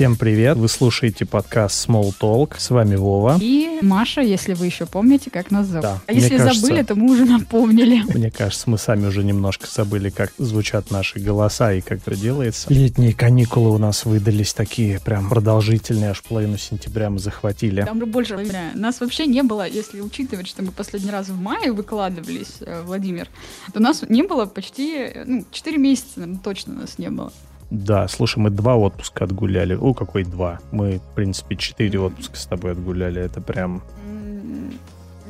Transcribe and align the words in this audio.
Всем 0.00 0.16
привет! 0.16 0.56
Вы 0.56 0.70
слушаете 0.70 1.26
подкаст 1.26 1.86
Small 1.86 2.14
Talk. 2.18 2.54
С 2.56 2.70
вами 2.70 2.96
Вова. 2.96 3.36
И 3.38 3.80
Маша, 3.82 4.22
если 4.22 4.54
вы 4.54 4.64
еще 4.64 4.86
помните, 4.86 5.30
как 5.30 5.50
нас 5.50 5.66
зовут. 5.66 5.82
Да. 5.82 6.00
А 6.06 6.12
если 6.14 6.38
кажется, 6.38 6.58
забыли, 6.58 6.82
то 6.84 6.94
мы 6.94 7.12
уже 7.12 7.26
напомнили. 7.26 8.02
Мне 8.14 8.30
кажется, 8.30 8.70
мы 8.70 8.78
сами 8.78 9.08
уже 9.08 9.22
немножко 9.22 9.66
забыли, 9.66 10.08
как 10.08 10.32
звучат 10.38 10.90
наши 10.90 11.18
голоса 11.18 11.74
и 11.74 11.82
как 11.82 11.98
это 11.98 12.16
делается. 12.16 12.72
Летние 12.72 13.12
каникулы 13.12 13.74
у 13.74 13.76
нас 13.76 14.06
выдались 14.06 14.54
такие 14.54 15.00
прям 15.00 15.28
продолжительные, 15.28 16.12
аж 16.12 16.22
половину 16.22 16.56
сентября 16.56 17.10
мы 17.10 17.18
захватили. 17.18 17.82
Там 17.82 17.98
больше 17.98 18.36
времени. 18.36 18.56
Нас 18.72 19.00
вообще 19.00 19.26
не 19.26 19.42
было, 19.42 19.68
если 19.68 20.00
учитывать, 20.00 20.48
что 20.48 20.62
мы 20.62 20.72
последний 20.72 21.10
раз 21.10 21.28
в 21.28 21.38
мае 21.38 21.72
выкладывались, 21.72 22.54
э, 22.60 22.80
Владимир, 22.86 23.28
то 23.74 23.80
нас 23.80 24.02
не 24.08 24.22
было 24.22 24.46
почти, 24.46 25.10
ну, 25.26 25.44
4 25.52 25.76
месяца 25.76 26.20
наверное, 26.20 26.40
точно 26.42 26.72
нас 26.72 26.96
не 26.96 27.10
было. 27.10 27.30
Да, 27.70 28.08
слушай, 28.08 28.38
мы 28.38 28.50
два 28.50 28.76
отпуска 28.76 29.24
отгуляли. 29.24 29.74
О, 29.74 29.94
какой 29.94 30.24
два? 30.24 30.58
Мы, 30.72 30.98
в 30.98 31.14
принципе, 31.14 31.56
четыре 31.56 32.00
отпуска 32.00 32.36
с 32.36 32.46
тобой 32.46 32.72
отгуляли. 32.72 33.22
Это 33.22 33.40
прям... 33.40 33.82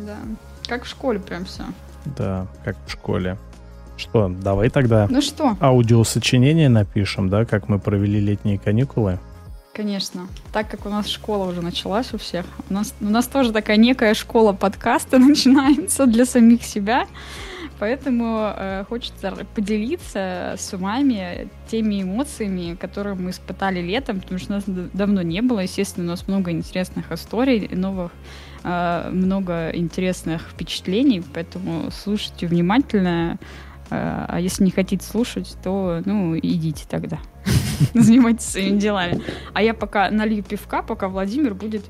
Да. 0.06 0.16
Как 0.66 0.84
в 0.84 0.88
школе 0.88 1.18
прям 1.20 1.44
все. 1.44 1.64
Да, 2.16 2.46
как 2.64 2.76
в 2.86 2.90
школе. 2.90 3.36
Что, 3.98 4.28
давай 4.28 4.70
тогда 4.70 5.06
Ну 5.10 5.20
что? 5.20 5.56
аудиосочинение 5.60 6.70
напишем, 6.70 7.28
да, 7.28 7.44
как 7.44 7.68
мы 7.68 7.78
провели 7.78 8.18
летние 8.18 8.58
каникулы. 8.58 9.18
Конечно. 9.74 10.26
Так 10.52 10.70
как 10.70 10.86
у 10.86 10.88
нас 10.88 11.06
школа 11.06 11.46
уже 11.46 11.60
началась 11.60 12.14
у 12.14 12.18
всех, 12.18 12.46
у 12.70 12.74
нас, 12.74 12.94
у 13.00 13.04
нас 13.10 13.26
тоже 13.26 13.52
такая 13.52 13.76
некая 13.76 14.14
школа 14.14 14.52
подкаста 14.54 15.18
начинается 15.18 16.06
для 16.06 16.24
самих 16.24 16.62
себя. 16.64 17.06
Поэтому 17.80 18.52
э, 18.54 18.84
хочется 18.86 19.34
поделиться 19.54 20.54
с 20.58 20.76
вами 20.76 21.48
теми 21.66 22.02
эмоциями, 22.02 22.74
которые 22.74 23.14
мы 23.14 23.30
испытали 23.30 23.80
летом, 23.80 24.20
потому 24.20 24.38
что 24.38 24.52
нас 24.52 24.64
давно 24.66 25.22
не 25.22 25.40
было. 25.40 25.60
Естественно, 25.60 26.06
у 26.06 26.10
нас 26.10 26.28
много 26.28 26.50
интересных 26.50 27.10
историй, 27.10 27.68
новых, 27.74 28.12
э, 28.64 29.08
много 29.10 29.70
интересных 29.70 30.50
впечатлений, 30.50 31.22
поэтому 31.32 31.90
слушайте 31.90 32.46
внимательно. 32.46 33.38
Э, 33.88 34.26
а 34.28 34.40
если 34.40 34.64
не 34.64 34.72
хотите 34.72 35.02
слушать, 35.02 35.56
то, 35.64 36.02
ну, 36.04 36.36
идите 36.36 36.84
тогда. 36.86 37.18
Занимайтесь 37.94 38.44
своими 38.44 38.78
делами. 38.78 39.22
А 39.54 39.62
я 39.62 39.72
пока 39.72 40.10
налью 40.10 40.42
пивка, 40.42 40.82
пока 40.82 41.08
Владимир 41.08 41.54
будет 41.54 41.86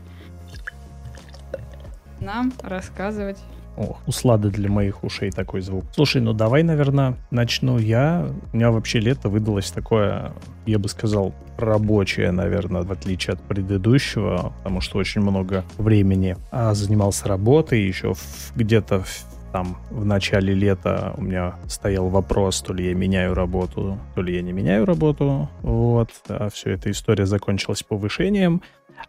нам 2.20 2.52
рассказывать 2.62 3.38
Ох, 3.76 4.00
услада 4.06 4.50
для 4.50 4.68
моих 4.68 5.04
ушей 5.04 5.30
такой 5.30 5.60
звук. 5.60 5.84
Слушай, 5.94 6.22
ну 6.22 6.32
давай, 6.32 6.62
наверное, 6.62 7.16
начну 7.30 7.78
я. 7.78 8.28
У 8.52 8.56
меня 8.56 8.70
вообще 8.70 9.00
лето 9.00 9.28
выдалось 9.28 9.70
такое, 9.70 10.32
я 10.66 10.78
бы 10.78 10.88
сказал, 10.88 11.34
рабочее, 11.56 12.32
наверное, 12.32 12.82
в 12.82 12.92
отличие 12.92 13.34
от 13.34 13.40
предыдущего, 13.40 14.52
потому 14.58 14.80
что 14.80 14.98
очень 14.98 15.20
много 15.20 15.64
времени 15.78 16.36
а, 16.50 16.74
занимался 16.74 17.28
работой, 17.28 17.82
еще 17.82 18.14
где-то 18.54 19.04
там 19.52 19.76
в 19.90 20.04
начале 20.04 20.54
лета 20.54 21.12
у 21.16 21.22
меня 21.22 21.54
стоял 21.66 22.08
вопрос, 22.08 22.62
то 22.62 22.72
ли 22.72 22.88
я 22.88 22.94
меняю 22.94 23.34
работу, 23.34 23.98
то 24.14 24.22
ли 24.22 24.36
я 24.36 24.42
не 24.42 24.52
меняю 24.52 24.84
работу. 24.84 25.48
Вот. 25.62 26.10
А 26.28 26.48
все 26.50 26.70
эта 26.70 26.90
история 26.90 27.26
закончилась 27.26 27.82
повышением. 27.82 28.62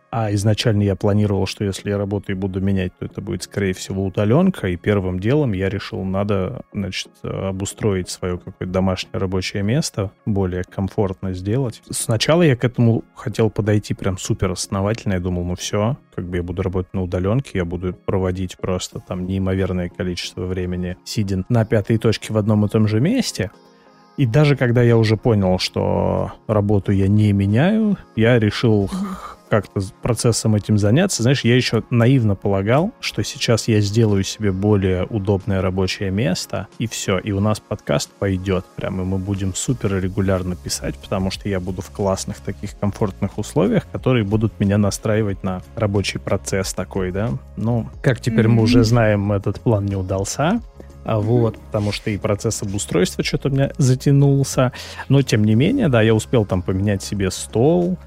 А 0.09 0.33
изначально 0.33 0.83
я 0.83 0.95
планировал, 0.95 1.45
что 1.45 1.63
если 1.63 1.89
я 1.89 1.97
работу 1.97 2.31
и 2.31 2.35
буду 2.35 2.59
менять, 2.59 2.91
то 2.99 3.05
это 3.05 3.21
будет, 3.21 3.43
скорее 3.43 3.73
всего, 3.73 4.05
удаленка. 4.05 4.67
И 4.67 4.75
первым 4.75 5.19
делом 5.19 5.53
я 5.53 5.69
решил, 5.69 6.03
надо, 6.03 6.63
значит, 6.73 7.09
обустроить 7.23 8.09
свое 8.09 8.37
какое-то 8.37 8.65
домашнее 8.65 9.19
рабочее 9.19 9.63
место, 9.63 10.11
более 10.25 10.63
комфортно 10.63 11.33
сделать. 11.33 11.81
Сначала 11.89 12.41
я 12.41 12.57
к 12.57 12.65
этому 12.65 13.05
хотел 13.15 13.49
подойти 13.49 13.93
прям 13.93 14.17
супер 14.17 14.51
основательно. 14.51 15.13
Я 15.13 15.19
думал, 15.19 15.45
ну 15.45 15.55
все, 15.55 15.97
как 16.13 16.27
бы 16.27 16.37
я 16.37 16.43
буду 16.43 16.61
работать 16.61 16.93
на 16.93 17.03
удаленке, 17.03 17.51
я 17.59 17.65
буду 17.65 17.93
проводить 17.93 18.57
просто 18.57 18.99
там 18.99 19.25
неимоверное 19.25 19.89
количество 19.89 20.45
времени, 20.45 20.97
сидя 21.05 21.45
на 21.47 21.63
пятой 21.63 21.97
точке 21.97 22.33
в 22.33 22.37
одном 22.37 22.65
и 22.65 22.69
том 22.69 22.87
же 22.87 22.99
месте. 22.99 23.51
И 24.17 24.25
даже 24.25 24.57
когда 24.57 24.83
я 24.83 24.97
уже 24.97 25.15
понял, 25.15 25.57
что 25.57 26.33
работу 26.47 26.91
я 26.91 27.07
не 27.07 27.31
меняю, 27.31 27.97
я 28.17 28.39
решил 28.39 28.89
как-то 29.51 29.81
процессом 30.01 30.55
этим 30.55 30.77
заняться. 30.77 31.23
Знаешь, 31.23 31.43
я 31.43 31.57
еще 31.57 31.83
наивно 31.89 32.35
полагал, 32.35 32.91
что 33.01 33.21
сейчас 33.21 33.67
я 33.67 33.81
сделаю 33.81 34.23
себе 34.23 34.53
более 34.53 35.03
удобное 35.03 35.61
рабочее 35.61 36.09
место, 36.09 36.69
и 36.79 36.87
все, 36.87 37.19
и 37.19 37.33
у 37.33 37.41
нас 37.41 37.59
подкаст 37.59 38.09
пойдет 38.17 38.63
прям, 38.77 39.01
и 39.01 39.03
мы 39.03 39.17
будем 39.17 39.53
супер 39.53 40.01
регулярно 40.01 40.55
писать, 40.55 40.95
потому 40.95 41.31
что 41.31 41.49
я 41.49 41.59
буду 41.59 41.81
в 41.81 41.91
классных 41.91 42.37
таких 42.37 42.79
комфортных 42.79 43.37
условиях, 43.37 43.83
которые 43.91 44.23
будут 44.23 44.57
меня 44.61 44.77
настраивать 44.77 45.43
на 45.43 45.61
рабочий 45.75 46.19
процесс 46.19 46.73
такой, 46.73 47.11
да. 47.11 47.31
Ну, 47.57 47.89
как 48.01 48.21
теперь 48.21 48.45
mm-hmm. 48.45 48.49
мы 48.49 48.63
уже 48.63 48.85
знаем, 48.85 49.33
этот 49.33 49.59
план 49.59 49.85
не 49.85 49.97
удался, 49.97 50.61
а 51.03 51.19
вот, 51.19 51.57
потому 51.57 51.91
что 51.91 52.09
и 52.09 52.17
процесс 52.17 52.61
обустройства 52.61 53.21
что-то 53.21 53.49
у 53.49 53.51
меня 53.51 53.71
затянулся. 53.77 54.71
Но, 55.09 55.21
тем 55.23 55.43
не 55.43 55.55
менее, 55.55 55.89
да, 55.89 56.01
я 56.01 56.13
успел 56.13 56.45
там 56.45 56.61
поменять 56.61 57.03
себе 57.03 57.31
стол, 57.31 57.97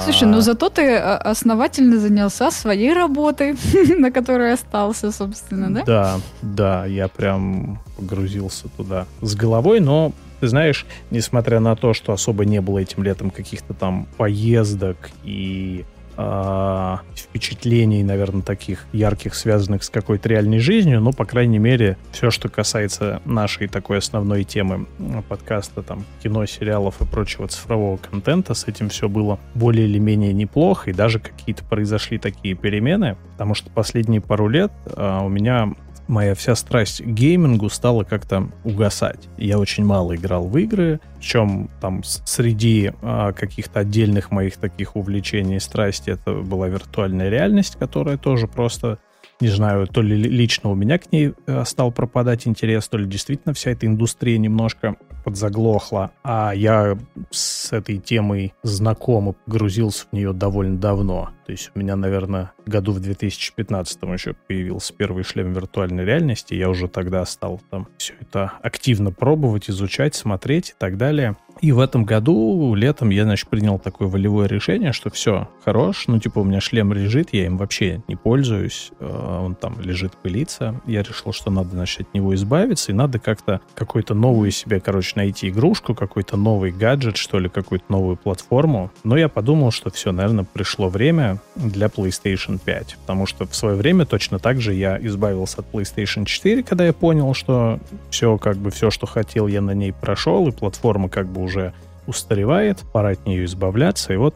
Слушай, 0.00 0.28
ну 0.28 0.40
зато 0.40 0.68
ты 0.68 0.96
а, 0.96 1.16
основательно 1.16 1.98
занялся 1.98 2.50
своей 2.50 2.92
работой, 2.92 3.56
на 3.98 4.10
которой 4.10 4.52
остался, 4.52 5.12
собственно, 5.12 5.74
да? 5.74 5.84
Да, 5.84 6.20
да, 6.42 6.86
я 6.86 7.08
прям 7.08 7.80
погрузился 7.96 8.68
туда 8.76 9.06
с 9.22 9.34
головой, 9.34 9.80
но 9.80 10.12
ты 10.40 10.48
знаешь, 10.48 10.86
несмотря 11.10 11.60
на 11.60 11.74
то, 11.74 11.94
что 11.94 12.12
особо 12.12 12.44
не 12.44 12.60
было 12.60 12.78
этим 12.78 13.02
летом 13.02 13.30
каких-то 13.30 13.74
там 13.74 14.06
поездок 14.16 15.10
и 15.24 15.84
э, 16.18 16.96
впечатлений, 17.16 18.02
наверное, 18.02 18.42
таких 18.42 18.86
ярких, 18.92 19.34
связанных 19.34 19.84
с 19.84 19.90
какой-то 19.90 20.28
реальной 20.28 20.58
жизнью, 20.58 21.00
но, 21.00 21.12
по 21.12 21.24
крайней 21.24 21.58
мере, 21.58 21.96
все, 22.10 22.30
что 22.30 22.48
касается 22.48 23.22
нашей 23.24 23.68
такой 23.68 23.98
основной 23.98 24.44
темы 24.44 24.86
подкаста, 25.28 25.82
там, 25.82 26.04
кино, 26.22 26.44
сериалов 26.44 27.00
и 27.00 27.06
прочего 27.06 27.48
цифрового 27.48 27.96
контента, 27.96 28.54
с 28.54 28.66
этим 28.66 28.88
все 28.88 29.08
было 29.08 29.38
более 29.54 29.86
или 29.86 29.98
менее 29.98 30.32
неплохо, 30.32 30.90
и 30.90 30.92
даже 30.92 31.20
какие-то 31.20 31.64
произошли 31.64 32.18
такие 32.18 32.54
перемены, 32.54 33.16
потому 33.32 33.54
что 33.54 33.70
последние 33.70 34.20
пару 34.20 34.48
лет 34.48 34.72
э, 34.86 35.20
у 35.22 35.28
меня 35.28 35.72
моя 36.08 36.34
вся 36.34 36.54
страсть 36.54 37.02
к 37.02 37.06
геймингу 37.06 37.68
стала 37.68 38.04
как-то 38.04 38.48
угасать. 38.64 39.28
Я 39.36 39.58
очень 39.58 39.84
мало 39.84 40.16
играл 40.16 40.48
в 40.48 40.56
игры, 40.58 41.00
причем 41.16 41.70
там 41.80 42.02
среди 42.04 42.92
а, 43.02 43.32
каких-то 43.32 43.80
отдельных 43.80 44.30
моих 44.30 44.56
таких 44.56 44.96
увлечений 44.96 45.56
и 45.56 45.60
страсти 45.60 46.10
это 46.10 46.32
была 46.32 46.68
виртуальная 46.68 47.28
реальность, 47.28 47.76
которая 47.78 48.16
тоже 48.16 48.48
просто 48.48 48.98
не 49.40 49.48
знаю, 49.48 49.86
то 49.86 50.02
ли 50.02 50.16
лично 50.16 50.70
у 50.70 50.74
меня 50.74 50.98
к 50.98 51.12
ней 51.12 51.34
э, 51.46 51.64
стал 51.64 51.92
пропадать 51.92 52.46
интерес, 52.46 52.88
то 52.88 52.98
ли 52.98 53.06
действительно 53.06 53.54
вся 53.54 53.70
эта 53.70 53.86
индустрия 53.86 54.38
немножко 54.38 54.96
подзаглохла, 55.24 56.12
а 56.24 56.52
я 56.54 56.98
с 57.30 57.72
этой 57.72 57.98
темой 57.98 58.54
знаком 58.62 59.30
и 59.30 59.32
погрузился 59.44 60.06
в 60.10 60.12
нее 60.14 60.32
довольно 60.32 60.78
давно. 60.78 61.30
То 61.46 61.52
есть 61.52 61.70
у 61.74 61.78
меня, 61.78 61.96
наверное, 61.96 62.52
году 62.66 62.92
в 62.92 63.00
2015 63.00 64.02
еще 64.02 64.34
появился 64.46 64.92
первый 64.92 65.24
шлем 65.24 65.52
виртуальной 65.52 66.04
реальности, 66.04 66.54
я 66.54 66.68
уже 66.68 66.88
тогда 66.88 67.24
стал 67.26 67.60
там 67.70 67.88
все 67.96 68.14
это 68.20 68.52
активно 68.62 69.12
пробовать, 69.12 69.70
изучать, 69.70 70.14
смотреть 70.14 70.70
и 70.70 70.74
так 70.78 70.96
далее. 70.96 71.36
И 71.60 71.72
в 71.72 71.80
этом 71.80 72.04
году, 72.04 72.74
летом, 72.74 73.10
я, 73.10 73.24
значит, 73.24 73.48
принял 73.48 73.78
такое 73.78 74.08
волевое 74.08 74.46
решение, 74.46 74.92
что 74.92 75.10
все, 75.10 75.48
хорош, 75.64 76.04
ну, 76.06 76.18
типа, 76.18 76.38
у 76.38 76.44
меня 76.44 76.60
шлем 76.60 76.92
лежит, 76.92 77.30
я 77.32 77.46
им 77.46 77.56
вообще 77.56 78.02
не 78.06 78.16
пользуюсь, 78.16 78.92
э, 79.00 79.38
он 79.44 79.54
там 79.54 79.80
лежит, 79.80 80.16
пылится. 80.16 80.80
Я 80.86 81.02
решил, 81.02 81.32
что 81.32 81.50
надо, 81.50 81.70
значит, 81.70 82.02
от 82.02 82.14
него 82.14 82.34
избавиться, 82.34 82.92
и 82.92 82.94
надо 82.94 83.18
как-то 83.18 83.60
какую-то 83.74 84.14
новую 84.14 84.50
себе, 84.50 84.80
короче, 84.80 85.12
найти 85.16 85.48
игрушку, 85.48 85.94
какой-то 85.94 86.36
новый 86.36 86.70
гаджет, 86.70 87.16
что 87.16 87.38
ли, 87.38 87.48
какую-то 87.48 87.86
новую 87.88 88.16
платформу. 88.16 88.90
Но 89.02 89.16
я 89.16 89.28
подумал, 89.28 89.70
что 89.70 89.90
все, 89.90 90.12
наверное, 90.12 90.44
пришло 90.44 90.88
время 90.88 91.38
для 91.56 91.86
PlayStation 91.86 92.60
5, 92.64 92.98
потому 93.00 93.26
что 93.26 93.46
в 93.46 93.54
свое 93.54 93.74
время 93.74 94.06
точно 94.06 94.38
так 94.38 94.60
же 94.60 94.74
я 94.74 94.98
избавился 95.00 95.60
от 95.60 95.70
PlayStation 95.72 96.24
4, 96.24 96.62
когда 96.62 96.84
я 96.84 96.92
понял, 96.92 97.34
что 97.34 97.80
все, 98.10 98.38
как 98.38 98.56
бы, 98.56 98.70
все, 98.70 98.90
что 98.90 99.06
хотел, 99.06 99.48
я 99.48 99.60
на 99.60 99.72
ней 99.72 99.92
прошел, 99.92 100.46
и 100.48 100.52
платформа 100.52 101.08
как 101.08 101.26
бы 101.26 101.47
уже 101.48 101.74
устаревает, 102.06 102.78
пора 102.92 103.10
от 103.10 103.26
нее 103.26 103.44
избавляться. 103.44 104.14
И 104.14 104.16
вот 104.16 104.34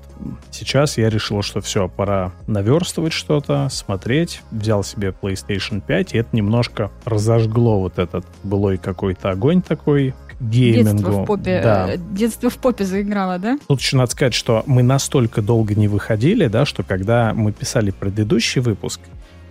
сейчас 0.50 0.98
я 0.98 1.08
решил, 1.08 1.40
что 1.40 1.62
все, 1.62 1.88
пора 1.88 2.32
наверстывать 2.46 3.14
что-то, 3.14 3.68
смотреть. 3.70 4.42
Взял 4.50 4.84
себе 4.84 5.14
PlayStation 5.18 5.80
5, 5.80 6.14
и 6.14 6.18
это 6.18 6.36
немножко 6.36 6.90
разожгло 7.06 7.80
вот 7.80 7.98
этот 7.98 8.26
былой 8.42 8.76
какой-то 8.76 9.30
огонь 9.30 9.62
такой 9.62 10.14
геймингу. 10.42 10.98
Детство 10.98 11.22
в 11.22 11.26
попе, 11.26 11.60
да. 11.62 11.94
Э, 11.94 11.96
детство 11.96 12.50
в 12.50 12.58
попе 12.58 12.84
заиграло, 12.84 13.38
да? 13.38 13.58
Тут 13.66 13.80
еще 13.80 13.96
надо 13.96 14.10
сказать, 14.10 14.34
что 14.34 14.62
мы 14.66 14.82
настолько 14.82 15.40
долго 15.40 15.74
не 15.74 15.88
выходили, 15.88 16.48
да, 16.48 16.66
что 16.66 16.82
когда 16.82 17.32
мы 17.32 17.52
писали 17.52 17.90
предыдущий 17.90 18.60
выпуск, 18.60 19.00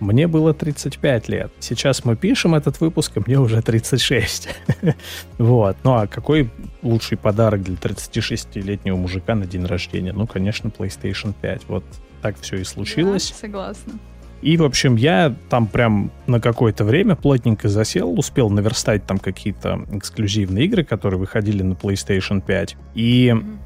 мне 0.02 0.26
было 0.26 0.52
35 0.52 1.28
лет. 1.28 1.52
Сейчас 1.60 2.04
мы 2.04 2.16
пишем 2.16 2.54
этот 2.54 2.80
выпуск, 2.80 3.16
и 3.16 3.20
мне 3.24 3.38
уже 3.38 3.62
36. 3.62 4.48
вот. 5.38 5.76
Ну 5.84 5.94
а 5.94 6.06
какой 6.06 6.50
лучший 6.82 7.16
подарок 7.16 7.62
для 7.62 7.76
36-летнего 7.76 8.96
мужика 8.96 9.34
на 9.34 9.46
день 9.46 9.64
рождения? 9.64 10.12
Ну, 10.12 10.26
конечно, 10.26 10.68
PlayStation 10.68 11.32
5. 11.40 11.62
Вот 11.68 11.84
так 12.20 12.36
все 12.40 12.56
и 12.56 12.64
случилось. 12.64 13.34
Согласна. 13.38 13.94
И, 14.42 14.56
в 14.56 14.64
общем, 14.64 14.96
я 14.96 15.34
там 15.48 15.68
прям 15.68 16.10
на 16.26 16.40
какое-то 16.40 16.84
время 16.84 17.14
плотненько 17.14 17.68
засел, 17.68 18.18
успел 18.18 18.50
наверстать 18.50 19.06
там 19.06 19.18
какие-то 19.18 19.86
эксклюзивные 19.92 20.64
игры, 20.64 20.84
которые 20.84 21.20
выходили 21.20 21.62
на 21.62 21.74
PlayStation 21.74 22.42
5. 22.44 22.76
И 22.94 23.28
mm-hmm. 23.28 23.56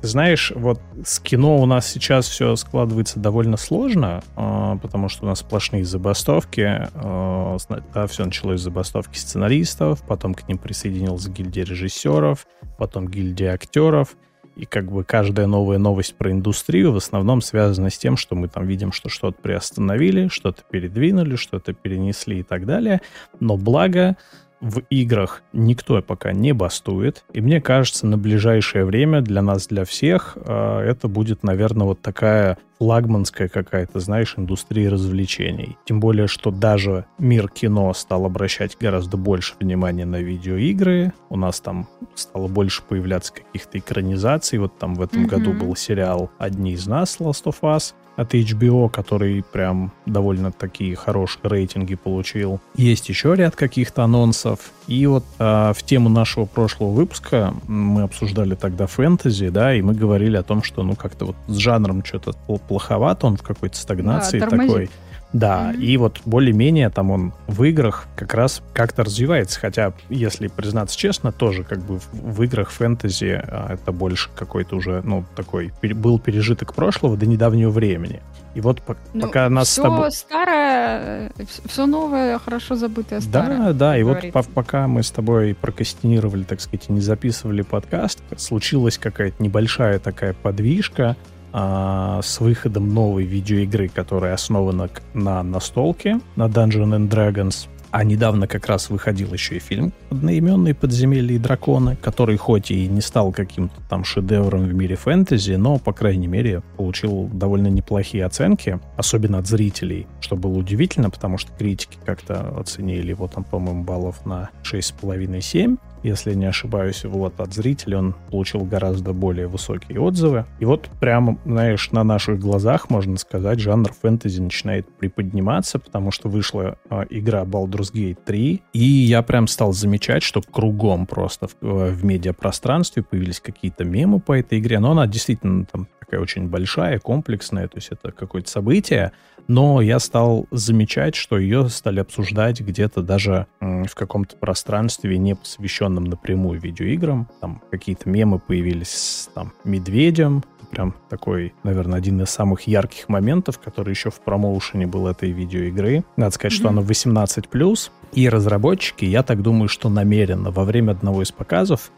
Ты 0.00 0.08
знаешь, 0.08 0.52
вот 0.54 0.80
с 1.04 1.20
кино 1.20 1.58
у 1.58 1.66
нас 1.66 1.86
сейчас 1.86 2.26
все 2.26 2.56
складывается 2.56 3.20
довольно 3.20 3.56
сложно, 3.56 4.22
э, 4.36 4.78
потому 4.80 5.08
что 5.08 5.24
у 5.24 5.28
нас 5.28 5.40
сплошные 5.40 5.84
забастовки. 5.84 6.88
Э, 6.94 7.58
да, 7.92 8.06
все 8.06 8.24
началось 8.24 8.60
с 8.60 8.64
забастовки 8.64 9.18
сценаристов, 9.18 10.02
потом 10.06 10.34
к 10.34 10.48
ним 10.48 10.58
присоединилась 10.58 11.28
гильдия 11.28 11.64
режиссеров, 11.64 12.46
потом 12.78 13.08
гильдия 13.08 13.52
актеров. 13.52 14.16
И 14.56 14.66
как 14.66 14.90
бы 14.90 15.02
каждая 15.02 15.46
новая 15.46 15.78
новость 15.78 16.14
про 16.14 16.30
индустрию 16.30 16.92
в 16.92 16.96
основном 16.96 17.42
связана 17.42 17.90
с 17.90 17.98
тем, 17.98 18.16
что 18.16 18.36
мы 18.36 18.46
там 18.48 18.66
видим, 18.66 18.92
что 18.92 19.08
что-то 19.08 19.40
приостановили, 19.42 20.28
что-то 20.28 20.62
передвинули, 20.70 21.34
что-то 21.34 21.72
перенесли 21.72 22.38
и 22.38 22.42
так 22.44 22.64
далее. 22.64 23.00
Но 23.40 23.56
благо 23.56 24.16
в 24.64 24.80
играх 24.88 25.42
никто 25.52 26.00
пока 26.00 26.32
не 26.32 26.52
бастует. 26.52 27.24
И 27.32 27.40
мне 27.40 27.60
кажется, 27.60 28.06
на 28.06 28.16
ближайшее 28.16 28.84
время 28.84 29.20
для 29.20 29.42
нас, 29.42 29.66
для 29.66 29.84
всех, 29.84 30.36
э, 30.36 30.80
это 30.80 31.06
будет, 31.06 31.42
наверное, 31.42 31.86
вот 31.86 32.00
такая 32.00 32.56
флагманская 32.78 33.48
какая-то, 33.48 34.00
знаешь, 34.00 34.34
индустрия 34.36 34.90
развлечений. 34.90 35.76
Тем 35.84 36.00
более, 36.00 36.26
что 36.26 36.50
даже 36.50 37.04
мир 37.18 37.48
кино 37.48 37.92
стал 37.92 38.24
обращать 38.24 38.76
гораздо 38.80 39.16
больше 39.16 39.54
внимания 39.60 40.06
на 40.06 40.20
видеоигры. 40.20 41.12
У 41.28 41.36
нас 41.36 41.60
там 41.60 41.86
стало 42.14 42.48
больше 42.48 42.82
появляться 42.82 43.34
каких-то 43.34 43.78
экранизаций. 43.78 44.58
Вот 44.58 44.78
там 44.78 44.94
в 44.94 45.02
этом 45.02 45.24
mm-hmm. 45.24 45.28
году 45.28 45.52
был 45.52 45.76
сериал 45.76 46.30
«Одни 46.38 46.72
из 46.72 46.86
нас» 46.86 47.18
Last 47.20 47.44
of 47.44 47.56
Us 47.62 47.94
от 48.16 48.34
HBO, 48.34 48.88
который 48.88 49.42
прям 49.42 49.92
довольно 50.06 50.52
такие 50.52 50.94
хорошие 50.94 51.40
рейтинги 51.44 51.94
получил. 51.94 52.60
Есть 52.76 53.08
еще 53.08 53.34
ряд 53.34 53.56
каких-то 53.56 54.04
анонсов. 54.04 54.72
И 54.86 55.06
вот 55.06 55.24
э, 55.38 55.72
в 55.74 55.82
тему 55.82 56.08
нашего 56.08 56.44
прошлого 56.44 56.90
выпуска 56.90 57.54
мы 57.66 58.02
обсуждали 58.02 58.54
тогда 58.54 58.86
фэнтези, 58.86 59.48
да, 59.48 59.74
и 59.74 59.82
мы 59.82 59.94
говорили 59.94 60.36
о 60.36 60.42
том, 60.42 60.62
что 60.62 60.82
ну 60.82 60.94
как-то 60.94 61.26
вот 61.26 61.36
с 61.48 61.56
жанром 61.56 62.04
что-то 62.04 62.32
плоховато, 62.68 63.26
он 63.26 63.36
в 63.36 63.42
какой-то 63.42 63.76
стагнации 63.76 64.38
да, 64.38 64.48
такой. 64.48 64.90
Да, 65.34 65.72
mm-hmm. 65.72 65.82
и 65.82 65.96
вот 65.96 66.20
более-менее 66.24 66.90
там 66.90 67.10
он 67.10 67.32
в 67.48 67.64
играх 67.64 68.06
как 68.14 68.34
раз 68.34 68.62
как-то 68.72 69.02
развивается, 69.02 69.58
хотя, 69.58 69.92
если 70.08 70.46
признаться 70.46 70.96
честно, 70.96 71.32
тоже 71.32 71.64
как 71.64 71.80
бы 71.80 71.98
в, 71.98 72.08
в 72.12 72.42
играх 72.44 72.70
фэнтези 72.70 73.42
а, 73.44 73.74
это 73.74 73.90
больше 73.90 74.30
какой-то 74.36 74.76
уже, 74.76 75.02
ну, 75.02 75.24
такой, 75.34 75.72
пер, 75.80 75.96
был 75.96 76.20
пережиток 76.20 76.72
прошлого 76.72 77.16
до 77.16 77.26
недавнего 77.26 77.70
времени. 77.70 78.22
И 78.54 78.60
вот 78.60 78.80
по, 78.80 78.96
ну, 79.12 79.22
пока 79.22 79.48
нас 79.48 79.66
все 79.66 79.82
с 79.82 79.84
тобой... 79.84 80.12
старое, 80.12 81.32
все 81.66 81.86
новое, 81.86 82.38
хорошо 82.38 82.76
забытое 82.76 83.20
старое. 83.20 83.58
Да, 83.58 83.72
да, 83.72 83.98
и 83.98 84.04
говорится. 84.04 84.30
вот 84.32 84.46
по, 84.46 84.52
пока 84.52 84.86
мы 84.86 85.02
с 85.02 85.10
тобой 85.10 85.56
прокастинировали, 85.60 86.44
так 86.44 86.60
сказать, 86.60 86.84
и 86.88 86.92
не 86.92 87.00
записывали 87.00 87.62
подкаст, 87.62 88.20
случилась 88.36 88.98
какая-то 88.98 89.42
небольшая 89.42 89.98
такая 89.98 90.32
подвижка, 90.32 91.16
а, 91.56 92.20
с 92.20 92.40
выходом 92.40 92.92
новой 92.92 93.24
видеоигры, 93.24 93.88
которая 93.88 94.34
основана 94.34 94.90
на 95.14 95.40
настолке, 95.44 96.18
на 96.34 96.46
Dungeons 96.46 96.96
and 96.96 97.08
Dragons. 97.08 97.68
А 97.92 98.02
недавно 98.02 98.48
как 98.48 98.66
раз 98.66 98.90
выходил 98.90 99.32
еще 99.32 99.58
и 99.58 99.60
фильм 99.60 99.92
одноименный 100.10 100.74
«Подземелье 100.74 101.36
и 101.36 101.38
драконы», 101.38 101.96
который 102.02 102.36
хоть 102.36 102.72
и 102.72 102.88
не 102.88 103.00
стал 103.00 103.30
каким-то 103.30 103.80
там 103.88 104.02
шедевром 104.02 104.64
в 104.64 104.74
мире 104.74 104.96
фэнтези, 104.96 105.52
но, 105.52 105.78
по 105.78 105.92
крайней 105.92 106.26
мере, 106.26 106.62
получил 106.76 107.30
довольно 107.32 107.68
неплохие 107.68 108.24
оценки, 108.24 108.80
особенно 108.96 109.38
от 109.38 109.46
зрителей, 109.46 110.08
что 110.18 110.34
было 110.34 110.58
удивительно, 110.58 111.08
потому 111.08 111.38
что 111.38 111.52
критики 111.52 111.96
как-то 112.04 112.58
оценили 112.58 113.10
его 113.10 113.28
там, 113.28 113.44
по-моему, 113.44 113.84
баллов 113.84 114.26
на 114.26 114.50
6,5-7, 114.64 115.78
если 116.04 116.34
не 116.34 116.46
ошибаюсь, 116.46 117.04
вот 117.04 117.40
от 117.40 117.52
зрителей 117.54 117.96
он 117.96 118.14
получил 118.30 118.60
гораздо 118.60 119.12
более 119.12 119.48
высокие 119.48 120.00
отзывы. 120.00 120.44
И 120.60 120.64
вот 120.64 120.88
прямо, 121.00 121.38
знаешь, 121.44 121.90
на 121.90 122.04
наших 122.04 122.38
глазах, 122.38 122.90
можно 122.90 123.16
сказать, 123.16 123.58
жанр 123.58 123.90
фэнтези 123.92 124.40
начинает 124.40 124.86
приподниматься, 124.96 125.78
потому 125.78 126.10
что 126.10 126.28
вышла 126.28 126.76
э, 126.90 127.04
игра 127.10 127.42
Baldur's 127.44 127.92
Gate 127.92 128.18
3, 128.24 128.62
и 128.72 128.78
я 128.78 129.22
прям 129.22 129.48
стал 129.48 129.72
замечать, 129.72 130.22
что 130.22 130.42
кругом 130.42 131.06
просто 131.06 131.48
в, 131.60 131.90
в 131.90 132.04
медиапространстве 132.04 133.02
появились 133.02 133.40
какие-то 133.40 133.84
мемы 133.84 134.20
по 134.20 134.38
этой 134.38 134.58
игре, 134.58 134.78
но 134.78 134.92
она 134.92 135.06
действительно 135.06 135.64
там 135.64 135.88
такая 135.98 136.20
очень 136.20 136.48
большая, 136.48 136.98
комплексная, 136.98 137.66
то 137.66 137.78
есть 137.78 137.88
это 137.90 138.12
какое-то 138.12 138.50
событие, 138.50 139.12
но 139.48 139.80
я 139.80 139.98
стал 139.98 140.46
замечать, 140.50 141.14
что 141.14 141.38
ее 141.38 141.68
стали 141.68 142.00
обсуждать 142.00 142.60
где-то 142.60 143.02
даже 143.02 143.46
в 143.60 143.94
каком-то 143.94 144.36
пространстве, 144.36 145.18
не 145.18 145.34
посвященном 145.34 146.04
напрямую 146.04 146.60
видеоиграм. 146.60 147.28
Там 147.40 147.62
какие-то 147.70 148.08
мемы 148.08 148.38
появились 148.38 148.90
с 148.90 149.30
там, 149.34 149.52
медведем, 149.64 150.42
прям 150.70 150.94
такой, 151.08 151.54
наверное, 151.62 151.98
один 151.98 152.20
из 152.22 152.30
самых 152.30 152.62
ярких 152.62 153.08
моментов, 153.08 153.58
который 153.58 153.90
еще 153.90 154.10
в 154.10 154.20
промоушене 154.20 154.86
был 154.86 155.06
этой 155.06 155.30
видеоигры. 155.30 156.04
Надо 156.16 156.34
сказать, 156.34 156.52
mm-hmm. 156.54 156.56
что 156.56 156.68
она 156.68 156.82
18+, 156.82 157.90
и 158.12 158.28
разработчики, 158.28 159.04
я 159.04 159.22
так 159.22 159.42
думаю, 159.42 159.68
что 159.68 159.88
намеренно 159.88 160.50
во 160.50 160.64
время 160.64 160.92
одного 160.92 161.22
из 161.22 161.32
показов 161.32 161.90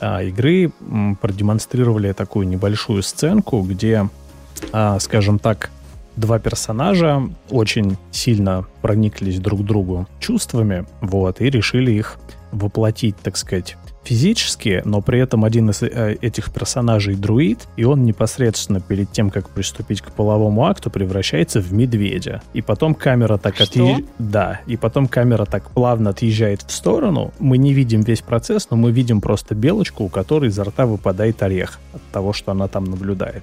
а, 0.00 0.22
игры 0.22 0.72
м, 0.80 1.16
продемонстрировали 1.16 2.12
такую 2.12 2.48
небольшую 2.48 3.02
сценку, 3.02 3.62
где, 3.62 4.08
а, 4.72 4.98
скажем 4.98 5.38
так, 5.38 5.70
два 6.18 6.38
персонажа 6.38 7.22
очень 7.50 7.96
сильно 8.10 8.66
прониклись 8.82 9.40
друг 9.40 9.64
другу 9.64 10.06
чувствами, 10.20 10.86
вот, 11.00 11.40
и 11.40 11.50
решили 11.50 11.92
их 11.92 12.18
воплотить, 12.52 13.16
так 13.16 13.36
сказать, 13.36 13.76
физически, 14.04 14.80
но 14.86 15.02
при 15.02 15.20
этом 15.20 15.44
один 15.44 15.68
из 15.68 15.82
э, 15.82 16.16
этих 16.22 16.50
персонажей 16.50 17.14
друид, 17.14 17.68
и 17.76 17.84
он 17.84 18.04
непосредственно 18.04 18.80
перед 18.80 19.12
тем, 19.12 19.28
как 19.28 19.50
приступить 19.50 20.00
к 20.00 20.10
половому 20.12 20.64
акту, 20.64 20.90
превращается 20.90 21.60
в 21.60 21.74
медведя. 21.74 22.40
И 22.54 22.62
потом 22.62 22.94
камера 22.94 23.36
так 23.36 23.60
отъезжает... 23.60 24.06
Да, 24.18 24.60
и 24.66 24.78
потом 24.78 25.08
камера 25.08 25.44
так 25.44 25.70
плавно 25.70 26.10
отъезжает 26.10 26.62
в 26.62 26.72
сторону. 26.72 27.32
Мы 27.38 27.58
не 27.58 27.74
видим 27.74 28.00
весь 28.00 28.22
процесс, 28.22 28.68
но 28.70 28.78
мы 28.78 28.92
видим 28.92 29.20
просто 29.20 29.54
белочку, 29.54 30.04
у 30.04 30.08
которой 30.08 30.48
изо 30.48 30.64
рта 30.64 30.86
выпадает 30.86 31.42
орех 31.42 31.78
от 31.92 32.02
того, 32.10 32.32
что 32.32 32.52
она 32.52 32.66
там 32.66 32.84
наблюдает. 32.84 33.42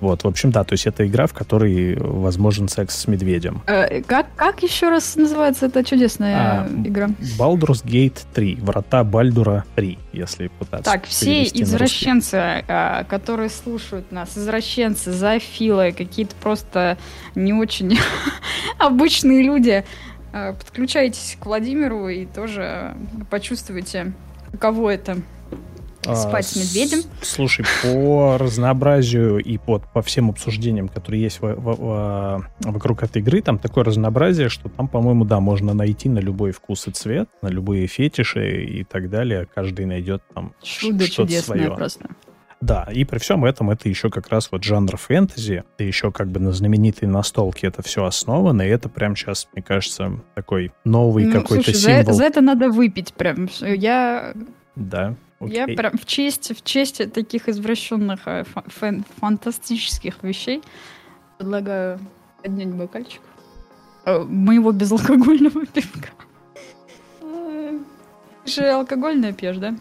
Вот, 0.00 0.24
в 0.24 0.28
общем, 0.28 0.50
да, 0.50 0.64
то 0.64 0.74
есть 0.74 0.86
это 0.86 1.06
игра, 1.06 1.26
в 1.26 1.34
которой 1.34 1.96
возможен 1.96 2.68
секс 2.68 2.96
с 2.96 3.08
медведем. 3.08 3.62
Э, 3.66 4.02
как, 4.02 4.26
как 4.36 4.62
еще 4.62 4.88
раз 4.88 5.16
называется 5.16 5.66
эта 5.66 5.82
чудесная 5.84 6.36
а, 6.36 6.68
игра? 6.84 7.08
Baldur's 7.38 7.84
Gate 7.84 8.18
3, 8.32 8.58
Врата 8.60 9.02
Бальдура 9.02 9.64
3, 9.74 9.98
если 10.12 10.48
пытаться 10.48 10.84
Так, 10.90 11.06
все 11.06 11.42
извращенцы, 11.42 12.34
а, 12.68 13.04
которые 13.04 13.50
слушают 13.50 14.12
нас, 14.12 14.38
извращенцы, 14.38 15.12
зоофилы, 15.12 15.92
какие-то 15.92 16.34
просто 16.36 16.96
не 17.34 17.52
очень 17.52 17.98
обычные 18.78 19.42
люди, 19.42 19.84
а, 20.32 20.52
подключайтесь 20.52 21.36
к 21.40 21.46
Владимиру 21.46 22.08
и 22.08 22.26
тоже 22.26 22.94
почувствуйте, 23.30 24.12
каково 24.52 24.90
это 24.90 25.18
а, 26.04 26.16
Спать 26.16 26.46
с 26.46 26.56
медведем. 26.56 27.08
Слушай, 27.22 27.64
по 27.82 28.36
разнообразию 28.38 29.38
и 29.38 29.58
по, 29.58 29.78
по 29.78 30.02
всем 30.02 30.30
обсуждениям, 30.30 30.88
которые 30.88 31.22
есть 31.22 31.40
в, 31.40 31.54
в, 31.54 31.76
в, 31.76 32.46
вокруг 32.60 33.02
этой 33.02 33.20
игры, 33.20 33.42
там 33.42 33.58
такое 33.58 33.84
разнообразие, 33.84 34.48
что 34.48 34.68
там, 34.68 34.88
по-моему, 34.88 35.24
да, 35.24 35.40
можно 35.40 35.74
найти 35.74 36.08
на 36.08 36.18
любой 36.18 36.52
вкус 36.52 36.86
и 36.88 36.92
цвет, 36.92 37.28
на 37.42 37.48
любые 37.48 37.86
фетиши 37.86 38.64
и 38.64 38.84
так 38.84 39.10
далее. 39.10 39.46
Каждый 39.54 39.86
найдет 39.86 40.22
там 40.34 40.52
Чудо 40.62 41.06
что-то 41.06 41.42
свое. 41.42 41.70
просто. 41.74 42.08
Да, 42.60 42.88
и 42.92 43.04
при 43.04 43.18
всем 43.18 43.44
этом 43.44 43.70
это 43.70 43.88
еще 43.88 44.10
как 44.10 44.28
раз 44.28 44.50
вот 44.50 44.64
жанр 44.64 44.96
фэнтези, 44.96 45.62
и 45.78 45.86
еще 45.86 46.10
как 46.10 46.28
бы 46.28 46.40
на 46.40 46.52
знаменитой 46.52 47.06
настолке 47.08 47.68
это 47.68 47.82
все 47.82 48.04
основано, 48.04 48.62
и 48.62 48.68
это 48.68 48.88
прям 48.88 49.14
сейчас, 49.14 49.48
мне 49.52 49.62
кажется, 49.62 50.20
такой 50.34 50.72
новый 50.84 51.26
ну, 51.26 51.32
какой-то 51.40 51.72
символ. 51.72 52.04
За, 52.06 52.12
за 52.14 52.24
это 52.24 52.40
надо 52.40 52.68
выпить 52.70 53.12
прям. 53.12 53.48
Я... 53.60 54.34
Да, 54.74 55.14
Окей. 55.40 55.56
Я 55.56 55.66
прям 55.66 55.96
в 55.96 56.04
честь, 56.04 56.56
в 56.56 56.64
честь 56.64 57.12
таких 57.12 57.48
извращенных 57.48 58.26
э, 58.26 58.44
фан 58.44 59.04
фантастических 59.20 60.22
вещей 60.22 60.62
предлагаю 61.38 62.00
поднять 62.42 62.68
бокальчик 62.68 63.20
э, 64.04 64.18
моего 64.18 64.72
безалкогольного 64.72 65.64
пивка. 65.72 66.08
Ты 68.48 68.50
же 68.50 68.70
алкогольная 68.70 69.32
пьешь, 69.32 69.58
да? 69.58 69.74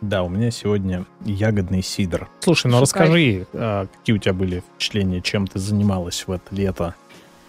Да, 0.00 0.22
у 0.22 0.28
меня 0.28 0.50
сегодня 0.50 1.04
ягодный 1.24 1.82
сидр. 1.82 2.28
Слушай, 2.40 2.70
ну 2.70 2.80
расскажи, 2.80 3.46
а, 3.52 3.86
какие 3.86 4.14
у 4.14 4.18
тебя 4.18 4.32
были 4.32 4.60
впечатления, 4.60 5.20
чем 5.20 5.46
ты 5.46 5.58
занималась 5.58 6.26
в 6.26 6.30
это 6.30 6.54
лето? 6.54 6.94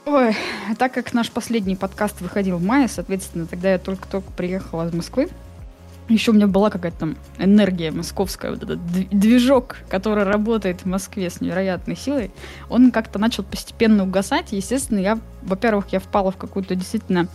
Ой, 0.05 0.35
так 0.77 0.93
как 0.93 1.13
наш 1.13 1.31
последний 1.31 1.75
подкаст 1.75 2.21
выходил 2.21 2.57
в 2.57 2.63
мае, 2.63 2.87
соответственно, 2.87 3.45
тогда 3.45 3.71
я 3.71 3.79
только-только 3.79 4.31
приехала 4.31 4.87
из 4.87 4.93
Москвы. 4.93 5.29
Еще 6.07 6.31
у 6.31 6.33
меня 6.35 6.47
была 6.47 6.69
какая-то 6.69 6.99
там 6.99 7.17
энергия 7.39 7.91
московская, 7.91 8.51
вот 8.51 8.63
этот 8.63 8.85
движок, 8.85 9.77
который 9.89 10.23
работает 10.23 10.81
в 10.81 10.85
Москве 10.85 11.29
с 11.29 11.41
невероятной 11.41 11.95
силой, 11.95 12.31
он 12.69 12.91
как-то 12.91 13.17
начал 13.17 13.43
постепенно 13.43 14.03
угасать. 14.03 14.51
Естественно, 14.51 14.99
я, 14.99 15.19
во-первых, 15.41 15.87
я 15.89 15.99
впала 15.99 16.31
в 16.31 16.37
какую-то 16.37 16.75
действительно 16.75 17.27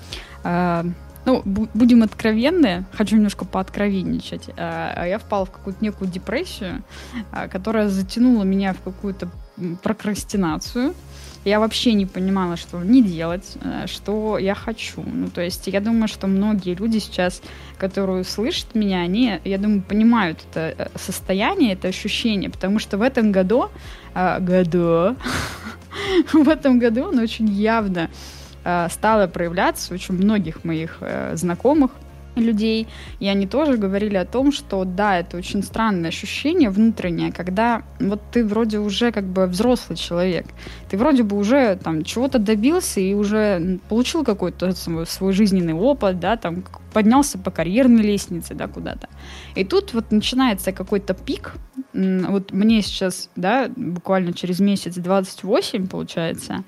э, 0.44 0.84
ну, 1.26 1.42
будем 1.44 2.02
откровенны, 2.02 2.84
хочу 2.92 3.16
немножко 3.16 3.44
пооткровенничать. 3.44 4.50
А 4.56 5.04
я 5.04 5.18
впала 5.18 5.44
в 5.44 5.50
какую-то 5.50 5.84
некую 5.84 6.10
депрессию, 6.10 6.82
а, 7.30 7.48
которая 7.48 7.88
затянула 7.88 8.44
меня 8.44 8.72
в 8.72 8.80
какую-то 8.80 9.28
прокрастинацию. 9.82 10.94
Я 11.44 11.58
вообще 11.58 11.94
не 11.94 12.04
понимала, 12.04 12.56
что 12.56 12.76
мне 12.76 13.00
делать, 13.00 13.56
э, 13.62 13.86
что 13.86 14.36
я 14.36 14.54
хочу. 14.54 15.02
Ну, 15.02 15.28
то 15.28 15.40
есть 15.40 15.66
я 15.68 15.80
думаю, 15.80 16.06
что 16.06 16.26
многие 16.26 16.74
люди 16.74 16.98
сейчас, 16.98 17.40
которые 17.78 18.24
слышат 18.24 18.74
меня, 18.74 19.00
они, 19.00 19.40
я 19.44 19.56
думаю, 19.56 19.80
понимают 19.80 20.38
это 20.50 20.74
э, 20.76 20.88
состояние, 20.96 21.72
это 21.72 21.88
ощущение, 21.88 22.50
потому 22.50 22.78
что 22.78 22.98
в 22.98 23.02
этом 23.02 23.32
году, 23.32 23.70
э, 24.14 24.38
году, 24.40 25.16
в 26.32 26.48
этом 26.48 26.78
году 26.78 27.04
он 27.04 27.18
очень 27.18 27.48
явно 27.48 28.10
стало 28.90 29.26
проявляться 29.26 29.94
очень 29.94 30.12
многих 30.12 30.64
моих 30.64 30.98
знакомых 31.32 31.92
людей, 32.40 32.88
и 33.20 33.28
они 33.28 33.46
тоже 33.46 33.76
говорили 33.76 34.16
о 34.16 34.24
том, 34.24 34.52
что 34.52 34.84
да, 34.84 35.18
это 35.18 35.36
очень 35.36 35.62
странное 35.62 36.08
ощущение 36.08 36.70
внутреннее, 36.70 37.32
когда 37.32 37.82
вот 37.98 38.20
ты 38.32 38.44
вроде 38.44 38.78
уже 38.78 39.12
как 39.12 39.24
бы 39.24 39.46
взрослый 39.46 39.96
человек, 39.96 40.46
ты 40.90 40.96
вроде 40.96 41.22
бы 41.22 41.36
уже 41.36 41.76
там 41.76 42.04
чего-то 42.04 42.38
добился 42.38 43.00
и 43.00 43.14
уже 43.14 43.78
получил 43.88 44.24
какой-то 44.24 44.72
свой, 44.72 45.32
жизненный 45.32 45.74
опыт, 45.74 46.18
да, 46.20 46.36
там 46.36 46.64
поднялся 46.92 47.38
по 47.38 47.50
карьерной 47.50 48.02
лестнице, 48.02 48.54
да, 48.54 48.66
куда-то. 48.66 49.08
И 49.54 49.64
тут 49.64 49.94
вот 49.94 50.10
начинается 50.10 50.72
какой-то 50.72 51.14
пик, 51.14 51.54
вот 51.92 52.52
мне 52.52 52.82
сейчас, 52.82 53.30
да, 53.36 53.70
буквально 53.74 54.32
через 54.32 54.60
месяц 54.60 54.94
28, 54.96 55.86
получается, 55.86 56.64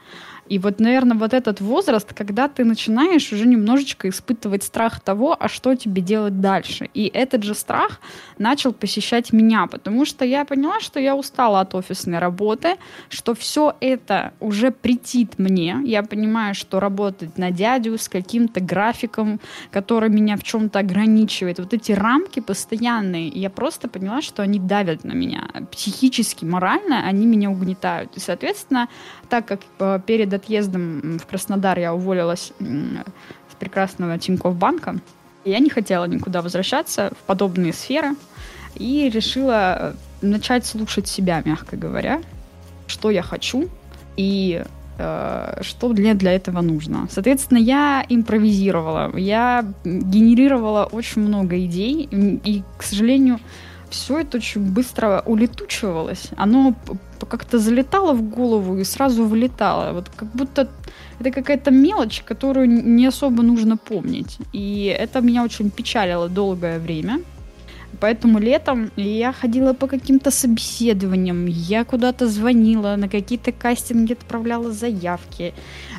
и 0.53 0.59
вот, 0.59 0.81
наверное, 0.81 1.17
вот 1.17 1.33
этот 1.33 1.63
возраст, 1.63 2.13
когда 2.13 2.47
ты 2.47 2.67
начинаешь 2.67 3.33
уже 3.33 3.47
немножечко 3.47 4.11
испытывать 4.11 4.63
страх 4.63 5.01
того, 5.01 5.35
а 5.41 5.49
что 5.49 5.75
тебе 5.75 6.03
делать 6.03 6.43
дальше. 6.43 6.91
И 6.93 7.07
этот 7.07 7.43
же 7.43 7.55
страх 7.55 8.03
начал 8.37 8.75
посещать 8.75 9.33
меня, 9.33 9.67
потому 9.67 10.05
что 10.05 10.27
я 10.27 10.45
поняла, 10.45 10.79
что 10.81 11.01
я 11.01 11.17
устала 11.17 11.61
от 11.61 11.75
офисной 11.75 12.19
работы, 12.19 12.77
что 13.09 13.35
все 13.35 13.75
это 13.81 14.35
уже 14.41 14.73
претит 14.73 15.39
мне. 15.39 15.79
Я 15.85 16.03
понимаю, 16.03 16.55
что 16.55 16.81
работать 16.81 17.39
на 17.39 17.51
дядю 17.51 17.97
с 17.97 18.11
каким-то 18.11 18.61
графиком, 18.61 19.41
который 19.71 20.11
меня 20.11 20.37
в 20.37 20.43
чем-то 20.43 20.81
ограничивает. 20.81 21.61
Вот 21.61 21.73
эти 21.73 21.93
рамки 21.93 22.41
постоянные, 22.41 23.29
я 23.29 23.49
просто 23.49 23.89
поняла, 23.89 24.21
что 24.21 24.43
они 24.43 24.59
давят 24.59 25.05
на 25.05 25.13
меня. 25.13 25.49
Психически, 25.71 26.45
морально 26.45 27.07
они 27.07 27.25
меня 27.25 27.49
угнетают. 27.49 28.19
И, 28.19 28.21
соответственно, 28.21 28.91
так 29.31 29.47
как 29.47 29.61
э, 29.79 29.99
перед 30.07 30.42
отъездом 30.43 31.19
в 31.19 31.27
Краснодар 31.27 31.79
я 31.79 31.95
уволилась 31.95 32.53
с 32.59 33.55
прекрасного 33.59 34.19
Тинькофф 34.19 34.57
банка, 34.57 34.97
я 35.45 35.59
не 35.59 35.71
хотела 35.71 36.05
никуда 36.05 36.43
возвращаться 36.43 37.13
в 37.21 37.27
подобные 37.27 37.73
сферы 37.73 38.15
и 38.75 39.09
решила 39.13 39.77
э, 39.79 40.27
начать 40.27 40.67
слушать 40.67 41.09
себя, 41.09 41.43
мягко 41.45 41.77
говоря, 41.77 42.21
что 42.87 43.11
я 43.11 43.23
хочу 43.23 43.69
и 44.17 44.65
э, 44.99 45.59
что 45.63 45.89
мне 45.89 46.15
для 46.15 46.33
этого 46.33 46.61
нужно. 46.61 47.09
Соответственно, 47.11 47.59
я 47.59 48.05
импровизировала, 48.09 49.17
я 49.17 49.65
генерировала 49.85 50.85
очень 50.85 51.23
много 51.23 51.65
идей, 51.65 52.09
и, 52.13 52.63
к 52.79 52.83
сожалению, 52.83 53.41
все 53.93 54.21
это 54.21 54.39
очень 54.39 54.73
быстро 54.73 55.23
улетучивалось. 55.27 56.31
Оно 56.37 56.75
как-то 57.29 57.59
залетало 57.59 58.15
в 58.15 58.23
голову 58.23 58.79
и 58.79 58.85
сразу 58.85 59.25
вылетало. 59.25 59.93
Вот 59.93 60.09
как 60.17 60.29
будто 60.33 60.69
это 61.21 61.31
какая-то 61.31 61.71
мелочь, 61.71 62.23
которую 62.23 62.69
не 62.69 63.07
особо 63.07 63.43
нужно 63.43 63.77
помнить. 63.77 64.39
И 64.53 64.85
это 64.87 65.21
меня 65.21 65.45
очень 65.45 65.71
печалило 65.71 66.29
долгое 66.29 66.79
время. 66.79 67.21
Поэтому 68.01 68.39
летом 68.39 68.91
я 68.97 69.33
ходила 69.33 69.75
по 69.75 69.87
каким-то 69.87 70.31
собеседованиям, 70.31 71.47
я 71.47 71.85
куда-то 71.85 72.27
звонила, 72.27 72.97
на 72.97 73.09
какие-то 73.09 73.53
кастинги 73.53 74.15
отправляла 74.15 74.73
заявки. 74.73 75.55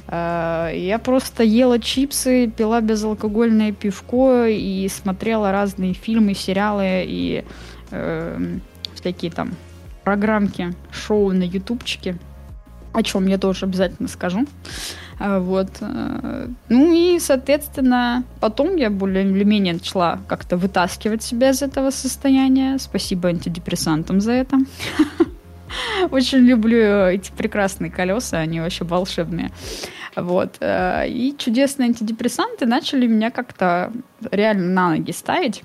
Э, 0.08 0.72
я 0.76 1.00
просто 1.00 1.44
ела 1.44 1.80
чипсы, 1.80 2.48
пила 2.48 2.82
безалкогольное 2.82 3.72
пивко 3.72 4.48
и 4.48 4.90
смотрела 4.90 5.52
разные 5.52 5.94
фильмы, 5.94 6.34
сериалы 6.34 7.06
и 7.08 7.46
э, 7.94 8.58
всякие 8.96 9.32
там 9.32 9.54
программки, 10.04 10.74
шоу 10.92 11.32
на 11.32 11.44
ютубчике, 11.44 12.18
о 12.94 13.04
чем 13.04 13.28
я 13.28 13.38
тоже 13.38 13.66
обязательно 13.66 14.08
скажу. 14.08 14.46
А, 15.20 15.40
вот. 15.40 15.70
Э, 15.82 16.48
ну 16.70 16.94
и, 16.94 17.20
соответственно, 17.20 18.24
потом 18.40 18.76
я 18.76 18.90
более 18.90 19.24
или 19.24 19.44
менее 19.44 19.74
начала 19.74 20.20
как-то 20.28 20.58
вытаскивать 20.58 21.24
себя 21.24 21.50
из 21.50 21.62
этого 21.62 21.92
состояния. 21.92 22.78
Спасибо 22.78 23.30
антидепрессантам 23.30 24.22
за 24.22 24.34
это. 24.34 24.58
Очень 26.12 26.40
люблю 26.40 27.08
эти 27.08 27.32
прекрасные 27.32 27.90
колеса, 27.90 28.38
они 28.38 28.60
вообще 28.60 28.84
волшебные. 28.84 29.52
Вот. 30.16 30.58
Э, 30.60 31.08
и 31.08 31.36
чудесные 31.38 31.88
антидепрессанты 31.88 32.66
начали 32.66 33.08
меня 33.08 33.32
как-то 33.32 33.92
реально 34.32 34.68
на 34.68 34.90
ноги 34.90 35.12
ставить. 35.12 35.64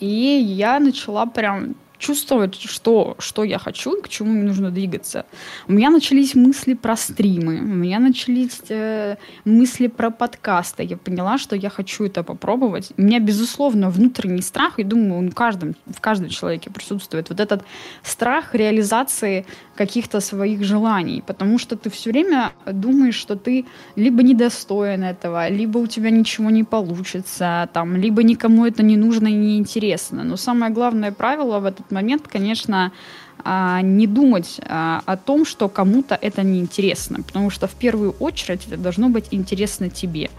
И 0.00 0.06
я 0.06 0.78
начала 0.78 1.26
прям 1.26 1.74
чувствовать, 1.98 2.54
что, 2.60 3.16
что 3.18 3.44
я 3.44 3.58
хочу 3.58 3.96
и 3.96 4.02
к 4.02 4.08
чему 4.08 4.32
мне 4.32 4.42
нужно 4.42 4.70
двигаться. 4.70 5.24
У 5.68 5.72
меня 5.72 5.90
начались 5.90 6.34
мысли 6.34 6.74
про 6.74 6.96
стримы, 6.96 7.58
у 7.60 7.74
меня 7.74 7.98
начались 7.98 8.62
э, 8.68 9.16
мысли 9.44 9.86
про 9.86 10.10
подкасты. 10.10 10.82
Я 10.82 10.96
поняла, 10.96 11.38
что 11.38 11.56
я 11.56 11.70
хочу 11.70 12.04
это 12.04 12.22
попробовать. 12.22 12.92
У 12.96 13.02
меня, 13.02 13.20
безусловно, 13.20 13.90
внутренний 13.90 14.42
страх, 14.42 14.78
и 14.78 14.84
думаю, 14.84 15.18
он 15.18 15.30
в 15.30 15.34
каждом, 15.34 15.74
в 15.86 16.00
каждом 16.00 16.28
человеке 16.28 16.70
присутствует. 16.70 17.30
Вот 17.30 17.40
этот 17.40 17.62
страх 18.02 18.54
реализации 18.54 19.46
каких-то 19.76 20.20
своих 20.20 20.64
желаний, 20.64 21.22
потому 21.26 21.58
что 21.58 21.76
ты 21.76 21.90
все 21.90 22.10
время 22.10 22.52
думаешь, 22.66 23.14
что 23.14 23.36
ты 23.36 23.64
либо 23.96 24.22
недостоин 24.22 25.04
этого, 25.04 25.48
либо 25.48 25.78
у 25.78 25.86
тебя 25.86 26.10
ничего 26.10 26.50
не 26.50 26.64
получится, 26.64 27.68
там, 27.72 27.96
либо 27.96 28.22
никому 28.22 28.66
это 28.66 28.82
не 28.82 28.96
нужно 28.96 29.28
и 29.28 29.34
не 29.34 29.58
интересно. 29.58 30.24
Но 30.24 30.36
самое 30.36 30.72
главное 30.72 31.12
правило 31.12 31.60
в 31.60 31.64
этот 31.64 31.85
момент, 31.90 32.28
конечно, 32.28 32.92
а, 33.44 33.80
не 33.82 34.06
думать 34.06 34.60
а, 34.64 35.02
о 35.06 35.16
том, 35.16 35.44
что 35.44 35.68
кому-то 35.68 36.18
это 36.20 36.42
не 36.42 36.60
интересно, 36.60 37.22
потому 37.22 37.50
что 37.50 37.66
в 37.66 37.74
первую 37.74 38.12
очередь 38.12 38.66
это 38.66 38.76
должно 38.76 39.08
быть 39.08 39.26
интересно 39.30 39.88
тебе. 39.90 40.30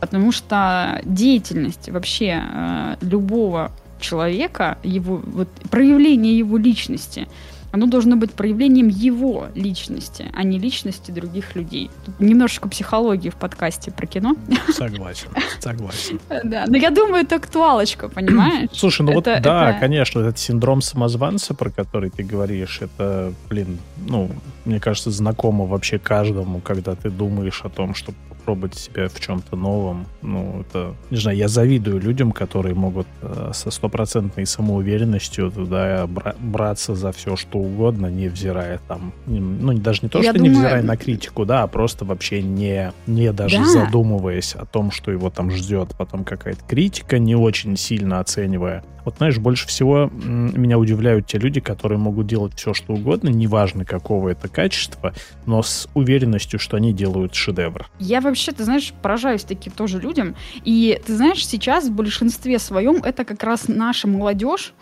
Потому 0.00 0.32
что 0.32 1.00
деятельность 1.04 1.88
вообще 1.88 2.40
а, 2.42 2.96
любого 3.00 3.72
человека, 4.00 4.78
его 4.82 5.20
вот, 5.24 5.48
проявление 5.70 6.36
его 6.36 6.56
личности– 6.56 7.28
оно 7.74 7.86
должно 7.86 8.14
быть 8.14 8.32
проявлением 8.34 8.86
его 8.86 9.48
личности, 9.56 10.30
а 10.32 10.44
не 10.44 10.60
личности 10.60 11.10
других 11.10 11.56
людей. 11.56 11.90
Тут 12.06 12.20
немножечко 12.20 12.68
психологии 12.68 13.30
в 13.30 13.34
подкасте 13.34 13.90
про 13.90 14.06
кино. 14.06 14.36
Согласен, 14.72 15.26
согласен. 15.58 16.20
Да, 16.44 16.66
но 16.68 16.76
я 16.76 16.90
думаю, 16.90 17.24
это 17.24 17.34
актуалочка, 17.34 18.08
понимаешь? 18.08 18.70
Слушай, 18.72 19.02
ну 19.02 19.14
вот 19.14 19.24
да, 19.24 19.72
конечно, 19.80 20.20
этот 20.20 20.38
синдром 20.38 20.82
самозванца, 20.82 21.52
про 21.54 21.68
который 21.68 22.10
ты 22.10 22.22
говоришь, 22.22 22.80
это, 22.80 23.32
блин, 23.48 23.78
ну, 24.06 24.30
мне 24.64 24.78
кажется, 24.78 25.10
знакомо 25.10 25.64
вообще 25.64 25.98
каждому, 25.98 26.60
когда 26.60 26.94
ты 26.94 27.10
думаешь 27.10 27.62
о 27.64 27.70
том, 27.70 27.96
что 27.96 28.12
пробовать 28.44 28.74
себя 28.74 29.08
в 29.08 29.18
чем-то 29.20 29.56
новом. 29.56 30.06
Ну, 30.22 30.60
это, 30.60 30.94
не 31.10 31.16
знаю, 31.16 31.36
я 31.36 31.48
завидую 31.48 32.00
людям, 32.00 32.32
которые 32.32 32.74
могут 32.74 33.06
э, 33.22 33.50
со 33.52 33.70
стопроцентной 33.70 34.46
самоуверенностью 34.46 35.50
туда 35.50 36.06
бра- 36.06 36.34
браться 36.38 36.94
за 36.94 37.12
все, 37.12 37.36
что 37.36 37.58
угодно, 37.58 38.06
невзирая 38.06 38.80
там, 38.88 39.12
ну, 39.26 39.72
даже 39.74 40.00
не 40.02 40.08
то, 40.08 40.18
я 40.18 40.30
что 40.30 40.38
думаю... 40.38 40.52
невзирая 40.52 40.82
на 40.82 40.96
критику, 40.96 41.44
да, 41.44 41.62
а 41.62 41.66
просто 41.66 42.04
вообще 42.04 42.42
не, 42.42 42.92
не 43.06 43.32
даже 43.32 43.58
да. 43.58 43.64
задумываясь 43.64 44.54
о 44.54 44.64
том, 44.66 44.90
что 44.90 45.10
его 45.10 45.30
там 45.30 45.50
ждет 45.50 45.94
потом 45.96 46.24
какая-то 46.24 46.64
критика, 46.66 47.18
не 47.18 47.34
очень 47.34 47.76
сильно 47.76 48.20
оценивая 48.20 48.84
вот 49.04 49.16
знаешь, 49.18 49.38
больше 49.38 49.66
всего 49.68 50.10
меня 50.12 50.78
удивляют 50.78 51.26
те 51.26 51.38
люди, 51.38 51.60
которые 51.60 51.98
могут 51.98 52.26
делать 52.26 52.54
все, 52.56 52.74
что 52.74 52.94
угодно, 52.94 53.28
неважно 53.28 53.84
какого 53.84 54.30
это 54.30 54.48
качества, 54.48 55.14
но 55.46 55.62
с 55.62 55.88
уверенностью, 55.94 56.58
что 56.58 56.76
они 56.76 56.92
делают 56.92 57.34
шедевр. 57.34 57.88
Я 57.98 58.20
вообще, 58.20 58.52
ты 58.52 58.64
знаешь, 58.64 58.92
поражаюсь 59.02 59.44
таким 59.44 59.72
тоже 59.72 60.00
людям. 60.00 60.34
И 60.64 61.00
ты 61.06 61.14
знаешь, 61.14 61.46
сейчас 61.46 61.88
в 61.88 61.92
большинстве 61.92 62.58
своем 62.58 62.96
это 62.96 63.24
как 63.24 63.42
раз 63.42 63.68
наша 63.68 64.08
молодежь, 64.08 64.74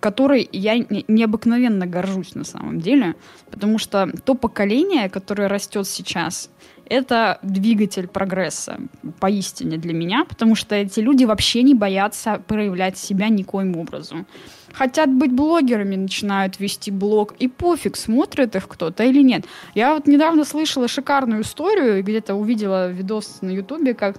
которой 0.00 0.48
я 0.52 0.76
необыкновенно 0.76 1.86
горжусь 1.86 2.34
на 2.34 2.44
самом 2.44 2.80
деле, 2.80 3.14
потому 3.50 3.78
что 3.78 4.10
то 4.24 4.34
поколение, 4.34 5.08
которое 5.08 5.48
растет 5.48 5.86
сейчас, 5.86 6.50
это 6.88 7.38
двигатель 7.42 8.06
прогресса, 8.06 8.78
поистине 9.20 9.76
для 9.76 9.92
меня, 9.92 10.24
потому 10.24 10.54
что 10.54 10.74
эти 10.74 11.00
люди 11.00 11.24
вообще 11.24 11.62
не 11.62 11.74
боятся 11.74 12.42
проявлять 12.46 12.98
себя 12.98 13.28
никоим 13.28 13.76
образом. 13.76 14.26
Хотят 14.72 15.08
быть 15.08 15.32
блогерами, 15.32 15.96
начинают 15.96 16.58
вести 16.58 16.90
блог, 16.90 17.34
и 17.38 17.48
пофиг, 17.48 17.96
смотрит 17.96 18.56
их 18.56 18.66
кто-то 18.68 19.04
или 19.04 19.22
нет. 19.22 19.44
Я 19.74 19.94
вот 19.94 20.06
недавно 20.06 20.44
слышала 20.44 20.88
шикарную 20.88 21.42
историю, 21.42 22.02
где-то 22.02 22.34
увидела 22.34 22.90
видос 22.90 23.38
на 23.40 23.50
ютубе, 23.50 23.94
как 23.94 24.16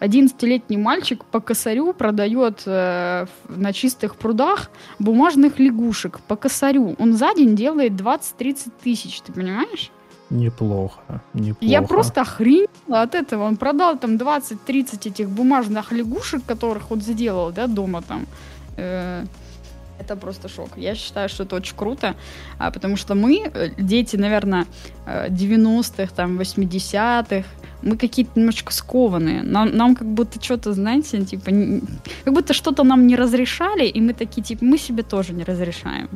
11-летний 0.00 0.76
мальчик 0.76 1.24
по 1.24 1.40
косарю 1.40 1.92
продает 1.92 2.62
э, 2.66 3.26
на 3.48 3.72
чистых 3.72 4.16
прудах 4.16 4.70
бумажных 4.98 5.58
лягушек 5.58 6.20
по 6.20 6.36
косарю. 6.36 6.94
Он 6.98 7.14
за 7.14 7.34
день 7.34 7.56
делает 7.56 7.92
20-30 7.92 8.72
тысяч, 8.82 9.20
ты 9.22 9.32
понимаешь? 9.32 9.90
Неплохо, 10.30 11.00
неплохо. 11.34 11.58
Я 11.60 11.82
просто 11.82 12.22
охренела 12.22 13.02
от 13.02 13.14
этого. 13.14 13.44
Он 13.44 13.56
продал 13.56 13.98
там 13.98 14.16
20-30 14.16 15.08
этих 15.08 15.28
бумажных 15.28 15.92
лягушек, 15.92 16.44
которых 16.44 16.90
он 16.90 17.00
сделал, 17.00 17.52
да, 17.52 17.66
дома 17.66 18.02
там. 18.02 18.26
Э, 18.76 19.24
это 20.00 20.16
просто 20.16 20.48
шок. 20.48 20.70
Я 20.76 20.94
считаю, 20.94 21.28
что 21.28 21.44
это 21.44 21.56
очень 21.56 21.76
круто, 21.76 22.14
а, 22.58 22.70
потому 22.70 22.96
что 22.96 23.14
мы, 23.14 23.50
э, 23.54 23.70
дети, 23.78 24.16
наверное, 24.16 24.66
90-х, 25.28 26.12
э, 26.12 26.16
там, 26.16 26.38
80-х, 26.38 27.46
мы 27.82 27.96
какие-то 27.96 28.32
немножечко 28.34 28.72
скованные. 28.72 29.42
Нам, 29.42 29.76
нам 29.76 29.94
как 29.94 30.08
будто 30.08 30.42
что-то, 30.42 30.72
знаете, 30.72 31.24
типа, 31.24 31.52
как 32.24 32.34
будто 32.34 32.52
что-то 32.52 32.84
нам 32.84 33.06
не 33.06 33.16
разрешали, 33.16 33.86
и 33.86 34.00
мы 34.00 34.12
такие, 34.12 34.42
типа, 34.42 34.64
мы 34.64 34.78
себе 34.78 35.02
тоже 35.02 35.32
не 35.32 35.44
разрешаем. 35.44 36.08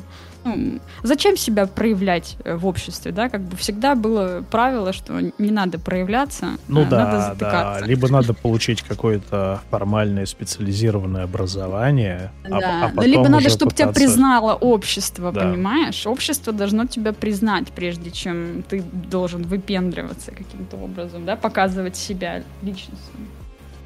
Ну, 0.45 0.81
зачем 1.03 1.37
себя 1.37 1.67
проявлять 1.67 2.37
э, 2.45 2.57
в 2.57 2.67
обществе, 2.67 3.13
да? 3.13 3.29
Как 3.29 3.43
бы 3.43 3.57
всегда 3.57 3.95
было 3.95 4.43
правило, 4.51 4.93
что 4.93 5.21
не 5.21 5.51
надо 5.51 5.79
проявляться, 5.79 6.57
ну, 6.67 6.83
а 6.83 6.85
да, 6.87 7.05
надо 7.05 7.21
затыкаться. 7.21 7.81
Да. 7.81 7.87
Либо 7.87 8.09
надо 8.09 8.33
получить 8.33 8.83
какое-то 8.83 9.61
формальное 9.71 10.27
специализированное 10.27 11.25
образование, 11.25 12.33
а 12.45 12.49
да. 12.49 12.59
а, 12.59 12.85
а 12.87 12.89
потом 12.89 13.05
Либо 13.05 13.29
надо, 13.29 13.51
чтобы 13.51 13.71
пытаться... 13.71 13.93
тебя 13.95 14.07
признало 14.07 14.55
общество, 14.55 15.31
да. 15.31 15.43
понимаешь? 15.43 16.07
Общество 16.07 16.53
должно 16.53 16.87
тебя 16.87 17.13
признать, 17.13 17.69
прежде 17.69 18.11
чем 18.11 18.63
ты 18.63 18.83
должен 18.83 19.43
выпендриваться 19.43 20.31
каким-то 20.31 20.77
образом, 20.77 21.27
да? 21.27 21.37
Показывать 21.37 21.97
себя 21.97 22.43
личностью. 22.63 23.15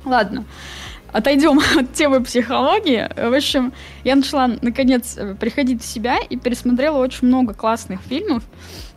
Ладно 0.05 0.45
отойдем 1.15 1.61
от 1.79 1.93
темы 1.95 2.23
психологии. 2.23 3.09
В 3.17 3.35
общем, 3.35 3.73
я 4.03 4.17
начала, 4.17 4.49
наконец, 4.61 5.17
приходить 5.39 5.83
в 5.83 5.87
себя 5.87 6.19
и 6.19 6.37
пересмотрела 6.37 6.99
очень 6.99 7.29
много 7.29 7.55
классных 7.55 8.01
фильмов. 8.03 8.43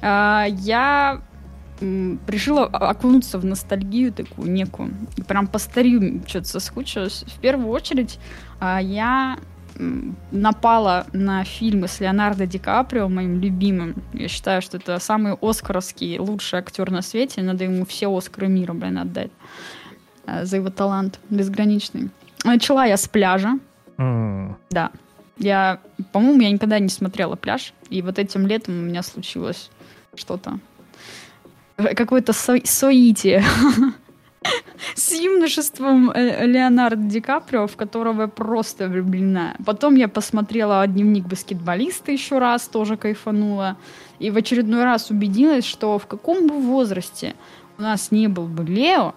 А, 0.01 0.45
я 0.49 1.21
решила 1.79 2.65
окунуться 2.65 3.37
в 3.37 3.45
ностальгию 3.45 4.11
такую 4.11 4.51
некую. 4.51 4.95
Прям 5.27 5.47
по 5.47 5.59
старью 5.59 6.23
что-то 6.25 6.47
соскучилась. 6.47 7.23
В 7.27 7.39
первую 7.39 7.69
очередь 7.69 8.19
а, 8.59 8.81
я 8.81 9.37
напала 10.31 11.05
на 11.13 11.43
фильмы 11.43 11.87
с 11.87 11.99
Леонардо 11.99 12.47
Ди 12.47 12.57
Каприо, 12.57 13.09
моим 13.09 13.39
любимым. 13.39 14.01
Я 14.13 14.27
считаю, 14.27 14.63
что 14.63 14.77
это 14.77 14.97
самый 14.97 15.33
оскаровский 15.39 16.17
лучший 16.17 16.57
актер 16.57 16.89
на 16.89 17.03
свете. 17.03 17.43
Надо 17.43 17.65
ему 17.65 17.85
все 17.85 18.07
Оскары 18.07 18.47
мира, 18.47 18.73
блин, 18.73 18.97
отдать. 18.97 19.29
Э, 20.27 20.45
за 20.45 20.57
его 20.57 20.69
талант 20.69 21.19
безграничный. 21.29 22.09
Начала 22.43 22.85
я 22.85 22.97
с 22.97 23.07
пляжа. 23.07 23.59
Mm. 23.97 24.55
Да. 24.69 24.91
Я, 25.37 25.79
по-моему, 26.11 26.41
я 26.41 26.51
никогда 26.51 26.79
не 26.79 26.89
смотрела 26.89 27.35
пляж. 27.35 27.73
И 27.89 28.01
вот 28.01 28.19
этим 28.19 28.45
летом 28.45 28.75
у 28.75 28.83
меня 28.83 29.03
случилось 29.03 29.69
что-то. 30.15 30.59
Какое-то 31.77 32.33
со- 32.33 32.65
соитие 32.65 33.43
с 34.95 35.13
юношеством 35.13 36.09
э, 36.09 36.45
Леонардо 36.45 37.03
Ди 37.03 37.21
Каприо, 37.21 37.67
в 37.67 37.75
которого 37.75 38.23
я 38.23 38.27
просто 38.27 38.87
влюблена. 38.87 39.55
Потом 39.65 39.95
я 39.95 40.07
посмотрела 40.07 40.85
дневник 40.87 41.25
баскетболиста 41.25 42.11
еще 42.11 42.39
раз, 42.39 42.67
тоже 42.67 42.97
кайфанула. 42.97 43.77
И 44.19 44.31
в 44.31 44.37
очередной 44.37 44.83
раз 44.83 45.11
убедилась, 45.11 45.65
что 45.65 45.99
в 45.99 46.07
каком 46.07 46.47
бы 46.47 46.59
возрасте 46.59 47.35
у 47.77 47.83
нас 47.83 48.09
не 48.09 48.27
был 48.27 48.47
бы 48.47 48.63
Лео, 48.63 49.13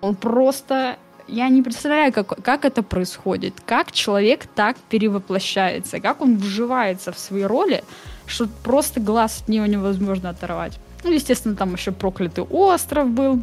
он 0.00 0.16
просто... 0.16 0.96
Я 1.28 1.48
не 1.48 1.62
представляю, 1.62 2.12
как, 2.12 2.42
как 2.42 2.64
это 2.64 2.82
происходит, 2.82 3.54
как 3.64 3.92
человек 3.92 4.46
так 4.46 4.76
перевоплощается, 4.88 6.00
как 6.00 6.22
он 6.22 6.36
вживается 6.36 7.12
в 7.12 7.18
свои 7.18 7.44
роли, 7.44 7.84
что 8.26 8.48
просто 8.64 9.00
глаз 9.00 9.42
от 9.42 9.48
него 9.48 9.66
невозможно 9.66 10.30
оторвать. 10.30 10.78
Ну, 11.04 11.12
естественно, 11.12 11.54
там 11.54 11.74
еще 11.74 11.92
проклятый 11.92 12.44
остров 12.44 13.08
был, 13.08 13.42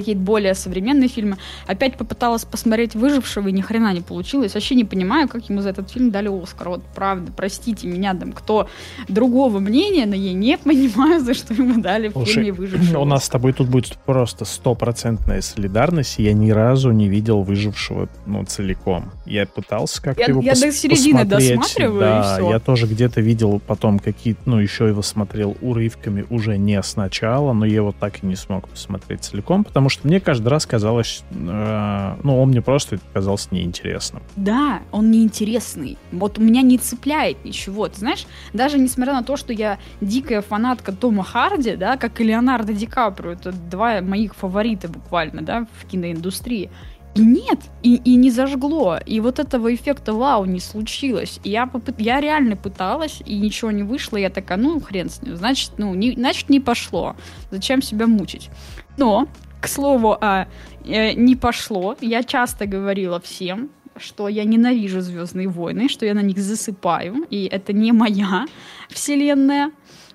какие-то 0.00 0.20
более 0.20 0.54
современные 0.54 1.08
фильмы. 1.08 1.36
Опять 1.66 1.96
попыталась 1.96 2.44
посмотреть 2.44 2.94
«Выжившего», 2.94 3.48
и 3.48 3.52
ни 3.52 3.60
хрена 3.60 3.92
не 3.92 4.00
получилось. 4.00 4.54
Вообще 4.54 4.74
не 4.74 4.84
понимаю, 4.84 5.28
как 5.28 5.48
ему 5.48 5.60
за 5.60 5.70
этот 5.70 5.90
фильм 5.90 6.10
дали 6.10 6.28
Оскар. 6.28 6.68
Вот 6.68 6.82
правда, 6.94 7.32
простите 7.36 7.86
меня, 7.86 8.14
там, 8.14 8.32
кто 8.32 8.68
другого 9.08 9.58
мнения, 9.58 10.06
но 10.06 10.14
я 10.14 10.32
не 10.32 10.58
понимаю, 10.64 11.20
за 11.20 11.34
что 11.34 11.54
ему 11.54 11.80
дали 11.80 12.08
в 12.08 12.12
Слушай, 12.12 12.34
фильме 12.34 12.52
«Выжившего». 12.52 12.98
У 13.00 13.04
нас 13.04 13.24
с 13.24 13.28
тобой 13.28 13.52
тут 13.52 13.68
будет 13.68 13.96
просто 14.04 14.44
стопроцентная 14.44 15.40
солидарность. 15.40 16.18
Я 16.18 16.32
ни 16.32 16.50
разу 16.50 16.90
не 16.90 17.08
видел 17.08 17.42
«Выжившего» 17.42 18.08
ну, 18.26 18.44
целиком. 18.44 19.12
Я 19.26 19.46
пытался 19.46 20.02
как-то 20.02 20.22
я, 20.22 20.28
его 20.28 20.40
Я 20.42 20.52
пос- 20.52 20.60
до 20.60 20.72
середины 20.72 21.20
посмотреть. 21.20 21.56
досматриваю, 21.58 22.00
да, 22.00 22.38
я 22.40 22.58
тоже 22.58 22.86
где-то 22.86 23.20
видел 23.20 23.60
потом 23.66 23.98
какие-то, 23.98 24.40
ну, 24.46 24.58
еще 24.58 24.86
его 24.88 25.02
смотрел 25.02 25.56
урывками 25.60 26.24
уже 26.30 26.58
не 26.58 26.82
сначала, 26.82 27.52
но 27.52 27.64
я 27.64 27.76
его 27.76 27.92
так 27.92 28.22
и 28.22 28.26
не 28.26 28.36
смог 28.36 28.68
посмотреть 28.68 29.24
целиком, 29.24 29.64
потому 29.64 29.81
потому 29.82 29.90
что 29.90 30.06
мне 30.06 30.20
каждый 30.20 30.46
раз 30.46 30.64
казалось, 30.64 31.24
э, 31.32 32.16
ну, 32.22 32.40
он 32.40 32.50
мне 32.50 32.62
просто 32.62 33.00
казался 33.12 33.48
неинтересным. 33.50 34.22
Да, 34.36 34.82
он 34.92 35.10
неинтересный. 35.10 35.98
Вот 36.12 36.38
у 36.38 36.40
меня 36.40 36.62
не 36.62 36.78
цепляет 36.78 37.44
ничего. 37.44 37.88
Ты 37.88 37.98
знаешь, 37.98 38.26
даже 38.52 38.78
несмотря 38.78 39.14
на 39.14 39.24
то, 39.24 39.36
что 39.36 39.52
я 39.52 39.80
дикая 40.00 40.40
фанатка 40.40 40.92
Тома 40.92 41.24
Харди, 41.24 41.74
да, 41.74 41.96
как 41.96 42.20
и 42.20 42.24
Леонардо 42.24 42.72
Ди 42.72 42.86
Каприо, 42.86 43.32
это 43.32 43.50
два 43.50 44.00
моих 44.02 44.36
фаворита 44.36 44.86
буквально, 44.86 45.42
да, 45.42 45.66
в 45.80 45.86
киноиндустрии. 45.86 46.70
И 47.16 47.20
нет, 47.20 47.58
и, 47.82 47.96
и 47.96 48.14
не 48.14 48.30
зажгло. 48.30 49.00
И 49.04 49.18
вот 49.18 49.40
этого 49.40 49.74
эффекта 49.74 50.14
вау 50.14 50.44
не 50.44 50.60
случилось. 50.60 51.40
И 51.42 51.50
я, 51.50 51.66
попыт... 51.66 52.00
я 52.00 52.20
реально 52.20 52.54
пыталась, 52.54 53.20
и 53.26 53.36
ничего 53.36 53.72
не 53.72 53.82
вышло. 53.82 54.16
Я 54.16 54.30
такая, 54.30 54.58
ну, 54.58 54.80
хрен 54.80 55.10
с 55.10 55.20
ним. 55.20 55.34
Значит, 55.34 55.72
ну, 55.76 55.92
не, 55.94 56.12
значит, 56.12 56.50
не 56.50 56.60
пошло. 56.60 57.16
Зачем 57.50 57.82
себя 57.82 58.06
мучить? 58.06 58.48
Но 58.96 59.28
к 59.62 59.68
слову, 59.68 60.18
а, 60.20 60.48
э, 60.84 61.12
не 61.12 61.36
пошло. 61.36 61.96
Я 62.00 62.24
часто 62.24 62.66
говорила 62.66 63.20
всем, 63.20 63.70
что 63.96 64.28
я 64.28 64.44
ненавижу 64.44 65.00
Звездные 65.00 65.48
войны, 65.48 65.88
что 65.88 66.04
я 66.04 66.14
на 66.14 66.22
них 66.22 66.38
засыпаю, 66.38 67.24
и 67.30 67.44
это 67.44 67.72
не 67.72 67.92
моя 67.92 68.46
вселенная. 68.88 69.70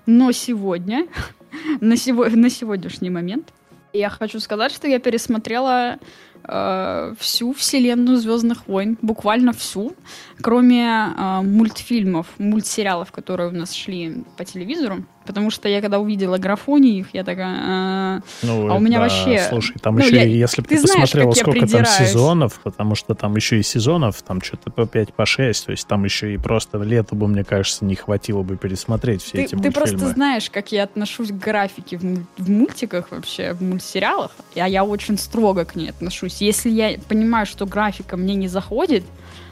Но 0.06 0.32
сегодня, 0.32 1.06
на, 1.80 1.96
сего, 1.96 2.26
на 2.26 2.50
сегодняшний 2.50 3.10
момент, 3.10 3.52
я 3.94 4.10
хочу 4.10 4.38
сказать, 4.38 4.70
что 4.70 4.86
я 4.86 4.98
пересмотрела 4.98 5.98
э, 6.44 7.14
всю 7.18 7.54
вселенную 7.54 8.18
Звездных 8.18 8.68
войн, 8.68 8.98
буквально 9.00 9.52
всю, 9.52 9.94
кроме 10.42 10.84
э, 10.84 11.40
мультфильмов, 11.42 12.26
мультсериалов, 12.38 13.12
которые 13.12 13.48
у 13.48 13.52
нас 13.52 13.72
шли 13.72 14.24
по 14.36 14.44
телевизору. 14.44 15.04
Потому 15.28 15.50
что 15.50 15.68
я 15.68 15.82
когда 15.82 15.98
увидела 15.98 16.38
графоний 16.38 17.00
их, 17.00 17.08
я 17.12 17.22
такая... 17.22 17.58
А, 17.60 18.20
ну, 18.42 18.72
а 18.72 18.76
у 18.76 18.80
меня 18.80 18.96
да, 18.96 19.04
вообще... 19.04 19.46
Слушай, 19.46 19.76
там 19.78 19.96
ну, 19.96 20.06
еще, 20.06 20.16
я, 20.16 20.22
если 20.22 20.62
бы 20.62 20.68
ты, 20.68 20.76
ты 20.76 20.82
посмотрела, 20.82 21.32
сколько 21.32 21.66
там 21.66 21.84
сезонов, 21.84 22.58
потому 22.64 22.94
что 22.94 23.14
там 23.14 23.36
еще 23.36 23.58
и 23.58 23.62
сезонов, 23.62 24.22
там 24.22 24.40
что-то 24.40 24.70
по 24.70 24.86
5, 24.86 25.12
по 25.12 25.26
6, 25.26 25.66
то 25.66 25.72
есть 25.72 25.86
там 25.86 26.04
еще 26.04 26.32
и 26.32 26.38
просто 26.38 26.78
лето 26.78 27.14
бы, 27.14 27.28
мне 27.28 27.44
кажется, 27.44 27.84
не 27.84 27.94
хватило 27.94 28.42
бы 28.42 28.56
пересмотреть 28.56 29.20
все 29.20 29.32
ты, 29.32 29.42
эти 29.42 29.54
мультфильмы. 29.54 29.74
Ты 29.74 29.78
просто 29.78 30.14
знаешь, 30.14 30.48
как 30.48 30.72
я 30.72 30.84
отношусь 30.84 31.28
к 31.28 31.34
графике 31.34 31.98
в, 31.98 32.24
в 32.38 32.50
мультиках 32.50 33.10
вообще, 33.10 33.52
в 33.52 33.60
мультсериалах, 33.60 34.30
а 34.56 34.66
я 34.66 34.82
очень 34.82 35.18
строго 35.18 35.66
к 35.66 35.76
ней 35.76 35.90
отношусь. 35.90 36.40
Если 36.40 36.70
я 36.70 36.96
понимаю, 37.06 37.44
что 37.44 37.66
графика 37.66 38.16
мне 38.16 38.34
не 38.34 38.48
заходит, 38.48 39.04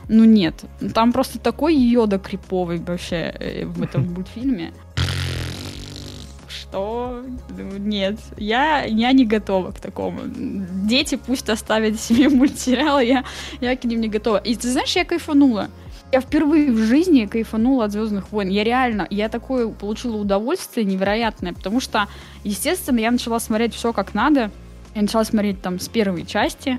ну 0.08 0.24
нет, 0.24 0.64
там 0.94 1.12
просто 1.12 1.38
такой 1.38 1.74
йода 1.76 2.18
криповый 2.18 2.78
вообще 2.78 3.34
э, 3.38 3.66
в 3.66 3.82
этом 3.82 4.04
мультфильме 4.14 4.72
что 6.48 7.22
нет, 7.78 8.18
я, 8.36 8.84
я 8.84 9.12
не 9.12 9.24
готова 9.24 9.72
к 9.72 9.80
такому. 9.80 10.20
Дети 10.26 11.16
пусть 11.16 11.48
оставят 11.48 12.00
себе 12.00 12.28
мультсериалы, 12.28 13.04
я, 13.04 13.24
я 13.60 13.76
к 13.76 13.84
ним 13.84 14.00
не 14.00 14.08
готова. 14.08 14.38
И 14.38 14.54
ты 14.56 14.70
знаешь, 14.70 14.94
я 14.96 15.04
кайфанула. 15.04 15.68
Я 16.12 16.20
впервые 16.20 16.70
в 16.70 16.78
жизни 16.78 17.26
кайфанула 17.26 17.86
от 17.86 17.92
Звездных 17.92 18.30
войн. 18.30 18.48
Я 18.48 18.62
реально, 18.62 19.06
я 19.10 19.28
такое 19.28 19.68
получила 19.68 20.16
удовольствие 20.16 20.84
невероятное, 20.84 21.52
потому 21.52 21.80
что, 21.80 22.06
естественно, 22.44 23.00
я 23.00 23.10
начала 23.10 23.40
смотреть 23.40 23.74
все 23.74 23.92
как 23.92 24.14
надо. 24.14 24.50
Я 24.94 25.02
начала 25.02 25.24
смотреть 25.24 25.60
там 25.60 25.80
с 25.80 25.88
первой 25.88 26.24
части. 26.24 26.78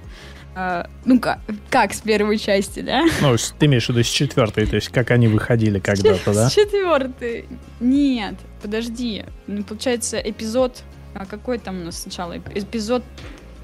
Uh, 0.56 0.90
ну 1.06 1.20
как, 1.20 1.38
как 1.70 1.94
с 1.94 2.02
первой 2.02 2.40
части, 2.40 2.80
да? 2.80 3.06
Ну, 3.22 3.36
ты 3.60 3.68
имеешь 3.68 3.86
в 3.86 3.90
виду 3.90 4.02
с 4.02 4.08
четвертой, 4.08 4.66
то 4.66 4.78
есть 4.78 4.90
как 4.90 5.12
они 5.12 5.28
выходили 5.28 5.78
когда-то, 5.78 6.34
да? 6.34 6.50
С 6.50 6.54
четвертой. 6.54 7.46
Нет, 7.80 8.34
подожди. 8.62 9.26
Ну, 9.48 9.64
получается, 9.64 10.20
эпизод 10.20 10.84
А 11.14 11.26
какой 11.26 11.58
там 11.58 11.82
у 11.82 11.86
нас 11.86 12.02
сначала 12.02 12.38
эпизод 12.38 13.04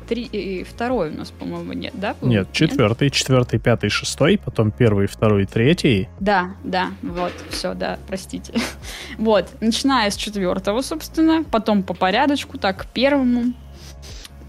три, 0.07 0.23
и 0.23 0.63
второй 0.63 1.09
у 1.09 1.17
нас, 1.17 1.31
по-моему, 1.31 1.73
нет, 1.73 1.93
да? 1.95 2.15
Был? 2.19 2.29
Нет, 2.29 2.49
четвертый, 2.51 3.05
нет? 3.05 3.13
четвертый, 3.13 3.59
пятый, 3.59 3.89
шестой, 3.89 4.37
потом 4.43 4.71
первый, 4.71 5.07
второй, 5.07 5.45
третий. 5.45 6.09
Да, 6.19 6.55
да, 6.63 6.91
вот, 7.01 7.33
все, 7.49 7.73
да, 7.73 7.97
простите. 8.07 8.53
вот, 9.17 9.49
начиная 9.61 10.09
с 10.09 10.15
четвертого, 10.15 10.81
собственно, 10.81 11.43
потом 11.43 11.83
по 11.83 11.93
порядочку, 11.93 12.57
так, 12.57 12.83
к 12.83 12.85
первому. 12.87 13.53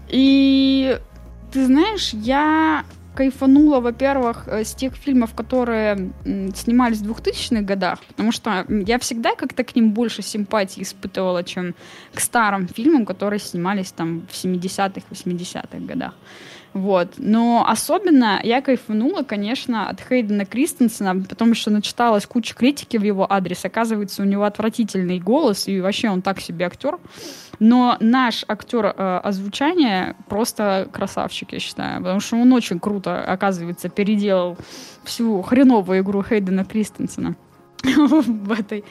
И 0.09 0.99
ты 1.51 1.65
знаешь, 1.65 2.11
я 2.13 2.83
кайфанула, 3.15 3.79
во-первых, 3.79 4.47
э, 4.47 4.63
с 4.63 4.75
тех 4.75 4.95
фильмов, 4.95 5.33
которые 5.33 6.11
снимались 6.55 6.99
в 6.99 7.11
2000-х 7.11 7.61
годах, 7.61 7.99
потому 8.07 8.31
что 8.31 8.65
я 8.69 8.97
всегда 8.99 9.35
как-то 9.35 9.63
к 9.63 9.75
ним 9.75 9.91
больше 9.91 10.21
симпатии 10.21 10.83
испытывала, 10.83 11.43
чем 11.43 11.73
к 12.13 12.19
старым 12.19 12.67
фильмам, 12.67 13.05
которые 13.05 13.39
снимались 13.39 13.91
там 13.91 14.21
в 14.29 14.45
70-х, 14.45 15.01
80-х 15.11 15.79
годах. 15.79 16.13
Вот. 16.75 17.13
Но 17.17 17.65
особенно 17.65 18.41
я 18.43 18.61
кайфанула, 18.61 19.23
конечно, 19.23 19.87
от 19.87 20.01
Хейдена 20.01 20.45
Кристенсена, 20.45 21.15
потому 21.23 21.55
что 21.55 21.71
начиталась 21.71 22.25
куча 22.25 22.53
критики 22.53 22.97
в 22.97 23.03
его 23.03 23.25
адрес. 23.31 23.63
Оказывается, 23.63 24.21
у 24.21 24.25
него 24.25 24.43
отвратительный 24.43 25.21
голос, 25.21 25.69
и 25.69 25.79
вообще 25.79 26.09
он 26.09 26.21
так 26.21 26.41
себе 26.41 26.65
актер. 26.65 26.97
Но 27.59 27.95
наш 28.01 28.43
актер 28.49 28.87
э, 28.87 29.19
озвучания 29.23 30.17
просто 30.27 30.89
красавчик, 30.91 31.53
я 31.53 31.59
считаю, 31.59 32.01
потому 32.01 32.19
что 32.19 32.35
он 32.35 32.51
очень 32.51 32.81
круто, 32.81 33.23
оказывается, 33.23 33.87
переделал 33.87 34.57
всю 35.05 35.41
хреновую 35.43 36.01
игру 36.01 36.21
Хейдена 36.23 36.65
Кристенсена 36.65 37.37
в 37.85 38.51
этой, 38.51 38.83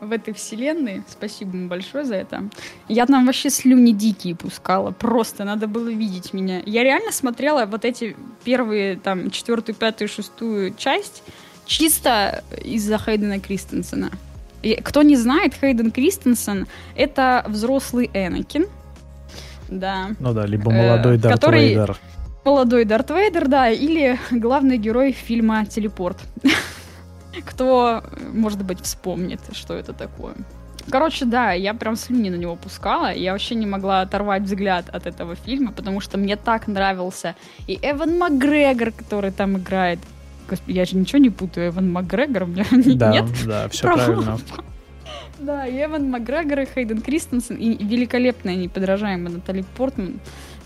в 0.00 0.12
этой 0.12 0.34
вселенной. 0.34 1.02
Спасибо 1.08 1.56
ему 1.56 1.68
большое 1.68 2.04
за 2.04 2.16
это. 2.16 2.44
Я 2.88 3.06
там 3.06 3.26
вообще 3.26 3.50
слюни 3.50 3.92
дикие 3.92 4.34
пускала. 4.36 4.90
Просто 4.90 5.44
надо 5.44 5.66
было 5.66 5.88
видеть 5.88 6.32
меня. 6.32 6.62
Я 6.66 6.84
реально 6.84 7.12
смотрела 7.12 7.66
вот 7.66 7.84
эти 7.84 8.16
первые, 8.44 8.96
там, 8.96 9.30
четвертую, 9.30 9.74
пятую, 9.74 10.08
шестую 10.08 10.74
часть 10.74 11.22
чисто 11.66 12.42
из-за 12.62 12.98
Хейдена 12.98 13.40
Кристенсена. 13.40 14.10
И 14.62 14.76
кто 14.76 15.02
не 15.02 15.16
знает, 15.16 15.54
Хейден 15.54 15.90
Кристенсен— 15.90 16.66
это 16.96 17.44
взрослый 17.48 18.10
Энакин. 18.14 18.66
Да. 19.68 20.10
Ну 20.20 20.32
да, 20.32 20.46
либо 20.46 20.70
молодой 20.70 21.16
э, 21.16 21.18
Дарт 21.18 21.34
который... 21.34 21.68
Вейдер. 21.68 21.96
Молодой 22.44 22.84
Дарт 22.84 23.10
Вейдер, 23.10 23.48
да, 23.48 23.70
или 23.70 24.18
главный 24.30 24.76
герой 24.76 25.12
фильма 25.12 25.64
«Телепорт». 25.64 26.18
Кто, 27.44 28.02
может 28.32 28.62
быть, 28.64 28.80
вспомнит, 28.80 29.40
что 29.52 29.74
это 29.74 29.92
такое. 29.92 30.34
Короче, 30.90 31.24
да, 31.24 31.52
я 31.52 31.74
прям 31.74 31.96
слюни 31.96 32.30
на 32.30 32.34
него 32.34 32.56
пускала. 32.56 33.12
Я 33.12 33.32
вообще 33.32 33.54
не 33.54 33.66
могла 33.66 34.00
оторвать 34.00 34.42
взгляд 34.42 34.88
от 34.88 35.06
этого 35.06 35.36
фильма, 35.36 35.72
потому 35.72 36.00
что 36.00 36.18
мне 36.18 36.36
так 36.36 36.66
нравился 36.66 37.34
и 37.66 37.78
Эван 37.82 38.18
Макгрегор, 38.18 38.92
который 38.92 39.30
там 39.30 39.58
играет. 39.58 40.00
Господи, 40.48 40.76
я 40.76 40.84
же 40.84 40.96
ничего 40.96 41.18
не 41.18 41.30
путаю. 41.30 41.70
Эван 41.70 41.90
Макгрегор, 41.90 42.44
у 42.44 42.46
меня 42.46 42.66
да, 42.96 43.12
нет. 43.12 43.24
Да, 43.46 43.68
все 43.68 43.82
правильно. 43.82 44.38
Да, 45.38 45.66
и 45.66 45.76
Эван 45.82 46.08
Макгрегор, 46.08 46.60
и 46.60 46.66
Хейден 46.66 47.00
Кристенсен, 47.00 47.56
и 47.56 47.84
великолепная, 47.84 48.54
неподражаемая 48.54 49.34
Натали 49.34 49.64
Портман, 49.76 50.20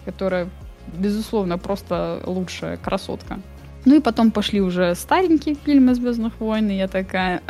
которая, 0.04 0.50
безусловно, 0.92 1.56
просто 1.56 2.20
лучшая 2.26 2.76
красотка. 2.76 3.38
Ну 3.86 3.94
и 3.94 4.00
потом 4.00 4.30
пошли 4.32 4.60
уже 4.60 4.94
старенькие 4.94 5.54
фильмы 5.54 5.94
«Звездных 5.94 6.40
войн», 6.40 6.68
и 6.70 6.76
я 6.76 6.88
такая... 6.88 7.40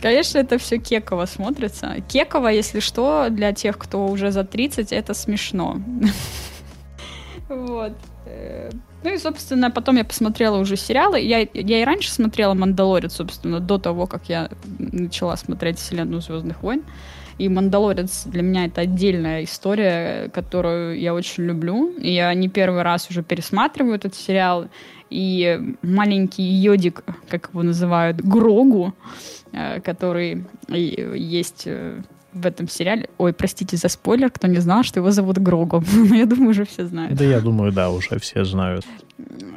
Конечно, 0.00 0.38
это 0.38 0.56
все 0.56 0.78
кеково 0.78 1.26
смотрится. 1.26 1.96
Кеково, 2.08 2.48
если 2.48 2.80
что, 2.80 3.28
для 3.28 3.52
тех, 3.52 3.76
кто 3.76 4.06
уже 4.06 4.30
за 4.32 4.44
30, 4.44 4.92
это 4.92 5.12
смешно. 5.12 5.76
Вот. 7.50 7.92
Ну 9.02 9.14
и, 9.14 9.18
собственно, 9.18 9.70
потом 9.70 9.96
я 9.96 10.04
посмотрела 10.04 10.56
уже 10.56 10.76
сериалы. 10.76 11.20
Я, 11.20 11.46
я 11.52 11.82
и 11.82 11.84
раньше 11.84 12.10
смотрела 12.10 12.54
«Мандалорец», 12.54 13.12
собственно, 13.12 13.60
до 13.60 13.76
того, 13.76 14.06
как 14.06 14.30
я 14.30 14.48
начала 14.78 15.36
смотреть 15.36 15.78
«Вселенную 15.78 16.22
Звездных 16.22 16.62
войн». 16.62 16.82
И 17.40 17.48
«Мандалорец» 17.48 18.24
для 18.26 18.42
меня 18.42 18.66
это 18.66 18.82
отдельная 18.82 19.44
история, 19.44 20.28
которую 20.28 21.00
я 21.00 21.14
очень 21.14 21.44
люблю. 21.44 21.94
Я 21.98 22.34
не 22.34 22.50
первый 22.50 22.82
раз 22.82 23.08
уже 23.08 23.22
пересматриваю 23.22 23.94
этот 23.94 24.14
сериал. 24.14 24.68
И 25.08 25.58
маленький 25.80 26.42
йодик, 26.42 27.02
как 27.30 27.48
его 27.48 27.62
называют, 27.62 28.20
Грогу, 28.20 28.92
э, 29.52 29.80
который 29.80 30.44
есть 30.68 31.62
э, 31.64 32.02
в 32.32 32.46
этом 32.46 32.68
сериале. 32.68 33.08
Ой, 33.18 33.32
простите 33.32 33.76
за 33.76 33.88
спойлер, 33.88 34.30
кто 34.30 34.46
не 34.46 34.58
знал, 34.58 34.82
что 34.82 35.00
его 35.00 35.10
зовут 35.10 35.38
Грогу. 35.38 35.82
Но 35.92 36.14
я 36.14 36.26
думаю, 36.26 36.50
уже 36.50 36.64
все 36.64 36.86
знают. 36.86 37.16
Да, 37.16 37.24
я 37.24 37.40
думаю, 37.40 37.72
да, 37.72 37.90
уже 37.90 38.18
все 38.18 38.44
знают. 38.44 38.84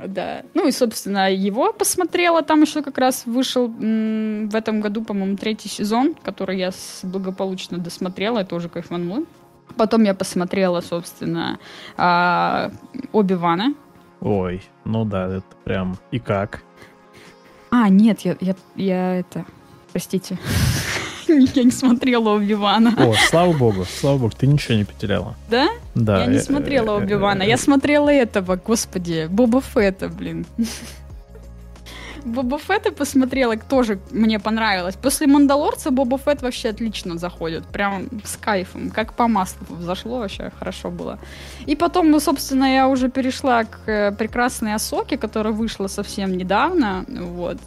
Да. 0.07 0.41
Ну 0.53 0.67
и, 0.67 0.71
собственно, 0.71 1.31
его 1.31 1.71
посмотрела. 1.73 2.41
Там 2.41 2.61
еще 2.61 2.81
как 2.81 2.97
раз 2.97 3.25
вышел 3.25 3.65
м- 3.67 4.49
в 4.49 4.55
этом 4.55 4.81
году, 4.81 5.03
по-моему, 5.03 5.37
третий 5.37 5.69
сезон, 5.69 6.15
который 6.21 6.57
я 6.57 6.71
благополучно 7.03 7.77
досмотрела. 7.77 8.39
Это 8.39 8.55
уже 8.55 8.69
кайфанула. 8.69 9.23
Потом 9.77 10.03
я 10.03 10.13
посмотрела, 10.13 10.81
собственно, 10.81 11.57
а, 11.97 12.71
Оби-Вана. 13.11 13.73
Ой, 14.21 14.61
ну 14.85 15.03
да, 15.05 15.27
это 15.37 15.45
прям... 15.63 15.97
И 16.11 16.19
как? 16.19 16.61
А, 17.71 17.89
нет, 17.89 18.21
я, 18.21 18.35
я, 18.39 18.55
я 18.75 19.15
это... 19.15 19.45
Простите. 19.91 20.37
Я 21.55 21.63
не 21.63 21.71
смотрела 21.71 22.29
Оби-Вана. 22.29 22.93
О, 22.97 23.13
слава 23.29 23.53
богу, 23.53 23.85
слава 23.85 24.17
богу, 24.17 24.33
ты 24.37 24.47
ничего 24.47 24.75
не 24.77 24.85
потеряла. 24.85 25.35
Да? 25.49 25.69
Да. 25.95 26.21
Я 26.21 26.27
не 26.27 26.39
смотрела 26.39 26.97
Оби-Вана. 26.97 27.43
Я 27.43 27.57
смотрела 27.57 28.09
этого, 28.09 28.55
господи, 28.55 29.27
Боба 29.29 29.61
Фетта, 29.61 30.09
блин. 30.09 30.45
Боба 32.25 32.57
Фетта 32.57 32.91
посмотрела, 32.91 33.57
тоже 33.57 33.99
мне 34.11 34.39
понравилось. 34.39 34.95
После 34.95 35.27
Мандалорца 35.27 35.91
Боба 35.91 36.17
Фетт 36.17 36.41
вообще 36.41 36.69
отлично 36.69 37.17
заходит. 37.17 37.65
Прям 37.65 38.07
с 38.23 38.37
кайфом. 38.37 38.91
Как 38.91 39.13
по 39.13 39.27
маслу 39.27 39.77
зашло 39.81 40.19
вообще. 40.19 40.51
Хорошо 40.59 40.89
было. 40.89 41.19
И 41.65 41.75
потом, 41.75 42.11
ну, 42.11 42.19
собственно, 42.19 42.73
я 42.73 42.87
уже 42.87 43.09
перешла 43.09 43.65
к 43.65 43.79
э, 43.87 44.11
прекрасной 44.11 44.73
Осоке, 44.73 45.17
которая 45.17 45.53
вышла 45.53 45.87
совсем 45.87 46.37
недавно. 46.37 47.03
Вот. 47.07 47.57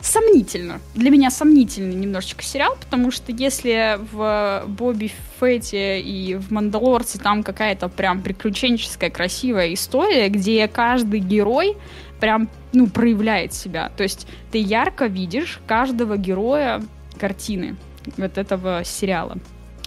Сомнительно. 0.00 0.80
Для 0.94 1.10
меня 1.10 1.30
сомнительный 1.30 1.94
немножечко 1.94 2.42
сериал, 2.42 2.76
потому 2.80 3.10
что 3.10 3.32
если 3.32 3.98
в 4.12 4.64
Бобби 4.66 5.12
Фетте 5.38 6.00
и 6.00 6.36
в 6.36 6.50
Мандалорце 6.50 7.18
там 7.18 7.42
какая-то 7.42 7.88
прям 7.88 8.22
приключенческая 8.22 9.10
красивая 9.10 9.74
история, 9.74 10.28
где 10.28 10.66
каждый 10.68 11.20
герой 11.20 11.76
прям, 12.18 12.48
ну, 12.72 12.86
проявляет 12.86 13.52
себя. 13.52 13.90
То 13.96 14.02
есть 14.02 14.26
ты 14.50 14.58
ярко 14.58 15.06
видишь 15.06 15.60
каждого 15.66 16.16
героя 16.16 16.82
картины 17.18 17.76
вот 18.16 18.38
этого 18.38 18.82
сериала. 18.84 19.36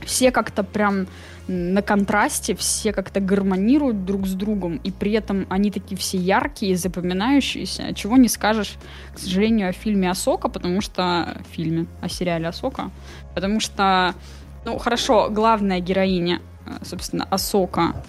Все 0.05 0.31
как-то 0.31 0.63
прям 0.63 1.07
на 1.47 1.81
контрасте, 1.81 2.55
все 2.55 2.93
как-то 2.93 3.19
гармонируют 3.19 4.05
друг 4.05 4.25
с 4.27 4.33
другом, 4.33 4.77
и 4.77 4.91
при 4.91 5.11
этом 5.11 5.45
они 5.49 5.71
такие 5.71 5.97
все 5.97 6.17
яркие, 6.17 6.77
запоминающиеся, 6.77 7.93
чего 7.93 8.17
не 8.17 8.29
скажешь, 8.29 8.75
к 9.13 9.19
сожалению, 9.19 9.69
о 9.69 9.73
фильме 9.73 10.09
Асока, 10.09 10.47
потому 10.47 10.81
что... 10.81 11.41
фильме, 11.51 11.87
о 12.01 12.09
сериале 12.09 12.47
Асока, 12.47 12.91
потому 13.35 13.59
что, 13.59 14.13
ну, 14.65 14.77
хорошо, 14.77 15.29
главная 15.29 15.79
героиня, 15.81 16.39
э, 16.65 16.85
собственно, 16.85 17.27
Асока, 17.29 18.03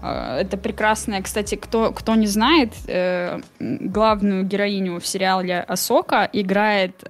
э, 0.00 0.38
это 0.42 0.56
прекрасная, 0.56 1.22
кстати, 1.22 1.56
кто, 1.56 1.92
кто 1.92 2.14
не 2.14 2.28
знает, 2.28 2.72
э, 2.86 3.40
главную 3.58 4.44
героиню 4.44 5.00
в 5.00 5.06
сериале 5.06 5.60
Асока 5.60 6.30
играет 6.32 7.02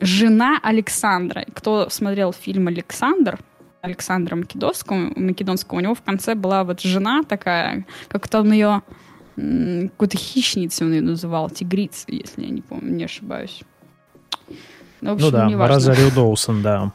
жена 0.00 0.58
Александра. 0.62 1.44
Кто 1.54 1.88
смотрел 1.88 2.32
фильм 2.32 2.68
«Александр», 2.68 3.38
Александра 3.80 4.36
Македонского, 4.36 5.12
Македонского, 5.14 5.78
у 5.78 5.80
него 5.80 5.94
в 5.94 6.02
конце 6.02 6.34
была 6.34 6.64
вот 6.64 6.80
жена 6.80 7.22
такая, 7.22 7.86
как-то 8.08 8.40
он 8.40 8.52
ее 8.52 8.82
какой-то 9.36 10.16
хищницей 10.16 10.86
он 10.86 10.94
ее 10.94 11.02
называл, 11.02 11.50
тигриц, 11.50 12.04
если 12.08 12.42
я 12.42 12.50
не 12.50 12.62
помню, 12.62 12.94
не 12.94 13.04
ошибаюсь. 13.04 13.60
Ну, 15.02 15.10
в 15.10 15.14
общем, 15.14 15.26
ну 15.26 15.58
да, 15.58 15.68
Розарио 15.68 16.10
Доусон, 16.10 16.62
да. 16.62 16.92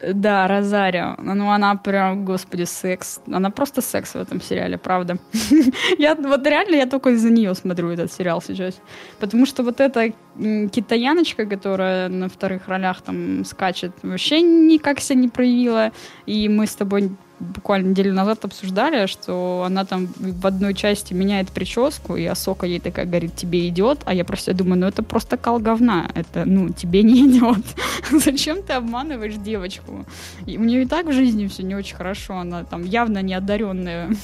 Да, 0.00 0.46
Розарио. 0.46 1.16
Ну, 1.18 1.50
она 1.50 1.74
прям, 1.74 2.24
господи, 2.24 2.64
секс. 2.64 3.20
Она 3.26 3.50
просто 3.50 3.82
секс 3.82 4.14
в 4.14 4.16
этом 4.16 4.40
сериале, 4.40 4.78
правда. 4.78 5.18
я 5.98 6.14
вот 6.14 6.46
реально, 6.46 6.76
я 6.76 6.86
только 6.86 7.10
из-за 7.10 7.30
нее 7.30 7.54
смотрю 7.54 7.90
этот 7.90 8.12
сериал 8.12 8.40
сейчас. 8.40 8.80
Потому 9.18 9.46
что 9.46 9.62
вот 9.62 9.80
эта 9.80 10.12
китаяночка, 10.36 11.46
которая 11.46 12.08
на 12.08 12.28
вторых 12.28 12.68
ролях 12.68 13.02
там 13.02 13.44
скачет, 13.44 13.92
вообще 14.02 14.40
никак 14.40 15.00
себя 15.00 15.20
не 15.20 15.28
проявила. 15.28 15.90
И 16.26 16.48
мы 16.48 16.66
с 16.66 16.76
тобой 16.76 17.10
буквально 17.40 17.88
неделю 17.88 18.12
назад 18.12 18.44
обсуждали, 18.44 19.06
что 19.06 19.64
она 19.66 19.84
там 19.84 20.08
в 20.18 20.46
одной 20.46 20.74
части 20.74 21.14
меняет 21.14 21.50
прическу, 21.50 22.16
и 22.16 22.24
Асока 22.24 22.66
ей 22.66 22.80
такая 22.80 23.06
говорит, 23.06 23.34
тебе 23.36 23.68
идет, 23.68 24.00
а 24.04 24.14
я 24.14 24.24
просто 24.24 24.54
думаю, 24.54 24.80
ну 24.80 24.86
это 24.86 25.02
просто 25.02 25.36
кал 25.36 25.58
говна, 25.58 26.10
это, 26.14 26.44
ну, 26.44 26.70
тебе 26.70 27.02
не 27.02 27.26
идет. 27.26 27.64
Зачем 28.24 28.62
ты 28.62 28.74
обманываешь 28.74 29.34
девочку? 29.34 30.04
И 30.46 30.58
у 30.58 30.64
нее 30.64 30.82
и 30.82 30.86
так 30.86 31.06
в 31.06 31.12
жизни 31.12 31.46
все 31.46 31.62
не 31.62 31.74
очень 31.74 31.96
хорошо, 31.96 32.38
она 32.38 32.64
там 32.64 32.84
явно 32.84 33.22
неодаренная. 33.22 34.10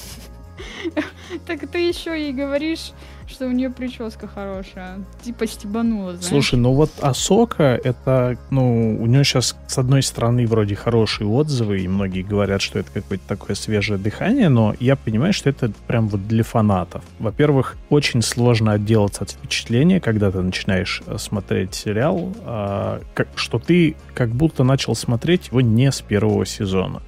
Так 1.47 1.69
ты 1.69 1.79
еще 1.79 2.11
ей 2.11 2.31
говоришь, 2.31 2.93
что 3.27 3.47
у 3.47 3.51
нее 3.51 3.69
прическа 3.69 4.27
хорошая. 4.27 4.99
Типа 5.21 5.47
стебанула, 5.47 6.11
знаешь. 6.11 6.25
Слушай, 6.25 6.59
ну 6.59 6.73
вот 6.73 6.91
Асока, 7.01 7.79
это, 7.83 8.37
ну, 8.51 9.01
у 9.01 9.05
нее 9.05 9.23
сейчас, 9.23 9.55
с 9.67 9.77
одной 9.77 10.03
стороны, 10.03 10.45
вроде 10.47 10.75
хорошие 10.75 11.27
отзывы, 11.27 11.81
и 11.81 11.87
многие 11.87 12.21
говорят, 12.21 12.61
что 12.61 12.79
это 12.79 12.91
какое-то 12.91 13.23
такое 13.27 13.55
свежее 13.55 13.97
дыхание, 13.97 14.49
но 14.49 14.75
я 14.79 14.95
понимаю, 14.95 15.33
что 15.33 15.49
это 15.49 15.71
прям 15.87 16.07
вот 16.07 16.27
для 16.27 16.43
фанатов. 16.43 17.03
Во-первых, 17.19 17.75
очень 17.89 18.21
сложно 18.21 18.73
отделаться 18.73 19.23
от 19.23 19.31
впечатления, 19.31 19.99
когда 19.99 20.31
ты 20.31 20.41
начинаешь 20.41 21.01
э, 21.05 21.17
смотреть 21.17 21.73
сериал, 21.73 22.33
а, 22.45 23.01
как, 23.13 23.27
что 23.35 23.59
ты 23.59 23.95
как 24.13 24.29
будто 24.29 24.63
начал 24.63 24.95
смотреть 24.95 25.47
его 25.47 25.61
не 25.61 25.91
с 25.91 26.01
первого 26.01 26.45
сезона 26.45 27.01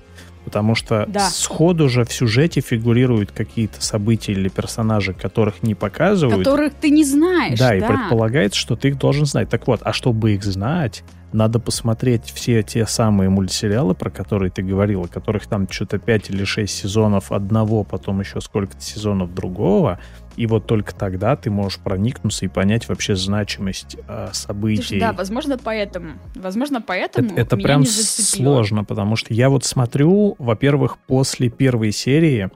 потому 0.47 0.75
что 0.75 1.05
да. 1.09 1.29
сходу 1.29 1.89
же 1.89 2.05
в 2.05 2.13
сюжете 2.13 2.61
фигурируют 2.61 3.33
какие-то 3.33 3.81
события 3.83 4.31
или 4.31 4.47
персонажи, 4.47 5.13
которых 5.13 5.61
не 5.61 5.75
показывают. 5.75 6.37
Которых 6.37 6.73
ты 6.73 6.89
не 6.89 7.03
знаешь. 7.03 7.59
Да, 7.59 7.71
да, 7.71 7.75
и 7.75 7.81
предполагается, 7.81 8.57
что 8.57 8.77
ты 8.77 8.87
их 8.87 8.97
должен 8.97 9.25
знать. 9.25 9.49
Так 9.49 9.67
вот, 9.67 9.81
а 9.83 9.91
чтобы 9.91 10.35
их 10.35 10.45
знать, 10.45 11.03
надо 11.33 11.59
посмотреть 11.59 12.31
все 12.33 12.63
те 12.63 12.85
самые 12.85 13.29
мультсериалы, 13.29 13.93
про 13.93 14.09
которые 14.09 14.49
ты 14.49 14.61
говорила, 14.61 15.07
которых 15.07 15.47
там 15.47 15.67
что-то 15.69 15.99
5 15.99 16.29
или 16.29 16.45
6 16.45 16.73
сезонов 16.73 17.33
одного, 17.33 17.83
потом 17.83 18.21
еще 18.21 18.39
сколько-то 18.39 18.81
сезонов 18.81 19.33
другого. 19.33 19.99
И 20.37 20.45
вот 20.45 20.67
только 20.67 20.93
тогда 20.93 21.35
ты 21.35 21.49
можешь 21.49 21.79
проникнуться 21.79 22.45
и 22.45 22.47
понять 22.47 22.87
вообще 22.87 23.15
значимость 23.15 23.97
э, 24.07 24.29
событий. 24.31 24.83
Слушай, 24.83 24.99
да, 24.99 25.11
возможно, 25.13 25.57
поэтому. 25.57 26.13
Возможно, 26.35 26.79
поэтому. 26.79 27.31
Это, 27.31 27.41
это 27.41 27.57
прям 27.57 27.83
сложно, 27.85 28.83
потому 28.83 29.15
что 29.15 29.33
я 29.33 29.49
вот 29.49 29.65
смотрю, 29.65 30.35
во-первых, 30.37 30.99
после 30.99 31.49
первой 31.49 31.91
серии 31.91 32.51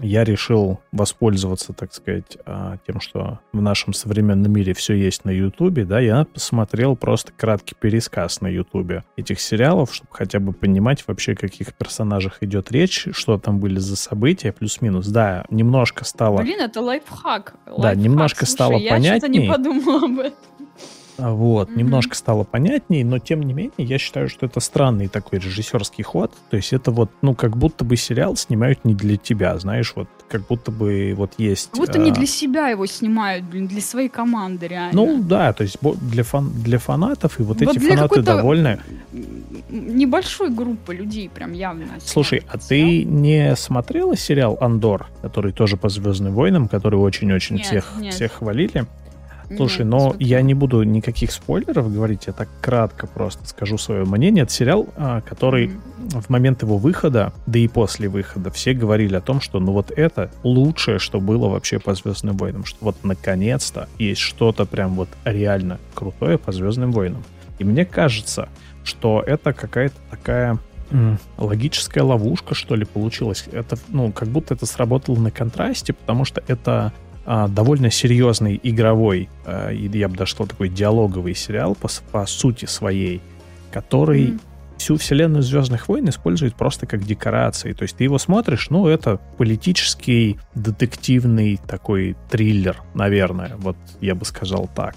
я 0.00 0.24
решил 0.24 0.80
воспользоваться, 0.92 1.72
так 1.72 1.92
сказать, 1.92 2.38
а, 2.46 2.76
тем, 2.86 3.00
что 3.00 3.40
в 3.52 3.60
нашем 3.60 3.92
современном 3.92 4.52
мире 4.52 4.72
все 4.72 4.94
есть 4.94 5.24
на 5.24 5.30
Ютубе, 5.30 5.84
да, 5.84 5.98
я 5.98 6.24
посмотрел 6.24 6.96
просто 6.96 7.32
краткий 7.36 7.74
пересказ 7.74 8.40
на 8.40 8.46
Ютубе 8.46 9.04
этих 9.16 9.40
сериалов, 9.40 9.94
чтобы 9.94 10.10
хотя 10.12 10.38
бы 10.38 10.52
понимать 10.52 11.04
вообще, 11.06 11.32
о 11.32 11.36
каких 11.36 11.74
персонажах 11.74 12.42
идет 12.42 12.70
речь, 12.70 13.08
что 13.12 13.38
там 13.38 13.58
были 13.58 13.78
за 13.78 13.96
события, 13.96 14.52
плюс-минус. 14.52 15.08
Да, 15.08 15.44
немножко 15.50 16.04
стало... 16.04 16.42
Блин, 16.42 16.60
это 16.60 16.80
лайфхак. 16.80 17.54
лайфхак. 17.66 17.82
Да, 17.82 17.94
немножко 17.94 18.46
Слушай, 18.46 18.52
стало 18.52 18.76
я 18.78 18.90
понятнее. 18.92 19.42
Я 19.42 19.42
не 19.42 19.48
подумала 19.50 20.04
об 20.04 20.18
этом. 20.18 20.38
Вот, 21.18 21.70
mm-hmm. 21.70 21.78
немножко 21.78 22.14
стало 22.14 22.44
понятнее, 22.44 23.04
но 23.04 23.18
тем 23.18 23.42
не 23.42 23.52
менее, 23.52 23.72
я 23.78 23.98
считаю, 23.98 24.28
что 24.28 24.46
это 24.46 24.60
странный 24.60 25.08
такой 25.08 25.38
режиссерский 25.38 26.04
ход. 26.04 26.32
То 26.50 26.56
есть 26.56 26.72
это 26.72 26.90
вот, 26.90 27.10
ну, 27.22 27.34
как 27.34 27.56
будто 27.56 27.84
бы 27.84 27.96
сериал 27.96 28.36
снимают 28.36 28.84
не 28.84 28.94
для 28.94 29.16
тебя, 29.16 29.58
знаешь, 29.58 29.92
вот 29.96 30.08
как 30.28 30.46
будто 30.46 30.70
бы 30.70 31.14
вот 31.16 31.32
есть... 31.38 31.70
Как 31.70 31.80
будто 31.80 31.98
а... 31.98 32.02
не 32.02 32.10
для 32.10 32.26
себя 32.26 32.68
его 32.68 32.86
снимают, 32.86 33.44
блин, 33.44 33.66
для 33.66 33.80
своей 33.80 34.08
команды, 34.08 34.68
реально. 34.68 34.92
Ну, 34.92 35.22
да, 35.22 35.52
то 35.52 35.62
есть 35.62 35.78
для, 35.80 36.24
фан... 36.24 36.50
для 36.50 36.78
фанатов, 36.78 37.38
и 37.40 37.42
вот, 37.42 37.60
вот 37.60 37.76
эти 37.76 37.78
фанаты 37.78 38.22
довольны. 38.22 38.80
Небольшой 39.70 40.50
группы 40.50 40.94
людей 40.94 41.28
прям 41.28 41.52
явно. 41.52 41.86
Слушай, 42.04 42.42
а 42.48 42.58
ты 42.58 43.04
не 43.04 43.54
смотрела 43.56 44.16
сериал 44.16 44.58
«Андор», 44.60 45.06
который 45.22 45.52
тоже 45.52 45.76
по 45.76 45.88
«Звездным 45.88 46.34
войнам», 46.34 46.68
который 46.68 46.96
очень-очень 46.96 47.58
всех, 47.58 47.94
нет. 47.98 48.14
всех 48.14 48.32
хвалили? 48.32 48.86
Слушай, 49.54 49.80
Нет, 49.80 49.88
но 49.88 50.16
я 50.18 50.42
не 50.42 50.54
буду 50.54 50.82
никаких 50.82 51.30
спойлеров 51.30 51.92
говорить, 51.92 52.26
я 52.26 52.32
так 52.32 52.48
кратко 52.60 53.06
просто 53.06 53.46
скажу 53.46 53.78
свое 53.78 54.04
мнение. 54.04 54.44
Это 54.44 54.52
сериал, 54.52 54.88
а, 54.96 55.20
который 55.20 55.68
mm-hmm. 55.68 56.20
в 56.20 56.28
момент 56.30 56.62
его 56.62 56.78
выхода, 56.78 57.32
да 57.46 57.58
и 57.58 57.68
после 57.68 58.08
выхода, 58.08 58.50
все 58.50 58.74
говорили 58.74 59.14
о 59.14 59.20
том, 59.20 59.40
что 59.40 59.60
ну 59.60 59.72
вот 59.72 59.90
это 59.90 60.30
лучшее, 60.42 60.98
что 60.98 61.20
было 61.20 61.48
вообще 61.48 61.78
по 61.78 61.94
Звездным 61.94 62.36
войнам, 62.36 62.64
что 62.64 62.78
вот 62.80 62.96
наконец-то 63.04 63.88
есть 63.98 64.20
что-то 64.20 64.66
прям 64.66 64.94
вот 64.94 65.08
реально 65.24 65.78
крутое 65.94 66.38
по 66.38 66.52
Звездным 66.52 66.92
войнам. 66.92 67.24
И 67.58 67.64
мне 67.64 67.84
кажется, 67.84 68.48
что 68.84 69.22
это 69.26 69.52
какая-то 69.52 69.96
такая 70.10 70.58
логическая 71.38 72.04
ловушка, 72.04 72.54
что 72.54 72.76
ли, 72.76 72.84
получилась. 72.84 73.44
Это, 73.50 73.76
ну, 73.88 74.12
как 74.12 74.28
будто 74.28 74.54
это 74.54 74.66
сработало 74.66 75.18
на 75.18 75.30
контрасте, 75.30 75.92
потому 75.92 76.24
что 76.24 76.42
это 76.46 76.92
а, 77.26 77.48
довольно 77.48 77.90
серьезный 77.90 78.60
игровой, 78.62 79.28
а, 79.44 79.70
я 79.70 80.08
бы 80.08 80.16
даже 80.16 80.30
сказал, 80.30 80.46
такой 80.46 80.68
диалоговый 80.68 81.34
сериал 81.34 81.74
по, 81.74 81.88
по 82.12 82.24
сути 82.24 82.66
своей, 82.66 83.20
который 83.72 84.28
mm. 84.28 84.40
всю 84.78 84.96
вселенную 84.96 85.42
Звездных 85.42 85.88
войн 85.88 86.08
использует 86.08 86.54
просто 86.54 86.86
как 86.86 87.04
декорации. 87.04 87.72
То 87.72 87.82
есть 87.82 87.96
ты 87.96 88.04
его 88.04 88.18
смотришь, 88.18 88.70
ну, 88.70 88.86
это 88.86 89.18
политический, 89.38 90.38
детективный 90.54 91.58
такой 91.66 92.16
триллер, 92.30 92.80
наверное, 92.94 93.56
вот 93.58 93.76
я 94.00 94.14
бы 94.14 94.24
сказал 94.24 94.70
так. 94.72 94.94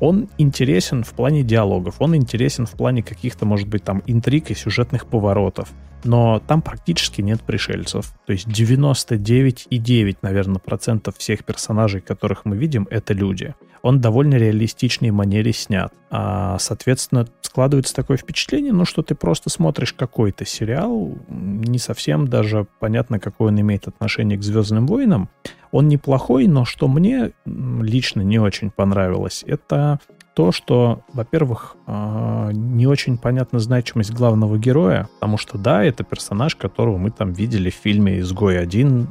Он 0.00 0.28
интересен 0.38 1.04
в 1.04 1.10
плане 1.12 1.42
диалогов, 1.42 1.96
он 1.98 2.16
интересен 2.16 2.64
в 2.64 2.72
плане 2.72 3.02
каких-то, 3.02 3.44
может 3.44 3.68
быть, 3.68 3.84
там 3.84 4.02
интриг 4.06 4.50
и 4.50 4.54
сюжетных 4.54 5.06
поворотов 5.06 5.68
но 6.04 6.40
там 6.46 6.62
практически 6.62 7.20
нет 7.20 7.42
пришельцев. 7.42 8.12
То 8.26 8.32
есть 8.32 8.46
99,9, 8.46 10.16
наверное, 10.22 10.58
процентов 10.58 11.16
всех 11.18 11.44
персонажей, 11.44 12.00
которых 12.00 12.44
мы 12.44 12.56
видим, 12.56 12.86
это 12.90 13.14
люди. 13.14 13.54
Он 13.82 14.00
довольно 14.00 14.34
реалистичной 14.34 15.10
манере 15.10 15.52
снят. 15.52 15.92
А, 16.10 16.58
соответственно, 16.58 17.26
складывается 17.40 17.94
такое 17.94 18.16
впечатление, 18.16 18.72
ну, 18.72 18.84
что 18.84 19.02
ты 19.02 19.14
просто 19.14 19.48
смотришь 19.48 19.92
какой-то 19.92 20.44
сериал, 20.44 21.16
не 21.28 21.78
совсем 21.78 22.26
даже 22.26 22.66
понятно, 22.80 23.18
какое 23.20 23.48
он 23.48 23.60
имеет 23.60 23.86
отношение 23.86 24.38
к 24.38 24.42
«Звездным 24.42 24.86
войнам». 24.86 25.28
Он 25.70 25.88
неплохой, 25.88 26.46
но 26.46 26.64
что 26.64 26.88
мне 26.88 27.32
лично 27.44 28.22
не 28.22 28.38
очень 28.38 28.70
понравилось, 28.70 29.44
это 29.46 30.00
то, 30.36 30.52
что, 30.52 31.00
во-первых, 31.14 31.76
а, 31.86 32.50
не 32.52 32.86
очень 32.86 33.16
понятна 33.16 33.58
значимость 33.58 34.12
главного 34.12 34.58
героя, 34.58 35.08
потому 35.14 35.38
что, 35.38 35.56
да, 35.56 35.82
это 35.82 36.04
персонаж, 36.04 36.56
которого 36.56 36.98
мы 36.98 37.10
там 37.10 37.32
видели 37.32 37.70
в 37.70 37.74
фильме 37.74 38.20
«Изгой 38.20 38.60
один», 38.60 39.08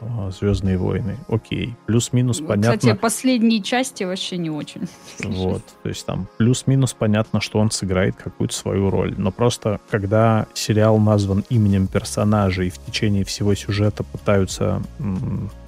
а, 0.00 0.30
Звездные 0.30 0.78
войны. 0.78 1.16
Окей. 1.26 1.74
Плюс-минус 1.86 2.38
понятно. 2.38 2.78
Кстати, 2.78 2.96
последние 2.96 3.60
части 3.62 4.04
вообще 4.04 4.36
не 4.36 4.48
очень. 4.48 4.82
Вот. 5.24 5.62
То 5.82 5.88
есть 5.88 6.06
там 6.06 6.28
плюс-минус 6.38 6.94
понятно, 6.94 7.40
что 7.40 7.58
он 7.58 7.72
сыграет 7.72 8.14
какую-то 8.14 8.54
свою 8.54 8.90
роль. 8.90 9.12
Но 9.18 9.32
просто, 9.32 9.80
когда 9.90 10.46
сериал 10.54 10.98
назван 10.98 11.44
именем 11.48 11.88
персонажа 11.88 12.62
и 12.62 12.70
в 12.70 12.78
течение 12.78 13.24
всего 13.24 13.56
сюжета 13.56 14.04
пытаются 14.04 14.80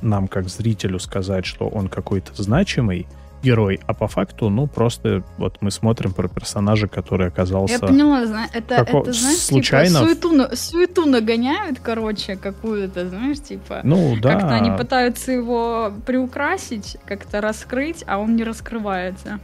нам, 0.01 0.29
как 0.29 0.49
зрителю, 0.49 1.01
сказать, 1.01 1.45
что 1.45 1.67
он 1.67 1.89
какой-то 1.89 2.41
значимый, 2.41 3.09
герой, 3.43 3.81
а 3.87 3.95
по 3.95 4.09
факту, 4.09 4.49
ну, 4.49 4.67
просто 4.67 5.23
вот 5.39 5.59
мы 5.61 5.71
смотрим 5.71 6.13
про 6.13 6.29
персонажа, 6.29 6.89
который 6.89 7.29
оказался... 7.29 7.75
Я 7.75 7.81
поняла, 7.81 8.47
это, 8.53 8.77
како... 8.77 9.01
это 9.01 9.13
знаешь, 9.13 9.39
типа, 9.39 9.49
случайно... 9.49 10.01
типа, 10.01 10.21
суету, 10.23 10.57
суету 10.57 11.07
нагоняют, 11.07 11.79
короче, 11.81 12.37
какую-то, 12.37 13.09
знаешь, 13.09 13.41
типа... 13.41 13.81
Ну, 13.83 14.17
да. 14.21 14.35
Как-то 14.35 14.55
они 14.55 14.71
пытаются 14.71 15.33
его 15.33 15.93
приукрасить, 16.07 16.97
как-то 17.05 17.41
раскрыть, 17.41 18.05
а 18.07 18.19
он 18.19 18.37
не 18.37 18.45
раскрывается. 18.45 19.41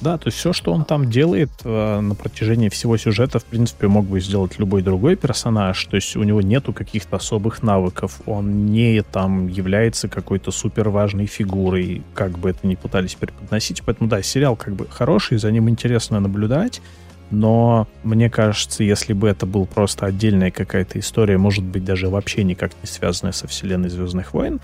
Да, 0.00 0.16
то 0.16 0.28
есть 0.28 0.38
все, 0.38 0.54
что 0.54 0.72
он 0.72 0.84
там 0.84 1.10
делает 1.10 1.50
э, 1.62 2.00
на 2.00 2.14
протяжении 2.14 2.70
всего 2.70 2.96
сюжета, 2.96 3.38
в 3.38 3.44
принципе, 3.44 3.86
мог 3.86 4.06
бы 4.06 4.20
сделать 4.20 4.58
любой 4.58 4.82
другой 4.82 5.14
персонаж. 5.16 5.84
То 5.84 5.96
есть 5.96 6.16
у 6.16 6.22
него 6.22 6.40
нету 6.40 6.72
каких-то 6.72 7.16
особых 7.16 7.62
навыков. 7.62 8.20
Он 8.24 8.66
не 8.66 9.02
там 9.02 9.46
является 9.48 10.08
какой-то 10.08 10.52
супер 10.52 10.88
важной 10.88 11.26
фигурой, 11.26 12.02
как 12.14 12.38
бы 12.38 12.50
это 12.50 12.66
ни 12.66 12.76
пытались 12.76 13.14
преподносить. 13.14 13.82
Поэтому 13.84 14.08
да, 14.08 14.22
сериал 14.22 14.56
как 14.56 14.74
бы 14.74 14.86
хороший, 14.88 15.38
за 15.38 15.52
ним 15.52 15.68
интересно 15.68 16.18
наблюдать. 16.18 16.80
Но 17.30 17.86
мне 18.02 18.28
кажется, 18.30 18.82
если 18.82 19.12
бы 19.12 19.28
это 19.28 19.46
был 19.46 19.66
просто 19.66 20.06
отдельная 20.06 20.50
какая-то 20.50 20.98
история, 20.98 21.38
может 21.38 21.62
быть, 21.62 21.84
даже 21.84 22.08
вообще 22.08 22.42
никак 22.42 22.72
не 22.82 22.88
связанная 22.88 23.32
со 23.32 23.46
вселенной 23.46 23.88
Звездных 23.88 24.32
войн, 24.32 24.60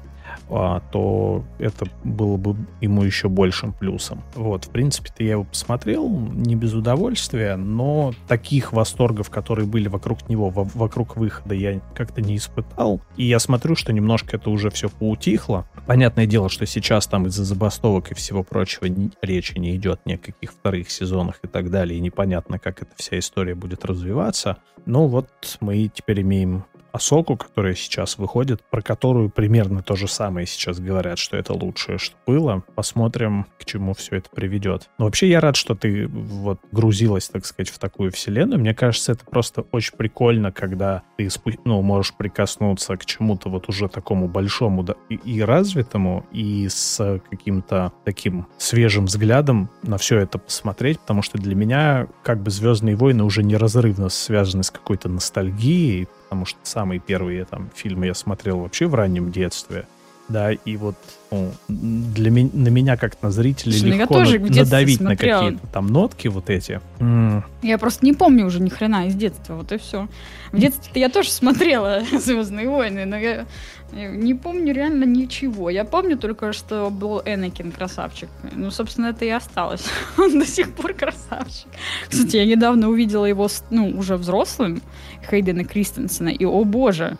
то 0.48 1.44
это 1.58 1.86
было 2.04 2.36
бы 2.36 2.56
ему 2.80 3.02
еще 3.02 3.28
большим 3.28 3.72
плюсом. 3.72 4.22
Вот, 4.34 4.64
в 4.64 4.70
принципе-то 4.70 5.24
я 5.24 5.32
его 5.32 5.44
посмотрел 5.44 6.08
не 6.08 6.54
без 6.54 6.74
удовольствия, 6.74 7.56
но 7.56 8.12
таких 8.28 8.72
восторгов, 8.72 9.30
которые 9.30 9.66
были 9.66 9.88
вокруг 9.88 10.28
него, 10.28 10.50
вокруг 10.50 11.16
выхода, 11.16 11.54
я 11.54 11.80
как-то 11.94 12.22
не 12.22 12.36
испытал. 12.36 13.00
И 13.16 13.24
я 13.24 13.38
смотрю, 13.38 13.74
что 13.74 13.92
немножко 13.92 14.36
это 14.36 14.50
уже 14.50 14.70
все 14.70 14.88
поутихло. 14.88 15.68
Понятное 15.86 16.26
дело, 16.26 16.48
что 16.48 16.66
сейчас 16.66 17.06
там 17.06 17.26
из-за 17.26 17.44
забастовок 17.44 18.12
и 18.12 18.14
всего 18.14 18.42
прочего 18.42 18.86
речи 19.22 19.58
не 19.58 19.74
идет 19.76 20.00
ни 20.04 20.14
о 20.14 20.18
каких 20.18 20.52
вторых 20.52 20.90
сезонах 20.90 21.40
и 21.42 21.48
так 21.48 21.70
далее, 21.70 21.98
и 21.98 22.00
непонятно, 22.00 22.58
как 22.58 22.82
эта 22.82 22.92
вся 22.96 23.18
история 23.18 23.54
будет 23.54 23.84
развиваться. 23.84 24.58
Но 24.84 25.08
вот 25.08 25.28
мы 25.60 25.90
теперь 25.92 26.22
имеем 26.22 26.64
Асоку, 26.96 27.36
которая 27.36 27.74
сейчас 27.74 28.16
выходит, 28.16 28.62
про 28.70 28.80
которую 28.80 29.28
примерно 29.28 29.82
то 29.82 29.96
же 29.96 30.08
самое 30.08 30.46
сейчас 30.46 30.80
говорят, 30.80 31.18
что 31.18 31.36
это 31.36 31.52
лучшее, 31.52 31.98
что 31.98 32.16
было. 32.26 32.62
Посмотрим, 32.74 33.46
к 33.58 33.66
чему 33.66 33.92
все 33.94 34.16
это 34.16 34.30
приведет. 34.30 34.88
Но 34.98 35.04
вообще 35.04 35.28
я 35.28 35.40
рад, 35.40 35.56
что 35.56 35.74
ты 35.74 36.06
вот 36.08 36.60
грузилась, 36.72 37.28
так 37.28 37.44
сказать, 37.44 37.68
в 37.68 37.78
такую 37.78 38.12
вселенную. 38.12 38.58
Мне 38.58 38.74
кажется, 38.74 39.12
это 39.12 39.24
просто 39.26 39.62
очень 39.72 39.94
прикольно, 39.96 40.52
когда 40.52 41.02
ты 41.18 41.28
ну, 41.64 41.82
можешь 41.82 42.14
прикоснуться 42.14 42.96
к 42.96 43.04
чему-то 43.04 43.50
вот 43.50 43.68
уже 43.68 43.88
такому 43.88 44.26
большому 44.26 44.82
да, 44.82 44.94
и, 45.10 45.16
и 45.16 45.42
развитому, 45.42 46.26
и 46.32 46.66
с 46.68 47.20
каким-то 47.30 47.92
таким 48.04 48.46
свежим 48.56 49.04
взглядом 49.04 49.68
на 49.82 49.98
все 49.98 50.18
это 50.18 50.38
посмотреть, 50.38 50.98
потому 51.00 51.20
что 51.20 51.36
для 51.36 51.54
меня 51.54 52.06
как 52.22 52.42
бы 52.42 52.50
«Звездные 52.50 52.96
войны» 52.96 53.22
уже 53.22 53.42
неразрывно 53.42 54.08
связаны 54.08 54.62
с 54.62 54.70
какой-то 54.70 55.10
ностальгией, 55.10 56.08
потому 56.28 56.44
что 56.44 56.58
самые 56.64 56.98
первые 56.98 57.44
там 57.44 57.70
фильмы 57.74 58.06
я 58.06 58.14
смотрел 58.14 58.58
вообще 58.58 58.86
в 58.86 58.94
раннем 58.94 59.30
детстве. 59.30 59.86
Да, 60.28 60.50
и 60.50 60.76
вот 60.76 60.96
ну, 61.30 61.52
для 61.68 62.32
меня, 62.32 62.50
на 62.52 62.66
меня 62.66 62.96
как 62.96 63.22
на 63.22 63.30
зрителя 63.30 63.72
Слушай, 63.72 63.90
ну 63.90 63.96
легко 63.96 64.18
на, 64.18 64.56
надавить 64.56 65.00
на 65.00 65.16
какие-то 65.16 65.64
там 65.72 65.86
нотки 65.86 66.26
вот 66.26 66.50
эти. 66.50 66.80
Mm. 66.98 67.44
Я 67.62 67.78
просто 67.78 68.04
не 68.04 68.12
помню 68.12 68.44
уже 68.44 68.60
ни 68.60 68.68
хрена 68.68 69.06
из 69.06 69.14
детства, 69.14 69.54
вот 69.54 69.70
и 69.70 69.78
все. 69.78 70.08
В 70.50 70.58
детстве 70.58 71.00
я 71.00 71.10
тоже 71.10 71.30
смотрела 71.30 72.02
Звездные 72.12 72.68
войны, 72.68 73.04
но 73.04 73.16
я 73.16 73.46
не 73.92 74.34
помню 74.34 74.74
реально 74.74 75.04
ничего. 75.04 75.70
Я 75.70 75.84
помню 75.84 76.18
только, 76.18 76.52
что 76.52 76.90
был 76.90 77.22
Энакин 77.24 77.70
красавчик. 77.70 78.28
Ну, 78.52 78.72
собственно, 78.72 79.06
это 79.06 79.24
и 79.24 79.28
осталось. 79.28 79.84
Он 80.18 80.38
до 80.40 80.46
сих 80.46 80.72
пор 80.72 80.94
красавчик. 80.94 81.68
Кстати, 82.08 82.36
я 82.36 82.46
недавно 82.46 82.88
увидела 82.88 83.26
его, 83.26 83.48
ну, 83.70 83.90
уже 83.96 84.16
взрослым, 84.16 84.82
Хейдена 85.28 85.64
Кристенсена, 85.64 86.28
и, 86.28 86.44
о 86.44 86.64
боже, 86.64 87.18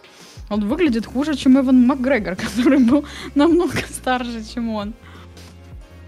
он 0.49 0.67
выглядит 0.67 1.07
хуже, 1.07 1.35
чем 1.35 1.59
Эван 1.59 1.87
Макгрегор, 1.87 2.37
который 2.57 2.79
был 2.79 3.05
намного 3.35 3.79
старше, 3.79 4.45
чем 4.55 4.71
он. 4.71 4.95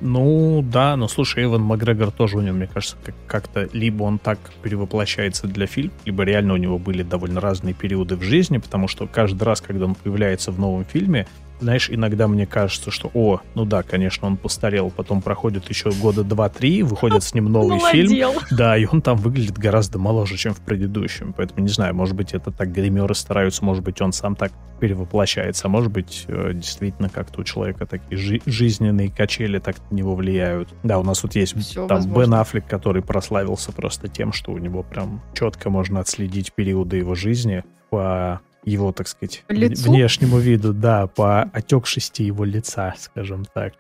Ну, 0.01 0.63
да, 0.63 0.97
но 0.97 1.09
слушай, 1.09 1.43
Эван 1.43 1.63
Макгрегор 1.63 2.13
тоже 2.13 2.37
у 2.37 2.41
него, 2.41 2.55
мне 2.55 2.69
кажется, 2.69 2.97
как-то 3.27 3.69
либо 3.73 4.05
он 4.05 4.21
так 4.21 4.39
перевоплощается 4.63 5.49
для 5.49 5.67
фильма, 5.67 5.93
либо 6.05 6.23
реально 6.23 6.55
у 6.55 6.57
него 6.57 6.79
были 6.79 7.03
довольно 7.03 7.41
разные 7.41 7.75
периоды 7.75 8.15
в 8.15 8.23
жизни, 8.23 8.59
потому 8.59 8.87
что 8.87 9.09
каждый 9.09 9.43
раз, 9.43 9.61
когда 9.61 9.87
он 9.87 9.97
появляется 9.97 10.53
в 10.53 10.61
новом 10.61 10.85
фильме, 10.85 11.27
знаешь, 11.61 11.91
иногда 11.91 12.29
мне 12.29 12.47
кажется, 12.47 12.91
что, 12.91 13.11
о, 13.15 13.41
ну 13.55 13.65
да, 13.65 13.83
конечно, 13.83 14.27
он 14.27 14.37
постарел, 14.37 14.91
потом 14.91 15.23
проходит 15.23 15.69
еще 15.69 15.91
года 15.91 16.25
два-три, 16.25 16.83
выходит 16.83 17.23
с 17.23 17.35
ним 17.35 17.45
новый 17.53 17.81
фильм, 17.91 18.33
да, 18.51 18.77
и 18.77 18.87
он 18.87 19.03
там 19.03 19.17
выглядит 19.17 19.59
гораздо 19.59 19.99
моложе, 19.99 20.37
чем 20.37 20.55
в 20.55 20.61
предыдущем, 20.61 21.33
поэтому 21.37 21.61
не 21.61 21.69
знаю, 21.69 21.95
может 21.95 22.15
быть, 22.15 22.33
это 22.33 22.51
так 22.51 22.73
гримеры 22.73 23.15
стараются, 23.15 23.65
может 23.65 23.83
быть, 23.85 24.01
он 24.01 24.13
сам 24.13 24.37
так 24.37 24.53
перевоплощается, 24.79 25.67
а 25.67 25.69
может 25.69 25.91
быть, 25.91 26.25
э, 26.29 26.53
действительно, 26.55 27.09
как-то 27.09 27.41
у 27.41 27.45
человека 27.45 27.87
такие 27.87 28.17
жи- 28.17 28.43
жизненные 28.47 29.11
качели 29.11 29.59
так 29.59 29.77
на 29.91 29.97
него 29.97 30.15
влияют. 30.15 30.69
Да, 30.83 30.99
у 30.99 31.03
нас 31.03 31.23
вот 31.23 31.35
есть 31.35 31.59
Все 31.61 31.87
там 31.87 31.99
возможно. 31.99 32.21
Бен 32.21 32.35
Аффлек, 32.35 32.67
который 32.67 33.03
прославился 33.03 33.73
просто 33.73 34.09
тем, 34.09 34.33
что 34.33 34.53
у 34.53 34.59
него 34.59 34.83
прям 34.83 35.21
четко 35.35 35.71
можно 35.71 36.01
отследить 36.01 36.53
периоды 36.53 36.99
его 36.99 37.15
жизни 37.15 37.65
по 37.91 38.41
его, 38.65 38.93
так 38.93 39.09
сказать, 39.09 39.45
Лицу? 39.49 39.91
внешнему 39.91 40.39
виду, 40.39 40.73
да, 40.73 41.07
по 41.07 41.43
отекшести 41.43 42.23
его 42.23 42.45
лица, 42.45 42.95
скажем 42.99 43.45
так. 43.55 43.75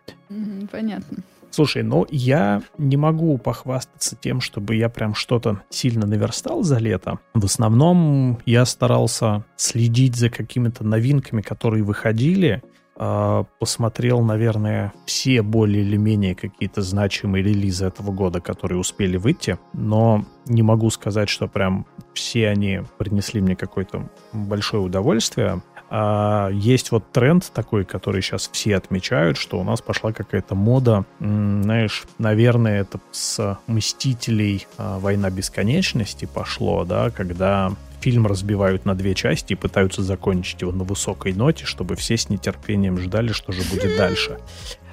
понятно. 0.71 1.19
Слушай, 1.51 1.83
ну 1.83 2.07
я 2.11 2.63
не 2.77 2.97
могу 2.97 3.39
похвастаться 3.39 4.17
тем, 4.17 4.41
чтобы 4.41 4.77
я 4.77 4.89
прям 4.89 5.15
что-то 5.15 5.63
сильно 5.71 6.07
наверстал 6.07 6.63
за 6.63 6.79
лето. 6.79 7.19
В 7.35 7.45
основном 7.45 8.39
я 8.45 8.65
старался 8.65 9.45
следить 9.57 10.17
за 10.17 10.31
какими-то 10.31 10.85
новинками, 10.85 11.41
которые 11.41 11.83
выходили, 11.83 12.63
посмотрел, 12.99 14.23
наверное, 14.23 14.93
все 15.07 15.43
более 15.43 15.85
или 15.85 15.97
менее 15.97 16.35
какие-то 16.35 16.83
значимые 16.83 17.45
релизы 17.45 17.87
этого 17.87 18.11
года, 18.11 18.41
которые 18.41 18.81
успели 18.81 19.17
выйти, 19.17 19.57
но 19.73 20.25
не 20.47 20.63
могу 20.63 20.91
сказать, 20.91 21.29
что 21.29 21.47
прям 21.47 21.87
все 22.13 22.49
они 22.49 22.81
принесли 22.99 23.41
мне 23.41 23.55
какое-то 23.55 24.09
большое 24.33 24.83
удовольствие. 24.83 25.63
А 25.91 26.51
есть 26.51 26.91
вот 26.91 27.13
тренд 27.13 27.51
такой, 27.55 27.85
который 27.85 28.21
сейчас 28.21 28.51
все 28.53 28.77
отмечают, 28.77 29.39
что 29.39 29.59
у 29.59 29.65
нас 29.65 29.81
пошла 29.81 30.13
какая-то 30.13 30.55
мода, 30.55 31.05
знаешь, 31.19 32.05
наверное, 32.19 32.81
это 32.81 33.01
с 33.11 33.59
«Мстителей. 33.67 34.67
А, 34.77 34.99
Война 34.99 35.31
бесконечности» 35.31 36.27
пошло, 36.27 36.85
да, 36.85 37.11
когда 37.11 37.73
фильм 38.01 38.27
разбивают 38.27 38.85
на 38.85 38.95
две 38.95 39.15
части 39.15 39.53
и 39.53 39.57
пытаются 39.57 40.03
закончить 40.03 40.61
его 40.61 40.73
на 40.73 40.85
высокой 40.85 41.33
ноте, 41.33 41.65
чтобы 41.65 41.97
все 41.97 42.17
с 42.17 42.29
нетерпением 42.29 42.99
ждали, 42.99 43.33
что 43.33 43.53
же 43.53 43.63
будет 43.71 43.97
дальше. 43.97 44.39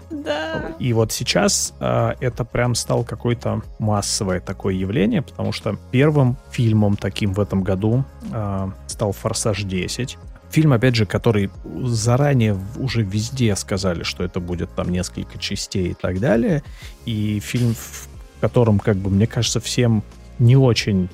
Да. 0.10 0.76
И 0.80 0.94
вот 0.94 1.12
сейчас 1.12 1.74
э, 1.80 2.13
это 2.20 2.46
прям 2.46 2.76
стало 2.76 3.04
какое-то 3.04 3.62
массовое 3.80 4.39
такое 4.39 4.76
явление, 4.76 5.22
потому 5.22 5.52
что 5.52 5.78
первым 5.91 6.38
фильмом 6.52 6.96
таким 6.96 7.34
в 7.34 7.39
этом 7.39 7.63
году 7.63 8.06
э, 8.32 8.70
стал 8.88 9.12
«Форсаж 9.13 9.63
10». 9.63 10.18
Фильм, 10.52 10.74
опять 10.74 10.96
же, 10.96 11.06
который 11.06 11.50
заранее 11.84 12.58
уже 12.78 13.02
везде 13.02 13.56
сказали, 13.56 14.04
что 14.04 14.24
это 14.24 14.39
будет 14.39 14.74
там 14.76 14.89
несколько 14.89 15.38
частей 15.38 15.89
и 15.89 15.94
так 15.94 16.20
далее. 16.20 16.63
И 17.06 17.39
фильм, 17.39 17.74
в 17.74 18.08
котором, 18.39 18.80
как 18.80 18.96
бы, 18.98 19.10
мне 19.10 19.28
кажется, 19.28 19.60
всем 19.60 20.04
не 20.39 20.56
очень 20.56 21.10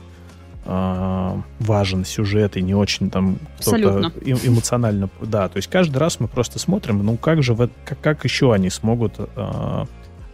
э, 0.65 1.41
важен 1.59 2.05
сюжет 2.05 2.57
и 2.57 2.61
не 2.61 2.75
очень 2.75 3.09
там 3.09 3.37
кто-то 3.59 4.11
эмоционально... 4.23 5.09
Да, 5.21 5.49
то 5.49 5.57
есть 5.57 5.69
каждый 5.69 5.97
раз 5.97 6.19
мы 6.19 6.27
просто 6.27 6.59
смотрим, 6.59 7.03
ну 7.03 7.17
как 7.17 7.43
же, 7.43 7.55
как, 7.85 7.99
как 8.01 8.23
еще 8.23 8.53
они 8.53 8.69
смогут 8.69 9.15
э, 9.17 9.85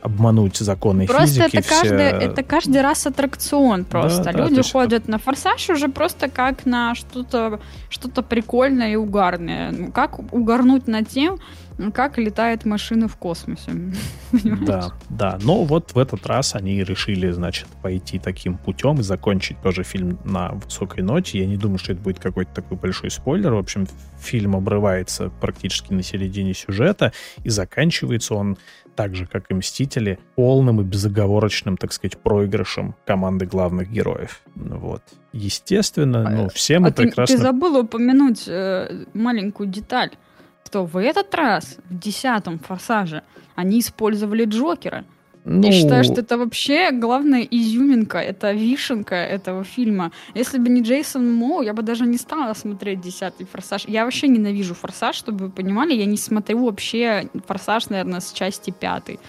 обмануть 0.01 0.57
законы 0.57 1.05
просто 1.05 1.27
физики. 1.27 1.67
Просто 1.67 1.85
это, 1.85 2.19
все... 2.19 2.25
это 2.25 2.43
каждый 2.43 2.81
раз 2.81 3.05
аттракцион 3.07 3.85
просто. 3.85 4.23
Да, 4.23 4.31
Люди 4.31 4.57
да, 4.57 4.63
ходят 4.63 5.03
это... 5.03 5.11
на 5.11 5.19
форсаж 5.19 5.69
уже 5.69 5.89
просто 5.89 6.29
как 6.29 6.65
на 6.65 6.95
что-то 6.95 7.59
что 7.89 8.09
прикольное 8.23 8.93
и 8.93 8.95
угарное. 8.95 9.71
Ну, 9.71 9.91
как 9.91 10.19
угарнуть 10.33 10.87
над 10.87 11.07
тем, 11.09 11.39
как 11.93 12.17
летает 12.17 12.65
машина 12.65 13.07
в 13.07 13.15
космосе. 13.17 13.71
Да, 14.67 14.91
да. 15.09 15.39
Но 15.41 15.63
вот 15.63 15.93
в 15.93 15.99
этот 15.99 16.25
раз 16.25 16.55
они 16.55 16.83
решили, 16.83 17.29
значит, 17.31 17.67
пойти 17.81 18.19
таким 18.19 18.57
путем 18.57 18.99
и 18.99 19.03
закончить 19.03 19.61
тоже 19.61 19.83
фильм 19.83 20.19
на 20.25 20.49
высокой 20.49 21.03
ноте. 21.03 21.39
Я 21.39 21.45
не 21.45 21.57
думаю, 21.57 21.77
что 21.77 21.93
это 21.93 22.01
будет 22.01 22.19
какой-то 22.19 22.53
такой 22.53 22.77
большой 22.77 23.11
спойлер. 23.11 23.53
В 23.53 23.57
общем, 23.57 23.87
фильм 24.19 24.55
обрывается 24.55 25.29
практически 25.41 25.93
на 25.93 26.03
середине 26.03 26.53
сюжета 26.53 27.13
и 27.43 27.49
заканчивается 27.49 28.35
он 28.35 28.57
так 28.95 29.15
же, 29.15 29.27
как 29.27 29.51
и 29.51 29.53
«Мстители», 29.53 30.19
полным 30.35 30.81
и 30.81 30.83
безоговорочным, 30.83 31.77
так 31.77 31.93
сказать, 31.93 32.17
проигрышем 32.17 32.95
команды 33.05 33.45
главных 33.45 33.91
героев. 33.91 34.41
Вот. 34.55 35.03
Естественно, 35.31 36.27
ну, 36.27 36.49
все 36.49 36.79
мы 36.79 36.89
а 36.89 36.91
прекрасно... 36.91 37.35
Ты, 37.35 37.37
ты 37.37 37.43
забыл 37.43 37.77
упомянуть 37.77 38.45
э, 38.47 39.05
маленькую 39.13 39.69
деталь 39.69 40.11
что 40.67 40.85
в 40.85 40.97
этот 40.97 41.33
раз, 41.33 41.77
в 41.89 41.97
десятом 41.97 42.59
«Форсаже», 42.59 43.21
они 43.55 43.79
использовали 43.79 44.43
Джокера. 44.43 45.05
Ну... 45.45 45.63
Я 45.63 45.71
считаю, 45.71 46.03
что 46.03 46.19
это 46.19 46.37
вообще 46.37 46.91
главная 46.91 47.47
изюминка, 47.49 48.17
это 48.17 48.51
вишенка 48.51 49.15
этого 49.15 49.63
фильма. 49.63 50.11
Если 50.35 50.57
бы 50.59 50.67
не 50.67 50.81
Джейсон 50.81 51.33
Момоа, 51.33 51.61
я 51.61 51.73
бы 51.73 51.83
даже 51.83 52.05
не 52.05 52.17
стала 52.17 52.53
смотреть 52.53 52.99
«Десятый 52.99 53.47
форсаж». 53.47 53.85
Я 53.87 54.03
вообще 54.03 54.27
ненавижу 54.27 54.75
«Форсаж», 54.75 55.15
чтобы 55.15 55.45
вы 55.45 55.51
понимали, 55.51 55.93
я 55.93 56.05
не 56.05 56.17
смотрю 56.17 56.65
вообще 56.65 57.29
«Форсаж», 57.47 57.89
наверное, 57.89 58.19
с 58.19 58.33
части 58.33 58.71
пятой. 58.71 59.19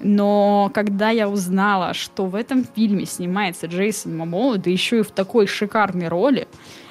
Но 0.00 0.70
когда 0.74 1.08
я 1.08 1.26
узнала, 1.26 1.94
что 1.94 2.26
в 2.26 2.34
этом 2.34 2.66
фильме 2.76 3.06
снимается 3.06 3.66
Джейсон 3.66 4.14
Момоа, 4.14 4.58
да 4.58 4.68
еще 4.68 4.98
и 4.98 5.02
в 5.02 5.10
такой 5.10 5.46
шикарной 5.46 6.08
роли, 6.08 6.46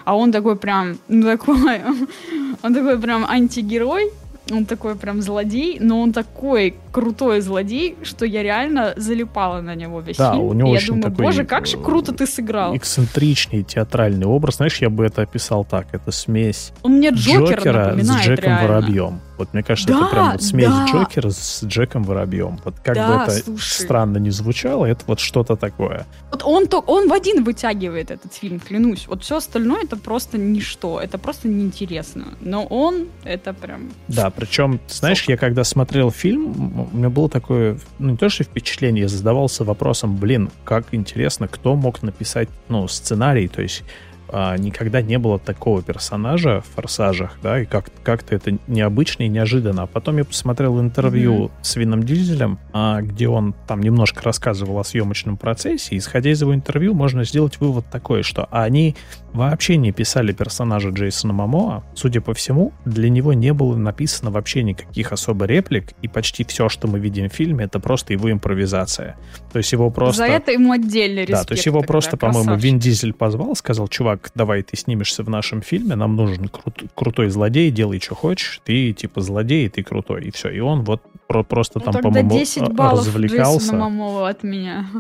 а 0.06 0.16
он 0.16 0.32
такой 0.32 0.56
прям, 0.56 0.98
ну 1.08 1.24
такой, 1.24 1.56
он 2.64 2.74
такой 2.74 3.00
прям 3.00 3.26
антигерой, 3.26 4.12
он 4.52 4.66
такой 4.66 4.96
прям 4.96 5.22
злодей, 5.22 5.78
но 5.80 6.02
он 6.02 6.14
такой 6.14 6.76
крутой 6.92 7.42
злодей, 7.42 7.96
что 8.04 8.26
я 8.26 8.44
реально 8.44 8.94
залипала 8.96 9.62
на 9.62 9.76
него 9.76 10.02
весь 10.02 10.18
да, 10.18 10.34
фильм. 10.34 10.44
У 10.44 10.54
него 10.54 10.76
и 10.76 10.80
я 10.80 10.86
думаю, 10.86 11.04
такой 11.04 11.26
боже, 11.26 11.46
как 11.46 11.66
же 11.66 11.78
круто 11.78 12.14
ты 12.14 12.28
сыграл. 12.28 12.76
Эксцентричный 12.76 13.64
театральный 13.64 14.28
образ. 14.28 14.58
Знаешь, 14.58 14.78
я 14.82 14.90
бы 14.90 15.06
это 15.06 15.24
описал 15.24 15.66
так. 15.66 15.88
Это 15.92 16.12
смесь 16.12 16.72
он 16.84 16.94
мне 16.98 17.10
Джокера, 17.10 17.56
Джокера 17.56 18.04
с 18.04 18.12
Джеком 18.22 18.44
реально. 18.44 18.68
Воробьем. 18.68 19.20
Вот 19.38 19.54
мне 19.54 19.64
кажется, 19.64 19.92
да, 19.92 20.00
это 20.00 20.10
прям 20.10 20.32
вот 20.32 20.42
смесь 20.44 20.68
да. 20.68 20.86
Джокера 20.88 21.30
с 21.30 21.64
Джеком 21.64 22.04
Воробьем. 22.04 22.60
Вот 22.64 22.76
как 22.84 22.96
да, 22.96 23.08
бы 23.08 23.32
это 23.32 23.44
слушай. 23.44 23.84
странно 23.84 24.18
не 24.18 24.30
звучало, 24.30 24.86
это 24.86 25.04
вот 25.08 25.20
что-то 25.20 25.56
такое. 25.56 26.06
Вот 26.32 26.44
он, 26.44 26.68
то, 26.68 26.80
он 26.80 27.10
в 27.10 27.14
один 27.14 27.44
вытягивает 27.44 28.12
этот 28.12 28.34
фильм, 28.34 28.60
клянусь. 28.60 29.08
Вот 29.08 29.24
все 29.24 29.38
остальное 29.38 29.84
это 29.84 29.98
просто 29.98 30.38
ничто, 30.38 31.00
это 31.00 31.18
просто 31.18 31.48
неинтересно. 31.48 32.26
Но 32.42 32.66
он 32.66 33.08
это 33.24 33.54
прям... 33.54 33.92
Да, 34.08 34.30
причем, 34.30 34.80
знаешь, 34.88 35.24
я 35.28 35.38
когда 35.38 35.64
смотрел 35.64 36.12
фильм, 36.12 36.90
у 36.94 36.98
меня 36.98 37.10
было 37.10 37.30
такое, 37.30 37.78
ну 38.00 38.12
не 38.12 38.18
то 38.18 38.30
что 38.30 38.44
впечатление, 38.44 39.04
я 39.04 39.10
задавался 39.10 39.64
вопросом, 39.64 40.16
блин, 40.18 40.50
как 40.64 40.88
интересно, 40.92 41.48
кто 41.48 41.76
мог 41.76 42.02
написать, 42.04 42.50
ну, 42.70 42.88
сценарий, 42.88 43.48
то 43.48 43.62
есть 43.62 43.84
а, 44.30 44.58
никогда 44.58 45.02
не 45.02 45.18
было 45.18 45.40
такого 45.40 45.82
персонажа 45.82 46.62
в 46.62 46.76
«Форсажах», 46.76 47.38
да, 47.42 47.62
и 47.62 47.66
как- 47.66 47.92
как-то 48.04 48.36
это 48.36 48.58
необычно 48.68 49.24
и 49.24 49.28
неожиданно. 49.28 49.84
А 49.84 49.88
потом 49.88 50.18
я 50.18 50.26
посмотрел 50.26 50.80
интервью 50.80 51.46
mm-hmm. 51.46 51.52
с 51.62 51.76
Вином 51.76 52.04
Дизелем, 52.04 52.60
а, 52.74 53.02
где 53.02 53.28
он 53.28 53.54
там 53.68 53.82
немножко 53.82 54.22
рассказывал 54.24 54.80
о 54.80 54.84
съемочном 54.84 55.38
процессе, 55.38 55.98
исходя 55.98 56.32
из 56.32 56.42
его 56.42 56.54
интервью, 56.54 56.94
можно 56.94 57.24
сделать 57.24 57.60
вывод 57.60 57.86
такой, 57.92 58.24
что 58.24 58.48
они 58.52 58.96
вообще 59.36 59.78
не 59.78 59.92
писали 59.92 60.32
персонажа 60.32 60.90
Джейсона 60.90 61.34
Мамоа. 61.34 61.84
Судя 61.94 62.22
по 62.22 62.34
всему, 62.34 62.74
для 62.86 63.10
него 63.10 63.34
не 63.34 63.54
было 63.54 63.76
написано 63.76 64.32
вообще 64.32 64.64
никаких 64.64 65.12
особо 65.12 65.46
реплик, 65.46 65.94
и 66.02 66.08
почти 66.08 66.44
все, 66.44 66.70
что 66.70 66.88
мы 66.88 67.00
видим 67.00 67.30
в 67.30 67.34
фильме, 67.34 67.66
это 67.66 67.80
просто 67.80 68.14
его 68.14 68.32
импровизация. 68.32 69.18
То 69.52 69.58
есть 69.58 69.72
его 69.72 69.90
просто... 69.90 70.26
За 70.26 70.26
это 70.26 70.52
ему 70.52 70.72
отдельный 70.72 71.22
респект. 71.22 71.40
Да, 71.42 71.44
то 71.44 71.54
есть 71.54 71.66
его 71.66 71.80
тогда, 71.80 71.92
просто, 71.92 72.18
по-моему, 72.18 72.56
Вин 72.56 72.80
Дизель 72.80 73.14
позвал, 73.14 73.56
сказал, 73.56 73.88
чувак, 73.88 74.32
давай 74.36 74.64
ты 74.64 74.78
снимешься 74.78 75.24
в 75.24 75.30
нашем 75.30 75.62
фильме, 75.62 75.96
нам 75.96 76.16
нужен 76.16 76.46
крут- 76.46 76.90
крутой 76.96 77.30
злодей, 77.30 77.72
делай, 77.72 78.00
что 78.00 78.16
хочешь, 78.16 78.62
ты 78.64 78.94
типа 78.94 79.22
злодей, 79.22 79.70
ты 79.70 79.84
крутой, 79.84 80.26
и 80.26 80.32
все. 80.32 80.50
И 80.50 80.60
он 80.60 80.84
вот 80.84 81.02
про- 81.28 81.44
просто 81.44 81.80
ну, 81.80 81.92
там, 81.92 82.02
по-моему, 82.02 82.30
10 82.30 82.70
баллов 82.74 83.06
развлекался. 83.08 83.76
Мамова 83.76 84.30
от 84.30 84.44
меня. 84.44 84.88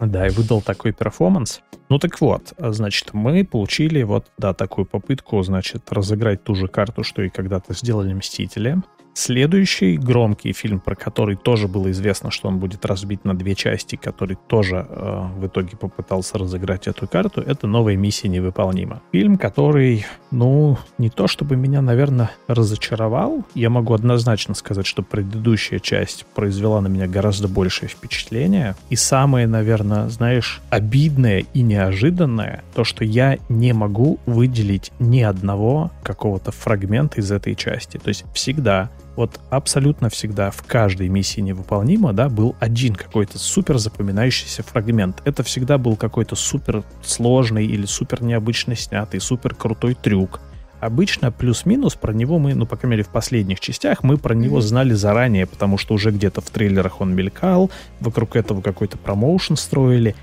Да, 0.00 0.28
и 0.28 0.30
выдал 0.30 0.62
такой 0.62 0.92
перформанс. 0.92 1.60
Ну 1.88 1.98
так 1.98 2.20
вот, 2.20 2.52
значит, 2.56 3.14
мы 3.14 3.44
получили 3.44 4.02
вот, 4.04 4.26
да, 4.38 4.54
такую 4.54 4.86
попытку, 4.86 5.42
значит, 5.42 5.92
разыграть 5.92 6.44
ту 6.44 6.54
же 6.54 6.68
карту, 6.68 7.02
что 7.02 7.22
и 7.22 7.28
когда-то 7.28 7.74
сделали 7.74 8.12
Мстители. 8.14 8.76
Следующий 9.20 9.96
громкий 9.96 10.52
фильм, 10.52 10.78
про 10.78 10.94
который 10.94 11.34
тоже 11.34 11.66
было 11.66 11.90
известно, 11.90 12.30
что 12.30 12.46
он 12.46 12.60
будет 12.60 12.86
разбит 12.86 13.24
на 13.24 13.36
две 13.36 13.56
части, 13.56 13.96
который 13.96 14.38
тоже 14.46 14.86
э, 14.88 15.22
в 15.38 15.44
итоге 15.44 15.76
попытался 15.76 16.38
разыграть 16.38 16.86
эту 16.86 17.08
карту, 17.08 17.40
это 17.40 17.66
«Новая 17.66 17.96
миссия 17.96 18.28
невыполнима». 18.28 19.02
Фильм, 19.10 19.36
который, 19.36 20.06
ну, 20.30 20.78
не 20.98 21.10
то 21.10 21.26
чтобы 21.26 21.56
меня, 21.56 21.82
наверное, 21.82 22.30
разочаровал. 22.46 23.44
Я 23.56 23.70
могу 23.70 23.92
однозначно 23.92 24.54
сказать, 24.54 24.86
что 24.86 25.02
предыдущая 25.02 25.80
часть 25.80 26.24
произвела 26.36 26.80
на 26.80 26.86
меня 26.86 27.08
гораздо 27.08 27.48
большее 27.48 27.88
впечатление. 27.88 28.76
И 28.88 28.94
самое, 28.94 29.48
наверное, 29.48 30.08
знаешь, 30.10 30.60
обидное 30.70 31.44
и 31.54 31.62
неожиданное, 31.62 32.62
то, 32.72 32.84
что 32.84 33.04
я 33.04 33.38
не 33.48 33.72
могу 33.72 34.20
выделить 34.26 34.92
ни 35.00 35.22
одного 35.22 35.90
какого-то 36.04 36.52
фрагмента 36.52 37.20
из 37.20 37.32
этой 37.32 37.56
части. 37.56 37.96
То 37.98 38.10
есть 38.10 38.24
всегда 38.32 38.90
вот 39.18 39.40
абсолютно 39.50 40.10
всегда 40.10 40.52
в 40.52 40.62
каждой 40.62 41.08
миссии 41.08 41.40
невыполнима, 41.40 42.12
да, 42.12 42.28
был 42.28 42.54
один 42.60 42.94
какой-то 42.94 43.36
супер 43.36 43.76
запоминающийся 43.78 44.62
фрагмент. 44.62 45.20
Это 45.24 45.42
всегда 45.42 45.76
был 45.76 45.96
какой-то 45.96 46.36
супер 46.36 46.84
сложный 47.02 47.66
или 47.66 47.84
супер 47.84 48.22
необычно 48.22 48.76
снятый, 48.76 49.18
супер 49.20 49.56
крутой 49.56 49.96
трюк. 50.00 50.40
Обычно 50.78 51.32
плюс-минус 51.32 51.96
про 51.96 52.12
него 52.12 52.38
мы, 52.38 52.54
ну, 52.54 52.64
по 52.64 52.76
крайней 52.76 52.92
мере, 52.92 53.02
в 53.02 53.08
последних 53.08 53.58
частях 53.58 54.04
мы 54.04 54.18
про 54.18 54.34
него 54.34 54.60
знали 54.60 54.92
заранее, 54.92 55.46
потому 55.46 55.78
что 55.78 55.94
уже 55.94 56.12
где-то 56.12 56.40
в 56.40 56.48
трейлерах 56.50 57.00
он 57.00 57.12
мелькал, 57.12 57.72
вокруг 57.98 58.36
этого 58.36 58.60
какой-то 58.60 58.98
промоушен 58.98 59.56
строили. 59.56 60.14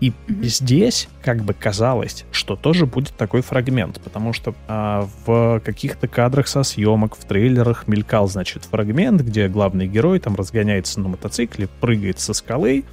И 0.00 0.10
mm-hmm. 0.10 0.44
здесь 0.44 1.08
как 1.22 1.42
бы 1.42 1.52
казалось, 1.52 2.24
что 2.32 2.56
тоже 2.56 2.86
будет 2.86 3.12
такой 3.14 3.42
фрагмент, 3.42 4.00
потому 4.00 4.32
что 4.32 4.54
а, 4.66 5.08
в 5.26 5.60
каких-то 5.60 6.08
кадрах 6.08 6.48
со 6.48 6.62
съемок, 6.62 7.16
в 7.16 7.24
трейлерах 7.24 7.86
мелькал, 7.86 8.26
значит, 8.26 8.64
фрагмент, 8.64 9.20
где 9.20 9.48
главный 9.48 9.86
герой 9.86 10.18
там 10.18 10.36
разгоняется 10.36 11.00
на 11.00 11.08
мотоцикле, 11.08 11.68
прыгает 11.80 12.18
со 12.18 12.32
скалы, 12.32 12.84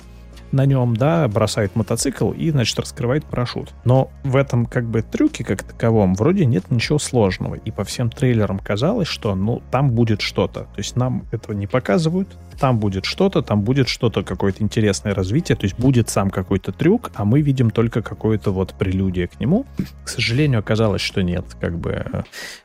на 0.51 0.65
нем, 0.65 0.95
да, 0.95 1.27
бросает 1.27 1.75
мотоцикл 1.75 2.31
и, 2.31 2.49
значит, 2.51 2.79
раскрывает 2.79 3.25
парашют. 3.25 3.73
Но 3.85 4.11
в 4.23 4.35
этом 4.35 4.65
как 4.65 4.85
бы 4.85 5.01
трюке 5.01 5.43
как 5.43 5.63
таковом 5.63 6.15
вроде 6.15 6.45
нет 6.45 6.69
ничего 6.71 6.99
сложного. 6.99 7.55
И 7.55 7.71
по 7.71 7.83
всем 7.83 8.09
трейлерам 8.09 8.59
казалось, 8.59 9.07
что, 9.07 9.35
ну, 9.35 9.61
там 9.71 9.91
будет 9.91 10.21
что-то. 10.21 10.61
То 10.61 10.77
есть 10.77 10.95
нам 10.95 11.25
этого 11.31 11.53
не 11.53 11.67
показывают, 11.67 12.29
там 12.59 12.79
будет 12.79 13.05
что-то, 13.05 13.41
там 13.41 13.61
будет 13.61 13.87
что-то, 13.87 14.23
какое-то 14.23 14.63
интересное 14.63 15.13
развитие, 15.13 15.55
то 15.55 15.65
есть 15.65 15.77
будет 15.77 16.09
сам 16.09 16.29
какой-то 16.29 16.71
трюк, 16.71 17.11
а 17.15 17.25
мы 17.25 17.41
видим 17.41 17.69
только 17.69 18.01
какое-то 18.01 18.51
вот 18.51 18.73
прелюдия 18.73 19.27
к 19.27 19.39
нему. 19.39 19.65
К 20.03 20.09
сожалению, 20.09 20.59
оказалось, 20.59 21.01
что 21.01 21.21
нет, 21.21 21.45
как 21.59 21.77
бы 21.77 22.23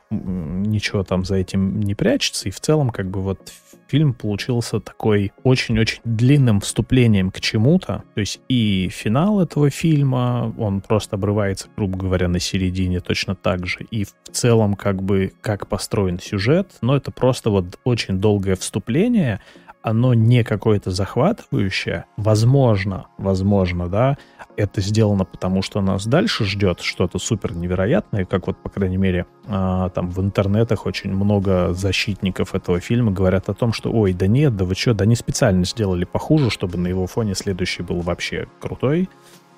ничего 0.09 1.03
там 1.03 1.25
за 1.25 1.35
этим 1.35 1.79
не 1.79 1.95
прячется, 1.95 2.49
и 2.49 2.51
в 2.51 2.59
целом 2.59 2.89
как 2.89 3.09
бы 3.09 3.21
вот 3.21 3.51
фильм 3.87 4.13
получился 4.13 4.79
такой 4.79 5.31
очень-очень 5.43 6.01
длинным 6.03 6.59
вступлением 6.61 7.31
к 7.31 7.39
чему-то. 7.39 8.03
То 8.13 8.19
есть 8.19 8.41
и 8.49 8.89
финал 8.91 9.41
этого 9.41 9.69
фильма, 9.69 10.53
он 10.57 10.81
просто 10.81 11.15
обрывается, 11.15 11.67
грубо 11.75 11.97
говоря, 11.97 12.27
на 12.27 12.39
середине 12.39 12.99
точно 12.99 13.35
так 13.35 13.65
же. 13.65 13.85
И 13.91 14.05
в 14.05 14.13
целом 14.31 14.75
как 14.75 15.01
бы 15.01 15.33
как 15.41 15.67
построен 15.67 16.19
сюжет, 16.19 16.71
но 16.81 16.95
это 16.95 17.11
просто 17.11 17.49
вот 17.49 17.79
очень 17.83 18.19
долгое 18.19 18.55
вступление, 18.55 19.41
оно 19.83 20.13
не 20.13 20.43
какое-то 20.43 20.89
захватывающее. 20.91 22.05
Возможно, 22.17 23.07
возможно, 23.17 23.89
да, 23.89 24.17
это 24.55 24.81
сделано 24.81 25.25
потому, 25.25 25.61
что 25.61 25.81
нас 25.81 26.07
дальше 26.07 26.45
ждет 26.45 26.79
что-то 26.79 27.19
супер 27.19 27.53
невероятное, 27.53 28.25
как 28.25 28.47
вот, 28.47 28.57
по 28.57 28.69
крайней 28.69 28.97
мере, 28.97 29.25
э, 29.45 29.89
там 29.93 30.09
в 30.09 30.21
интернетах 30.21 30.85
очень 30.85 31.13
много 31.13 31.73
защитников 31.73 32.55
этого 32.55 32.79
фильма 32.79 33.11
говорят 33.11 33.49
о 33.49 33.53
том, 33.53 33.73
что 33.73 33.91
ой, 33.91 34.13
да 34.13 34.25
нет, 34.27 34.55
да 34.55 34.63
вы 34.63 34.73
что, 34.75 34.93
да 34.93 35.05
не 35.05 35.15
специально 35.15 35.65
сделали 35.65 36.05
похуже, 36.05 36.49
чтобы 36.49 36.77
на 36.77 36.87
его 36.87 37.05
фоне 37.05 37.35
следующий 37.35 37.83
был 37.83 37.99
вообще 38.01 38.47
крутой. 38.59 39.09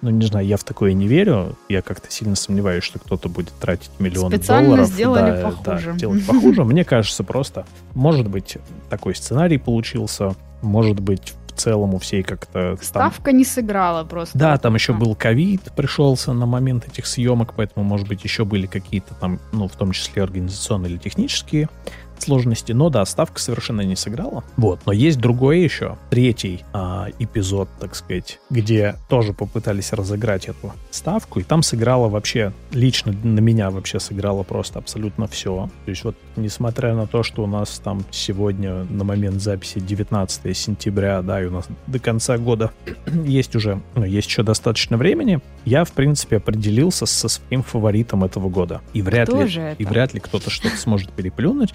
Ну, 0.05 0.11
не 0.11 0.27
знаю, 0.27 0.45
я 0.45 0.55
в 0.55 0.63
такое 0.63 0.93
не 0.93 1.07
верю. 1.07 1.55
Я 1.67 1.81
как-то 1.81 2.11
сильно 2.11 2.35
сомневаюсь, 2.35 2.83
что 2.83 2.99
кто-то 2.99 3.27
будет 3.27 3.53
тратить 3.53 3.89
миллионы 3.97 4.37
Специально 4.37 4.69
долларов. 4.69 4.87
сделали 4.87 5.41
да, 5.41 5.49
похуже. 5.49 5.93
Да, 5.93 5.97
делать 5.97 6.25
похуже. 6.27 6.63
Мне 6.63 6.85
кажется, 6.85 7.23
просто, 7.23 7.65
может 7.95 8.29
быть, 8.29 8.59
такой 8.91 9.15
сценарий 9.15 9.57
получился, 9.57 10.35
может 10.61 10.99
быть, 10.99 11.33
в 11.47 11.53
целом 11.53 11.95
у 11.95 11.97
всей 11.97 12.21
как-то... 12.21 12.77
Ставка 12.79 13.23
там... 13.23 13.37
не 13.37 13.45
сыграла 13.45 14.03
просто. 14.03 14.37
Да, 14.37 14.55
там 14.59 14.75
еще 14.75 14.93
был 14.93 15.15
ковид, 15.15 15.61
пришелся 15.75 16.33
на 16.33 16.45
момент 16.45 16.87
этих 16.87 17.07
съемок, 17.07 17.55
поэтому, 17.55 17.83
может 17.83 18.07
быть, 18.07 18.23
еще 18.23 18.45
были 18.45 18.67
какие-то 18.67 19.15
там, 19.15 19.39
ну, 19.53 19.67
в 19.67 19.75
том 19.75 19.91
числе 19.91 20.21
организационные 20.21 20.91
или 20.91 20.97
технические 20.99 21.67
сложности, 22.21 22.71
но 22.71 22.89
да, 22.89 23.05
ставка 23.05 23.39
совершенно 23.39 23.81
не 23.81 23.95
сыграла. 23.95 24.43
Вот, 24.57 24.81
но 24.85 24.91
есть 24.91 25.19
другой 25.19 25.61
еще, 25.61 25.97
третий 26.09 26.63
а, 26.73 27.07
эпизод, 27.19 27.69
так 27.79 27.95
сказать, 27.95 28.39
где 28.49 28.95
тоже 29.09 29.33
попытались 29.33 29.93
разыграть 29.93 30.47
эту 30.47 30.73
ставку, 30.91 31.39
и 31.39 31.43
там 31.43 31.63
сыграла 31.63 32.07
вообще, 32.07 32.53
лично 32.71 33.11
на 33.11 33.39
меня 33.39 33.69
вообще 33.69 33.99
сыграла 33.99 34.43
просто 34.43 34.79
абсолютно 34.79 35.27
все. 35.27 35.69
То 35.85 35.89
есть 35.89 36.03
вот, 36.03 36.15
несмотря 36.35 36.93
на 36.93 37.07
то, 37.07 37.23
что 37.23 37.43
у 37.43 37.47
нас 37.47 37.79
там 37.79 38.03
сегодня 38.11 38.83
на 38.85 39.03
момент 39.03 39.41
записи 39.41 39.79
19 39.79 40.55
сентября, 40.57 41.21
да, 41.21 41.41
и 41.41 41.45
у 41.45 41.51
нас 41.51 41.67
до 41.87 41.99
конца 41.99 42.37
года 42.37 42.71
есть 43.25 43.55
уже, 43.55 43.81
ну, 43.95 44.03
есть 44.03 44.27
еще 44.27 44.43
достаточно 44.43 44.97
времени, 44.97 45.39
я, 45.65 45.83
в 45.83 45.91
принципе, 45.91 46.37
определился 46.37 47.05
со 47.05 47.27
своим 47.27 47.63
фаворитом 47.63 48.23
этого 48.23 48.49
года. 48.49 48.81
И 48.93 49.01
вряд 49.01 49.27
Кто 49.29 49.43
ли, 49.43 49.75
и 49.77 49.85
вряд 49.85 50.13
ли 50.13 50.19
кто-то 50.19 50.49
что-то 50.49 50.77
сможет 50.77 51.11
переплюнуть. 51.11 51.73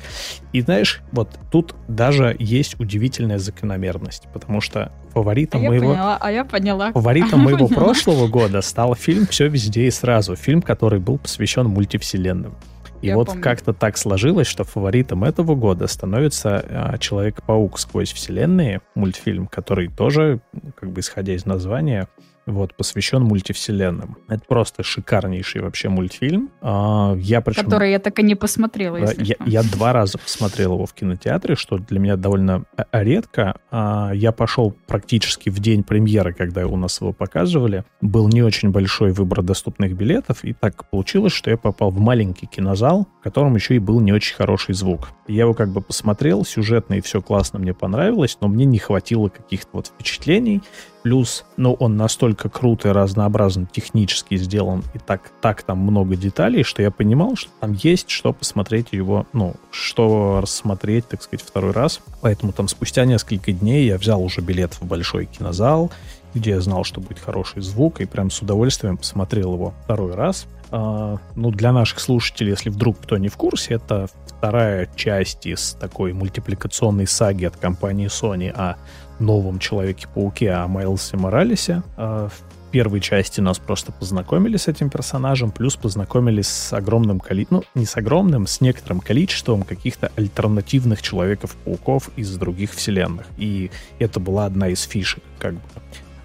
И 0.52 0.60
знаешь, 0.60 1.02
вот 1.12 1.38
тут 1.50 1.74
даже 1.88 2.36
есть 2.38 2.78
удивительная 2.80 3.38
закономерность, 3.38 4.28
потому 4.32 4.60
что 4.60 4.92
фаворитом 5.12 5.66
а 5.66 5.68
моего... 5.68 5.84
Я 5.84 5.90
поняла, 5.90 6.18
а 6.20 6.32
я 6.32 6.44
поняла. 6.44 6.92
Фаворитом 6.92 7.40
моего 7.44 7.68
прошлого 7.68 8.28
года 8.28 8.60
стал 8.62 8.94
фильм 8.94 9.26
«Все 9.26 9.48
везде 9.48 9.86
и 9.86 9.90
сразу». 9.90 10.36
Фильм, 10.36 10.62
который 10.62 11.00
был 11.00 11.18
посвящен 11.18 11.66
мультивселенным. 11.66 12.54
И 13.02 13.06
я 13.06 13.16
вот 13.16 13.32
как-то 13.40 13.72
так 13.72 13.96
сложилось, 13.96 14.46
что 14.46 14.64
фаворитом 14.64 15.24
этого 15.24 15.54
года 15.54 15.86
становится 15.86 16.64
а, 16.68 16.98
Человек-паук 16.98 17.78
сквозь 17.78 18.12
вселенные, 18.12 18.82
мультфильм, 18.94 19.46
который 19.46 19.88
тоже, 19.88 20.40
как 20.76 20.90
бы 20.90 21.00
исходя 21.00 21.34
из 21.34 21.46
названия, 21.46 22.08
вот, 22.50 22.74
посвящен 22.74 23.22
мультивселенным. 23.22 24.18
Это 24.28 24.42
просто 24.46 24.82
шикарнейший 24.82 25.62
вообще 25.62 25.88
мультфильм. 25.88 26.50
А, 26.60 27.14
я 27.16 27.40
причем... 27.40 27.64
Который 27.64 27.90
я 27.90 27.98
так 27.98 28.18
и 28.18 28.22
не 28.22 28.34
посмотрела, 28.34 28.96
если 28.96 29.24
я, 29.24 29.36
я 29.46 29.62
два 29.62 29.92
раза 29.92 30.18
посмотрел 30.18 30.74
его 30.74 30.86
в 30.86 30.94
кинотеатре, 30.94 31.56
что 31.56 31.78
для 31.78 31.98
меня 31.98 32.16
довольно 32.16 32.64
э, 32.76 32.84
редко. 32.92 33.56
А, 33.70 34.12
я 34.12 34.32
пошел 34.32 34.74
практически 34.86 35.48
в 35.50 35.58
день 35.60 35.82
премьеры, 35.82 36.32
когда 36.32 36.66
у 36.66 36.76
нас 36.76 37.00
его 37.00 37.12
показывали. 37.12 37.84
Был 38.00 38.28
не 38.28 38.42
очень 38.42 38.70
большой 38.70 39.12
выбор 39.12 39.42
доступных 39.42 39.96
билетов, 39.96 40.44
и 40.44 40.52
так 40.52 40.88
получилось, 40.90 41.32
что 41.32 41.50
я 41.50 41.56
попал 41.56 41.90
в 41.90 42.00
маленький 42.00 42.46
кинозал, 42.46 43.08
в 43.20 43.22
котором 43.22 43.54
еще 43.54 43.76
и 43.76 43.78
был 43.78 44.00
не 44.00 44.12
очень 44.12 44.34
хороший 44.36 44.74
звук. 44.74 45.10
Я 45.28 45.42
его 45.42 45.54
как 45.54 45.70
бы 45.70 45.80
посмотрел, 45.80 46.44
сюжетно 46.44 46.94
и 46.94 47.00
все 47.00 47.22
классно 47.22 47.58
мне 47.58 47.74
понравилось, 47.74 48.38
но 48.40 48.48
мне 48.48 48.64
не 48.64 48.78
хватило 48.78 49.28
каких-то 49.28 49.68
вот 49.72 49.86
впечатлений. 49.86 50.62
Плюс, 51.02 51.44
ну, 51.56 51.74
он 51.74 51.96
настолько 51.96 52.48
круто 52.48 52.88
и 52.88 52.92
разнообразно 52.92 53.66
технически 53.66 54.36
сделан, 54.36 54.84
и 54.94 54.98
так, 54.98 55.30
так 55.40 55.62
там 55.62 55.78
много 55.78 56.14
деталей, 56.16 56.62
что 56.62 56.82
я 56.82 56.90
понимал, 56.90 57.36
что 57.36 57.50
там 57.60 57.72
есть 57.72 58.10
что 58.10 58.32
посмотреть 58.32 58.88
его, 58.92 59.26
ну, 59.32 59.54
что 59.70 60.40
рассмотреть, 60.42 61.08
так 61.08 61.22
сказать, 61.22 61.44
второй 61.44 61.72
раз. 61.72 62.00
Поэтому 62.20 62.52
там 62.52 62.68
спустя 62.68 63.04
несколько 63.04 63.52
дней 63.52 63.86
я 63.86 63.96
взял 63.96 64.22
уже 64.22 64.42
билет 64.42 64.74
в 64.74 64.84
большой 64.84 65.26
кинозал, 65.26 65.90
где 66.34 66.50
я 66.50 66.60
знал, 66.60 66.84
что 66.84 67.00
будет 67.00 67.18
хороший 67.18 67.62
звук, 67.62 68.00
и 68.00 68.04
прям 68.04 68.30
с 68.30 68.42
удовольствием 68.42 68.96
посмотрел 68.96 69.54
его 69.54 69.74
второй 69.84 70.14
раз. 70.14 70.46
А, 70.70 71.18
ну, 71.34 71.50
для 71.50 71.72
наших 71.72 71.98
слушателей, 72.00 72.50
если 72.50 72.70
вдруг 72.70 72.98
кто 73.00 73.16
не 73.16 73.28
в 73.28 73.36
курсе, 73.36 73.74
это 73.74 74.08
вторая 74.26 74.88
часть 74.96 75.46
из 75.46 75.76
такой 75.80 76.12
мультипликационной 76.12 77.06
саги 77.06 77.44
от 77.44 77.56
компании 77.56 78.08
Sony 78.08 78.50
о 78.50 78.76
новом 79.20 79.58
Человеке-пауке, 79.58 80.50
о 80.52 80.66
Майлсе 80.66 81.16
Моралесе. 81.16 81.82
А, 81.96 82.28
в 82.28 82.70
первой 82.70 83.00
части 83.00 83.40
нас 83.40 83.58
просто 83.58 83.92
познакомили 83.92 84.56
с 84.56 84.68
этим 84.68 84.90
персонажем, 84.90 85.50
плюс 85.50 85.76
познакомились 85.76 86.48
с 86.48 86.72
огромным 86.72 87.20
количеством, 87.20 87.64
ну, 87.74 87.80
не 87.80 87.86
с 87.86 87.96
огромным, 87.96 88.46
с 88.46 88.60
некоторым 88.60 89.00
количеством 89.00 89.62
каких-то 89.62 90.10
альтернативных 90.16 91.02
Человеков-пауков 91.02 92.10
из 92.16 92.36
других 92.36 92.72
вселенных. 92.72 93.26
И 93.36 93.70
это 93.98 94.20
была 94.20 94.46
одна 94.46 94.68
из 94.68 94.82
фишек, 94.82 95.22
как 95.38 95.54
бы 95.54 95.60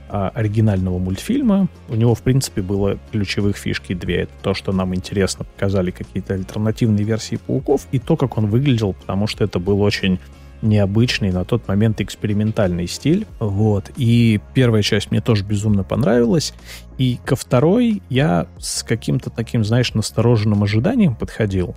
а, 0.08 0.30
оригинального 0.30 1.00
мультфильма. 1.00 1.68
У 1.90 1.96
него, 1.96 2.14
в 2.14 2.22
принципе, 2.22 2.62
было 2.62 3.00
ключевых 3.12 3.58
фишки 3.58 3.94
две. 3.94 4.22
Это 4.22 4.34
то, 4.44 4.54
что 4.54 4.72
нам 4.72 4.94
интересно 4.94 5.46
показали 5.46 5.92
какие-то 5.92 6.36
альтернативные 6.36 7.04
версии 7.04 7.38
пауков, 7.38 7.88
и 7.92 8.00
то, 8.00 8.16
как 8.16 8.38
он 8.38 8.46
выглядел, 8.48 8.94
потому 8.94 9.28
что 9.28 9.44
это 9.44 9.60
был 9.60 9.82
очень 9.82 10.20
необычный 10.62 11.32
на 11.32 11.46
тот 11.46 11.68
момент 11.68 12.02
экспериментальный 12.02 12.88
стиль. 12.88 13.26
Вот. 13.40 13.92
И 13.98 14.40
первая 14.54 14.82
часть 14.82 15.12
мне 15.12 15.22
тоже 15.22 15.44
безумно 15.44 15.84
понравилась. 15.84 16.54
И 16.98 17.20
ко 17.26 17.36
второй 17.36 18.02
я 18.10 18.48
с 18.58 18.84
каким-то 18.84 19.30
таким, 19.30 19.64
знаешь, 19.64 19.94
настороженным 19.94 20.64
ожиданием 20.64 21.16
подходил 21.16 21.76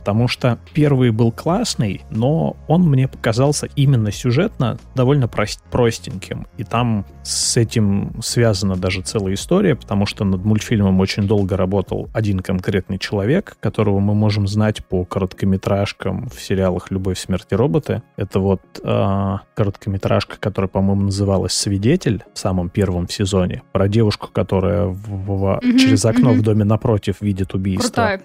потому 0.00 0.28
что 0.28 0.58
первый 0.72 1.10
был 1.10 1.30
классный, 1.30 2.00
но 2.08 2.56
он 2.68 2.88
мне 2.88 3.06
показался 3.06 3.68
именно 3.76 4.10
сюжетно 4.10 4.78
довольно 4.94 5.28
прост, 5.28 5.62
простеньким. 5.70 6.46
И 6.56 6.64
там 6.64 7.04
с 7.22 7.58
этим 7.58 8.14
связана 8.22 8.76
даже 8.76 9.02
целая 9.02 9.34
история, 9.34 9.76
потому 9.76 10.06
что 10.06 10.24
над 10.24 10.42
мультфильмом 10.42 11.00
очень 11.00 11.24
долго 11.24 11.54
работал 11.54 12.08
один 12.14 12.40
конкретный 12.40 12.96
человек, 12.98 13.58
которого 13.60 14.00
мы 14.00 14.14
можем 14.14 14.48
знать 14.48 14.82
по 14.86 15.04
короткометражкам 15.04 16.30
в 16.30 16.40
сериалах 16.40 16.90
«Любовь, 16.90 17.18
смерть 17.18 17.48
и 17.50 17.54
роботы». 17.54 18.02
Это 18.16 18.40
вот 18.40 18.62
э, 18.82 19.36
короткометражка, 19.54 20.38
которая, 20.40 20.70
по-моему, 20.70 21.02
называлась 21.02 21.52
«Свидетель» 21.52 22.24
в 22.32 22.38
самом 22.38 22.70
первом 22.70 23.06
сезоне, 23.06 23.62
про 23.72 23.86
девушку, 23.86 24.30
которая 24.32 24.86
в, 24.86 24.96
в, 24.96 25.60
mm-hmm, 25.62 25.76
через 25.76 26.06
окно 26.06 26.32
mm-hmm. 26.32 26.38
в 26.38 26.42
доме 26.42 26.64
напротив 26.64 27.16
видит 27.20 27.52
убийство. 27.52 27.88
Крутая 27.88 28.22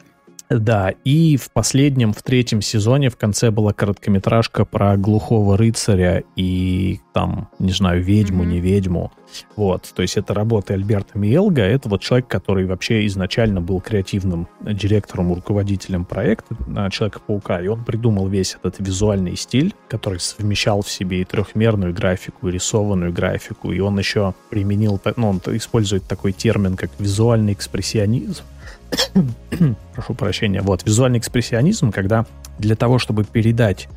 да, 0.50 0.94
и 1.04 1.38
в 1.38 1.50
последнем, 1.52 2.14
в 2.14 2.22
третьем 2.22 2.62
сезоне 2.62 3.10
в 3.10 3.18
конце 3.18 3.50
была 3.50 3.74
короткометражка 3.74 4.64
про 4.66 4.96
глухого 4.96 5.58
рыцаря 5.58 6.24
и 6.36 7.00
там, 7.14 7.50
не 7.58 7.72
знаю, 7.72 8.04
ведьму, 8.04 8.44
mm-hmm. 8.44 8.48
не 8.48 8.60
ведьму. 8.60 9.12
Вот, 9.56 9.92
то 9.94 10.02
есть 10.02 10.18
это 10.18 10.34
работа 10.34 10.74
Альберта 10.74 11.18
Миелга, 11.18 11.64
это 11.64 11.90
вот 11.90 12.02
человек, 12.02 12.28
который 12.28 12.66
вообще 12.66 13.06
изначально 13.08 13.60
был 13.60 13.82
креативным 13.82 14.48
директором, 14.62 15.34
руководителем 15.34 16.06
проекта 16.06 16.56
Человека-паука, 16.92 17.62
и 17.62 17.68
он 17.68 17.84
придумал 17.84 18.28
весь 18.28 18.56
этот 18.56 18.76
визуальный 18.80 19.36
стиль, 19.36 19.74
который 19.90 20.20
совмещал 20.20 20.84
в 20.84 20.90
себе 20.90 21.22
и 21.22 21.26
трехмерную 21.26 21.94
графику, 21.94 22.48
и 22.48 22.52
рисованную 22.52 23.12
графику, 23.12 23.72
и 23.72 23.80
он 23.80 23.98
еще 23.98 24.34
применил, 24.50 25.02
ну, 25.16 25.30
он 25.30 25.42
использует 25.48 26.04
такой 26.04 26.32
термин, 26.32 26.78
как 26.78 26.92
визуальный 27.00 27.54
экспрессионизм, 27.54 28.44
прошу 29.94 30.14
прощения, 30.14 30.62
вот, 30.62 30.84
визуальный 30.86 31.20
экспрессионизм, 31.20 31.92
когда 31.92 32.26
для 32.60 32.76
того, 32.76 33.00
чтобы 33.00 33.24
передать 33.24 33.88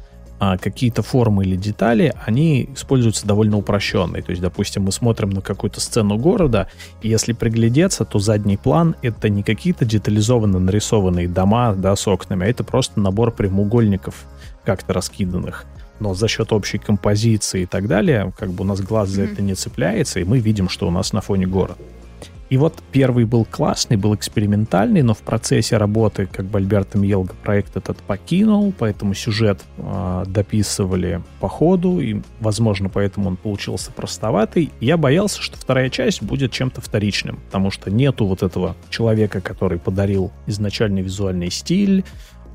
а, 0.40 0.56
какие-то 0.56 1.02
формы 1.02 1.44
или 1.44 1.56
детали, 1.56 2.14
они 2.24 2.70
используются 2.74 3.26
довольно 3.26 3.56
упрощенные. 3.56 4.22
То 4.22 4.30
есть, 4.30 4.40
допустим, 4.40 4.84
мы 4.84 4.92
смотрим 4.92 5.30
на 5.30 5.40
какую-то 5.40 5.80
сцену 5.80 6.16
города, 6.16 6.68
и 7.02 7.08
если 7.08 7.32
приглядеться, 7.32 8.04
то 8.04 8.20
задний 8.20 8.56
план— 8.56 8.94
это 9.02 9.28
не 9.28 9.42
какие-то 9.42 9.84
детализованно 9.84 10.60
нарисованные 10.60 11.28
дома 11.28 11.74
да, 11.74 11.96
с 11.96 12.06
окнами, 12.06 12.46
а 12.46 12.48
это 12.48 12.62
просто 12.62 13.00
набор 13.00 13.32
прямоугольников 13.32 14.26
как-то 14.64 14.92
раскиданных. 14.92 15.66
Но 15.98 16.14
за 16.14 16.28
счет 16.28 16.52
общей 16.52 16.78
композиции 16.78 17.62
и 17.62 17.66
так 17.66 17.88
далее, 17.88 18.32
как 18.38 18.52
бы 18.52 18.62
у 18.62 18.66
нас 18.66 18.80
глаз 18.80 19.08
за 19.08 19.22
mm-hmm. 19.22 19.32
это 19.32 19.42
не 19.42 19.54
цепляется, 19.54 20.20
и 20.20 20.24
мы 20.24 20.38
видим, 20.38 20.68
что 20.68 20.86
у 20.86 20.92
нас 20.92 21.12
на 21.12 21.20
фоне 21.20 21.46
город. 21.46 21.78
И 22.50 22.56
вот 22.56 22.82
первый 22.92 23.24
был 23.26 23.44
классный, 23.44 23.96
был 23.96 24.14
экспериментальный, 24.14 25.02
но 25.02 25.12
в 25.12 25.18
процессе 25.18 25.76
работы 25.76 26.26
как 26.26 26.46
бы 26.46 26.58
Альберта 26.58 26.96
Мьелга 26.96 27.34
проект 27.42 27.76
этот 27.76 27.98
покинул, 27.98 28.72
поэтому 28.78 29.12
сюжет 29.14 29.60
э, 29.76 30.24
дописывали 30.26 31.22
по 31.40 31.48
ходу, 31.48 32.00
и, 32.00 32.22
возможно, 32.40 32.88
поэтому 32.88 33.28
он 33.28 33.36
получился 33.36 33.92
простоватый. 33.92 34.72
Я 34.80 34.96
боялся, 34.96 35.42
что 35.42 35.58
вторая 35.58 35.90
часть 35.90 36.22
будет 36.22 36.50
чем-то 36.52 36.80
вторичным, 36.80 37.36
потому 37.46 37.70
что 37.70 37.90
нету 37.90 38.24
вот 38.24 38.42
этого 38.42 38.76
человека, 38.88 39.42
который 39.42 39.78
подарил 39.78 40.32
изначальный 40.46 41.02
визуальный 41.02 41.50
стиль, 41.50 42.04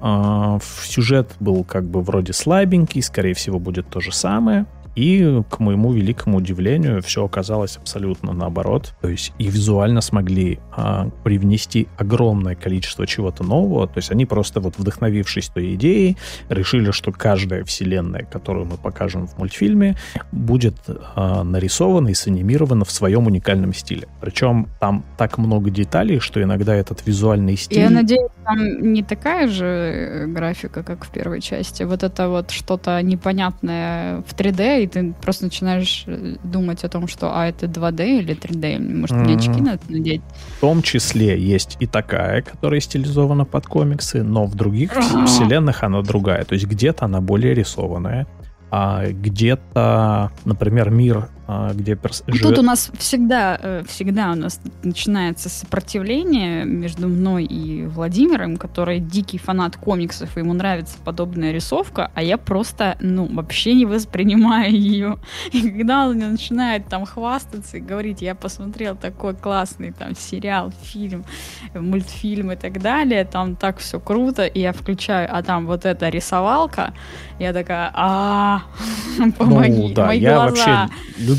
э, 0.02 0.60
сюжет 0.86 1.36
был 1.40 1.64
как 1.64 1.86
бы 1.86 2.02
вроде 2.02 2.34
слабенький, 2.34 3.04
скорее 3.04 3.36
всего, 3.36 3.60
будет 3.60 3.88
то 3.90 4.00
же 4.00 4.12
самое. 4.12 4.66
И, 4.96 5.42
к 5.50 5.60
моему 5.60 5.92
великому 5.94 6.38
удивлению, 6.38 7.02
все 7.02 7.26
оказалось 7.26 7.78
абсолютно 7.78 8.34
наоборот. 8.34 8.94
То 9.02 9.10
есть 9.10 9.34
и 9.40 9.48
визуально 9.48 10.02
смогли 10.02 10.60
а, 10.72 11.10
привнести 11.24 11.88
огромное 11.98 12.56
количество 12.56 13.08
чего-то 13.08 13.44
нового. 13.44 13.88
То 13.88 13.98
есть 13.98 14.12
они 14.12 14.26
просто 14.26 14.60
вот 14.60 14.78
вдохновившись 14.78 15.50
той 15.50 15.74
идеей, 15.76 16.18
решили, 16.50 16.92
что 16.92 17.12
каждая 17.12 17.64
вселенная, 17.64 18.24
которую 18.24 18.66
мы 18.66 18.78
покажем 18.78 19.28
в 19.28 19.38
мультфильме, 19.38 19.98
будет 20.32 20.76
а, 21.16 21.44
нарисована 21.44 22.10
и 22.10 22.14
санимирована 22.14 22.86
в 22.86 22.92
своем 22.92 23.28
уникальном 23.28 23.74
стиле. 23.74 24.08
Причем 24.22 24.68
там 24.80 25.04
так 25.18 25.38
много 25.38 25.70
деталей, 25.70 26.20
что 26.20 26.42
иногда 26.42 26.76
этот 26.76 27.06
визуальный 27.06 27.58
стиль... 27.58 27.80
Я 27.80 27.90
надеюсь, 27.90 28.32
там 28.46 28.94
не 28.94 29.04
такая 29.04 29.48
же 29.48 29.66
э, 29.66 30.26
графика, 30.28 30.84
как 30.84 31.06
в 31.06 31.10
первой 31.10 31.42
части. 31.42 31.84
Вот 31.84 32.04
это 32.04 32.30
вот 32.30 32.52
что-то 32.52 33.02
непонятное 33.02 34.22
в 34.22 34.36
3D 34.36 34.83
и 34.84 34.88
ты 34.88 35.14
просто 35.22 35.46
начинаешь 35.46 36.04
э, 36.08 36.36
думать 36.44 36.84
о 36.84 36.90
том, 36.90 37.08
что 37.08 37.36
а 37.36 37.48
это 37.48 37.66
2D 37.66 38.20
или 38.20 38.36
3D, 38.36 38.80
может, 38.80 39.16
мне 39.16 39.36
очки 39.36 39.62
надо 39.62 39.82
надеть. 39.90 40.22
В 40.58 40.62
том 40.62 40.82
числе 40.82 41.40
есть 41.40 41.78
и 41.80 41.88
такая, 41.88 42.42
которая 42.42 42.80
стилизована 42.80 43.46
под 43.46 43.66
комиксы, 43.66 44.24
но 44.24 44.46
в 44.46 44.56
других 44.56 44.92
вселенных 44.94 45.84
она 45.84 46.02
другая. 46.02 46.44
То 46.44 46.54
есть 46.54 46.66
где-то 46.68 47.06
она 47.06 47.22
более 47.22 47.54
рисованная, 47.54 48.28
а 48.72 49.06
где-то, 49.08 50.32
например, 50.46 50.90
мир 50.90 51.30
а, 51.43 51.43
где 51.48 51.96
перс... 51.96 52.24
живет... 52.26 52.42
Тут 52.42 52.60
у 52.60 52.62
нас 52.62 52.90
всегда, 52.98 53.60
э, 53.62 53.84
всегда 53.88 54.32
у 54.32 54.36
нас 54.36 54.62
начинается 54.82 55.50
сопротивление 55.50 56.64
между 56.64 57.08
мной 57.08 57.44
и 57.44 57.86
Владимиром, 57.86 58.56
который 58.56 59.00
дикий 59.00 59.38
фанат 59.38 59.76
комиксов, 59.76 60.38
и 60.38 60.40
ему 60.40 60.54
нравится 60.54 60.98
подобная 61.04 61.52
рисовка, 61.52 62.12
а 62.16 62.24
я 62.24 62.38
просто, 62.38 62.98
ну, 63.02 63.26
вообще 63.26 63.74
не 63.74 63.86
воспринимаю 63.86 64.72
ее. 64.72 65.18
И 65.52 65.62
когда 65.70 66.08
он 66.08 66.18
начинает 66.18 66.88
там 66.88 67.06
хвастаться 67.06 67.78
и 67.78 67.82
говорить, 67.82 68.22
я 68.22 68.36
посмотрел 68.36 68.96
такой 68.96 69.36
классный 69.36 69.92
там 69.92 70.16
сериал, 70.16 70.72
фильм, 70.84 71.26
мультфильм 71.74 72.54
и 72.54 72.56
так 72.56 72.82
далее, 72.82 73.26
там 73.26 73.58
так 73.58 73.80
все 73.80 74.00
круто, 74.00 74.46
и 74.46 74.62
я 74.62 74.72
включаю, 74.72 75.28
а 75.30 75.44
там 75.44 75.66
вот 75.66 75.86
эта 75.86 76.08
рисовалка, 76.08 76.94
я 77.40 77.52
такая, 77.52 77.92
а 77.94 78.64
помоги, 79.38 79.94
ну, 79.94 80.12
я 80.12 80.40
вообще 80.40 80.90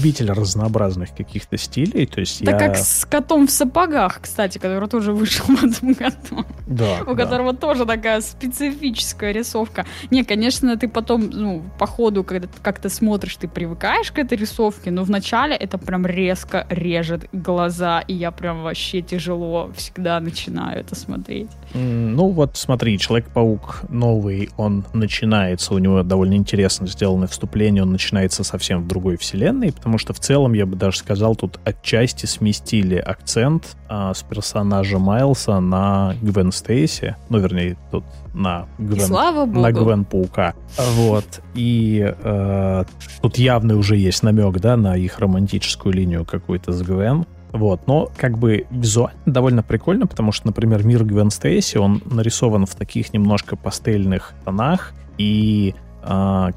любитель 0.05 0.31
разнообразных 0.31 1.15
каких-то 1.15 1.57
стилей, 1.57 2.05
то 2.07 2.21
есть 2.21 2.45
Так 2.45 2.61
я... 2.61 2.69
как 2.69 2.77
с 2.77 3.07
котом 3.07 3.47
в 3.47 3.51
сапогах, 3.51 4.21
кстати, 4.21 4.59
который 4.59 4.87
тоже 4.87 5.13
вышел 5.15 5.47
в 5.47 5.65
этом 5.65 5.95
году. 5.95 6.45
Да, 6.67 7.01
у 7.07 7.15
да. 7.15 7.25
которого 7.25 7.55
тоже 7.55 7.87
такая 7.87 8.21
специфическая 8.21 9.33
рисовка. 9.33 9.87
Не, 10.11 10.25
конечно, 10.25 10.77
ты 10.77 10.89
потом, 10.89 11.31
ну, 11.31 11.63
по 11.79 11.87
ходу, 11.87 12.23
когда 12.23 12.49
ты 12.49 12.61
как-то 12.63 12.91
смотришь, 12.91 13.37
ты 13.37 13.49
привыкаешь 13.49 14.13
к 14.13 14.19
этой 14.19 14.37
рисовке, 14.37 14.91
но 14.91 15.05
вначале 15.05 15.57
это 15.57 15.79
прям 15.79 16.05
резко 16.07 16.67
режет 16.69 17.27
глаза, 17.33 18.01
и 18.01 18.13
я 18.13 18.31
прям 18.31 18.63
вообще 18.63 19.01
тяжело 19.01 19.71
всегда 19.75 20.21
начинаю 20.21 20.81
это 20.81 20.95
смотреть. 20.95 21.49
Ну 21.73 22.29
вот 22.29 22.57
смотри, 22.57 22.99
Человек-паук 22.99 23.85
новый, 23.89 24.51
он 24.59 24.85
начинается, 24.93 25.75
у 25.75 25.79
него 25.79 26.03
довольно 26.03 26.35
интересно 26.35 26.87
сделано 26.87 27.27
вступление, 27.27 27.83
он 27.83 27.93
начинается 27.93 28.45
совсем 28.45 28.83
в 28.83 28.87
другой 28.87 29.17
вселенной, 29.17 29.73
потому 29.85 29.99
что 29.99 30.15
в 30.15 30.19
целом, 30.19 30.55
я 30.55 30.65
бы 30.65 30.77
даже 30.77 30.97
сказал, 30.97 31.37
тут 31.37 31.61
отчасти 31.63 32.25
сместили 32.25 32.97
акцент 32.97 33.77
а, 33.87 34.15
с 34.15 34.23
персонажа 34.23 34.99
Майлса 34.99 35.61
на 35.61 36.15
Гвен 36.23 36.53
Стейси, 36.53 37.17
ну, 37.29 37.37
вернее, 37.37 37.77
тут 37.91 38.03
на 38.33 38.67
И 38.79 38.83
Гвен 38.83 39.07
слава 39.07 39.45
богу. 39.45 39.61
на 39.61 39.73
Гвен 39.73 40.07
Паука. 40.07 40.55
Вот. 40.79 41.43
И 41.53 42.03
э, 42.03 42.85
тут 43.21 43.37
явный 43.37 43.77
уже 43.77 43.97
есть 43.97 44.23
намек, 44.23 44.59
да, 44.59 44.79
на 44.79 44.97
их 44.97 45.19
романтическую 45.19 45.95
линию 45.95 46.25
какую-то 46.25 46.73
с 46.73 46.81
Гвен. 46.81 47.27
Вот, 47.53 47.87
но 47.87 48.11
как 48.17 48.39
бы 48.39 48.65
визуально 48.71 49.21
довольно 49.27 49.63
прикольно, 49.63 50.07
потому 50.07 50.33
что, 50.33 50.47
например, 50.47 50.83
мир 50.83 51.05
Гвен 51.05 51.29
Стейси, 51.29 51.77
он 51.77 52.01
нарисован 52.07 52.65
в 52.65 52.75
таких 52.75 53.13
немножко 53.13 53.55
пастельных 53.55 54.33
тонах, 54.47 54.95
и 55.19 55.75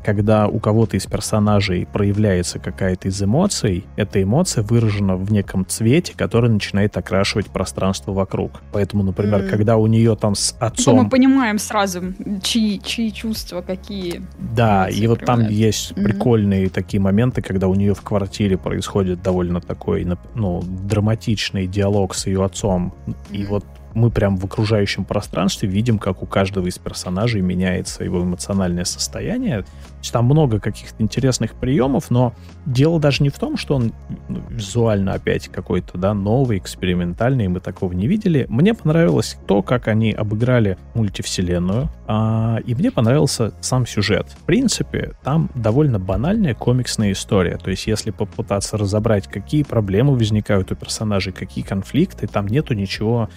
когда 0.03 0.47
у 0.47 0.59
кого-то 0.59 0.97
из 0.97 1.05
персонажей 1.05 1.87
проявляется 1.91 2.59
какая-то 2.59 3.07
из 3.07 3.21
эмоций, 3.21 3.85
эта 3.95 4.21
эмоция 4.21 4.63
выражена 4.63 5.15
в 5.15 5.31
неком 5.31 5.65
цвете, 5.65 6.13
который 6.15 6.49
начинает 6.49 6.97
окрашивать 6.97 7.47
пространство 7.47 8.11
вокруг. 8.11 8.61
Поэтому, 8.71 9.03
например, 9.03 9.41
Мгм. 9.41 9.49
когда 9.49 9.77
у 9.77 9.87
нее 9.87 10.15
там 10.15 10.35
с 10.35 10.55
отцом... 10.59 10.97
мы 10.97 11.09
понимаем 11.09 11.59
сразу, 11.59 12.01
чьи, 12.41 12.81
чьи 12.83 13.11
чувства 13.13 13.61
какие. 13.61 14.21
Да, 14.55 14.89
и 14.89 15.07
вот 15.07 15.21
там 15.25 15.47
есть 15.47 15.95
Мгм. 15.95 16.03
прикольные 16.03 16.69
такие 16.69 16.99
моменты, 16.99 17.41
когда 17.41 17.67
у 17.67 17.75
нее 17.75 17.93
в 17.93 18.01
квартире 18.01 18.57
происходит 18.57 19.21
довольно 19.21 19.61
такой, 19.61 20.05
ну, 20.35 20.61
драматичный 20.63 21.67
диалог 21.67 22.15
с 22.15 22.27
ее 22.27 22.43
отцом. 22.43 22.93
И 23.31 23.39
Мгм. 23.39 23.47
вот 23.47 23.65
мы 23.97 24.11
прям 24.11 24.37
в 24.37 24.45
окружающем 24.45 25.03
пространстве 25.03 25.67
видим, 25.67 25.97
как 25.99 26.21
у 26.21 26.25
каждого 26.25 26.67
из 26.67 26.77
персонажей 26.77 27.41
меняется 27.41 28.03
его 28.03 28.23
эмоциональное 28.23 28.85
состояние. 28.85 29.65
Там 30.11 30.25
много 30.25 30.59
каких-то 30.59 31.03
интересных 31.03 31.55
приемов, 31.55 32.09
но 32.09 32.33
дело 32.65 32.99
даже 32.99 33.23
не 33.23 33.29
в 33.29 33.37
том, 33.37 33.57
что 33.57 33.75
он 33.75 33.93
ну, 34.29 34.41
визуально 34.49 35.13
опять 35.13 35.49
какой-то, 35.49 35.97
да, 35.97 36.13
новый, 36.13 36.59
экспериментальный, 36.59 37.49
мы 37.49 37.59
такого 37.59 37.91
не 37.91 38.07
видели. 38.07 38.45
Мне 38.47 38.73
понравилось 38.73 39.37
то, 39.47 39.61
как 39.61 39.89
они 39.89 40.13
обыграли 40.13 40.77
мультивселенную, 40.93 41.89
а, 42.07 42.59
и 42.65 42.73
мне 42.73 42.89
понравился 42.89 43.53
сам 43.59 43.85
сюжет. 43.85 44.27
В 44.29 44.45
принципе, 44.45 45.13
там 45.23 45.49
довольно 45.55 45.99
банальная 45.99 46.53
комиксная 46.53 47.11
история. 47.11 47.57
То 47.57 47.69
есть, 47.69 47.85
если 47.85 48.11
попытаться 48.11 48.77
разобрать, 48.77 49.27
какие 49.27 49.63
проблемы 49.63 50.13
возникают 50.15 50.71
у 50.71 50.75
персонажей, 50.75 51.33
какие 51.33 51.65
конфликты, 51.65 52.27
там 52.27 52.47
нету 52.47 52.73
ничего 52.73 53.29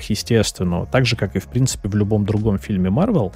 сверхъестественного. 0.00 0.86
Так 0.86 1.06
же, 1.06 1.16
как 1.16 1.36
и, 1.36 1.38
в 1.38 1.46
принципе, 1.46 1.88
в 1.88 1.94
любом 1.94 2.24
другом 2.24 2.58
фильме 2.58 2.90
Марвел. 2.90 3.32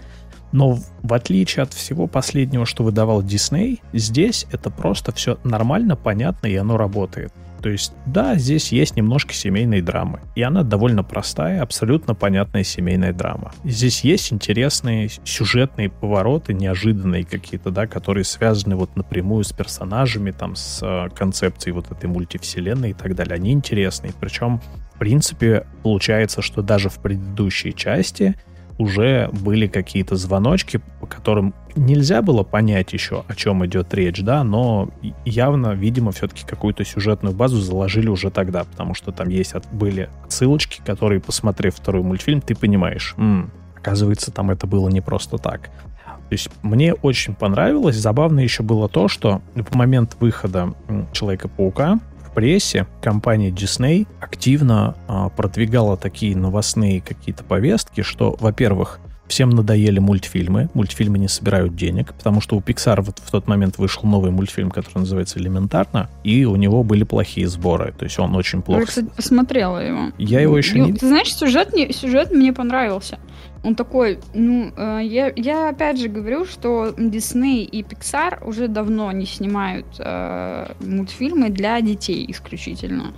Но 0.52 0.78
в- 1.02 1.12
отличие 1.12 1.64
от 1.64 1.72
всего 1.72 2.06
последнего, 2.06 2.64
что 2.64 2.84
выдавал 2.84 3.22
Дисней, 3.22 3.82
здесь 3.92 4.46
это 4.52 4.70
просто 4.70 5.12
все 5.12 5.38
нормально, 5.44 5.96
понятно, 5.96 6.46
и 6.46 6.54
оно 6.54 6.76
работает. 6.76 7.32
То 7.60 7.70
есть, 7.70 7.94
да, 8.04 8.34
здесь 8.34 8.72
есть 8.72 8.94
немножко 8.94 9.32
семейной 9.32 9.80
драмы. 9.80 10.20
И 10.36 10.42
она 10.42 10.62
довольно 10.64 11.02
простая, 11.02 11.62
абсолютно 11.62 12.14
понятная 12.14 12.62
семейная 12.62 13.14
драма. 13.14 13.52
Здесь 13.64 14.04
есть 14.04 14.32
интересные 14.34 15.08
сюжетные 15.24 15.88
повороты, 15.88 16.52
неожиданные 16.52 17.24
какие-то, 17.24 17.70
да, 17.70 17.86
которые 17.86 18.24
связаны 18.24 18.76
вот 18.76 18.94
напрямую 18.96 19.44
с 19.44 19.52
персонажами, 19.52 20.30
там, 20.30 20.56
с 20.56 20.80
э, 20.82 21.08
концепцией 21.16 21.72
вот 21.72 21.90
этой 21.90 22.06
мультивселенной 22.06 22.90
и 22.90 22.94
так 22.94 23.14
далее. 23.14 23.34
Они 23.34 23.50
интересные. 23.50 24.12
Причем, 24.20 24.60
принципе, 25.04 25.66
получается, 25.82 26.40
что 26.40 26.62
даже 26.62 26.88
в 26.88 26.94
предыдущей 26.94 27.74
части 27.74 28.36
уже 28.78 29.28
были 29.32 29.66
какие-то 29.66 30.16
звоночки, 30.16 30.80
по 30.98 31.06
которым 31.06 31.52
нельзя 31.76 32.22
было 32.22 32.42
понять 32.42 32.94
еще, 32.94 33.22
о 33.28 33.34
чем 33.34 33.66
идет 33.66 33.92
речь, 33.92 34.22
да, 34.22 34.42
но 34.44 34.88
явно, 35.26 35.74
видимо, 35.74 36.10
все-таки 36.12 36.46
какую-то 36.46 36.86
сюжетную 36.86 37.36
базу 37.36 37.58
заложили 37.60 38.08
уже 38.08 38.30
тогда, 38.30 38.64
потому 38.64 38.94
что 38.94 39.12
там 39.12 39.28
есть 39.28 39.52
были 39.72 40.08
ссылочки, 40.28 40.80
которые, 40.82 41.20
посмотрев 41.20 41.74
второй 41.74 42.02
мультфильм, 42.02 42.40
ты 42.40 42.54
понимаешь, 42.54 43.14
«М, 43.18 43.52
оказывается, 43.76 44.32
там 44.32 44.50
это 44.50 44.66
было 44.66 44.88
не 44.88 45.02
просто 45.02 45.36
так. 45.36 45.64
То 46.06 46.30
есть 46.30 46.48
мне 46.62 46.94
очень 46.94 47.34
понравилось. 47.34 47.96
Забавно 47.96 48.40
еще 48.40 48.62
было 48.62 48.88
то, 48.88 49.08
что 49.08 49.42
в 49.54 49.74
момент 49.74 50.16
выхода 50.18 50.72
Человека-паука 51.12 52.00
прессе 52.34 52.86
компания 53.02 53.50
Disney 53.50 54.06
активно 54.20 54.96
а, 55.08 55.28
продвигала 55.30 55.96
такие 55.96 56.36
новостные 56.36 57.00
какие-то 57.00 57.44
повестки, 57.44 58.02
что, 58.02 58.36
во-первых, 58.40 59.00
всем 59.26 59.50
надоели 59.50 60.00
мультфильмы, 60.00 60.68
мультфильмы 60.74 61.18
не 61.18 61.28
собирают 61.28 61.74
денег, 61.74 62.12
потому 62.12 62.42
что 62.42 62.56
у 62.56 62.60
Pixar 62.60 63.00
вот 63.00 63.20
в 63.24 63.30
тот 63.30 63.48
момент 63.48 63.78
вышел 63.78 64.02
новый 64.02 64.30
мультфильм, 64.30 64.70
который 64.70 64.98
называется 64.98 65.38
«Элементарно», 65.38 66.10
и 66.24 66.44
у 66.44 66.56
него 66.56 66.82
были 66.84 67.04
плохие 67.04 67.48
сборы, 67.48 67.94
то 67.98 68.04
есть 68.04 68.18
он 68.18 68.36
очень 68.36 68.60
плохо. 68.60 68.80
Я, 68.80 68.86
кстати, 68.86 69.08
посмотрела 69.16 69.78
его. 69.78 70.12
Я 70.18 70.40
его 70.40 70.58
еще 70.58 70.76
Ну, 70.76 70.86
не- 70.86 70.92
Ты 70.92 71.06
знаешь, 71.08 71.34
сюжет 71.34 71.72
мне, 71.72 71.90
сюжет 71.92 72.32
мне 72.32 72.52
понравился. 72.52 73.18
Он 73.64 73.74
такой, 73.74 74.18
ну, 74.34 74.72
э, 74.76 75.00
я, 75.02 75.32
я 75.36 75.70
опять 75.70 75.98
же 75.98 76.08
говорю, 76.08 76.44
что 76.44 76.88
Disney 76.88 77.64
и 77.64 77.82
Pixar 77.82 78.46
уже 78.46 78.68
давно 78.68 79.10
не 79.12 79.24
снимают 79.24 79.86
э, 79.98 80.66
мультфильмы 80.80 81.48
для 81.48 81.80
детей 81.80 82.26
исключительно. 82.28 83.14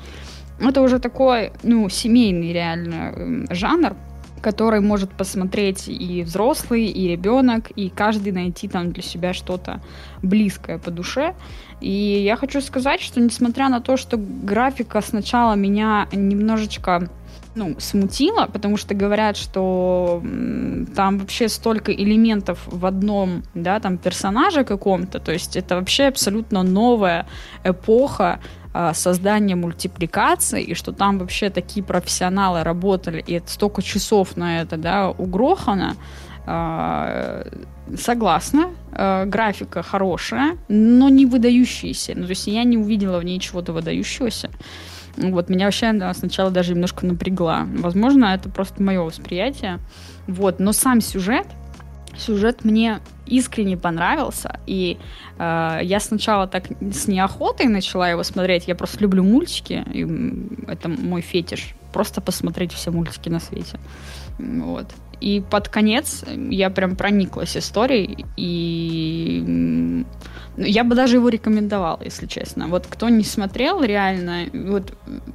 Это 0.60 0.82
уже 0.82 1.00
такой, 1.00 1.52
ну, 1.64 1.88
семейный 1.88 2.52
реально 2.52 3.12
э, 3.16 3.54
жанр, 3.54 3.96
который 4.40 4.80
может 4.80 5.10
посмотреть 5.10 5.88
и 5.88 6.22
взрослый, 6.22 6.86
и 6.86 7.08
ребенок, 7.08 7.72
и 7.72 7.88
каждый 7.88 8.32
найти 8.32 8.68
там 8.68 8.92
для 8.92 9.02
себя 9.02 9.34
что-то 9.34 9.80
близкое 10.22 10.78
по 10.78 10.92
душе. 10.92 11.34
И 11.80 11.90
я 11.90 12.36
хочу 12.36 12.60
сказать, 12.60 13.00
что 13.00 13.20
несмотря 13.20 13.68
на 13.68 13.80
то, 13.80 13.96
что 13.96 14.16
графика 14.16 15.00
сначала 15.00 15.54
меня 15.54 16.06
немножечко 16.12 17.08
ну, 17.56 17.74
смутила, 17.80 18.46
потому 18.52 18.76
что 18.76 18.94
говорят, 18.94 19.36
что 19.36 20.22
там 20.94 21.18
вообще 21.18 21.48
столько 21.48 21.92
элементов 21.92 22.60
в 22.66 22.86
одном, 22.86 23.42
да, 23.54 23.80
там 23.80 23.98
персонаже 23.98 24.62
каком-то, 24.62 25.18
то 25.18 25.32
есть 25.32 25.56
это 25.56 25.76
вообще 25.76 26.04
абсолютно 26.04 26.62
новая 26.62 27.26
эпоха 27.64 28.40
а, 28.74 28.92
создания 28.94 29.56
мультипликации, 29.56 30.62
и 30.62 30.74
что 30.74 30.92
там 30.92 31.18
вообще 31.18 31.50
такие 31.50 31.82
профессионалы 31.82 32.62
работали, 32.62 33.24
и 33.26 33.32
это 33.32 33.50
столько 33.50 33.82
часов 33.82 34.36
на 34.36 34.60
это, 34.60 34.76
да, 34.76 35.10
угрохано, 35.10 35.96
а, 36.46 37.46
Согласна. 37.96 38.70
Э, 38.92 39.26
графика 39.26 39.82
хорошая, 39.82 40.58
но 40.68 41.08
не 41.08 41.24
выдающаяся. 41.24 42.14
Ну, 42.16 42.24
то 42.24 42.30
есть 42.30 42.46
я 42.48 42.64
не 42.64 42.76
увидела 42.76 43.18
в 43.18 43.24
ней 43.24 43.38
чего-то 43.38 43.72
выдающегося. 43.72 44.50
Вот, 45.16 45.48
меня 45.48 45.66
вообще 45.66 45.86
она 45.86 46.12
сначала 46.14 46.50
даже 46.50 46.74
немножко 46.74 47.06
напрягла. 47.06 47.66
Возможно, 47.78 48.26
это 48.26 48.48
просто 48.48 48.82
мое 48.82 49.00
восприятие. 49.00 49.78
Вот, 50.26 50.60
но 50.60 50.72
сам 50.72 51.00
сюжет, 51.00 51.46
сюжет 52.16 52.64
мне 52.64 53.00
искренне 53.26 53.76
понравился, 53.76 54.60
и 54.66 54.98
э, 55.38 55.80
я 55.82 56.00
сначала 56.00 56.46
так 56.46 56.64
с 56.80 57.08
неохотой 57.08 57.66
начала 57.66 58.08
его 58.08 58.22
смотреть. 58.22 58.68
Я 58.68 58.74
просто 58.74 59.00
люблю 59.00 59.24
мультики, 59.24 59.84
и 59.92 60.06
это 60.70 60.88
мой 60.88 61.22
фетиш. 61.22 61.74
Просто 61.92 62.20
посмотреть 62.20 62.72
все 62.72 62.90
мультики 62.90 63.28
на 63.28 63.40
свете. 63.40 63.78
Вот. 64.38 64.86
И 65.20 65.42
под 65.50 65.68
конец 65.68 66.24
я 66.50 66.70
прям 66.70 66.94
прониклась 66.94 67.56
историей, 67.56 68.26
и 68.36 70.04
я 70.56 70.84
бы 70.84 70.94
даже 70.94 71.16
его 71.16 71.28
рекомендовала, 71.28 72.00
если 72.02 72.26
честно. 72.26 72.68
Вот 72.68 72.86
кто 72.86 73.08
не 73.08 73.24
смотрел, 73.24 73.82
реально, 73.82 74.46
вот 74.52 74.92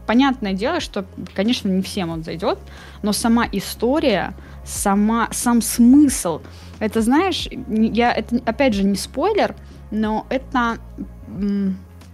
понятное 0.07 0.53
дело, 0.53 0.79
что, 0.79 1.05
конечно, 1.33 1.69
не 1.69 1.81
всем 1.81 2.09
он 2.09 2.23
зайдет, 2.23 2.59
но 3.03 3.13
сама 3.13 3.47
история, 3.51 4.33
сама, 4.65 5.27
сам 5.31 5.61
смысл, 5.61 6.41
это, 6.79 7.01
знаешь, 7.01 7.47
я, 7.69 8.11
это, 8.13 8.41
опять 8.45 8.73
же, 8.73 8.83
не 8.83 8.95
спойлер, 8.95 9.55
но 9.91 10.25
это 10.29 10.79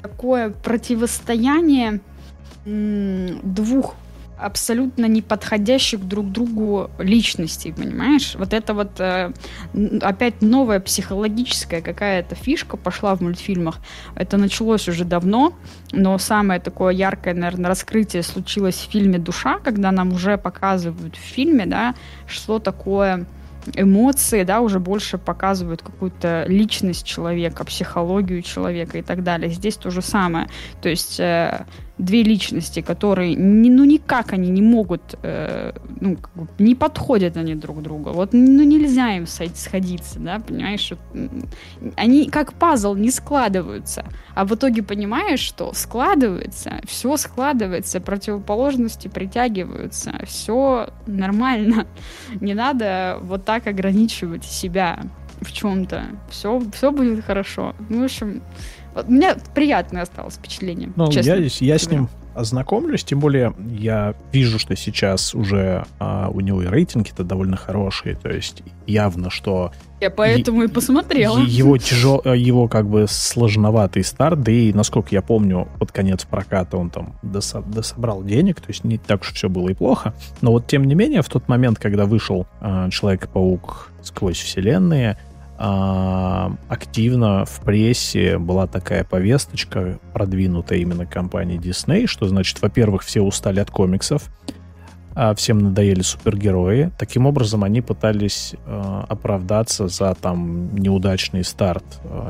такое 0.01 0.49
противостояние 0.49 2.01
двух 2.65 3.95
абсолютно 4.39 5.05
не 5.05 5.21
подходящих 5.21 6.07
друг 6.07 6.31
другу 6.31 6.89
личностей, 6.99 7.71
понимаешь? 7.71 8.35
Вот 8.35 8.53
это 8.53 8.73
вот 8.73 8.99
э, 8.99 9.33
опять 10.01 10.41
новая 10.41 10.79
психологическая 10.79 11.81
какая-то 11.81 12.35
фишка 12.35 12.77
пошла 12.77 13.15
в 13.15 13.21
мультфильмах. 13.21 13.79
Это 14.15 14.37
началось 14.37 14.87
уже 14.87 15.05
давно, 15.05 15.53
но 15.91 16.17
самое 16.17 16.59
такое 16.59 16.93
яркое, 16.93 17.33
наверное, 17.33 17.69
раскрытие 17.69 18.23
случилось 18.23 18.75
в 18.75 18.91
фильме 18.91 19.17
«Душа», 19.17 19.59
когда 19.59 19.91
нам 19.91 20.13
уже 20.13 20.37
показывают 20.37 21.15
в 21.15 21.19
фильме, 21.19 21.65
да, 21.65 21.95
что 22.27 22.59
такое 22.59 23.25
эмоции, 23.75 24.43
да, 24.43 24.61
уже 24.61 24.79
больше 24.79 25.17
показывают 25.17 25.81
какую-то 25.81 26.45
личность 26.47 27.05
человека, 27.05 27.65
психологию 27.65 28.41
человека 28.41 28.97
и 28.97 29.01
так 29.01 29.23
далее. 29.23 29.51
Здесь 29.51 29.75
то 29.75 29.89
же 29.89 30.01
самое. 30.01 30.47
То 30.81 30.89
есть 30.89 31.19
э, 31.19 31.65
две 31.97 32.23
личности, 32.23 32.81
которые, 32.81 33.35
не, 33.35 33.69
ну, 33.69 33.83
никак 33.83 34.33
они 34.33 34.49
не 34.49 34.61
могут, 34.61 35.15
э, 35.23 35.71
ну, 35.99 36.17
не 36.59 36.75
подходят 36.75 37.37
они 37.37 37.55
друг 37.55 37.81
другу. 37.81 38.11
Вот, 38.11 38.33
ну, 38.33 38.63
нельзя 38.63 39.17
им 39.17 39.25
сходиться, 39.25 40.19
да, 40.19 40.39
понимаешь? 40.39 40.93
Они 41.95 42.29
как 42.29 42.53
пазл 42.53 42.95
не 42.95 43.09
складываются. 43.09 44.05
А 44.35 44.45
в 44.45 44.53
итоге 44.53 44.83
понимаешь, 44.83 45.39
что 45.39 45.73
складывается, 45.73 46.81
все 46.85 47.17
складывается, 47.17 47.99
противоположности 47.99 49.07
притягиваются, 49.07 50.13
все 50.25 50.89
нормально. 51.07 51.87
Не 52.41 52.53
надо 52.53 53.17
вот 53.21 53.45
так 53.45 53.67
ограничивать 53.67 54.43
себя 54.43 55.03
в 55.41 55.51
чем-то. 55.51 56.03
Все, 56.29 56.61
все 56.73 56.91
будет 56.91 57.23
хорошо. 57.23 57.75
Ну, 57.89 58.01
в 58.01 58.05
общем, 58.05 58.41
у 59.05 59.11
меня 59.11 59.37
приятное 59.53 60.03
осталось 60.03 60.35
впечатление. 60.35 60.91
Ну, 60.95 61.11
честно. 61.11 61.31
я, 61.31 61.35
я 61.37 61.77
с 61.77 61.89
ним 61.89 62.09
ознакомлюсь, 62.37 63.03
тем 63.03 63.19
более 63.19 63.53
я 63.67 64.13
вижу, 64.31 64.59
что 64.59 64.75
сейчас 64.75 65.33
уже 65.33 65.85
а, 65.99 66.29
у 66.31 66.39
него 66.39 66.61
и 66.61 66.67
рейтинги-то 66.67 67.23
довольно 67.23 67.57
хорошие, 67.57 68.15
то 68.15 68.29
есть 68.29 68.61
явно, 68.85 69.31
что... 69.31 69.71
Я 69.99 70.11
поэтому 70.11 70.61
и 70.63 70.67
посмотрела. 70.67 71.39
Его, 71.39 71.79
тяжел, 71.79 72.21
его 72.23 72.67
как 72.67 72.87
бы 72.87 73.07
сложноватый 73.09 74.03
старт, 74.03 74.43
да 74.43 74.51
и, 74.51 74.71
насколько 74.71 75.09
я 75.11 75.23
помню, 75.23 75.67
под 75.79 75.91
конец 75.91 76.25
проката 76.25 76.77
он 76.77 76.91
там 76.91 77.17
досо, 77.23 77.61
дособрал 77.61 78.23
денег, 78.23 78.61
то 78.61 78.67
есть 78.67 78.83
не 78.83 78.99
так 78.99 79.21
уж 79.21 79.33
все 79.33 79.49
было 79.49 79.69
и 79.69 79.73
плохо, 79.73 80.13
но 80.41 80.51
вот 80.51 80.67
тем 80.67 80.83
не 80.83 80.93
менее, 80.93 81.23
в 81.23 81.29
тот 81.29 81.47
момент, 81.47 81.79
когда 81.79 82.05
вышел 82.05 82.45
а, 82.61 82.89
Человек-паук 82.91 83.91
сквозь 84.03 84.37
вселенные, 84.37 85.17
активно 85.57 87.45
в 87.45 87.61
прессе 87.61 88.37
была 88.37 88.67
такая 88.67 89.03
повесточка, 89.03 89.99
продвинутая 90.13 90.79
именно 90.79 91.05
компанией 91.05 91.57
Disney, 91.57 92.05
что 92.05 92.27
значит, 92.27 92.61
во-первых, 92.61 93.03
все 93.03 93.21
устали 93.21 93.59
от 93.59 93.71
комиксов, 93.71 94.29
а 95.15 95.33
всем 95.33 95.57
надоели 95.57 96.01
супергерои. 96.01 96.91
Таким 96.99 97.25
образом, 97.25 97.63
они 97.63 97.81
пытались 97.81 98.53
э, 98.53 99.03
оправдаться 99.09 99.87
за 99.87 100.13
там 100.13 100.75
неудачный 100.75 101.43
старт 101.43 101.85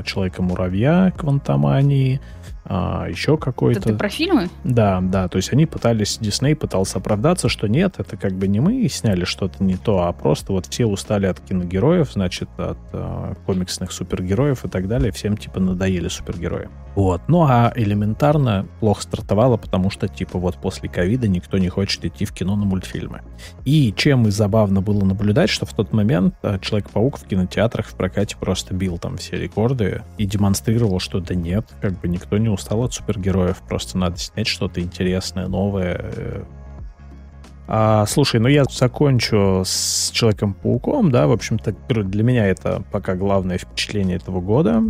Человека-муравья, 0.05 1.11
Квантомании, 1.17 2.21
а, 2.70 3.07
еще 3.07 3.38
какой-то... 3.38 3.80
Это 3.80 3.89
ты 3.89 3.95
про 3.95 4.09
фильмы? 4.09 4.49
Да, 4.65 4.99
да, 5.01 5.30
то 5.30 5.38
есть 5.38 5.53
они 5.53 5.65
пытались, 5.65 6.18
Дисней 6.20 6.55
пытался 6.55 6.97
оправдаться, 6.97 7.47
что 7.47 7.68
нет, 7.68 7.95
это 7.97 8.18
как 8.18 8.34
бы 8.34 8.47
не 8.47 8.59
мы 8.59 8.88
сняли 8.89 9.24
что-то 9.24 9.63
не 9.63 9.78
то, 9.78 10.03
а 10.03 10.11
просто 10.11 10.51
вот 10.51 10.65
все 10.65 10.86
устали 10.86 11.28
от 11.28 11.39
киногероев, 11.39 12.11
значит, 12.11 12.49
от 12.57 12.78
э, 12.91 13.36
комиксных 13.45 13.91
супергероев 13.93 14.65
и 14.65 14.70
так 14.70 14.88
далее, 14.88 15.13
всем 15.13 15.38
типа 15.38 15.61
надоели 15.61 16.09
супергерои. 16.09 16.68
Вот, 16.97 17.22
ну 17.28 17.43
а 17.43 17.72
элементарно 17.76 18.65
плохо 18.80 19.03
стартовало, 19.03 19.57
потому 19.57 19.91
что 19.91 20.07
типа 20.07 20.39
вот 20.39 20.57
после 20.57 20.89
ковида 20.89 21.28
никто 21.28 21.59
не 21.59 21.70
хочет 21.70 22.03
идти 22.05 22.26
в 22.26 22.34
кино 22.34 22.55
на 22.55 22.65
мультфильмы. 22.65 23.22
И 23.65 23.93
чем 23.95 24.28
и 24.28 24.32
забавно 24.32 24.82
было 24.82 25.05
наблюдать, 25.05 25.51
что 25.51 25.68
в 25.68 25.74
тот 25.74 25.93
момент 25.93 26.34
э, 26.41 26.57
Человек-паук 26.59 27.20
в 27.20 27.28
кинотеатрах 27.28 27.86
в 27.86 27.93
прокате 27.93 28.36
просто 28.36 28.74
бил 28.74 28.97
там 28.97 29.18
все 29.18 29.38
рекорды 29.38 30.01
и 30.18 30.26
демонстрировал, 30.26 30.99
что 30.99 31.20
да 31.20 31.36
нет, 31.36 31.68
как 31.82 31.99
бы 31.99 32.07
никто 32.07 32.39
не 32.39 32.49
устал 32.58 32.84
от 32.84 32.93
супергероев, 32.93 33.58
просто 33.68 33.97
надо 33.97 34.18
снять 34.18 34.47
что-то 34.47 34.82
интересное, 34.82 35.47
новое. 35.47 36.45
А, 37.70 38.05
слушай, 38.05 38.39
ну 38.39 38.47
я 38.47 38.64
закончу 38.64 39.64
с 39.66 40.10
Человеком-пауком, 40.12 41.12
да, 41.12 41.28
в 41.28 41.34
общем-то, 41.34 41.76
для 42.03 42.24
меня 42.24 42.47
это 42.47 42.82
пока 42.91 43.16
главное 43.16 43.58
впечатление 43.58 44.16
этого 44.16 44.39
года, 44.39 44.84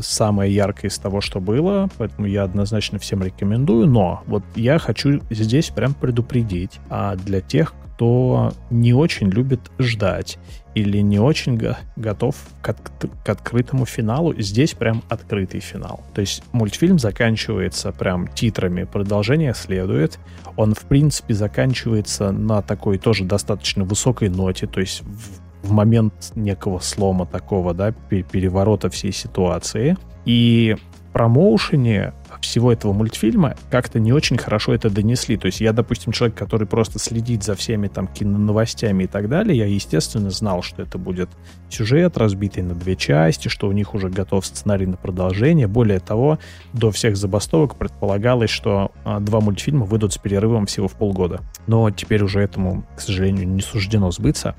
самое 0.00 0.54
яркое 0.54 0.88
из 0.88 0.98
того, 0.98 1.20
что 1.20 1.40
было, 1.40 1.88
поэтому 1.98 2.28
я 2.28 2.44
однозначно 2.44 3.00
всем 3.00 3.24
рекомендую, 3.24 3.88
но 3.88 4.22
вот 4.26 4.44
я 4.54 4.78
хочу 4.78 5.20
здесь 5.30 5.70
прям 5.70 5.94
предупредить 5.94 6.78
а 6.90 7.16
для 7.16 7.40
тех, 7.40 7.74
кто 7.98 8.52
не 8.70 8.92
очень 8.92 9.28
любит 9.28 9.72
ждать 9.80 10.38
или 10.76 10.98
не 10.98 11.18
очень 11.18 11.56
го- 11.56 11.76
готов 11.96 12.36
к, 12.62 12.68
от- 12.68 13.10
к 13.24 13.28
открытому 13.28 13.86
финалу, 13.86 14.32
здесь 14.38 14.74
прям 14.74 15.02
открытый 15.08 15.58
финал. 15.58 16.04
То 16.14 16.20
есть 16.20 16.44
мультфильм 16.52 17.00
заканчивается 17.00 17.90
прям 17.90 18.28
титрами, 18.28 18.84
продолжение 18.84 19.52
следует. 19.52 20.20
Он, 20.54 20.74
в 20.74 20.82
принципе, 20.82 21.34
заканчивается 21.34 22.30
на 22.30 22.62
такой 22.62 22.98
тоже 22.98 23.24
достаточно 23.24 23.82
высокой 23.82 24.28
ноте, 24.28 24.68
то 24.68 24.78
есть 24.78 25.02
в, 25.02 25.66
в 25.66 25.72
момент 25.72 26.30
некого 26.36 26.78
слома 26.78 27.26
такого, 27.26 27.74
да, 27.74 27.90
переворота 27.90 28.90
всей 28.90 29.12
ситуации. 29.12 29.96
И 30.24 30.76
промоушене 31.12 32.12
всего 32.40 32.72
этого 32.72 32.92
мультфильма 32.92 33.56
как-то 33.70 33.98
не 33.98 34.12
очень 34.12 34.38
хорошо 34.38 34.74
это 34.74 34.90
донесли. 34.90 35.36
То 35.36 35.46
есть 35.46 35.60
я, 35.60 35.72
допустим, 35.72 36.12
человек, 36.12 36.36
который 36.36 36.66
просто 36.66 36.98
следит 36.98 37.44
за 37.44 37.54
всеми 37.54 37.88
там 37.88 38.06
киноновостями 38.06 39.04
и 39.04 39.06
так 39.06 39.28
далее, 39.28 39.56
я, 39.56 39.66
естественно, 39.66 40.30
знал, 40.30 40.62
что 40.62 40.82
это 40.82 40.98
будет 40.98 41.28
сюжет, 41.68 42.16
разбитый 42.16 42.62
на 42.62 42.74
две 42.74 42.96
части, 42.96 43.48
что 43.48 43.68
у 43.68 43.72
них 43.72 43.94
уже 43.94 44.08
готов 44.08 44.46
сценарий 44.46 44.86
на 44.86 44.96
продолжение. 44.96 45.66
Более 45.66 46.00
того, 46.00 46.38
до 46.72 46.90
всех 46.90 47.16
забастовок 47.16 47.76
предполагалось, 47.76 48.50
что 48.50 48.92
а, 49.04 49.20
два 49.20 49.40
мультфильма 49.40 49.84
выйдут 49.84 50.12
с 50.12 50.18
перерывом 50.18 50.66
всего 50.66 50.88
в 50.88 50.92
полгода. 50.92 51.40
Но 51.66 51.90
теперь 51.90 52.22
уже 52.22 52.40
этому, 52.40 52.84
к 52.96 53.00
сожалению, 53.00 53.48
не 53.48 53.60
суждено 53.60 54.10
сбыться. 54.10 54.54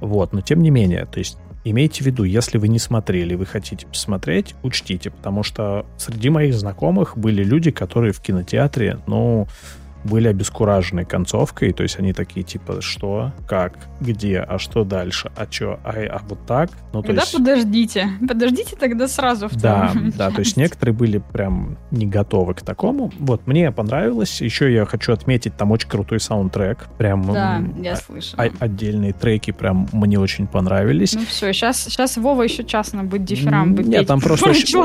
Вот, 0.00 0.32
но 0.32 0.40
тем 0.40 0.62
не 0.62 0.70
менее, 0.70 1.06
то 1.06 1.18
есть 1.18 1.38
Имейте 1.64 2.02
в 2.02 2.06
виду, 2.06 2.24
если 2.24 2.58
вы 2.58 2.66
не 2.66 2.80
смотрели, 2.80 3.34
вы 3.36 3.46
хотите 3.46 3.86
посмотреть, 3.86 4.54
учтите, 4.62 5.10
потому 5.10 5.44
что 5.44 5.86
среди 5.96 6.28
моих 6.28 6.54
знакомых 6.54 7.16
были 7.16 7.44
люди, 7.44 7.70
которые 7.70 8.12
в 8.12 8.20
кинотеатре, 8.20 8.98
ну, 9.06 9.46
были 10.04 10.28
обескуражены 10.28 11.04
концовкой, 11.04 11.72
то 11.72 11.82
есть 11.82 11.98
они 11.98 12.12
такие 12.12 12.44
типа, 12.44 12.80
что, 12.80 13.32
как, 13.46 13.78
где, 14.00 14.40
а 14.40 14.58
что 14.58 14.84
дальше, 14.84 15.30
а 15.36 15.46
что, 15.50 15.78
а, 15.84 15.92
а 15.92 16.20
вот 16.28 16.44
так? 16.46 16.70
Ну, 16.92 17.02
тогда 17.02 17.22
есть... 17.22 17.36
подождите, 17.36 18.08
подождите 18.26 18.76
тогда 18.76 19.08
сразу 19.08 19.48
в 19.48 19.56
Да, 19.60 19.92
да, 20.16 20.30
то 20.30 20.40
есть 20.40 20.56
некоторые 20.56 20.94
были 20.94 21.18
прям 21.18 21.78
не 21.90 22.06
готовы 22.06 22.54
к 22.54 22.62
такому. 22.62 23.12
Вот, 23.18 23.46
мне 23.46 23.70
понравилось, 23.72 24.40
еще 24.40 24.72
я 24.72 24.84
хочу 24.84 25.12
отметить, 25.12 25.56
там 25.56 25.70
очень 25.70 25.88
крутой 25.88 26.20
саундтрек, 26.20 26.86
прям... 26.98 27.32
Да, 27.32 27.62
я 27.80 27.96
слышала. 27.96 28.48
Отдельные 28.58 29.12
треки 29.12 29.50
прям 29.50 29.88
мне 29.92 30.18
очень 30.18 30.46
понравились. 30.46 31.14
Ну 31.14 31.24
все, 31.26 31.52
сейчас, 31.52 31.82
сейчас 31.84 32.16
Вова 32.16 32.42
еще 32.42 32.64
час 32.64 32.92
на 32.92 33.04
будет 33.04 33.24
дифирам 33.24 33.74
бы 33.74 33.82
Нет, 33.84 34.06
там 34.06 34.20
просто 34.22 34.50
очень, 34.50 34.78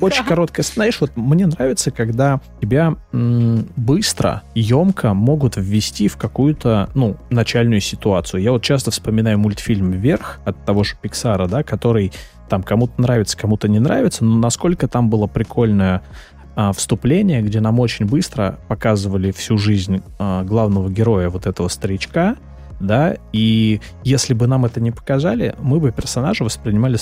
очень 0.00 0.24
короткое. 0.24 0.62
Знаешь, 0.62 1.00
вот 1.00 1.16
мне 1.16 1.46
нравится, 1.46 1.90
когда 1.90 2.40
тебя 2.60 2.96
быстро 3.12 4.37
емко 4.54 5.14
могут 5.14 5.56
ввести 5.56 6.08
в 6.08 6.16
какую-то, 6.16 6.90
ну, 6.94 7.16
начальную 7.30 7.80
ситуацию. 7.80 8.42
Я 8.42 8.52
вот 8.52 8.62
часто 8.62 8.90
вспоминаю 8.90 9.38
мультфильм 9.38 9.90
«Вверх» 9.90 10.40
от 10.44 10.64
того 10.64 10.84
же 10.84 10.96
Пиксара, 11.00 11.46
да, 11.46 11.62
который 11.62 12.12
там 12.48 12.62
кому-то 12.62 13.00
нравится, 13.00 13.36
кому-то 13.36 13.68
не 13.68 13.78
нравится, 13.78 14.24
но 14.24 14.36
насколько 14.38 14.88
там 14.88 15.10
было 15.10 15.26
прикольное 15.26 16.02
а, 16.56 16.72
вступление, 16.72 17.42
где 17.42 17.60
нам 17.60 17.78
очень 17.78 18.06
быстро 18.06 18.58
показывали 18.68 19.30
всю 19.30 19.58
жизнь 19.58 20.02
а, 20.18 20.42
главного 20.42 20.88
героя, 20.88 21.28
вот 21.28 21.46
этого 21.46 21.68
старичка, 21.68 22.36
да, 22.80 23.16
и 23.32 23.80
если 24.04 24.34
бы 24.34 24.46
нам 24.46 24.64
это 24.64 24.80
не 24.80 24.90
показали, 24.90 25.54
мы 25.60 25.80
бы 25.80 25.90
персонажа 25.90 26.44
воспринимали 26.44 26.96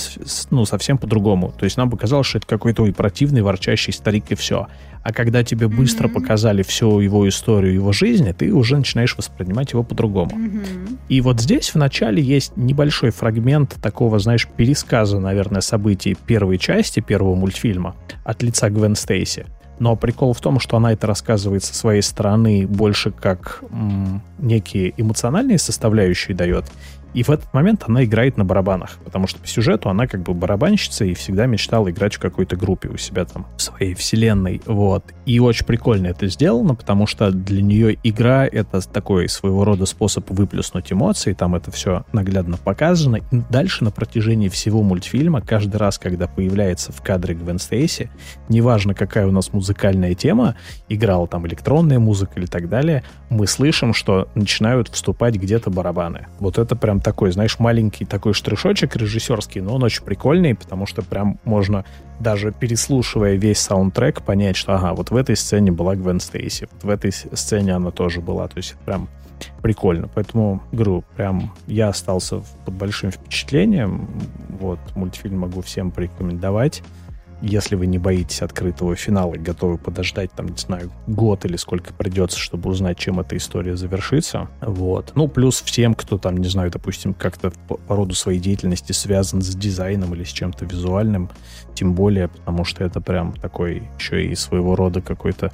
ну, 0.49 0.65
совсем 0.65 0.97
по-другому. 0.97 1.53
То 1.57 1.65
есть 1.65 1.77
нам 1.77 1.89
бы 1.89 1.97
казалось, 1.97 2.27
что 2.27 2.39
это 2.39 2.47
какой-то 2.47 2.83
ой, 2.83 2.93
противный, 2.93 3.41
ворчащий 3.41 3.93
старик 3.93 4.31
и 4.31 4.35
все. 4.35 4.67
А 5.03 5.13
когда 5.13 5.43
тебе 5.43 5.67
быстро 5.69 6.07
mm-hmm. 6.07 6.13
показали 6.13 6.63
всю 6.63 6.99
его 6.99 7.27
историю, 7.29 7.73
его 7.73 7.93
жизни, 7.93 8.33
ты 8.33 8.51
уже 8.51 8.75
начинаешь 8.75 9.15
воспринимать 9.15 9.71
его 9.71 9.83
по-другому. 9.83 10.31
Mm-hmm. 10.31 10.97
И 11.07 11.21
вот 11.21 11.39
здесь 11.39 11.69
в 11.69 11.75
начале 11.75 12.21
есть 12.21 12.57
небольшой 12.57 13.11
фрагмент 13.11 13.77
такого, 13.81 14.19
знаешь, 14.19 14.47
пересказа, 14.47 15.19
наверное, 15.19 15.61
событий 15.61 16.17
первой 16.25 16.57
части 16.57 16.99
первого 16.99 17.35
мультфильма 17.35 17.95
от 18.25 18.43
лица 18.43 18.69
Гвен 18.69 18.95
Стейси. 18.95 19.45
Но 19.79 19.95
прикол 19.95 20.33
в 20.33 20.41
том, 20.41 20.59
что 20.59 20.77
она 20.77 20.93
это 20.93 21.07
рассказывает 21.07 21.63
со 21.63 21.73
своей 21.73 22.01
стороны 22.01 22.65
больше 22.67 23.11
как 23.11 23.63
м, 23.71 24.21
некие 24.39 24.93
эмоциональные 24.97 25.59
составляющие 25.59 26.35
дает. 26.35 26.65
И 27.13 27.23
в 27.23 27.29
этот 27.29 27.53
момент 27.53 27.83
она 27.87 28.03
играет 28.03 28.37
на 28.37 28.45
барабанах, 28.45 28.97
потому 29.03 29.27
что 29.27 29.39
по 29.39 29.47
сюжету 29.47 29.89
она 29.89 30.07
как 30.07 30.21
бы 30.21 30.33
барабанщица 30.33 31.05
и 31.05 31.13
всегда 31.13 31.45
мечтала 31.45 31.89
играть 31.89 32.15
в 32.15 32.19
какой-то 32.19 32.55
группе 32.55 32.89
у 32.89 32.97
себя 32.97 33.25
там 33.25 33.47
в 33.57 33.61
своей 33.61 33.93
вселенной. 33.93 34.61
Вот. 34.65 35.03
И 35.25 35.39
очень 35.39 35.65
прикольно 35.65 36.07
это 36.07 36.27
сделано, 36.27 36.75
потому 36.75 37.07
что 37.07 37.31
для 37.31 37.61
нее 37.61 37.97
игра— 38.03 38.45
это 38.51 38.81
такой 38.81 39.29
своего 39.29 39.65
рода 39.65 39.85
способ 39.85 40.29
выплеснуть 40.29 40.91
эмоции, 40.91 41.33
там 41.33 41.55
это 41.55 41.71
все 41.71 42.05
наглядно 42.13 42.57
показано. 42.57 43.17
И 43.17 43.41
дальше 43.49 43.83
на 43.83 43.91
протяжении 43.91 44.49
всего 44.49 44.83
мультфильма, 44.83 45.41
каждый 45.41 45.77
раз, 45.77 45.97
когда 45.97 46.27
появляется 46.27 46.91
в 46.91 47.01
кадре 47.01 47.35
Гвен 47.35 47.59
Стейси, 47.59 48.09
неважно, 48.49 48.93
какая 48.93 49.27
у 49.27 49.31
нас 49.31 49.53
музыкальная 49.53 50.13
тема, 50.13 50.55
играла 50.89 51.27
там 51.27 51.47
электронная 51.47 51.99
музыка 51.99 52.33
или 52.35 52.45
так 52.45 52.69
далее, 52.69 53.03
мы 53.29 53.47
слышим, 53.47 53.93
что 53.93 54.27
начинают 54.35 54.89
вступать 54.89 55.35
где-то 55.35 55.69
барабаны. 55.69 56.27
Вот 56.39 56.57
это 56.57 56.75
прям 56.75 56.96
такой, 56.99 57.31
знаешь, 57.31 57.59
маленький 57.59 58.05
такой 58.05 58.33
штришочек 58.33 58.95
режиссерский, 58.95 59.61
но 59.61 59.75
он 59.75 59.83
очень 59.83 60.03
прикольный, 60.03 60.55
потому 60.55 60.85
что 60.85 61.01
прям 61.01 61.39
можно 61.43 61.85
даже 62.19 62.51
переслушивая 62.51 63.35
весь 63.35 63.59
саундтрек 63.59 64.21
понять, 64.21 64.55
что 64.55 64.75
ага, 64.75 64.93
вот 64.93 65.11
в 65.11 65.15
этой 65.15 65.35
сцене 65.35 65.71
была 65.71 65.95
Гвен 65.95 66.19
Стейси, 66.19 66.67
вот 66.71 66.83
в 66.83 66.89
этой 66.89 67.11
сцене 67.11 67.75
она 67.75 67.91
тоже 67.91 68.21
была. 68.21 68.47
То 68.47 68.57
есть 68.57 68.75
прям 68.85 69.07
прикольно. 69.61 70.07
Поэтому, 70.13 70.61
говорю, 70.71 71.03
прям 71.15 71.53
я 71.67 71.89
остался 71.89 72.41
под 72.65 72.73
большим 72.73 73.11
впечатлением. 73.11 74.09
Вот, 74.59 74.79
мультфильм 74.95 75.39
могу 75.39 75.61
всем 75.61 75.91
порекомендовать 75.91 76.83
если 77.41 77.75
вы 77.75 77.87
не 77.87 77.97
боитесь 77.97 78.41
открытого 78.41 78.95
финала 78.95 79.35
и 79.35 79.39
готовы 79.39 79.77
подождать, 79.77 80.31
там, 80.31 80.47
не 80.47 80.57
знаю, 80.57 80.91
год 81.07 81.45
или 81.45 81.55
сколько 81.55 81.93
придется, 81.93 82.39
чтобы 82.39 82.69
узнать, 82.69 82.97
чем 82.97 83.19
эта 83.19 83.37
история 83.37 83.75
завершится. 83.75 84.49
Вот. 84.61 85.11
Ну, 85.15 85.27
плюс 85.27 85.61
всем, 85.61 85.93
кто 85.93 86.17
там, 86.17 86.37
не 86.37 86.47
знаю, 86.47 86.71
допустим, 86.71 87.13
как-то 87.13 87.51
по, 87.67 87.75
по 87.75 87.95
роду 87.95 88.15
своей 88.15 88.39
деятельности 88.39 88.91
связан 88.91 89.41
с 89.41 89.55
дизайном 89.55 90.13
или 90.15 90.23
с 90.23 90.29
чем-то 90.29 90.65
визуальным, 90.65 91.29
тем 91.73 91.93
более, 91.93 92.27
потому 92.27 92.63
что 92.65 92.83
это 92.83 93.01
прям 93.01 93.33
такой 93.33 93.83
еще 93.99 94.25
и 94.25 94.35
своего 94.35 94.75
рода 94.75 95.01
какой-то 95.01 95.51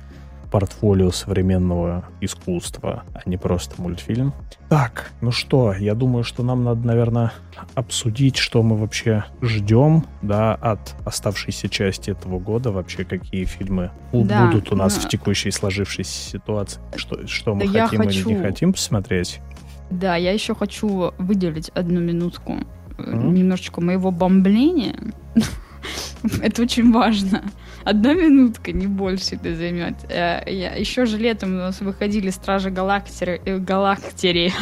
портфолио 0.54 1.10
современного 1.10 2.06
искусства, 2.22 3.06
а 3.12 3.28
не 3.28 3.38
просто 3.38 3.82
мультфильм. 3.82 4.36
Так, 4.70 5.12
ну 5.20 5.32
что, 5.32 5.74
я 5.74 5.96
думаю, 5.96 6.24
что 6.24 6.44
нам 6.44 6.64
надо, 6.64 6.86
наверное, 6.86 7.34
обсудить, 7.74 8.38
что 8.38 8.62
мы 8.62 8.78
вообще 8.78 9.26
ждем, 9.42 10.06
да, 10.22 10.54
от 10.54 10.94
оставшейся 11.06 11.70
части 11.70 12.12
этого 12.12 12.38
года, 12.38 12.72
вообще 12.72 13.04
какие 13.04 13.46
фильмы 13.46 13.90
да, 14.14 14.46
будут 14.46 14.72
у 14.72 14.76
нас 14.76 14.96
но... 14.96 15.02
в 15.02 15.10
текущей 15.10 15.50
сложившейся 15.50 16.30
ситуации, 16.30 16.80
что, 16.98 17.26
что 17.26 17.56
мы 17.56 17.68
да 17.68 17.88
хотим 17.88 18.04
хочу... 18.04 18.30
или 18.30 18.38
не 18.38 18.44
хотим 18.44 18.74
посмотреть. 18.74 19.42
Да, 19.90 20.16
я 20.18 20.34
еще 20.34 20.54
хочу 20.54 21.14
выделить 21.18 21.70
одну 21.70 22.00
минутку, 22.00 22.60
mm-hmm. 23.00 23.32
немножечко 23.32 23.82
моего 23.82 24.12
бомбления. 24.12 25.00
Это 26.44 26.62
очень 26.62 26.92
важно. 26.92 27.42
Одна 27.84 28.14
минутка, 28.14 28.72
не 28.72 28.88
больше 28.88 29.36
это 29.36 29.56
займет. 29.56 29.96
Э, 30.10 30.44
еще 30.48 31.06
же 31.06 31.18
летом 31.18 31.54
у 31.54 31.58
нас 31.58 31.82
выходили 31.82 32.30
Стражи 32.30 32.70
Галактери, 32.70 33.42
э, 33.46 33.58
Галактери, 33.58 34.54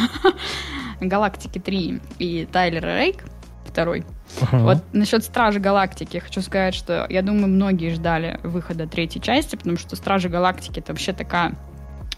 Галактики 1.00 1.58
3 1.58 2.00
и 2.18 2.48
Тайлер 2.50 2.84
Рейк 2.84 3.24
второй. 3.64 4.04
Uh-huh. 4.40 4.62
Вот 4.62 4.78
насчет 4.92 5.24
Стражи 5.24 5.60
Галактики 5.60 6.18
хочу 6.18 6.40
сказать, 6.42 6.74
что 6.74 7.06
я 7.08 7.22
думаю, 7.22 7.48
многие 7.48 7.90
ждали 7.90 8.38
выхода 8.42 8.86
третьей 8.86 9.22
части, 9.22 9.56
потому 9.56 9.76
что 9.76 9.96
Стражи 9.96 10.28
Галактики 10.28 10.80
это 10.80 10.92
вообще 10.92 11.12
такая 11.12 11.54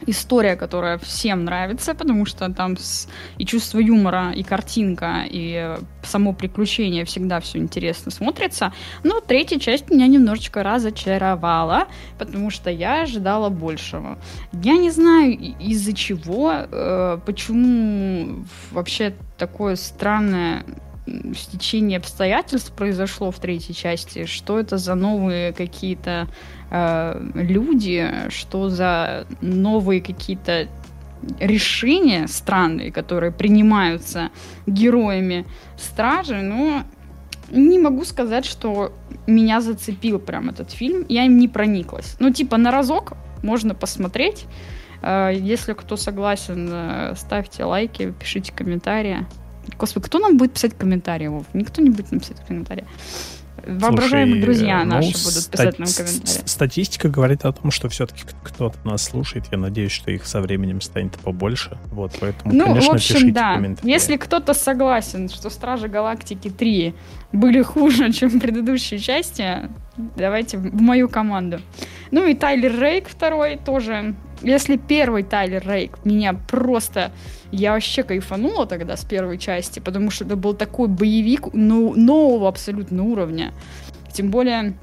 история, 0.06 0.56
которая 0.56 0.98
всем 0.98 1.44
нравится, 1.44 1.94
потому 1.94 2.26
что 2.26 2.52
там 2.52 2.76
с... 2.76 3.08
и 3.38 3.46
чувство 3.46 3.78
юмора, 3.78 4.32
и 4.32 4.42
картинка, 4.42 5.24
и 5.28 5.76
само 6.02 6.32
приключение 6.32 7.04
всегда 7.04 7.40
все 7.40 7.58
интересно 7.58 8.10
смотрится. 8.10 8.72
Но 9.02 9.20
третья 9.20 9.58
часть 9.58 9.90
меня 9.90 10.06
немножечко 10.06 10.62
разочаровала, 10.62 11.88
потому 12.18 12.50
что 12.50 12.70
я 12.70 13.02
ожидала 13.02 13.48
большего. 13.48 14.18
Я 14.52 14.76
не 14.76 14.90
знаю 14.90 15.32
из-за 15.60 15.92
чего, 15.92 16.52
э, 16.52 17.18
почему 17.24 18.44
вообще 18.70 19.14
такое 19.38 19.76
странное 19.76 20.64
стечение 21.36 21.98
обстоятельств 21.98 22.72
произошло 22.72 23.30
в 23.30 23.38
третьей 23.38 23.74
части, 23.74 24.24
что 24.24 24.58
это 24.58 24.78
за 24.78 24.94
новые 24.94 25.52
какие-то 25.52 26.28
э, 26.74 27.20
люди, 27.34 28.10
что 28.30 28.68
за 28.68 29.26
новые 29.40 30.00
какие-то 30.00 30.68
решения 31.38 32.26
странные, 32.26 32.90
которые 32.90 33.32
принимаются 33.32 34.30
героями 34.66 35.46
стражи, 35.78 36.42
но 36.42 36.82
не 37.50 37.78
могу 37.78 38.04
сказать, 38.04 38.44
что 38.44 38.92
меня 39.26 39.60
зацепил 39.60 40.18
прям 40.18 40.50
этот 40.50 40.70
фильм. 40.70 41.06
Я 41.08 41.24
им 41.24 41.38
не 41.38 41.48
прониклась. 41.48 42.16
Ну, 42.18 42.30
типа, 42.30 42.56
на 42.56 42.70
разок 42.70 43.12
можно 43.42 43.74
посмотреть. 43.74 44.46
Э, 45.02 45.30
если 45.32 45.74
кто 45.74 45.96
согласен, 45.96 46.68
э, 46.72 47.14
ставьте 47.16 47.64
лайки, 47.64 48.12
пишите 48.18 48.52
комментарии. 48.52 49.26
Господи, 49.78 50.06
кто 50.06 50.18
нам 50.18 50.36
будет 50.36 50.54
писать 50.54 50.76
комментарии, 50.76 51.28
Вов? 51.28 51.46
Никто 51.54 51.82
не 51.82 51.90
будет 51.90 52.10
нам 52.10 52.20
писать 52.20 52.40
комментарии. 52.46 52.84
Воображаемые 53.66 54.42
друзья 54.42 54.84
ну, 54.84 54.96
наши 54.96 55.12
будут 55.12 55.48
писать 55.50 55.78
нам 55.78 55.88
комментарии. 55.88 56.46
Статистика 56.46 57.08
говорит 57.08 57.44
о 57.44 57.52
том, 57.52 57.70
что 57.70 57.88
все-таки 57.88 58.22
кто-то 58.42 58.76
нас 58.84 59.04
слушает. 59.04 59.46
Я 59.50 59.58
надеюсь, 59.58 59.92
что 59.92 60.10
их 60.10 60.26
со 60.26 60.40
временем 60.40 60.80
станет 60.80 61.16
побольше. 61.18 61.78
Вот, 61.90 62.12
поэтому, 62.20 62.54
ну, 62.54 62.66
конечно, 62.66 62.92
в 62.92 62.94
общем, 62.94 63.14
пишите 63.14 63.32
да. 63.32 63.54
комментарии. 63.54 63.90
Если 63.90 64.16
кто-то 64.16 64.54
согласен, 64.54 65.28
что 65.28 65.50
Стражи 65.50 65.88
Галактики 65.88 66.50
3 66.50 66.94
были 67.32 67.62
хуже, 67.62 68.12
чем 68.12 68.40
предыдущие 68.40 69.00
части, 69.00 69.68
давайте 69.96 70.58
в 70.58 70.80
мою 70.80 71.08
команду. 71.08 71.60
Ну 72.10 72.26
и 72.26 72.34
Тайлер 72.34 72.80
Рейк 72.80 73.08
второй 73.08 73.56
тоже. 73.56 74.14
Если 74.42 74.76
первый 74.76 75.22
Тайлер 75.22 75.66
Рейк 75.66 75.98
меня 76.04 76.34
просто 76.34 77.12
я 77.54 77.72
вообще 77.72 78.02
кайфанула 78.02 78.66
тогда 78.66 78.96
с 78.96 79.04
первой 79.04 79.38
части, 79.38 79.80
потому 79.80 80.10
что 80.10 80.24
это 80.24 80.36
был 80.36 80.54
такой 80.54 80.88
боевик 80.88 81.52
ну, 81.52 81.94
нового 81.94 82.48
абсолютно 82.48 83.04
уровня. 83.04 83.52
Тем 84.12 84.30
более, 84.30 84.74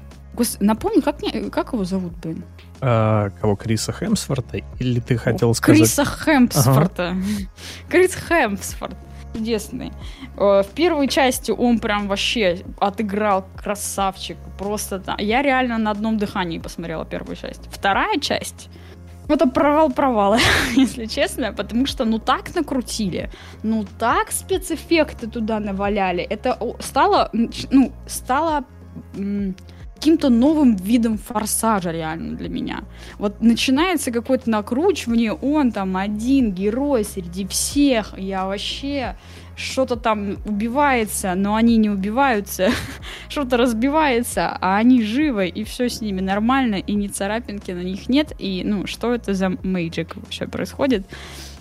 напомню, 0.60 1.02
как, 1.02 1.22
мне, 1.22 1.50
как 1.50 1.72
его 1.72 1.84
зовут, 1.84 2.12
блин? 2.22 2.44
А, 2.80 3.30
кого, 3.40 3.56
Криса 3.56 3.92
Хемсворта? 3.92 4.58
Или 4.78 5.00
ты 5.00 5.16
хотел 5.16 5.50
О, 5.50 5.54
сказать... 5.54 5.78
Криса 5.78 6.04
Хемсворта. 6.04 7.10
Ага. 7.10 7.20
Крис 7.88 8.14
Хемсворт. 8.14 8.96
Чудесный. 9.34 9.92
Э, 10.36 10.62
в 10.62 10.68
первой 10.74 11.08
части 11.08 11.52
он 11.52 11.78
прям 11.78 12.08
вообще 12.08 12.62
отыграл 12.80 13.46
красавчик. 13.56 14.36
Просто 14.58 15.02
я 15.18 15.42
реально 15.42 15.78
на 15.78 15.90
одном 15.90 16.18
дыхании 16.18 16.58
посмотрела 16.58 17.04
первую 17.04 17.36
часть. 17.36 17.62
Вторая 17.70 18.18
часть 18.18 18.68
это 19.32 19.46
провал 19.46 19.90
провала, 19.90 20.38
если 20.76 21.06
честно, 21.06 21.52
потому 21.52 21.86
что 21.86 22.04
ну 22.04 22.18
так 22.18 22.54
накрутили, 22.54 23.30
ну 23.62 23.84
так 23.98 24.32
спецэффекты 24.32 25.26
туда 25.26 25.60
наваляли. 25.60 26.22
Это 26.22 26.58
стало, 26.80 27.30
ну, 27.70 27.92
стало 28.06 28.64
каким-то 30.02 30.30
новым 30.30 30.74
видом 30.74 31.16
форсажа 31.16 31.92
реально 31.92 32.36
для 32.36 32.48
меня. 32.48 32.82
Вот 33.18 33.40
начинается 33.40 34.10
какое-то 34.10 34.50
накручивание, 34.50 35.32
он 35.32 35.70
там 35.70 35.96
один 35.96 36.52
герой 36.52 37.04
среди 37.04 37.46
всех, 37.46 38.18
я 38.18 38.46
вообще 38.46 39.16
что-то 39.54 39.94
там 39.94 40.38
убивается, 40.44 41.34
но 41.36 41.54
они 41.54 41.76
не 41.76 41.88
убиваются, 41.88 42.70
что-то 43.32 43.56
разбивается, 43.56 44.56
а 44.60 44.76
они 44.76 45.02
живы, 45.02 45.48
и 45.48 45.64
все 45.64 45.88
с 45.88 46.00
ними 46.00 46.20
нормально, 46.20 46.76
и 46.76 46.94
ни 46.94 47.08
царапинки 47.08 47.70
на 47.72 47.82
них 47.82 48.08
нет, 48.08 48.32
и, 48.38 48.62
ну, 48.64 48.86
что 48.86 49.14
это 49.14 49.34
за 49.34 49.50
мейджик 49.62 50.16
вообще 50.16 50.46
происходит? 50.46 51.06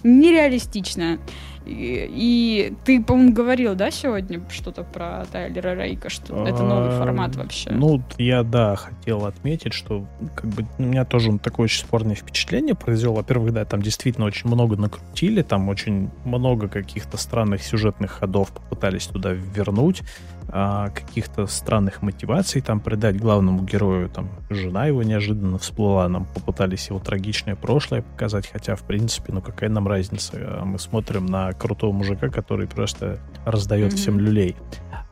Нереалистично. 0.04 1.20
И, 1.66 2.10
и 2.12 2.74
ты, 2.86 3.04
по-моему, 3.04 3.34
говорил, 3.34 3.76
да, 3.76 3.92
сегодня 3.92 4.42
что-то 4.50 4.84
про 4.84 5.26
Тайлера 5.32 5.76
Рейка, 5.76 6.10
что 6.10 6.46
это 6.46 6.64
новый 6.64 6.90
а, 6.90 7.00
формат 7.00 7.36
вообще? 7.36 7.70
Ну, 7.70 8.02
я, 8.18 8.44
да, 8.44 8.76
хотел 8.76 9.26
отметить, 9.26 9.74
что 9.74 10.08
как 10.36 10.50
бы 10.50 10.66
у 10.80 10.84
меня 10.84 11.06
тоже 11.06 11.38
такое 11.38 11.66
очень 11.66 11.82
спорное 11.82 12.16
впечатление 12.16 12.74
произвел. 12.74 13.14
Во-первых, 13.14 13.54
да, 13.54 13.66
там 13.66 13.82
действительно 13.82 14.26
очень 14.26 14.50
много 14.50 14.76
накрутили, 14.76 15.44
там 15.44 15.70
очень 15.70 16.10
много 16.26 16.68
каких-то 16.68 17.18
странных 17.18 17.62
сюжетных 17.62 18.12
ходов 18.12 18.52
попытались 18.52 19.06
туда 19.06 19.32
вернуть 19.32 20.02
а, 20.54 20.90
каких-то 20.90 21.48
странных 21.48 22.02
мотиваций 22.02 22.62
там 22.62 22.80
придать 22.80 23.18
главному 23.18 23.64
герою. 23.64 24.10
Там 24.10 24.30
жена 24.50 24.86
его 24.86 25.02
неожиданно 25.04 25.58
всплыла, 25.58 26.08
нам 26.10 26.26
попытались 26.26 26.90
его 26.90 27.00
трагичное 27.00 27.56
прошлое 27.56 28.02
показать, 28.02 28.50
хотя, 28.52 28.76
в 28.76 28.84
принципе, 28.84 29.32
ну 29.32 29.42
какая 29.42 29.70
нам 29.70 29.88
разница? 29.88 30.62
Мы 30.66 30.78
смотрим 30.78 31.26
на 31.26 31.54
крутого 31.54 31.94
мужика, 31.94 32.30
который 32.30 32.68
просто 32.68 33.20
раздает 33.46 33.94
mm-hmm. 33.94 33.98
всем 33.98 34.20
люлей. 34.20 34.56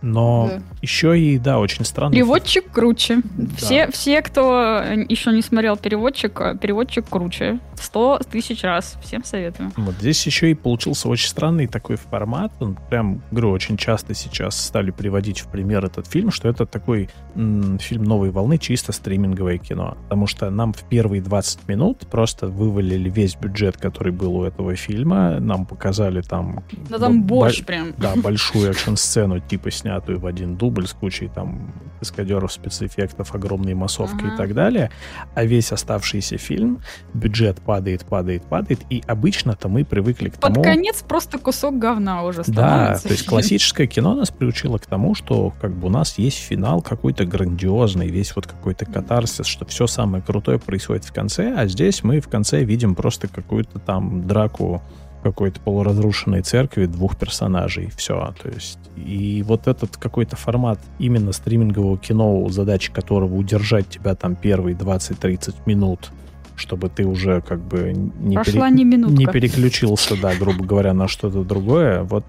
Но 0.02 0.50
да. 0.50 0.62
еще 0.82 1.20
и, 1.20 1.38
да, 1.38 1.60
очень 1.60 1.84
странно. 1.86 2.14
Переводчик 2.14 2.72
круче. 2.72 3.18
Да. 3.36 3.56
Все, 3.58 3.92
все, 3.92 4.22
кто 4.22 4.82
еще 5.10 5.32
не 5.32 5.42
смотрел 5.42 5.76
переводчик, 5.78 6.34
переводчик 6.62 7.08
круче. 7.10 7.60
Сто 7.76 8.20
тысяч 8.30 8.64
раз. 8.64 8.98
Всем 9.02 9.24
советую. 9.24 9.72
Вот 9.78 9.96
здесь 9.96 10.26
еще 10.26 10.52
и 10.52 10.54
получился 10.54 11.08
очень 11.10 11.28
странный 11.28 11.68
такой 11.68 11.96
формат. 11.98 12.52
Он 12.60 12.78
прям, 12.90 13.22
говорю, 13.32 13.52
очень 13.52 13.78
часто 13.78 14.14
сейчас 14.14 14.60
стали 14.60 14.92
приводить 14.92 15.40
в 15.42 15.48
пример 15.48 15.86
этот 15.86 16.08
фильм, 16.08 16.32
что 16.32 16.48
это 16.50 16.66
такой 16.66 17.10
м- 17.36 17.78
фильм 17.80 18.04
новой 18.04 18.32
волны, 18.32 18.58
чисто 18.58 18.92
стриминговое 18.92 19.58
кино. 19.58 19.98
Потому 20.04 20.28
что 20.28 20.50
нам 20.50 20.74
в 20.74 20.84
первые 20.84 21.22
20 21.22 21.68
минут 21.68 22.00
просто 22.10 22.48
вывалили 22.48 23.10
весь 23.10 23.36
бюджет, 23.36 23.78
который 23.78 24.12
был 24.12 24.36
у 24.36 24.44
этого 24.44 24.76
фильма. 24.76 25.40
Нам 25.40 25.66
показали 25.66 26.22
там... 26.22 26.64
Да 26.90 27.00
там 27.00 27.24
борщ 27.24 27.64
прям. 27.64 27.94
Да, 27.98 28.14
большую 28.16 28.72
экшн-сцену, 28.72 29.40
типа 29.40 29.72
снятую 29.90 30.20
в 30.20 30.26
один 30.26 30.56
дубль 30.56 30.88
с 30.88 30.94
кучей 30.94 31.28
там 31.28 31.74
каскадеров, 32.00 32.52
спецэффектов, 32.52 33.34
огромной 33.34 33.74
массовкой 33.74 34.28
ага. 34.28 34.34
и 34.36 34.38
так 34.38 34.54
далее. 34.54 34.92
А 35.36 35.44
весь 35.44 35.72
оставшийся 35.72 36.38
фильм, 36.38 36.82
бюджет 37.14 37.60
падает, 37.60 38.06
падает, 38.06 38.44
падает. 38.44 38.80
И 38.90 39.04
обычно-то 39.08 39.68
мы 39.68 39.84
привыкли 39.84 40.30
к 40.30 40.38
тому... 40.38 40.56
Под 40.56 40.64
конец 40.64 41.02
просто 41.02 41.40
кусок 41.40 41.80
говна 41.80 42.24
уже 42.24 42.44
становится. 42.44 43.04
Да, 43.04 43.10
то 43.10 43.14
есть 43.14 43.26
классическое 43.26 43.88
кино 43.88 44.16
нас 44.16 44.30
приучило 44.30 44.78
к 44.78 44.86
тому, 44.86 45.16
что 45.16 45.54
как 45.60 45.76
бы 45.76 45.88
у 45.88 45.90
нас 45.90 46.18
есть 46.20 46.38
финал 46.38 46.82
какой-то 46.82 47.26
грандиозный, 47.26 48.08
весь 48.10 48.36
вот 48.36 48.46
какой-то 48.46 48.86
катарсис, 48.86 49.48
что 49.48 49.66
все 49.66 49.88
самое 49.88 50.24
крутое 50.24 50.60
происходит 50.60 51.06
в 51.06 51.12
конце, 51.12 51.54
а 51.58 51.68
здесь 51.68 52.04
мы 52.04 52.20
в 52.22 52.28
конце 52.28 52.64
видим 52.64 52.96
просто 52.96 53.28
какую-то 53.28 53.80
там 53.80 54.28
драку 54.28 54.82
какой-то 55.22 55.60
полуразрушенной 55.60 56.42
церкви 56.42 56.86
двух 56.86 57.18
персонажей. 57.18 57.92
Все. 57.96 58.34
То 58.42 58.50
есть, 58.50 58.80
и 58.96 59.44
вот 59.46 59.68
этот 59.68 59.98
какой-то 59.98 60.36
формат 60.36 60.80
именно 60.98 61.32
стримингового 61.32 61.98
кино, 61.98 62.48
задача 62.50 62.92
которого 62.92 63.36
удержать 63.36 63.90
тебя 63.90 64.16
там 64.16 64.36
первые 64.36 64.76
20-30 64.76 65.56
минут, 65.66 66.12
чтобы 66.56 66.90
ты 66.90 67.06
уже 67.06 67.42
как 67.42 67.60
бы 67.60 67.94
не, 67.94 68.38
пере... 68.38 68.60
не, 68.72 68.84
не 68.84 69.26
переключился, 69.26 70.20
да, 70.20 70.34
грубо 70.36 70.64
говоря, 70.64 70.94
на 70.94 71.08
что-то 71.08 71.44
другое. 71.44 72.04
Вот 72.04 72.26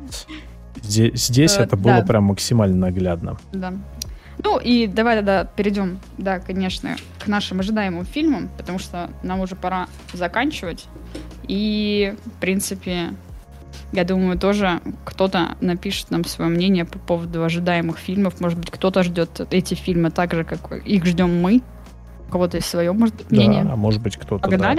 здесь, 0.82 1.26
здесь 1.26 1.56
э, 1.56 1.62
это 1.62 1.76
было 1.76 2.00
да. 2.00 2.02
прям 2.02 2.24
максимально 2.24 2.76
наглядно. 2.76 3.38
Да. 3.52 3.72
Ну 4.42 4.58
и 4.58 4.86
давай 4.86 5.16
тогда 5.16 5.44
перейдем, 5.44 5.98
да, 6.16 6.38
конечно, 6.38 6.96
к 7.18 7.26
нашим 7.26 7.60
ожидаемым 7.60 8.06
фильмам, 8.06 8.48
потому 8.56 8.78
что 8.78 9.10
нам 9.22 9.40
уже 9.40 9.54
пора 9.54 9.88
заканчивать. 10.12 10.86
И, 11.50 12.14
в 12.26 12.40
принципе, 12.40 13.08
я 13.90 14.04
думаю, 14.04 14.38
тоже 14.38 14.80
кто-то 15.04 15.56
напишет 15.60 16.12
нам 16.12 16.24
свое 16.24 16.48
мнение 16.48 16.84
по 16.84 17.00
поводу 17.00 17.42
ожидаемых 17.42 17.98
фильмов. 17.98 18.40
Может 18.40 18.56
быть, 18.56 18.70
кто-то 18.70 19.02
ждет 19.02 19.40
эти 19.50 19.74
фильмы 19.74 20.12
так 20.12 20.32
же, 20.32 20.44
как 20.44 20.70
их 20.86 21.04
ждем 21.04 21.42
мы. 21.42 21.60
У 22.28 22.30
кого-то 22.30 22.58
есть 22.58 22.68
свое, 22.68 22.92
может 22.92 23.28
мнение. 23.32 23.64
Да, 23.64 23.72
а 23.72 23.76
может 23.76 24.00
быть, 24.00 24.16
кто-то 24.16 24.48
да, 24.48 24.76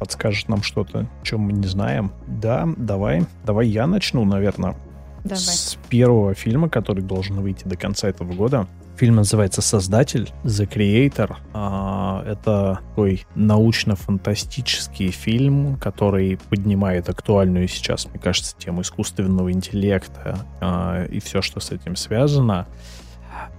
подскажет 0.00 0.48
нам 0.48 0.62
что-то, 0.62 1.06
чем 1.22 1.40
мы 1.40 1.52
не 1.52 1.66
знаем. 1.66 2.10
Да, 2.26 2.66
давай. 2.78 3.26
Давай 3.44 3.66
я 3.68 3.86
начну, 3.86 4.24
наверное. 4.24 4.76
Давай. 5.24 5.38
С 5.42 5.76
первого 5.90 6.32
фильма, 6.32 6.70
который 6.70 7.02
должен 7.02 7.38
выйти 7.42 7.68
до 7.68 7.76
конца 7.76 8.08
этого 8.08 8.32
года. 8.32 8.66
Фильм 8.96 9.16
называется 9.16 9.60
«Создатель», 9.60 10.30
«The 10.44 10.68
Creator». 10.68 11.36
А, 11.52 12.22
это 12.24 12.80
такой 12.88 13.26
научно-фантастический 13.34 15.10
фильм, 15.10 15.76
который 15.78 16.38
поднимает 16.48 17.08
актуальную 17.08 17.66
сейчас, 17.66 18.06
мне 18.06 18.20
кажется, 18.20 18.54
тему 18.56 18.82
искусственного 18.82 19.50
интеллекта 19.50 20.38
а, 20.60 21.06
и 21.06 21.18
все, 21.18 21.42
что 21.42 21.58
с 21.58 21.72
этим 21.72 21.96
связано. 21.96 22.68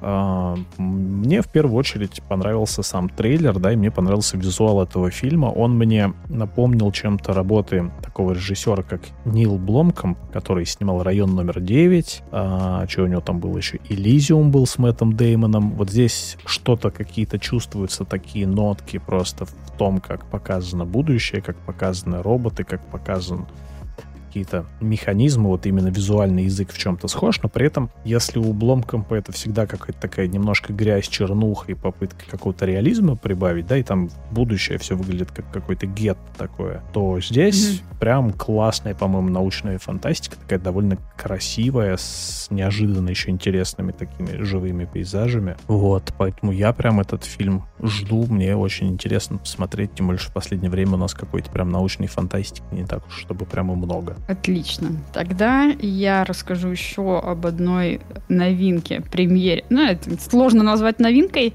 А, 0.02 0.56
мне 0.78 1.42
в 1.42 1.48
первую 1.48 1.78
очередь 1.78 2.22
понравился 2.28 2.84
сам 2.84 3.10
трейлер, 3.10 3.58
да, 3.60 3.72
и 3.72 3.76
мне 3.76 3.92
понравился 3.92 4.38
визуал 4.38 4.82
этого 4.82 5.10
фильма. 5.12 5.48
Он 5.48 5.78
мне 5.78 6.14
напомнил 6.30 6.92
чем-то 6.92 7.34
работы 7.34 7.92
такого 8.04 8.34
режиссера, 8.34 8.84
как 8.84 9.02
Нил 9.26 9.58
Бломком, 9.58 10.18
который 10.32 10.66
снимал 10.66 11.04
«Район 11.04 11.36
номер 11.36 11.60
9», 11.60 12.24
а, 12.32 12.88
что 12.88 13.04
у 13.04 13.08
него 13.08 13.22
там 13.22 13.40
было 13.40 13.58
еще, 13.58 13.80
«Элизиум» 13.90 14.52
был 14.52 14.66
с 14.66 14.78
Мэттом 14.78 15.16
Деймоном. 15.16 15.72
Вот 15.72 15.90
здесь 15.90 16.38
что-то, 16.46 16.92
какие-то 16.92 17.40
чувствуются 17.40 18.06
такие 18.06 18.48
нотки 18.48 18.98
просто 18.98 19.46
в 19.46 19.78
том, 19.78 20.00
как 20.00 20.26
показано 20.26 20.86
будущее, 20.86 21.42
как 21.42 21.58
показаны 21.58 22.22
роботы, 22.22 22.64
как 22.64 22.86
показан 22.86 23.46
какие-то 24.36 24.66
механизмы, 24.82 25.48
вот 25.48 25.66
именно 25.66 25.88
визуальный 25.88 26.44
язык 26.44 26.74
в 26.74 26.78
чем-то 26.78 27.08
схож, 27.08 27.42
но 27.42 27.48
при 27.48 27.68
этом, 27.68 27.90
если 28.04 28.38
у 28.38 28.52
Бломкомпа 28.52 29.16
это 29.16 29.32
всегда 29.32 29.66
какая-то 29.66 29.98
такая 29.98 30.28
немножко 30.28 30.74
грязь, 30.74 31.08
чернуха 31.08 31.72
и 31.72 31.74
попытка 31.74 32.30
какого-то 32.30 32.66
реализма 32.66 33.16
прибавить, 33.16 33.66
да, 33.68 33.78
и 33.78 33.84
там 33.84 34.10
будущее 34.32 34.78
все 34.78 34.98
выглядит 34.98 35.32
как 35.32 35.50
какой-то 35.52 35.86
гет 35.86 36.18
такое, 36.38 36.84
то 36.92 37.18
здесь 37.22 37.80
mm-hmm. 37.80 38.00
прям 38.02 38.34
классная, 38.34 38.94
по-моему, 38.94 39.30
научная 39.30 39.80
фантастика, 39.80 40.36
такая 40.36 40.60
довольно 40.60 40.98
красивая, 41.16 41.96
с 41.96 42.48
неожиданно 42.50 43.08
еще 43.08 43.30
интересными 43.30 43.94
такими 43.94 44.44
живыми 44.44 44.84
пейзажами. 44.84 45.56
Вот, 45.68 46.14
поэтому 46.18 46.52
я 46.52 46.74
прям 46.74 47.00
этот 47.00 47.24
фильм 47.24 47.64
жду, 47.82 48.26
мне 48.26 48.58
очень 48.58 48.90
интересно 48.90 49.38
посмотреть, 49.38 49.94
тем 49.96 50.08
более, 50.08 50.20
что 50.20 50.32
в 50.32 50.34
последнее 50.34 50.70
время 50.70 50.96
у 50.96 50.98
нас 50.98 51.14
какой-то 51.14 51.50
прям 51.52 51.70
научной 51.70 52.08
фантастики 52.08 52.66
не 52.74 52.86
так 52.86 53.08
уж, 53.08 53.18
чтобы 53.18 53.46
прямо 53.46 53.76
много. 53.76 54.18
Отлично. 54.28 54.92
Тогда 55.14 55.66
я 55.80 56.24
расскажу 56.24 56.70
еще 56.70 57.20
об 57.20 57.46
одной 57.46 58.02
новинке, 58.28 59.02
премьере. 59.02 59.64
Ну, 59.70 59.86
это 59.86 60.20
сложно 60.20 60.64
назвать 60.64 61.00
новинкой. 61.00 61.54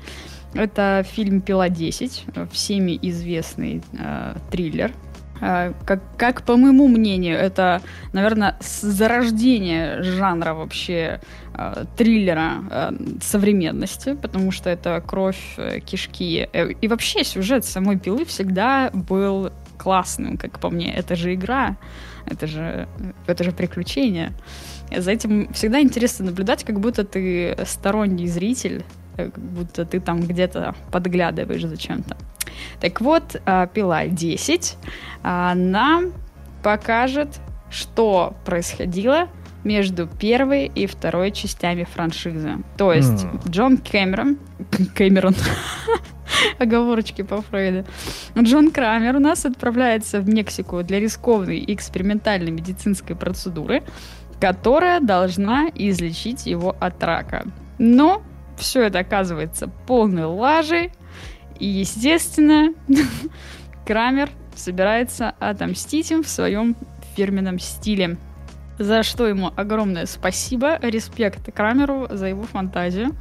Это 0.55 1.05
фильм 1.09 1.41
«Пила 1.41 1.69
10», 1.69 2.49
всеми 2.53 2.99
известный 3.03 3.83
э, 3.99 4.37
триллер. 4.51 4.93
Э, 5.41 5.73
как, 5.85 6.01
как, 6.17 6.43
по 6.43 6.57
моему 6.57 6.89
мнению, 6.89 7.39
это, 7.39 7.83
наверное, 8.13 8.57
зарождение 8.61 10.03
жанра 10.03 10.55
вообще 10.55 11.21
э, 11.55 11.85
триллера 11.97 12.53
э, 12.71 12.91
современности, 13.21 14.15
потому 14.15 14.51
что 14.53 14.71
это 14.71 15.03
кровь, 15.05 15.55
э, 15.57 15.81
кишки. 15.81 16.49
Э, 16.53 16.71
и 16.71 16.89
вообще 16.89 17.25
сюжет 17.25 17.65
самой 17.65 17.99
«Пилы» 17.99 18.25
всегда 18.25 18.91
был 18.93 19.53
классным, 19.79 20.37
как 20.37 20.59
по 20.59 20.69
мне. 20.69 20.93
Это 20.93 21.17
же 21.17 21.35
игра. 21.35 21.77
Это 22.27 22.47
же, 22.47 22.89
это 23.27 23.45
же 23.45 23.53
приключение. 23.53 24.33
За 24.97 25.11
этим 25.11 25.53
всегда 25.53 25.81
интересно 25.81 26.27
наблюдать, 26.27 26.65
как 26.65 26.81
будто 26.81 27.05
ты 27.05 27.57
сторонний 27.65 28.27
зритель, 28.27 28.85
как 29.17 29.39
будто 29.39 29.85
ты 29.85 30.01
там 30.01 30.21
где-то 30.21 30.75
подглядываешь 30.91 31.65
за 31.65 31.77
чем-то. 31.77 32.17
Так 32.81 33.01
вот, 33.01 33.41
а, 33.47 33.67
пила 33.67 34.07
10 34.07 34.77
а, 35.23 35.55
нам 35.55 36.13
покажет, 36.63 37.41
что 37.71 38.35
происходило 38.45 39.29
между 39.65 40.07
первой 40.07 40.67
и 40.67 40.87
второй 40.87 41.33
частями 41.33 41.85
франшизы. 41.85 42.59
То 42.77 42.93
есть 42.93 43.25
mm. 43.25 43.51
Джон 43.51 43.79
Кэмерон, 43.79 44.39
Кэмерон, 44.95 45.35
оговорочки 46.59 47.23
по 47.23 47.43
Фрейду. 47.43 47.87
Джон 48.39 48.71
Крамер 48.71 49.17
у 49.17 49.21
нас 49.21 49.45
отправляется 49.45 50.21
в 50.21 50.29
Мексику 50.29 50.83
для 50.83 51.01
рискованной 51.01 51.59
и 51.59 51.75
экспериментальной 51.75 52.51
медицинской 52.51 53.17
процедуры, 53.17 53.83
которая 54.41 55.01
должна 55.01 55.69
излечить 55.75 56.47
его 56.47 56.75
от 56.81 57.03
рака. 57.03 57.47
Но 57.79 58.23
все 58.57 58.83
это 58.83 59.01
оказывается 59.01 59.69
полной 59.87 60.25
лажей, 60.25 60.93
и, 61.59 61.67
естественно, 61.67 62.75
Крамер 63.87 64.31
собирается 64.55 65.35
отомстить 65.39 66.11
им 66.11 66.23
в 66.23 66.29
своем 66.29 66.77
фирменном 67.17 67.59
стиле 67.59 68.17
за 68.81 69.03
что 69.03 69.29
ему 69.29 69.53
огромное 69.57 70.07
спасибо, 70.07 70.79
респект 70.81 71.53
Крамеру 71.55 72.09
за 72.11 72.29
его 72.29 72.45
фантазию. 72.45 73.15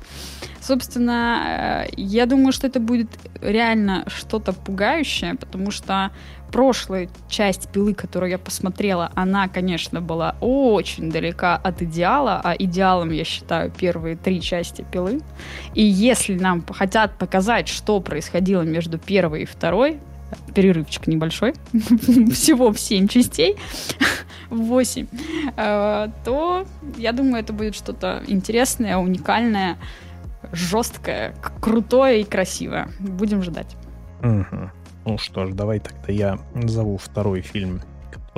Собственно, 0.62 1.86
э, 1.86 1.90
я 1.98 2.26
думаю, 2.26 2.54
что 2.54 2.68
это 2.68 2.80
будет 2.80 3.10
реально 3.42 4.06
что-то 4.08 4.54
пугающее, 4.54 5.36
потому 5.36 5.72
что 5.72 6.12
прошлая 6.52 7.10
часть 7.28 7.70
пилы, 7.72 7.94
которую 7.94 8.32
я 8.32 8.38
посмотрела, 8.38 9.12
она, 9.16 9.50
конечно, 9.50 10.00
была 10.00 10.38
очень 10.40 11.12
далека 11.12 11.58
от 11.58 11.82
идеала, 11.82 12.40
а 12.42 12.56
идеалом 12.58 13.12
я 13.12 13.26
считаю 13.26 13.70
первые 13.70 14.16
три 14.16 14.42
части 14.42 14.86
пилы. 14.90 15.20
И 15.76 15.84
если 15.84 16.40
нам 16.40 16.64
хотят 16.66 17.18
показать, 17.18 17.68
что 17.68 18.00
происходило 18.00 18.62
между 18.62 18.98
первой 18.98 19.44
и 19.44 19.46
второй, 19.46 20.00
перерывчик 20.54 21.08
небольшой, 21.08 21.54
всего 21.74 22.72
в 22.72 22.80
7 22.80 23.08
частей, 23.08 23.58
8, 24.50 25.08
э, 25.56 26.08
то 26.24 26.66
я 26.98 27.12
думаю, 27.12 27.44
это 27.44 27.54
будет 27.54 27.76
что-то 27.76 28.24
интересное, 28.28 28.98
уникальное, 28.98 29.78
жесткое, 30.52 31.34
крутое 31.62 32.22
и 32.22 32.24
красивое. 32.24 32.90
Будем 33.00 33.44
ждать. 33.44 33.76
Угу. 34.22 34.72
Ну 35.06 35.18
что 35.18 35.46
ж, 35.46 35.54
давай 35.54 35.80
тогда 35.80 36.12
я 36.12 36.40
назову 36.54 36.98
второй 36.98 37.42
фильм, 37.42 37.82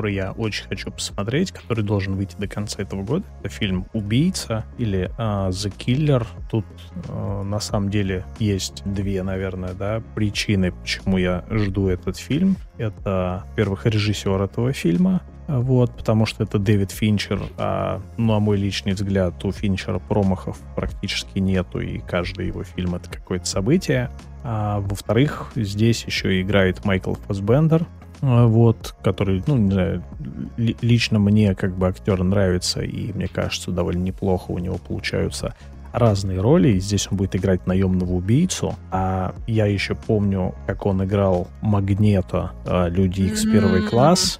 который 0.01 0.15
я 0.15 0.31
очень 0.31 0.65
хочу 0.67 0.89
посмотреть, 0.89 1.51
который 1.51 1.83
должен 1.83 2.15
выйти 2.15 2.35
до 2.35 2.47
конца 2.47 2.81
этого 2.81 3.03
года. 3.03 3.23
Это 3.41 3.49
фильм 3.49 3.85
«Убийца» 3.93 4.65
или 4.79 5.11
uh, 5.19 5.49
«The 5.49 5.71
Killer». 5.77 6.25
Тут 6.49 6.65
uh, 7.07 7.43
на 7.43 7.59
самом 7.59 7.91
деле 7.91 8.25
есть 8.39 8.81
две, 8.83 9.21
наверное, 9.21 9.73
да, 9.73 10.01
причины, 10.15 10.71
почему 10.71 11.19
я 11.19 11.43
жду 11.51 11.87
этот 11.87 12.17
фильм. 12.17 12.55
Это, 12.79 13.43
во-первых, 13.49 13.85
режиссер 13.85 14.41
этого 14.41 14.73
фильма, 14.73 15.21
вот, 15.47 15.95
потому 15.95 16.25
что 16.25 16.45
это 16.45 16.57
Дэвид 16.57 16.89
Финчер, 16.89 17.39
а, 17.57 18.01
ну, 18.17 18.33
на 18.33 18.39
мой 18.39 18.57
личный 18.57 18.93
взгляд, 18.93 19.45
у 19.45 19.51
Финчера 19.51 19.99
промахов 19.99 20.57
практически 20.75 21.37
нету, 21.37 21.79
и 21.79 21.99
каждый 21.99 22.47
его 22.47 22.63
фильм— 22.63 22.95
это 22.95 23.07
какое-то 23.07 23.45
событие. 23.45 24.09
А, 24.43 24.79
во-вторых, 24.79 25.51
здесь 25.55 26.05
еще 26.05 26.41
играет 26.41 26.85
Майкл 26.85 27.13
Фасбендер, 27.13 27.83
а, 27.83 28.00
вот, 28.21 28.95
который, 29.03 29.43
ну, 29.47 29.57
не 29.57 29.71
знаю, 29.71 30.03
лично 30.57 31.19
мне 31.19 31.55
как 31.55 31.75
бы 31.75 31.87
актер 31.87 32.23
нравится, 32.23 32.81
и 32.81 33.11
мне 33.13 33.27
кажется, 33.27 33.71
довольно 33.71 34.03
неплохо 34.03 34.51
у 34.51 34.59
него 34.59 34.77
получаются 34.77 35.55
разные 35.91 36.39
роли. 36.39 36.69
И 36.69 36.79
здесь 36.79 37.07
он 37.09 37.17
будет 37.17 37.35
играть 37.35 37.67
наемного 37.67 38.13
убийцу. 38.13 38.75
А 38.91 39.33
я 39.47 39.65
еще 39.65 39.95
помню, 39.95 40.55
как 40.67 40.85
он 40.85 41.03
играл 41.03 41.47
Магнето, 41.61 42.51
а, 42.65 42.87
Люди 42.87 43.23
Икс 43.23 43.43
первый 43.43 43.87
класс 43.87 44.39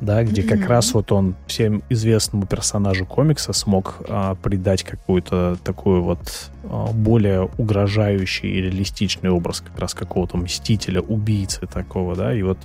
да, 0.00 0.22
где 0.22 0.42
mm-hmm. 0.42 0.48
как 0.48 0.68
раз 0.68 0.94
вот 0.94 1.10
он 1.12 1.34
всем 1.46 1.82
известному 1.88 2.46
персонажу 2.46 3.04
комикса 3.04 3.52
смог 3.52 3.96
а, 4.08 4.34
придать 4.36 4.84
какую-то 4.84 5.58
такую 5.64 6.02
вот 6.02 6.50
а, 6.64 6.92
более 6.92 7.48
угрожающий 7.58 8.48
и 8.48 8.60
реалистичный 8.62 9.30
образ 9.30 9.60
как 9.60 9.78
раз 9.78 9.94
какого-то 9.94 10.36
мстителя, 10.36 11.00
убийцы 11.00 11.66
такого, 11.66 12.14
да, 12.14 12.32
и 12.34 12.42
вот 12.42 12.58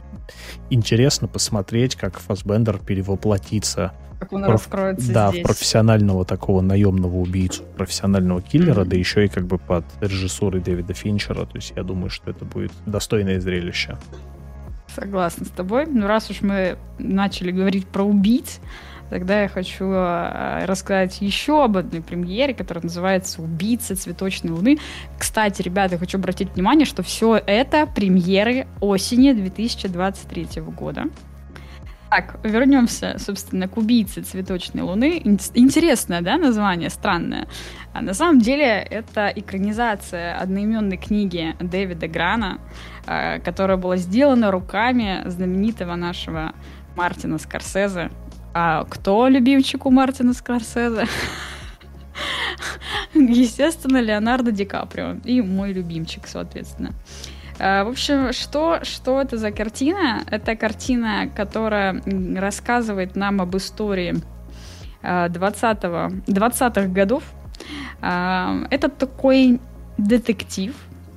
интересно 0.70 1.28
посмотреть, 1.28 1.96
как 1.96 2.20
Фасбендер 2.20 2.78
перевоплотится 2.78 3.94
как 4.20 4.32
он 4.32 4.44
проф... 4.44 4.54
раскроется 4.54 5.12
да, 5.12 5.30
здесь. 5.30 5.42
в 5.42 5.48
профессионального 5.48 6.24
такого 6.24 6.62
наемного 6.62 7.18
убийцу, 7.18 7.64
профессионального 7.76 8.42
киллера, 8.42 8.82
mm-hmm. 8.82 8.90
да 8.90 8.96
еще 8.96 9.26
и 9.26 9.28
как 9.28 9.48
бы 9.48 9.58
под 9.58 9.84
режиссурой 10.00 10.62
Дэвида 10.62 10.94
Финчера, 10.94 11.46
то 11.46 11.56
есть 11.56 11.74
я 11.76 11.84
думаю, 11.84 12.10
что 12.10 12.32
это 12.32 12.46
будет 12.46 12.72
достойное 12.86 13.42
зрелище. 13.42 13.98
Согласна 14.96 15.46
с 15.46 15.50
тобой. 15.50 15.86
Ну, 15.88 16.08
раз 16.08 16.30
уж 16.30 16.42
мы 16.42 16.78
начали 17.00 17.52
говорить 17.52 17.88
про 17.88 18.04
убийц, 18.04 18.60
тогда 19.10 19.42
я 19.42 19.48
хочу 19.48 19.86
э, 19.86 20.66
рассказать 20.66 21.20
еще 21.22 21.64
об 21.64 21.78
одной 21.78 22.02
премьере, 22.02 22.54
которая 22.54 22.84
называется 22.84 23.42
«Убийца 23.42 23.96
цветочной 23.96 24.52
луны». 24.52 24.78
Кстати, 25.18 25.62
ребята, 25.62 25.98
хочу 25.98 26.18
обратить 26.18 26.54
внимание, 26.54 26.86
что 26.86 27.02
все 27.02 27.36
это 27.36 27.88
премьеры 27.88 28.68
осени 28.82 29.34
2023 29.34 30.62
года. 30.62 31.06
Так, 32.16 32.38
вернемся, 32.44 33.16
собственно, 33.18 33.68
к 33.68 33.76
убийце 33.76 34.22
цветочной 34.22 34.84
луны. 34.84 35.20
Интересное, 35.56 36.22
да, 36.22 36.38
название, 36.38 36.92
странное. 36.92 37.48
А 37.92 38.04
на 38.04 38.14
самом 38.14 38.40
деле 38.40 38.66
это 38.66 39.34
экранизация 39.36 40.38
одноименной 40.38 40.98
книги 40.98 41.56
Дэвида 41.60 42.08
Грана, 42.08 42.60
которая 43.06 43.78
была 43.78 43.98
сделана 43.98 44.52
руками 44.52 45.24
знаменитого 45.26 45.96
нашего 45.96 46.54
Мартина 46.96 47.38
Скорсезе. 47.38 48.12
А 48.54 48.86
кто 48.86 49.28
любимчик 49.28 49.86
у 49.86 49.92
Мартина 49.92 50.34
Скорсезе? 50.34 51.08
Естественно, 53.14 54.00
Леонардо 54.00 54.52
Ди 54.52 54.66
Каприо. 54.66 55.18
И 55.24 55.42
мой 55.42 55.74
любимчик, 55.74 56.28
соответственно. 56.28 56.94
А, 57.60 57.84
в 57.84 57.90
общем, 57.90 58.34
что, 58.34 58.80
что 58.84 59.22
это 59.22 59.38
за 59.38 59.52
картина? 59.52 60.24
Это 60.30 60.56
картина, 60.56 61.30
которая 61.36 62.02
рассказывает 62.36 63.16
нам 63.16 63.42
об 63.42 63.56
истории 63.58 64.16
20-го, 65.02 66.32
20-х 66.32 66.88
годов. 66.88 67.24
А, 68.02 68.66
это 68.70 68.90
такой 68.90 69.60
детектив, 69.98 70.76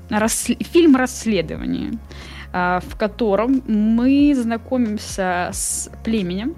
рас, 0.09 0.49
фильм 0.61 0.97
расследования, 0.97 1.93
а, 2.53 2.81
в 2.81 2.97
котором 2.97 3.63
мы 3.67 4.35
знакомимся 4.35 5.51
с 5.53 5.91
племенем 6.05 6.55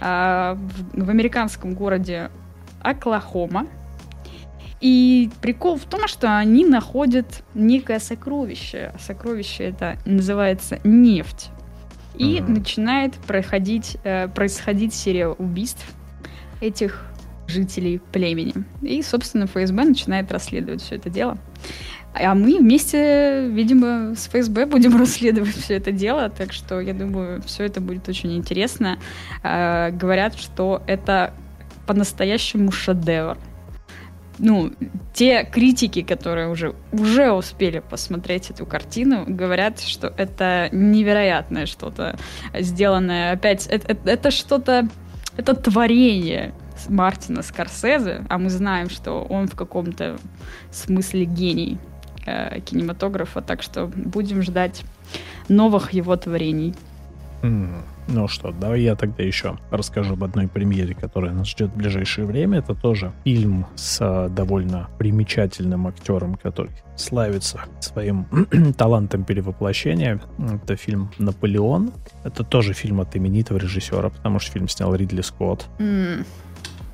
в, 0.00 0.58
в 0.94 1.10
американском 1.10 1.74
городе 1.74 2.30
Оклахома, 2.80 3.66
и 4.80 5.30
прикол 5.42 5.76
в 5.76 5.84
том, 5.84 6.08
что 6.08 6.38
они 6.38 6.64
находят 6.64 7.44
некое 7.54 7.98
сокровище. 7.98 8.92
Сокровище 8.98 9.64
это 9.64 9.98
называется 10.06 10.80
нефть. 10.84 11.50
И 12.16 12.38
uh-huh. 12.38 12.50
начинает 12.50 13.14
проходить, 13.14 13.98
э, 14.04 14.28
происходить 14.28 14.94
серия 14.94 15.28
убийств 15.28 15.84
этих 16.60 17.06
жителей 17.46 18.00
племени. 18.12 18.54
И, 18.82 19.02
собственно, 19.02 19.46
ФСБ 19.46 19.84
начинает 19.84 20.32
расследовать 20.32 20.82
все 20.82 20.96
это 20.96 21.10
дело. 21.10 21.38
А 22.12 22.34
мы 22.34 22.58
вместе, 22.58 23.46
видимо, 23.48 24.14
с 24.14 24.28
ФСБ 24.28 24.66
будем 24.66 24.96
расследовать 25.00 25.56
все 25.56 25.76
это 25.76 25.92
дело, 25.92 26.28
так 26.28 26.52
что 26.52 26.80
я 26.80 26.92
думаю, 26.92 27.42
все 27.42 27.64
это 27.64 27.80
будет 27.80 28.08
очень 28.08 28.36
интересно. 28.36 28.98
Э, 29.42 29.90
говорят, 29.90 30.36
что 30.36 30.82
это 30.86 31.32
по-настоящему 31.86 32.72
шедевр 32.72 33.38
ну, 34.40 34.72
те 35.12 35.44
критики, 35.44 36.02
которые 36.02 36.48
уже, 36.48 36.74
уже 36.92 37.30
успели 37.30 37.80
посмотреть 37.80 38.50
эту 38.50 38.64
картину, 38.64 39.24
говорят, 39.26 39.80
что 39.80 40.12
это 40.16 40.68
невероятное 40.72 41.66
что-то 41.66 42.18
сделанное. 42.58 43.32
Опять, 43.32 43.66
это, 43.66 43.92
это, 43.92 44.10
это 44.10 44.30
что-то, 44.30 44.88
это 45.36 45.54
творение 45.54 46.54
Мартина 46.88 47.42
Скорсезе, 47.42 48.24
а 48.30 48.38
мы 48.38 48.48
знаем, 48.48 48.88
что 48.88 49.22
он 49.28 49.46
в 49.46 49.54
каком-то 49.54 50.18
смысле 50.70 51.26
гений 51.26 51.78
э, 52.26 52.60
кинематографа, 52.60 53.40
так 53.42 53.62
что 53.62 53.86
будем 53.86 54.42
ждать 54.42 54.82
новых 55.48 55.92
его 55.92 56.16
творений. 56.16 56.74
Mm. 57.42 57.82
Ну 58.12 58.26
что, 58.26 58.50
давай 58.50 58.80
я 58.82 58.96
тогда 58.96 59.22
еще 59.22 59.56
расскажу 59.70 60.14
об 60.14 60.24
одной 60.24 60.48
премьере, 60.48 60.94
которая 60.94 61.32
нас 61.32 61.48
ждет 61.48 61.70
в 61.70 61.76
ближайшее 61.76 62.26
время. 62.26 62.58
Это 62.58 62.74
тоже 62.74 63.12
фильм 63.24 63.66
с 63.76 63.98
а, 64.00 64.28
довольно 64.28 64.88
примечательным 64.98 65.86
актером, 65.86 66.34
который 66.34 66.72
славится 66.96 67.60
своим 67.78 68.26
талантом 68.76 69.24
перевоплощения. 69.24 70.20
Это 70.62 70.74
фильм 70.76 71.10
«Наполеон». 71.18 71.92
Это 72.24 72.42
тоже 72.42 72.72
фильм 72.72 73.00
от 73.00 73.14
именитого 73.14 73.58
режиссера, 73.58 74.08
потому 74.08 74.40
что 74.40 74.52
фильм 74.52 74.68
снял 74.68 74.94
Ридли 74.94 75.20
Скотт. 75.20 75.68
Mm. 75.78 76.26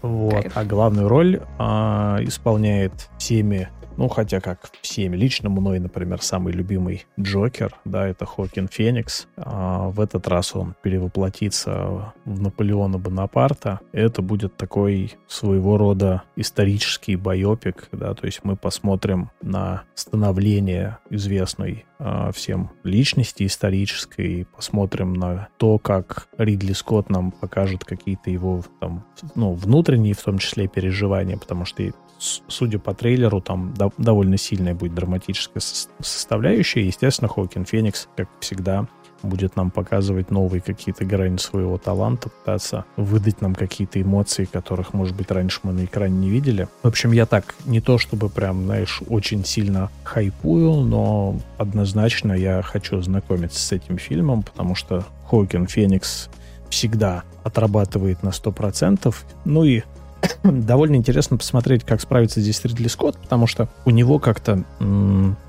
Вот. 0.03 0.47
А 0.55 0.65
главную 0.65 1.09
роль 1.09 1.41
а, 1.59 2.19
исполняет 2.21 3.09
всеми 3.19 3.71
ну, 3.97 4.09
хотя 4.09 4.41
как 4.41 4.71
всеми. 4.83 5.17
Лично 5.17 5.49
мной, 5.49 5.79
например, 5.79 6.23
самый 6.23 6.53
любимый 6.53 7.07
Джокер, 7.19 7.75
да, 7.85 8.07
это 8.07 8.27
Хокин 8.27 8.69
Феникс. 8.69 9.27
А 9.37 9.89
в 9.89 10.01
этот 10.01 10.29
раз 10.29 10.55
он 10.55 10.75
перевоплотится 10.83 12.13
в 12.25 12.41
Наполеона 12.41 12.99
Бонапарта. 12.99 13.81
Это 13.93 14.23
будет 14.23 14.57
такой 14.57 15.15
своего 15.27 15.77
рода 15.77 16.23
исторический 16.37 17.17
байопик, 17.17 17.89
да, 17.93 18.15
то 18.15 18.27
есть 18.27 18.41
мы 18.45 18.57
посмотрим 18.57 19.31
на 19.43 19.83
становление 19.95 20.99
известной 21.11 21.87
а, 21.99 22.31
всем 22.33 22.71
личности 22.85 23.47
исторической, 23.47 24.47
посмотрим 24.55 25.15
на 25.15 25.49
то, 25.57 25.79
как 25.79 26.29
Ридли 26.37 26.73
Скотт 26.73 27.09
нам 27.09 27.31
покажет 27.33 27.85
какие-то 27.85 28.31
его 28.31 28.63
там, 28.81 29.05
ну, 29.35 29.53
внутренние, 29.53 30.15
в 30.15 30.23
том 30.23 30.39
числе, 30.39 30.69
переживания, 30.69 31.37
потому 31.37 31.65
что 31.65 31.83
судя 32.19 32.79
по 32.79 32.95
трейлеру, 32.95 33.41
там 33.41 33.75
до, 33.75 33.93
довольно 33.99 34.37
сильная 34.37 34.75
будет 34.75 34.95
драматическая 34.95 35.63
составляющая. 36.01 36.87
Естественно, 36.87 37.29
Хокин 37.29 37.65
Феникс, 37.65 38.09
как 38.17 38.29
всегда, 38.41 38.87
будет 39.23 39.57
нам 39.57 39.71
показывать 39.71 40.31
новые 40.31 40.61
какие-то 40.61 41.05
грани 41.05 41.39
своего 41.39 41.79
таланта, 41.79 42.29
пытаться 42.29 42.85
выдать 42.97 43.41
нам 43.41 43.55
какие-то 43.55 44.01
эмоции, 44.01 44.45
которых, 44.45 44.95
может 44.95 45.17
быть, 45.17 45.31
раньше 45.31 45.61
мы 45.63 45.73
на 45.73 45.85
экране 45.85 46.17
не 46.17 46.31
видели. 46.31 46.69
В 46.83 46.89
общем, 46.89 47.13
я 47.13 47.27
так 47.27 47.55
не 47.65 47.81
то 47.81 47.99
чтобы 47.99 48.29
прям, 48.29 48.65
знаешь, 48.65 49.03
очень 49.09 49.45
сильно 49.45 49.91
хайпую, 50.05 50.83
но 50.83 51.41
однозначно 51.59 52.33
я 52.33 52.63
хочу 52.63 53.01
знакомиться 53.01 53.59
с 53.59 53.73
этим 53.73 53.99
фильмом, 53.99 54.43
потому 54.43 54.75
что 54.75 55.05
Хокин 55.29 55.67
Феникс 55.67 56.29
всегда 56.69 57.25
отрабатывает 57.43 58.23
на 58.23 58.29
100%. 58.29 59.15
Ну 59.45 59.65
и 59.65 59.83
довольно 60.43 60.97
интересно 60.97 61.37
посмотреть, 61.37 61.85
как 61.85 62.01
справится 62.01 62.41
здесь 62.41 62.65
Ридли 62.65 62.89
Скотт, 62.89 63.19
потому 63.19 63.47
что 63.47 63.69
у 63.85 63.91
него 63.91 64.19
как-то 64.19 64.65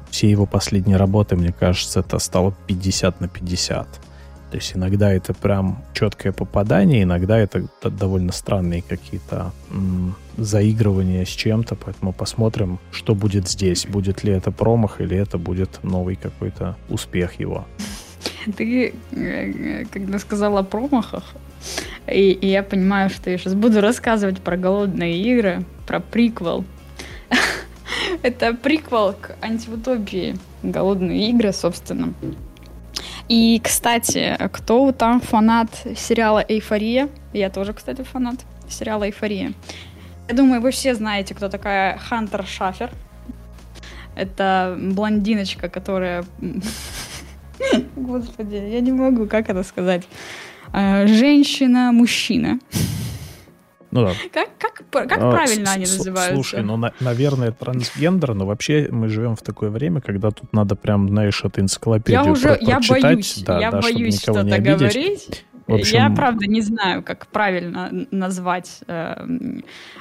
все 0.09 0.29
его 0.29 0.45
последние 0.45 0.97
работы, 0.97 1.35
мне 1.35 1.51
кажется, 1.51 1.99
это 1.99 2.19
стало 2.19 2.53
50 2.67 3.21
на 3.21 3.27
50. 3.27 3.87
То 4.49 4.55
есть 4.55 4.75
иногда 4.75 5.11
это 5.11 5.33
прям 5.33 5.83
четкое 5.93 6.31
попадание, 6.31 7.03
иногда 7.03 7.37
это 7.37 7.67
довольно 7.83 8.31
странные 8.31 8.81
какие-то 8.81 9.51
заигрывания 10.37 11.25
с 11.25 11.29
чем-то, 11.29 11.75
поэтому 11.75 12.13
посмотрим, 12.13 12.79
что 12.91 13.13
будет 13.13 13.49
здесь. 13.49 13.85
Будет 13.85 14.23
ли 14.23 14.31
это 14.31 14.51
промах 14.51 15.01
или 15.01 15.17
это 15.17 15.37
будет 15.37 15.83
новый 15.83 16.15
какой-то 16.15 16.77
успех 16.87 17.39
его. 17.39 17.65
ты, 18.55 18.93
э, 19.11 19.83
когда 19.91 20.19
сказала 20.19 20.59
о 20.61 20.63
промахах, 20.63 21.35
и, 22.11 22.31
и 22.31 22.47
я 22.47 22.63
понимаю, 22.63 23.09
что 23.09 23.29
я 23.29 23.37
сейчас 23.37 23.53
буду 23.53 23.81
рассказывать 23.81 24.39
про 24.41 24.57
голодные 24.57 25.17
игры, 25.21 25.63
про 25.85 25.99
приквел. 25.99 26.65
Это 28.21 28.53
приквел 28.53 29.13
к 29.13 29.35
антиутопии 29.41 30.37
«Голодные 30.63 31.29
игры», 31.29 31.53
собственно. 31.53 32.13
И, 33.27 33.59
кстати, 33.63 34.37
кто 34.53 34.91
там 34.91 35.19
фанат 35.19 35.69
сериала 35.95 36.43
«Эйфория»? 36.47 37.09
Я 37.33 37.49
тоже, 37.49 37.73
кстати, 37.73 38.03
фанат 38.03 38.35
сериала 38.69 39.03
«Эйфория». 39.03 39.53
Я 40.29 40.35
думаю, 40.35 40.61
вы 40.61 40.71
все 40.71 40.95
знаете, 40.95 41.35
кто 41.35 41.49
такая 41.49 41.97
Хантер 41.97 42.45
Шафер. 42.45 42.91
Это 44.15 44.77
блондиночка, 44.79 45.69
которая... 45.69 46.25
Господи, 47.95 48.55
я 48.55 48.81
не 48.81 48.91
могу, 48.91 49.25
как 49.27 49.49
это 49.49 49.63
сказать. 49.63 50.03
А, 50.71 51.07
женщина-мужчина. 51.07 52.59
Ну 53.91 54.05
да. 54.05 54.13
Как, 54.33 54.49
как, 54.57 54.83
как 54.89 55.17
а, 55.17 55.31
правильно 55.31 55.71
они 55.71 55.85
называются? 55.85 56.33
Слушай, 56.33 56.63
ну, 56.63 56.77
на, 56.77 56.93
наверное, 56.99 57.51
трансгендер, 57.51 58.33
но 58.33 58.45
вообще 58.45 58.89
мы 58.91 59.07
живем 59.07 59.35
в 59.35 59.41
такое 59.41 59.69
время, 59.69 60.01
когда 60.01 60.31
тут 60.31 60.51
надо 60.53 60.75
прям, 60.75 61.07
знаешь, 61.07 61.43
эту 61.43 61.61
энциклопедию 61.61 62.25
я 62.25 62.31
уже, 62.31 62.55
про- 62.55 62.65
я 62.65 62.79
боюсь, 63.01 63.43
да, 63.45 63.59
я 63.59 63.71
да, 63.71 63.79
боюсь 63.79 64.21
что-то 64.21 64.59
говорить. 64.59 65.45
Общем... 65.67 65.97
Я, 65.97 66.09
правда, 66.09 66.47
не 66.47 66.61
знаю, 66.61 67.03
как 67.03 67.27
правильно 67.27 67.89
назвать 68.11 68.79
э, 68.87 69.27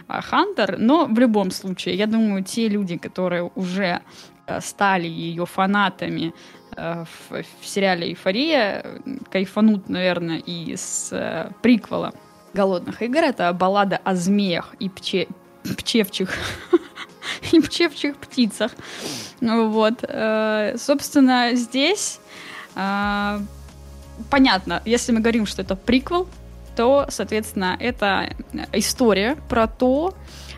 Хантер, 0.09 0.78
но 0.78 1.06
в 1.06 1.18
любом 1.18 1.51
случае, 1.51 1.97
я 1.97 2.06
думаю, 2.06 2.44
те 2.44 2.68
люди, 2.68 2.97
которые 2.97 3.51
уже 3.55 4.01
э, 4.47 4.60
стали 4.60 5.09
ее 5.09 5.44
фанатами 5.44 6.26
э, 6.28 6.32
в, 6.76 7.42
в 7.60 7.66
сериале 7.66 8.08
«Эйфория», 8.08 8.84
кайфанут, 9.30 9.88
наверное, 9.88 10.38
и 10.38 10.76
с 10.76 11.10
э, 11.12 11.50
приквела 11.62 12.12
«Голодных 12.54 13.02
игр». 13.02 13.18
Это 13.18 13.52
баллада 13.52 14.00
о 14.04 14.14
змеях 14.14 14.74
и 14.78 14.88
пче... 14.88 15.28
пчевчих 15.76 16.34
и 17.52 17.60
пчевчих 17.60 18.16
птицах. 18.16 18.72
Вот. 19.40 20.04
Э, 20.06 20.76
собственно, 20.78 21.54
здесь 21.54 22.20
э, 22.74 23.40
понятно, 24.30 24.82
если 24.84 25.12
мы 25.12 25.20
говорим, 25.20 25.46
что 25.46 25.62
это 25.62 25.76
приквел, 25.76 26.28
то, 26.76 27.06
соответственно, 27.08 27.76
это 27.80 28.34
история 28.72 29.36
про 29.48 29.66
то, 29.66 30.14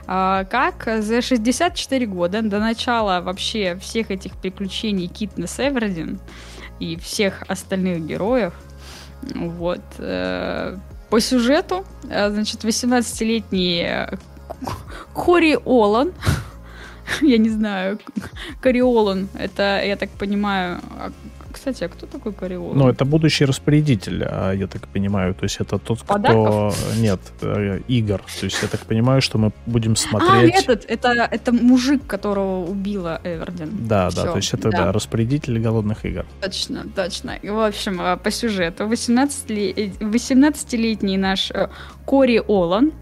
как 0.09 0.89
за 1.03 1.21
64 1.21 2.07
года 2.07 2.41
до 2.41 2.61
начала 2.61 3.21
вообще 3.21 3.77
всех 3.77 4.11
этих 4.11 4.37
приключений 4.37 5.07
Китнес 5.07 5.61
Эвердин 5.61 6.19
и 6.81 6.97
всех 6.97 7.43
остальных 7.47 8.07
героев, 8.07 8.55
вот, 9.35 9.83
э, 9.99 10.79
по 11.11 11.21
сюжету, 11.21 11.85
э, 12.09 12.31
значит, 12.31 12.65
18-летний 12.65 14.09
Кори 15.13 15.59
Олан, 15.67 16.13
я 17.21 17.39
не 17.39 17.51
знаю, 17.51 17.99
Кориолан, 18.61 19.29
это, 19.35 19.83
я 19.85 19.97
так 19.97 20.11
понимаю, 20.11 20.81
кстати, 21.73 21.85
а 21.85 21.89
кто 21.89 22.07
такой 22.07 22.33
Кариол? 22.33 22.75
Ну, 22.75 22.89
это 22.89 23.05
будущий 23.05 23.47
распорядитель, 23.47 24.25
а, 24.25 24.53
я 24.53 24.67
так 24.67 24.89
понимаю. 24.89 25.35
То 25.35 25.45
есть 25.45 25.61
это 25.61 25.79
тот, 25.79 26.01
Подарков? 26.01 26.77
кто... 26.77 27.01
Нет, 27.01 27.21
э, 27.43 27.81
игр. 27.89 28.21
То 28.41 28.47
есть 28.47 28.63
я 28.63 28.69
так 28.69 28.81
понимаю, 28.81 29.21
что 29.21 29.39
мы 29.39 29.53
будем 29.67 29.97
смотреть... 29.97 30.55
А, 30.55 30.59
этот, 30.59 30.85
это, 30.89 31.29
это 31.31 31.53
мужик, 31.53 32.07
которого 32.07 32.67
убила 32.67 33.21
Эвердин. 33.25 33.87
Да, 33.87 34.09
Все. 34.09 34.23
да, 34.23 34.33
то 34.33 34.37
есть 34.37 34.55
это, 34.55 34.71
да. 34.71 34.85
да, 34.85 34.93
распорядитель 34.93 35.61
голодных 35.61 36.05
игр. 36.05 36.25
Точно, 36.41 36.85
точно. 36.95 37.39
В 37.43 37.67
общем, 37.67 38.01
э, 38.01 38.17
по 38.17 38.31
сюжету 38.31 38.85
18-летний 38.85 41.17
э, 41.17 41.19
наш 41.19 41.53
Кори 42.07 42.43
Олан 42.49 42.93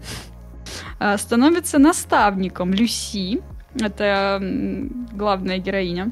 становится 1.17 1.77
наставником 1.77 2.73
Люси, 2.73 3.41
это 3.79 4.39
главная 5.13 5.57
героиня 5.57 6.11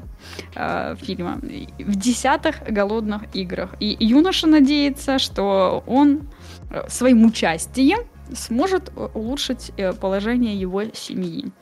э, 0.54 0.96
фильма. 1.00 1.40
В 1.78 1.96
десятых 1.96 2.62
голодных 2.68 3.22
играх. 3.34 3.74
И 3.80 3.96
юноша 4.00 4.46
надеется, 4.46 5.18
что 5.18 5.82
он 5.86 6.28
э, 6.70 6.88
своим 6.88 7.24
участием 7.24 7.98
сможет 8.34 8.90
э, 8.94 9.08
улучшить 9.14 9.72
э, 9.76 9.92
положение 9.92 10.56
его 10.56 10.84
семьи. 10.92 11.52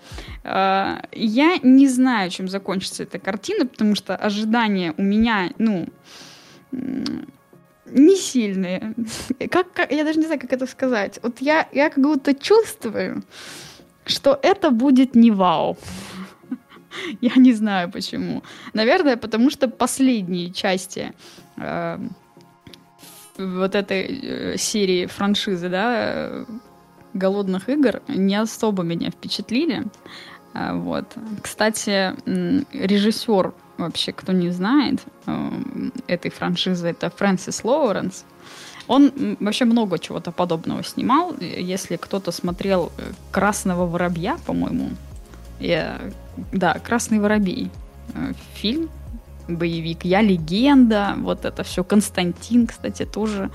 Я 0.44 1.59
не 1.62 1.89
знаю, 1.89 2.31
чем 2.31 2.48
закончится 2.48 3.02
эта 3.02 3.18
картина, 3.18 3.66
потому 3.66 3.94
что 3.94 4.14
ожидания 4.14 4.94
у 4.97 5.02
меня, 5.02 5.51
ну, 5.59 5.89
не 7.86 8.16
сильные. 8.16 8.94
Как, 9.51 9.72
как, 9.72 9.93
я 9.93 10.05
даже 10.05 10.18
не 10.18 10.26
знаю, 10.26 10.40
как 10.40 10.52
это 10.52 10.66
сказать. 10.66 11.20
Вот 11.22 11.40
я, 11.40 11.68
я 11.72 11.90
как 11.90 12.02
будто 12.02 12.35
чувствую, 12.35 13.22
что 14.06 14.39
это 14.43 14.70
будет 14.70 15.14
не 15.14 15.31
вау. 15.31 15.76
Я 17.20 17.35
не 17.36 17.52
знаю 17.52 17.90
почему. 17.90 18.43
Наверное, 18.72 19.16
потому 19.16 19.51
что 19.51 19.68
последние 19.68 20.52
части 20.52 21.12
э, 21.56 21.98
вот 23.39 23.74
этой 23.74 24.02
э, 24.02 24.56
серии 24.56 25.06
франшизы, 25.06 25.68
да, 25.68 26.44
голодных 27.14 27.68
игр 27.68 28.02
не 28.09 28.36
особо 28.36 28.82
меня 28.82 29.10
впечатлили. 29.10 29.85
Э, 30.55 30.74
вот. 30.74 31.06
Кстати, 31.43 32.14
режиссер, 32.72 33.52
вообще, 33.78 34.12
кто 34.12 34.32
не 34.32 34.51
знает, 34.51 35.01
э, 35.26 35.51
этой 36.06 36.31
франшизы, 36.31 36.89
это 36.89 37.10
Фрэнсис 37.10 37.64
Лоуренс. 37.64 38.24
Он 38.86 39.36
вообще 39.40 39.65
много 39.65 39.98
чего-то 39.98 40.31
подобного 40.31 40.82
снимал. 40.85 41.35
Если 41.40 41.97
кто-то 41.97 42.32
смотрел 42.32 42.93
э, 42.98 43.12
«Красного 43.31 43.86
воробья», 43.86 44.36
по-моему, 44.47 44.90
я... 45.61 46.01
да, 46.52 46.74
«Красный 46.74 47.19
воробей», 47.19 47.70
э, 48.15 48.32
фильм, 48.55 48.90
боевик 49.48 50.05
«Я 50.05 50.20
легенда», 50.20 51.15
вот 51.19 51.44
это 51.44 51.62
все. 51.62 51.82
Константин, 51.82 52.66
кстати, 52.66 53.05
тоже 53.05 53.51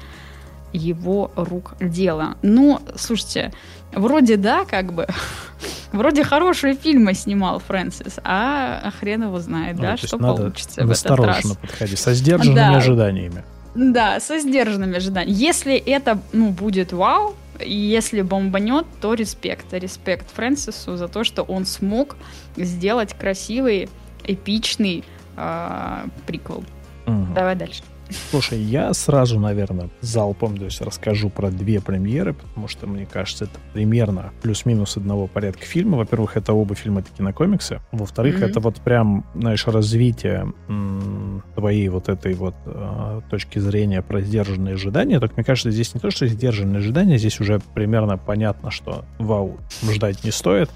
его 0.73 1.31
рук 1.35 1.73
дело. 1.79 2.35
Ну, 2.41 2.79
слушайте, 2.95 3.53
вроде 3.91 4.37
да, 4.37 4.65
как 4.65 4.93
бы, 4.93 5.07
вроде 5.91 6.23
хорошие 6.23 6.75
фильмы 6.75 7.13
снимал 7.13 7.59
Фрэнсис, 7.59 8.19
а 8.23 8.91
хрен 8.99 9.23
его 9.23 9.39
знает, 9.39 9.77
ну, 9.77 9.81
да, 9.81 9.97
что 9.97 10.17
получится 10.17 10.85
в 10.85 10.91
этот 10.91 11.05
раз. 11.19 11.37
Осторожно 11.37 11.55
подходи, 11.55 11.95
со 11.95 12.13
сдержанными 12.13 12.55
да. 12.55 12.77
ожиданиями. 12.77 13.43
Да, 13.75 14.19
со 14.19 14.39
сдержанными 14.39 14.97
ожиданиями. 14.97 15.37
Если 15.37 15.75
это, 15.75 16.19
ну, 16.33 16.49
будет 16.49 16.91
вау, 16.91 17.35
если 17.59 18.21
бомбанет, 18.21 18.85
то 19.01 19.13
респект. 19.13 19.73
Респект 19.73 20.29
Фрэнсису 20.31 20.97
за 20.97 21.07
то, 21.07 21.23
что 21.23 21.43
он 21.43 21.65
смог 21.65 22.15
сделать 22.55 23.13
красивый, 23.13 23.89
эпичный 24.23 25.03
э, 25.37 26.05
приквел. 26.25 26.63
Угу. 27.05 27.33
Давай 27.35 27.55
дальше. 27.55 27.83
Слушай, 28.31 28.59
я 28.59 28.93
сразу, 28.93 29.39
наверное, 29.39 29.89
залпом 30.01 30.57
то 30.57 30.65
есть 30.65 30.81
расскажу 30.81 31.29
про 31.29 31.49
две 31.49 31.79
премьеры, 31.79 32.33
потому 32.33 32.67
что, 32.67 32.87
мне 32.87 33.05
кажется, 33.05 33.45
это 33.45 33.53
примерно 33.73 34.31
плюс-минус 34.41 34.97
одного 34.97 35.27
порядка 35.27 35.63
фильма. 35.63 35.97
Во-первых, 35.97 36.37
это 36.37 36.53
оба 36.53 36.75
фильма 36.75 37.01
это 37.01 37.09
кинокомиксы. 37.15 37.81
Во-вторых, 37.91 38.41
mm-hmm. 38.41 38.49
это 38.49 38.59
вот 38.59 38.75
прям, 38.81 39.25
знаешь, 39.35 39.65
развитие 39.67 40.53
м- 40.67 41.43
твоей 41.55 41.89
вот 41.89 42.09
этой 42.09 42.33
вот 42.33 42.55
э, 42.65 43.21
точки 43.29 43.59
зрения 43.59 44.01
про 44.01 44.21
сдержанные 44.21 44.75
ожидания. 44.75 45.19
Только 45.19 45.35
мне 45.37 45.43
кажется, 45.43 45.71
здесь 45.71 45.93
не 45.93 45.99
то, 45.99 46.11
что 46.11 46.27
сдержанные 46.27 46.79
ожидания, 46.79 47.17
здесь 47.17 47.39
уже 47.39 47.59
примерно 47.73 48.17
понятно, 48.17 48.71
что 48.71 49.05
вау, 49.17 49.57
ждать 49.89 50.23
не 50.23 50.31
стоит. 50.31 50.69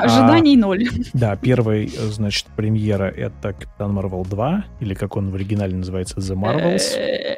Ожиданий 0.00 0.56
а, 0.56 0.60
ноль. 0.60 0.88
Да, 1.12 1.36
первый, 1.36 1.88
значит, 1.88 2.46
премьера 2.56 3.04
это 3.04 3.52
Капитан 3.52 3.92
Марвел 3.92 4.24
2, 4.24 4.64
или 4.80 4.94
как 4.94 5.16
он 5.16 5.30
в 5.30 5.34
оригинале 5.34 5.76
называется, 5.76 6.18
The 6.18 6.34
Marvel. 6.34 6.71
Э, 6.72 7.36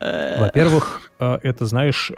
э. 0.00 0.40
Во-первых, 0.40 1.10
э, 1.18 1.38
это, 1.42 1.66
знаешь, 1.66 2.12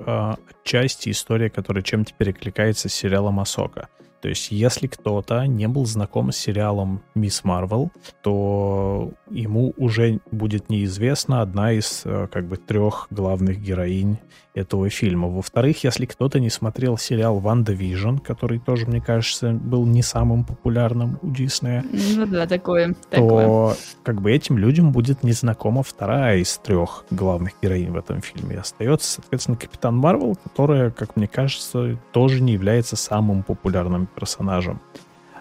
часть 0.64 1.08
истории, 1.08 1.48
которая 1.48 1.82
чем-то 1.82 2.12
перекликается 2.16 2.88
с 2.88 2.94
сериалом 2.94 3.40
Асока. 3.40 3.88
То 4.20 4.28
есть, 4.28 4.50
если 4.50 4.88
кто-то 4.88 5.46
не 5.46 5.68
был 5.68 5.86
знаком 5.86 6.32
с 6.32 6.36
сериалом 6.36 7.02
Мисс 7.14 7.44
Марвел, 7.44 7.92
то 8.22 9.12
ему 9.30 9.74
уже 9.76 10.18
будет 10.32 10.70
неизвестна 10.70 11.40
одна 11.40 11.70
из 11.70 12.02
как 12.32 12.46
бы 12.46 12.56
трех 12.56 13.06
главных 13.10 13.60
героинь 13.60 14.18
этого 14.58 14.90
фильма. 14.90 15.28
Во-вторых, 15.28 15.84
если 15.84 16.06
кто-то 16.06 16.40
не 16.40 16.50
смотрел 16.50 16.98
сериал 16.98 17.38
«WandaVision», 17.38 18.16
который 18.18 18.58
тоже, 18.58 18.86
мне 18.86 19.00
кажется, 19.00 19.52
был 19.52 19.86
не 19.86 20.02
самым 20.02 20.44
популярным 20.44 21.18
у 21.22 21.30
Диснея, 21.30 21.84
ну 22.16 22.26
да, 22.26 22.46
такое, 22.46 22.94
то 23.10 23.10
такое. 23.10 23.76
как 24.02 24.20
бы 24.20 24.32
этим 24.32 24.58
людям 24.58 24.92
будет 24.92 25.22
незнакома 25.22 25.82
вторая 25.82 26.38
из 26.38 26.58
трех 26.58 27.04
главных 27.10 27.52
героинь 27.62 27.90
в 27.90 27.96
этом 27.96 28.20
фильме. 28.20 28.56
И 28.56 28.58
остается, 28.58 29.12
соответственно, 29.12 29.56
Капитан 29.56 29.96
Марвел, 29.96 30.36
которая, 30.36 30.90
как 30.90 31.16
мне 31.16 31.28
кажется, 31.28 31.98
тоже 32.12 32.40
не 32.40 32.52
является 32.52 32.96
самым 32.96 33.42
популярным 33.42 34.06
персонажем. 34.06 34.80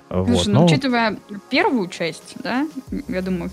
Вот. 0.10 0.28
Слушай, 0.28 0.48
ну, 0.48 0.60
Но... 0.60 0.66
учитывая 0.66 1.18
первую 1.50 1.90
часть, 1.90 2.36
да, 2.42 2.68
я 3.08 3.22
думаю, 3.22 3.52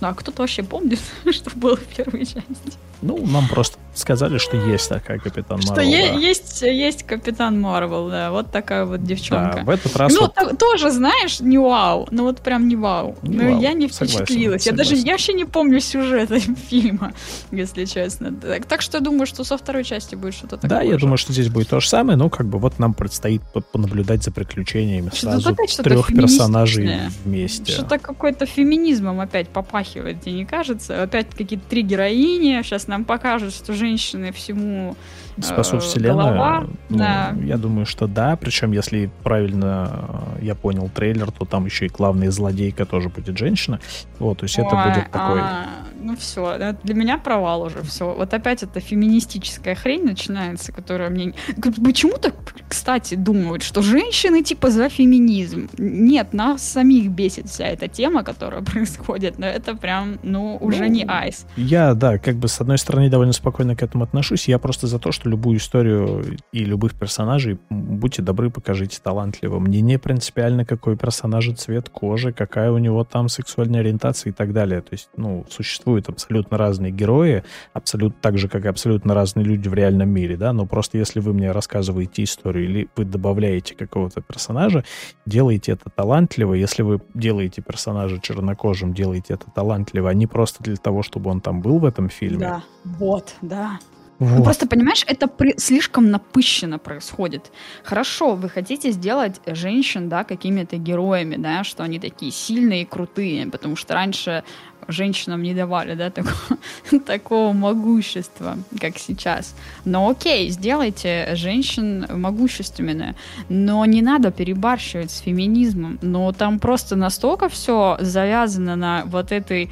а 0.00 0.14
кто-то 0.14 0.42
вообще 0.42 0.62
помнит, 0.62 1.00
что 1.30 1.50
было 1.56 1.76
в 1.76 1.84
первой 1.84 2.24
части? 2.24 2.72
Ну, 3.02 3.26
нам 3.26 3.48
просто 3.48 3.78
сказали, 3.94 4.38
что 4.38 4.56
есть 4.56 4.88
такая 4.88 5.18
Капитан 5.18 5.58
Марвел. 5.58 5.62
Что 5.62 5.74
да. 5.74 5.82
есть, 5.82 6.62
есть 6.62 7.02
Капитан 7.04 7.60
Марвел, 7.60 8.08
да, 8.08 8.30
вот 8.30 8.50
такая 8.50 8.84
вот 8.84 9.02
девчонка. 9.04 9.58
Да, 9.58 9.64
в 9.64 9.70
этот 9.70 9.96
раз... 9.96 10.12
Ну, 10.12 10.22
вот... 10.22 10.34
то, 10.34 10.56
тоже, 10.56 10.90
знаешь, 10.90 11.40
не 11.40 11.58
вау, 11.58 12.08
ну 12.10 12.24
вот 12.24 12.40
прям 12.40 12.68
не 12.68 12.76
вау. 12.76 13.16
Не 13.22 13.36
Но 13.36 13.50
вау. 13.50 13.60
я 13.60 13.72
не 13.72 13.88
впечатлилась. 13.88 14.62
Согласен, 14.62 14.70
я 14.70 14.72
даже, 14.72 14.94
я 14.96 15.12
вообще 15.12 15.32
не 15.34 15.44
помню 15.44 15.80
сюжета 15.80 16.40
фильма, 16.68 17.12
если 17.50 17.84
честно. 17.84 18.32
Так, 18.32 18.66
так 18.66 18.82
что 18.82 18.98
я 18.98 19.04
думаю, 19.04 19.26
что 19.26 19.44
со 19.44 19.56
второй 19.56 19.84
части 19.84 20.14
будет 20.14 20.34
что-то 20.34 20.56
такое. 20.56 20.70
Да, 20.70 20.82
я 20.82 20.94
же. 20.94 21.00
думаю, 21.00 21.16
что 21.16 21.32
здесь 21.32 21.48
будет 21.48 21.68
то 21.68 21.80
же 21.80 21.88
самое, 21.88 22.16
но 22.16 22.30
как 22.30 22.46
бы 22.46 22.58
вот 22.58 22.78
нам 22.78 22.94
предстоит 22.94 23.42
понаблюдать 23.72 24.22
за 24.22 24.30
приключениями 24.30 25.10
что 25.12 25.38
сразу 25.38 25.54
трех 25.82 26.06
персонажей 26.08 26.90
вместе. 27.24 27.72
Что-то 27.72 27.98
какой-то 27.98 28.46
феминизмом 28.46 29.20
опять 29.20 29.48
попахивает, 29.48 30.22
тебе 30.22 30.32
не 30.32 30.44
кажется? 30.44 31.02
Опять 31.02 31.28
какие-то 31.30 31.64
три 31.68 31.82
героини, 31.82 32.60
сейчас 32.62 32.86
нам 32.86 33.04
покажут, 33.04 33.54
что 33.54 33.72
женщины 33.82 34.30
всему 34.30 34.96
спасут 35.40 35.80
э, 35.80 35.82
вселенную. 35.82 36.34
Голова, 36.34 36.66
ну, 36.88 36.98
да. 36.98 37.34
Я 37.42 37.56
думаю, 37.56 37.86
что 37.86 38.06
да. 38.06 38.36
Причем, 38.36 38.72
если 38.72 39.10
правильно 39.22 40.36
э, 40.38 40.44
я 40.44 40.54
понял 40.54 40.88
трейлер, 40.88 41.30
то 41.30 41.44
там 41.44 41.64
еще 41.66 41.86
и 41.86 41.88
главный 41.88 42.28
злодейка 42.28 42.84
тоже 42.84 43.08
будет 43.08 43.36
женщина. 43.38 43.80
Вот, 44.18 44.38
то 44.38 44.44
есть 44.44 44.58
Ой, 44.58 44.66
это 44.66 44.76
будет 44.76 45.10
такой. 45.10 45.40
А, 45.40 45.66
ну 46.00 46.16
все, 46.16 46.74
для 46.82 46.94
меня 46.94 47.18
провал 47.18 47.62
уже 47.62 47.82
все. 47.82 48.12
Вот 48.12 48.34
опять 48.34 48.62
эта 48.62 48.80
феминистическая 48.80 49.74
хрень 49.74 50.04
начинается, 50.04 50.72
которая 50.72 51.10
мне. 51.10 51.34
Почему-то, 51.56 52.32
кстати, 52.68 53.14
думают, 53.14 53.62
что 53.62 53.82
женщины 53.82 54.42
типа 54.42 54.70
за 54.70 54.88
феминизм. 54.88 55.68
Нет, 55.78 56.32
нас 56.32 56.62
самих 56.62 57.10
бесит 57.10 57.48
вся 57.48 57.66
эта 57.66 57.88
тема, 57.88 58.22
которая 58.22 58.62
происходит. 58.62 59.38
Но 59.38 59.46
это 59.46 59.74
прям, 59.76 60.18
ну, 60.22 60.56
уже 60.60 60.84
ну, 60.84 60.86
не 60.86 61.04
айс. 61.04 61.46
Я, 61.56 61.94
да, 61.94 62.18
как 62.18 62.36
бы 62.36 62.48
с 62.48 62.60
одной 62.60 62.78
стороны 62.78 63.08
довольно 63.08 63.32
спокойно 63.32 63.76
к 63.76 63.82
этому 63.82 64.04
отношусь. 64.04 64.48
Я 64.48 64.58
просто 64.58 64.86
за 64.86 64.98
то, 64.98 65.12
что 65.12 65.21
любую 65.28 65.58
историю 65.58 66.24
и 66.52 66.64
любых 66.64 66.94
персонажей, 66.94 67.58
будьте 67.70 68.22
добры, 68.22 68.50
покажите 68.50 68.98
талантливо. 69.02 69.58
Мне 69.58 69.80
не 69.80 69.98
принципиально, 69.98 70.64
какой 70.64 70.96
персонаж 70.96 71.42
цвет 71.56 71.88
кожи, 71.88 72.32
какая 72.32 72.70
у 72.70 72.78
него 72.78 73.04
там 73.04 73.28
сексуальная 73.28 73.80
ориентация 73.80 74.30
и 74.30 74.32
так 74.32 74.52
далее. 74.52 74.80
То 74.80 74.92
есть, 74.92 75.08
ну, 75.16 75.44
существуют 75.50 76.08
абсолютно 76.08 76.56
разные 76.56 76.92
герои, 76.92 77.42
абсолютно 77.72 78.18
так 78.20 78.38
же, 78.38 78.48
как 78.48 78.64
и 78.64 78.68
абсолютно 78.68 79.14
разные 79.14 79.44
люди 79.44 79.68
в 79.68 79.74
реальном 79.74 80.10
мире, 80.10 80.36
да, 80.36 80.52
но 80.52 80.66
просто 80.66 80.98
если 80.98 81.20
вы 81.20 81.32
мне 81.32 81.50
рассказываете 81.50 82.22
историю 82.22 82.64
или 82.64 82.88
вы 82.96 83.04
добавляете 83.04 83.74
какого-то 83.74 84.20
персонажа, 84.20 84.84
делайте 85.26 85.72
это 85.72 85.90
талантливо. 85.90 86.54
Если 86.54 86.82
вы 86.82 87.00
делаете 87.14 87.62
персонажа 87.62 88.20
чернокожим, 88.20 88.94
делайте 88.94 89.34
это 89.34 89.46
талантливо, 89.50 90.10
а 90.10 90.14
не 90.14 90.26
просто 90.26 90.62
для 90.62 90.76
того, 90.76 91.02
чтобы 91.02 91.30
он 91.30 91.40
там 91.40 91.60
был 91.60 91.78
в 91.78 91.84
этом 91.84 92.08
фильме. 92.08 92.38
Да, 92.38 92.62
вот, 92.84 93.34
да. 93.42 93.78
Вот. 94.22 94.38
Ну, 94.38 94.44
просто, 94.44 94.68
понимаешь, 94.68 95.04
это 95.08 95.26
при... 95.26 95.54
слишком 95.58 96.10
напыщенно 96.10 96.78
происходит. 96.78 97.50
Хорошо, 97.82 98.36
вы 98.36 98.48
хотите 98.48 98.92
сделать 98.92 99.40
женщин, 99.46 100.08
да, 100.08 100.22
какими-то 100.22 100.76
героями, 100.76 101.36
да, 101.36 101.64
что 101.64 101.82
они 101.82 101.98
такие 101.98 102.30
сильные 102.30 102.82
и 102.82 102.84
крутые, 102.84 103.46
потому 103.46 103.74
что 103.74 103.94
раньше 103.94 104.44
женщинам 104.86 105.42
не 105.42 105.54
давали, 105.54 105.94
да, 105.94 106.10
такого, 106.12 107.02
такого 107.04 107.52
могущества, 107.52 108.58
как 108.80 108.98
сейчас. 108.98 109.56
Но 109.84 110.08
окей, 110.08 110.50
сделайте 110.50 111.34
женщин 111.34 112.06
могущественными, 112.08 113.16
но 113.48 113.84
не 113.86 114.02
надо 114.02 114.30
перебарщивать 114.30 115.10
с 115.10 115.18
феминизмом. 115.18 115.98
Но 116.00 116.30
там 116.32 116.60
просто 116.60 116.94
настолько 116.94 117.48
все 117.48 117.96
завязано 117.98 118.76
на 118.76 119.02
вот 119.06 119.32
этой 119.32 119.70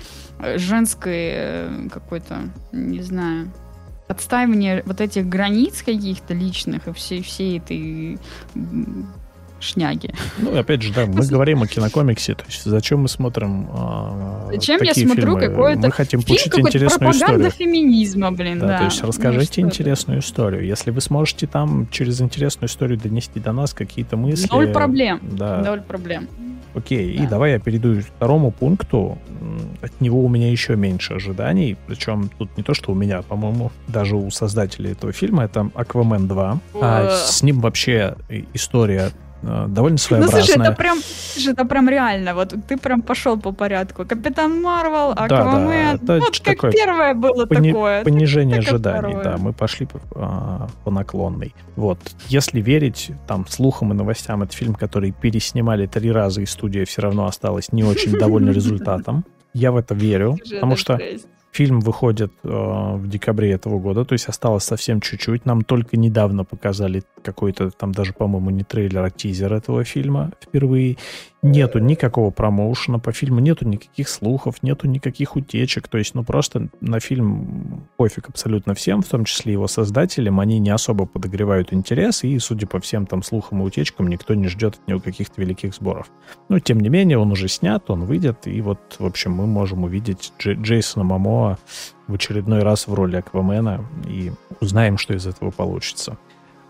женской 0.57 1.31
э, 1.33 1.89
какой-то, 1.93 2.39
не 2.73 3.03
знаю, 3.03 3.53
отстаивание 4.11 4.83
вот 4.87 5.01
этих 5.01 5.29
границ 5.29 5.83
каких-то 5.83 6.35
личных 6.35 6.89
и 6.89 6.93
всей, 6.93 7.23
всей 7.23 7.59
этой 7.59 8.19
шняги. 9.61 10.13
Ну, 10.39 10.59
опять 10.59 10.83
же, 10.83 10.93
да, 10.93 11.07
мы 11.07 11.27
говорим 11.27 11.63
о 11.63 11.67
кинокомиксе, 11.67 12.35
то 12.35 12.45
есть 12.47 12.65
зачем 12.65 13.01
мы 13.01 13.09
смотрим 13.09 13.69
а, 13.73 14.49
Зачем 14.53 14.83
я 14.83 14.95
смотрю 14.95 15.37
какой-то 15.37 15.81
Мы 15.81 15.93
хотим 15.93 16.21
фильм, 16.21 16.39
получить 16.39 16.59
интересную 16.59 17.13
историю. 17.13 17.51
феминизма, 17.51 18.33
блин, 18.33 18.59
да. 18.59 18.67
да. 18.67 18.79
То 18.79 18.85
есть 18.85 19.03
расскажите 19.03 19.63
ну, 19.63 19.69
интересную 19.69 20.21
историю. 20.21 20.65
Если 20.65 20.91
вы 20.91 21.01
сможете 21.01 21.47
там 21.47 21.89
через 21.91 22.21
интересную 22.21 22.69
историю 22.69 22.99
донести 22.99 23.41
до 23.41 23.53
нас 23.53 23.75
какие-то 23.75 24.17
мысли... 24.17 24.49
Ноль 24.51 24.73
проблем. 24.73 25.21
Да. 25.23 25.59
Ноль 25.59 25.83
проблем. 25.83 26.29
Окей, 26.75 27.17
да. 27.17 27.25
и 27.25 27.27
давай 27.27 27.53
я 27.53 27.59
перейду 27.59 28.01
к 28.01 28.05
второму 28.05 28.51
пункту. 28.51 29.19
От 29.83 30.01
него 30.01 30.25
у 30.25 30.29
меня 30.29 30.51
еще 30.51 30.77
меньше 30.77 31.15
ожиданий. 31.15 31.77
Причем 31.87 32.31
тут 32.39 32.57
не 32.57 32.63
то, 32.63 32.75
что 32.75 32.93
у 32.93 32.95
меня, 32.95 33.23
по-моему, 33.23 33.73
даже 33.89 34.17
у 34.17 34.31
создателей 34.31 34.93
этого 34.93 35.13
фильма, 35.13 35.45
это 35.45 35.71
Аквамен 35.75 36.29
2. 36.29 36.61
А 36.81 37.11
с 37.11 37.43
ним 37.43 37.61
вообще 37.61 38.17
история 38.55 39.01
Э, 39.01 39.30
довольно 39.43 39.99
своеобразная. 39.99 40.41
Ну, 40.41 40.47
слушай, 40.47 40.61
это 40.61 40.73
прям, 40.77 40.99
слушай, 41.33 41.53
это 41.53 41.65
прям 41.65 41.89
реально. 41.89 42.35
Вот 42.35 42.55
ты 42.69 42.77
прям 42.77 43.03
пошел 43.03 43.39
по 43.39 43.53
порядку. 43.53 44.05
Капитан 44.05 44.61
Марвел, 44.61 45.13
Аквамен. 45.13 45.99
Да, 46.03 46.15
да, 46.15 46.21
вот 46.21 46.41
как 46.41 46.73
первое 46.73 47.15
было 47.15 47.47
пони- 47.47 47.73
такое. 47.73 48.05
Понижение 48.05 48.59
ожиданий, 48.59 49.17
да. 49.23 49.37
Мы 49.39 49.53
пошли 49.53 49.87
по, 49.87 50.01
а, 50.15 50.69
по 50.85 50.91
наклонной. 50.91 51.55
Вот. 51.77 51.99
Если 52.29 52.61
верить 52.61 53.13
там 53.27 53.47
слухам 53.49 53.93
и 53.93 53.95
новостям, 53.95 54.43
это 54.43 54.55
фильм, 54.55 54.75
который 54.75 55.13
переснимали 55.13 55.87
три 55.87 56.13
раза, 56.13 56.43
и 56.43 56.47
студия 56.47 56.85
все 56.85 57.03
равно 57.03 57.27
осталась 57.27 57.73
не 57.73 57.85
очень 57.85 58.13
довольна 58.13 58.51
результатом. 58.61 59.25
Я 59.53 59.73
в 59.73 59.77
это 59.77 59.95
верю, 59.95 60.37
потому 60.51 60.77
что 60.77 61.01
Фильм 61.53 61.81
выходит 61.81 62.33
э, 62.45 62.49
в 62.49 63.09
декабре 63.09 63.51
этого 63.51 63.81
года, 63.81 64.05
то 64.05 64.13
есть 64.13 64.29
осталось 64.29 64.65
совсем 64.65 65.01
чуть-чуть. 65.01 65.47
Нам 65.47 65.63
только 65.63 65.97
недавно 65.97 66.45
показали 66.45 67.03
какой-то, 67.23 67.71
там 67.71 67.93
даже, 67.93 68.13
по-моему, 68.13 68.51
не 68.51 68.63
трейлер, 68.63 69.03
а 69.03 69.11
тизер 69.11 69.53
этого 69.53 69.85
фильма 69.85 70.33
впервые. 70.41 70.97
Нету 71.43 71.79
никакого 71.79 72.31
промоушена 72.31 72.99
по 72.99 73.13
фильму, 73.13 73.41
нету 73.41 73.67
никаких 73.67 74.11
слухов, 74.11 74.63
нету 74.63 74.87
никаких 74.87 75.37
утечек. 75.37 75.89
То 75.89 75.97
есть, 75.97 76.15
ну 76.15 76.23
просто 76.23 76.69
на 76.83 77.01
фильм 77.01 77.87
пофиг 77.97 78.29
абсолютно 78.29 78.75
всем, 78.75 79.01
в 79.01 79.07
том 79.07 79.25
числе 79.25 79.55
его 79.55 79.67
создателям. 79.67 80.39
Они 80.39 80.59
не 80.59 80.69
особо 80.69 81.07
подогревают 81.07 81.73
интерес, 81.73 82.25
и, 82.25 82.39
судя 82.39 82.67
по 82.67 82.79
всем 82.79 83.07
там 83.07 83.23
слухам 83.23 83.63
и 83.63 83.65
утечкам, 83.65 84.09
никто 84.09 84.35
не 84.35 84.49
ждет 84.49 84.75
от 84.75 84.87
него 84.87 85.01
каких-то 85.01 85.41
великих 85.41 85.75
сборов. 85.75 86.11
Но, 86.51 86.59
тем 86.61 86.79
не 86.79 86.91
менее, 86.91 87.17
он 87.17 87.33
уже 87.33 87.49
снят, 87.49 87.89
он 87.91 88.05
выйдет, 88.05 88.47
и 88.47 88.61
вот, 88.61 88.97
в 88.99 89.07
общем, 89.07 89.33
мы 89.33 89.47
можем 89.47 89.85
увидеть 89.85 90.33
Дж- 90.39 90.61
Джейсона 90.61 91.05
Мамоа 91.41 91.59
в 92.07 92.15
очередной 92.15 92.63
раз 92.63 92.87
в 92.87 92.95
роли 92.95 93.17
Аквамена 93.17 93.85
и 94.09 94.33
узнаем, 94.61 94.99
что 94.99 95.15
из 95.15 95.27
этого 95.27 95.51
получится. 95.51 96.17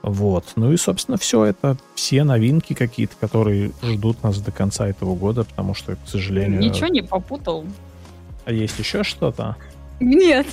Вот. 0.03 0.45
Ну 0.57 0.73
и, 0.73 0.77
собственно, 0.77 1.19
все 1.19 1.45
это, 1.45 1.77
все 1.95 2.25
новинки 2.25 2.73
какие-то, 2.73 3.17
которые 3.21 3.73
ждут 3.83 4.23
нас 4.23 4.41
до 4.41 4.51
конца 4.51 4.89
этого 4.89 5.15
года, 5.15 5.45
потому 5.45 5.75
что, 5.75 5.97
к 5.97 6.07
сожалению... 6.07 6.61
Ничего 6.61 6.87
не 6.87 7.03
попутал. 7.03 7.65
А 8.45 8.53
есть 8.53 8.79
еще 8.79 9.03
что-то? 9.03 9.57
Нет, 9.99 10.47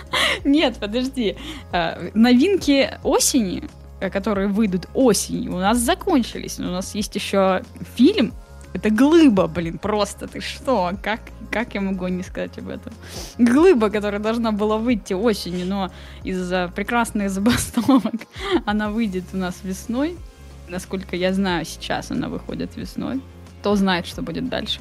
нет, 0.44 0.78
подожди. 0.78 1.36
А, 1.72 1.98
новинки 2.14 2.98
осени, 3.02 3.64
которые 4.00 4.48
выйдут 4.48 4.88
осенью, 4.94 5.54
у 5.54 5.58
нас 5.58 5.78
закончились. 5.78 6.58
У 6.58 6.62
нас 6.62 6.94
есть 6.94 7.14
еще 7.14 7.62
фильм 7.96 8.32
это 8.74 8.90
глыба, 8.90 9.46
блин, 9.46 9.78
просто 9.78 10.26
ты 10.26 10.40
что? 10.40 10.92
Как, 11.00 11.20
как 11.50 11.74
я 11.74 11.80
могу 11.80 12.08
не 12.08 12.24
сказать 12.24 12.58
об 12.58 12.68
этом? 12.68 12.92
Глыба, 13.38 13.88
которая 13.88 14.20
должна 14.20 14.50
была 14.50 14.78
выйти 14.78 15.14
осенью, 15.14 15.66
но 15.66 15.90
из-за 16.24 16.70
прекрасных 16.74 17.30
забастовок 17.30 18.14
она 18.66 18.90
выйдет 18.90 19.24
у 19.32 19.36
нас 19.36 19.60
весной. 19.62 20.18
Насколько 20.68 21.14
я 21.14 21.32
знаю, 21.32 21.64
сейчас 21.64 22.10
она 22.10 22.28
выходит 22.28 22.76
весной. 22.76 23.22
Кто 23.60 23.76
знает, 23.76 24.06
что 24.06 24.22
будет 24.22 24.48
дальше. 24.48 24.80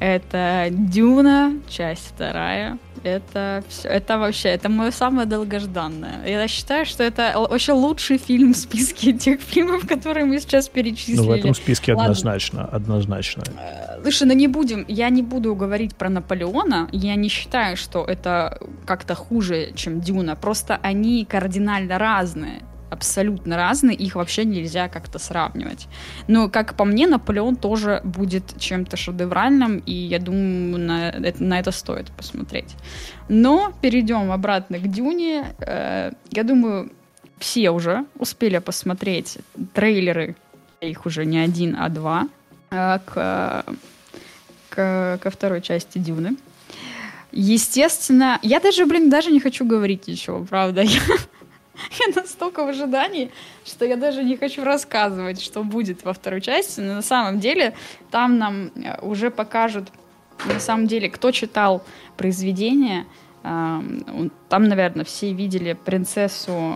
Это 0.00 0.68
Дюна, 0.70 1.54
часть 1.68 2.12
вторая. 2.14 2.78
Это 3.04 3.62
все, 3.68 3.88
это 3.88 4.18
вообще, 4.18 4.48
это 4.48 4.68
мое 4.68 4.90
самое 4.90 5.26
долгожданное. 5.26 6.26
Я 6.26 6.48
считаю, 6.48 6.84
что 6.84 7.04
это 7.04 7.32
вообще 7.36 7.72
лучший 7.72 8.18
фильм 8.18 8.54
в 8.54 8.56
списке 8.56 9.12
тех 9.12 9.40
фильмов, 9.40 9.86
которые 9.86 10.24
мы 10.24 10.40
сейчас 10.40 10.68
перечислили. 10.68 11.16
Ну, 11.16 11.26
в 11.26 11.30
этом 11.30 11.54
списке 11.54 11.92
Ладно. 11.92 12.04
однозначно, 12.04 12.64
однозначно. 12.64 13.44
Э, 13.58 14.00
слушай, 14.02 14.26
ну 14.26 14.34
не 14.34 14.48
будем, 14.48 14.84
я 14.88 15.10
не 15.10 15.22
буду 15.22 15.54
говорить 15.54 15.94
про 15.94 16.08
Наполеона. 16.08 16.88
Я 16.92 17.14
не 17.14 17.28
считаю, 17.28 17.76
что 17.76 18.04
это 18.04 18.58
как-то 18.84 19.14
хуже, 19.14 19.72
чем 19.74 20.00
Дюна. 20.00 20.34
Просто 20.36 20.78
они 20.82 21.24
кардинально 21.24 21.98
разные 21.98 22.62
абсолютно 22.90 23.56
разные, 23.56 23.96
их 23.96 24.14
вообще 24.14 24.44
нельзя 24.44 24.88
как-то 24.88 25.18
сравнивать. 25.18 25.86
Но, 26.26 26.48
как 26.48 26.74
по 26.74 26.84
мне, 26.84 27.06
Наполеон 27.06 27.56
тоже 27.56 28.00
будет 28.04 28.58
чем-то 28.58 28.96
шедевральным, 28.96 29.78
и 29.78 29.92
я 29.92 30.18
думаю, 30.18 30.78
на 30.78 31.10
это, 31.10 31.42
на 31.42 31.58
это 31.58 31.70
стоит 31.70 32.10
посмотреть. 32.12 32.74
Но 33.28 33.72
перейдем 33.80 34.32
обратно 34.32 34.78
к 34.78 34.90
Дюне. 34.90 35.54
Э, 35.60 36.12
я 36.30 36.42
думаю, 36.44 36.90
все 37.38 37.70
уже 37.70 38.04
успели 38.18 38.58
посмотреть 38.58 39.38
трейлеры, 39.74 40.36
их 40.80 41.06
уже 41.06 41.24
не 41.24 41.38
один, 41.38 41.76
а 41.78 41.88
два. 41.88 42.28
э, 42.70 42.98
к, 43.04 43.64
к, 44.70 45.18
ко 45.22 45.30
второй 45.30 45.60
части 45.62 45.98
Дюны. 45.98 46.36
Естественно, 47.32 48.38
я 48.42 48.58
даже, 48.58 48.86
блин, 48.86 49.10
даже 49.10 49.30
не 49.30 49.40
хочу 49.40 49.64
говорить 49.64 50.06
ничего, 50.06 50.44
правда. 50.44 50.80
Я, 50.82 51.00
я 52.06 52.14
настолько 52.14 52.64
в 52.64 52.68
ожидании, 52.68 53.30
что 53.64 53.84
я 53.84 53.96
даже 53.96 54.24
не 54.24 54.36
хочу 54.36 54.64
рассказывать, 54.64 55.40
что 55.40 55.62
будет 55.62 56.04
во 56.04 56.12
второй 56.12 56.40
части. 56.40 56.80
Но 56.80 56.94
на 56.94 57.02
самом 57.02 57.40
деле 57.40 57.74
там 58.10 58.38
нам 58.38 58.70
э, 58.74 58.98
уже 59.02 59.30
покажут, 59.30 59.88
на 60.46 60.60
самом 60.60 60.86
деле, 60.86 61.08
кто 61.08 61.32
читал 61.32 61.82
произведение. 62.16 63.06
Там, 63.42 64.64
наверное, 64.64 65.04
все 65.04 65.32
видели 65.32 65.72
принцессу 65.72 66.74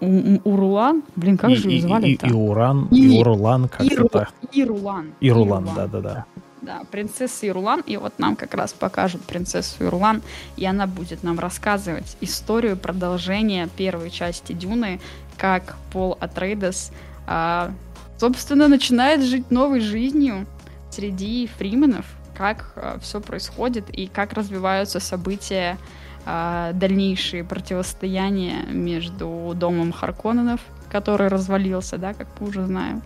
Урулан? 0.00 1.02
Блин, 1.16 1.38
как 1.38 1.50
и, 1.50 1.54
же 1.54 1.70
ее 1.70 1.82
звали-то? 1.82 2.26
И, 2.26 2.30
и, 2.30 2.32
Уран, 2.32 2.88
и, 2.90 3.16
и 3.16 3.18
Урулан 3.20 3.68
как-то. 3.68 4.28
Ирулан. 4.52 5.12
Ирулан, 5.20 5.68
да-да-да. 5.74 6.26
Да, 6.68 6.82
принцесса 6.90 7.48
Ирулан, 7.48 7.80
и 7.80 7.96
вот 7.96 8.18
нам 8.18 8.36
как 8.36 8.52
раз 8.52 8.74
покажут 8.74 9.22
принцессу 9.22 9.84
Ирулан, 9.84 10.20
и 10.58 10.66
она 10.66 10.86
будет 10.86 11.22
нам 11.22 11.38
рассказывать 11.38 12.18
историю 12.20 12.76
продолжения 12.76 13.70
первой 13.74 14.10
части 14.10 14.52
Дюны, 14.52 15.00
как 15.38 15.76
Пол 15.90 16.18
Атрейдес, 16.20 16.92
а, 17.26 17.72
собственно, 18.18 18.68
начинает 18.68 19.22
жить 19.22 19.50
новой 19.50 19.80
жизнью 19.80 20.46
среди 20.90 21.46
фрименов, 21.46 22.04
как 22.36 22.72
а, 22.76 22.98
все 23.00 23.22
происходит 23.22 23.88
и 23.88 24.06
как 24.06 24.34
развиваются 24.34 25.00
события 25.00 25.78
а, 26.26 26.74
дальнейшие 26.74 27.44
противостояния 27.44 28.64
между 28.66 29.54
домом 29.54 29.90
Харконненов, 29.90 30.60
который 30.90 31.28
развалился, 31.28 31.96
да, 31.96 32.12
как 32.12 32.26
мы 32.38 32.48
уже 32.48 32.66
знаем, 32.66 33.00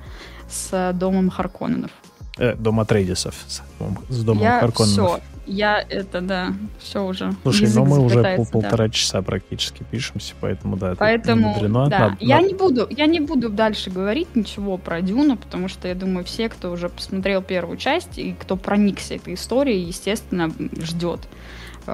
с 0.49 0.93
домом 0.95 1.31
Харконненов. 1.31 1.93
Э, 2.39 2.55
дом 2.55 2.81
Атрейдисов 2.81 3.35
с, 3.47 3.63
с 4.09 4.25
домом 4.25 4.43
я 4.43 4.61
Харконненов. 4.61 5.21
Все, 5.21 5.21
я 5.47 5.85
это, 5.87 6.23
да, 6.23 6.55
все 6.79 7.05
уже. 7.05 7.35
Слушай, 7.43 7.69
ну 7.75 7.85
мы 7.85 7.99
уже 7.99 8.23
по 8.37 8.45
полтора 8.47 8.87
да. 8.87 8.91
часа 8.91 9.21
практически 9.21 9.85
пишемся, 9.91 10.35
поэтому 10.41 10.77
да, 10.77 10.95
поэтому, 10.99 11.49
мудрено. 11.51 11.89
Да, 11.89 11.99
надо, 11.99 12.17
я 12.21 12.37
надо... 12.37 12.49
не 12.49 12.55
буду, 12.55 12.87
я 12.89 13.07
не 13.07 13.21
буду 13.21 13.51
дальше 13.51 13.91
говорить 13.91 14.35
ничего 14.35 14.79
про 14.79 15.03
Дюну, 15.03 15.37
потому 15.37 15.69
что 15.69 15.89
я 15.89 15.95
думаю, 15.95 16.25
все, 16.25 16.49
кто 16.49 16.73
уже 16.73 16.89
посмотрел 16.89 17.43
первую 17.43 17.77
часть 17.77 18.17
и 18.19 18.33
кто 18.33 18.57
проникся 18.57 19.15
этой 19.15 19.35
историей, 19.35 19.83
естественно, 19.83 20.51
ждет 20.81 21.21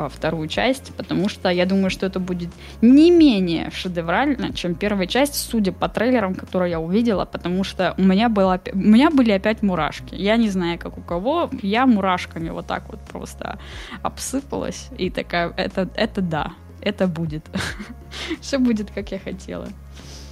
вторую 0.09 0.49
часть, 0.49 0.93
потому 0.95 1.29
что 1.29 1.49
я 1.49 1.67
думаю, 1.67 1.91
что 1.91 2.07
это 2.07 2.21
будет 2.21 2.51
не 2.81 3.11
менее 3.11 3.71
шедеврально, 3.71 4.53
чем 4.53 4.75
первая 4.75 5.07
часть, 5.07 5.35
судя 5.35 5.73
по 5.73 5.89
трейлерам, 5.89 6.35
которые 6.35 6.71
я 6.73 6.81
увидела, 6.81 7.25
потому 7.25 7.65
что 7.65 7.95
у 7.99 8.03
меня, 8.03 8.29
было, 8.29 8.61
у 8.73 8.79
меня 8.79 9.11
были 9.11 9.33
опять 9.33 9.63
мурашки. 9.63 10.15
Я 10.15 10.37
не 10.37 10.49
знаю, 10.51 10.79
как 10.79 10.99
у 10.99 11.03
кого, 11.03 11.51
я 11.63 11.87
мурашками 11.87 12.51
вот 12.51 12.67
так 12.67 12.89
вот 12.89 13.01
просто 13.01 13.59
обсыпалась, 14.03 14.89
и 14.99 15.11
такая, 15.11 15.53
это, 15.57 15.89
это 15.95 16.21
да, 16.21 16.53
это 16.81 17.07
будет. 17.07 17.47
Все 18.41 18.59
будет, 18.59 18.91
как 18.91 19.11
я 19.13 19.19
хотела. 19.19 19.69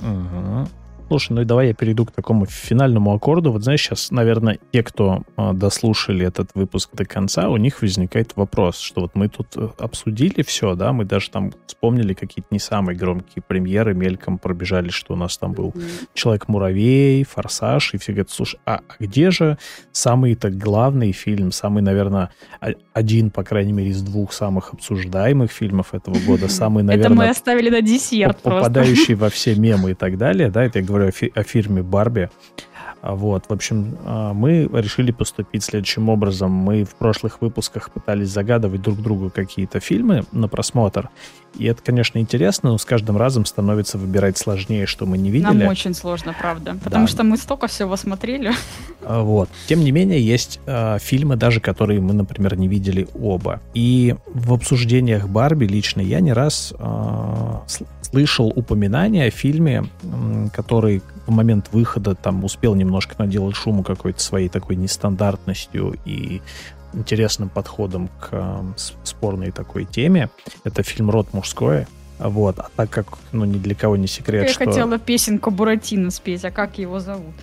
Угу. 0.03 0.69
Слушай, 1.09 1.35
ну 1.35 1.43
и 1.43 1.45
давай 1.45 1.69
я 1.69 1.75
перейду 1.75 2.05
к 2.05 2.11
такому 2.11 2.47
финальному 2.47 3.15
аккорду. 3.15 3.53
Вот 3.53 3.63
знаешь, 3.63 3.81
сейчас, 3.81 4.11
наверное, 4.11 4.59
те, 4.73 4.83
кто 4.83 5.23
э, 5.37 5.53
дослушали 5.53 6.27
этот 6.27 6.51
выпуск 6.55 6.91
до 6.95 7.05
конца, 7.05 7.49
у 7.49 7.57
них 7.59 7.81
возникает 7.81 8.33
вопрос, 8.35 8.79
что 8.79 9.03
вот 9.03 9.15
мы 9.15 9.29
тут 9.29 9.57
э, 9.57 9.69
обсудили 9.79 10.43
все, 10.43 10.75
да, 10.75 10.93
мы 10.93 11.05
даже 11.05 11.31
там 11.31 11.53
вспомнили 11.67 12.13
какие-то 12.13 12.49
не 12.51 12.59
самые 12.59 12.97
громкие 12.97 13.45
премьеры, 13.47 13.95
мельком 13.95 14.39
пробежали, 14.39 14.89
что 14.89 15.15
у 15.15 15.17
нас 15.17 15.39
там 15.39 15.53
был 15.53 15.75
Человек-муравей, 16.13 17.23
Форсаж, 17.23 17.95
и 17.95 17.99
все 17.99 18.11
говорят, 18.11 18.31
слушай, 18.31 18.59
а, 18.67 18.81
а 18.89 18.95
где 18.99 19.31
же 19.31 19.59
самый-то 19.93 20.51
главный 20.51 21.13
фильм, 21.13 21.53
самый, 21.53 21.85
наверное, 21.85 22.31
один, 22.93 23.31
по 23.31 23.45
крайней 23.45 23.73
мере, 23.73 23.91
из 23.91 24.03
двух 24.03 24.33
самых 24.33 24.75
обсуждаемых 24.75 25.53
фильмов 25.53 25.95
этого 25.95 26.17
года, 26.27 26.49
самый, 26.49 26.83
наверное... 26.83 27.07
Это 27.13 27.15
мы 27.15 27.29
оставили 27.29 27.71
на 27.71 27.81
десерт 27.81 28.39
Попадающий 28.43 29.15
во 29.15 29.31
все 29.31 29.55
мемы 29.55 29.93
и 29.93 29.95
так 29.95 30.19
далее, 30.19 30.51
да, 30.51 30.65
это 30.65 30.81
я 30.81 30.85
говорю 30.85 30.96
о, 31.03 31.11
фи- 31.11 31.33
о 31.35 31.43
фирме 31.43 31.83
Барби. 31.83 32.31
А 33.03 33.15
вот, 33.15 33.45
в 33.49 33.53
общем, 33.53 33.97
а, 34.05 34.33
мы 34.33 34.69
решили 34.73 35.13
поступить 35.13 35.63
следующим 35.63 36.09
образом. 36.09 36.51
Мы 36.51 36.85
в 36.85 36.97
прошлых 36.97 37.41
выпусках 37.41 37.91
пытались 37.91 38.31
загадывать 38.31 38.83
друг 38.83 39.01
другу 39.01 39.31
какие-то 39.31 39.79
фильмы 39.79 40.25
на 40.33 40.49
просмотр. 40.49 41.09
И 41.59 41.67
это, 41.67 41.83
конечно, 41.83 42.19
интересно, 42.19 42.71
но 42.71 42.79
с 42.79 42.85
каждым 42.85 43.17
разом 43.17 43.45
становится 43.45 43.97
выбирать 43.97 44.37
сложнее, 44.37 44.87
что 44.87 45.07
мы 45.07 45.19
не 45.19 45.31
видели. 45.31 45.53
Нам 45.53 45.69
очень 45.69 45.95
сложно, 45.95 46.35
правда. 46.39 46.77
Потому 46.83 47.07
да. 47.07 47.13
что 47.13 47.23
мы 47.23 47.37
столько 47.37 47.67
всего 47.69 47.97
смотрели. 47.97 48.53
А, 49.03 49.23
вот. 49.23 49.49
Тем 49.69 49.81
не 49.81 49.93
менее, 49.93 50.21
есть 50.21 50.59
э, 50.67 50.99
фильмы 51.01 51.37
даже, 51.37 51.61
которые 51.61 52.01
мы, 52.01 52.13
например, 52.13 52.57
не 52.57 52.67
видели 52.67 53.07
оба. 53.15 53.61
И 53.73 54.17
в 54.27 54.53
обсуждениях 54.53 55.29
Барби 55.29 55.67
лично 55.67 56.01
я 56.01 56.19
не 56.19 56.33
раз 56.33 56.75
э, 56.77 57.87
слышал 58.17 58.51
упоминание 58.57 59.27
о 59.27 59.31
фильме, 59.31 59.85
который 60.55 61.03
в 61.27 61.31
момент 61.31 61.69
выхода 61.73 62.15
там 62.15 62.45
успел 62.45 62.75
немножко 62.75 63.15
наделать 63.19 63.57
шуму 63.57 63.83
какой-то 63.83 64.21
своей 64.21 64.49
такой 64.49 64.77
нестандартностью 64.77 65.97
и 66.07 66.41
интересным 66.95 67.51
подходом 67.51 68.09
к 68.19 68.65
спорной 69.05 69.51
такой 69.51 69.85
теме. 69.85 70.31
Это 70.65 70.83
фильм 70.83 71.11
«Род 71.11 71.35
мужское». 71.35 71.87
Вот. 72.19 72.59
А 72.59 72.69
так 72.75 72.91
как, 72.91 73.07
ну, 73.33 73.45
ни 73.45 73.59
для 73.59 73.75
кого 73.75 73.97
не 73.97 74.07
секрет, 74.07 74.45
Я 74.45 74.53
что... 74.53 74.65
Хотела 74.65 74.99
песенку 74.99 75.51
Буратино 75.51 76.11
спеть, 76.11 76.45
а 76.45 76.51
как 76.51 76.79
его 76.79 76.99
зовут? 77.01 77.35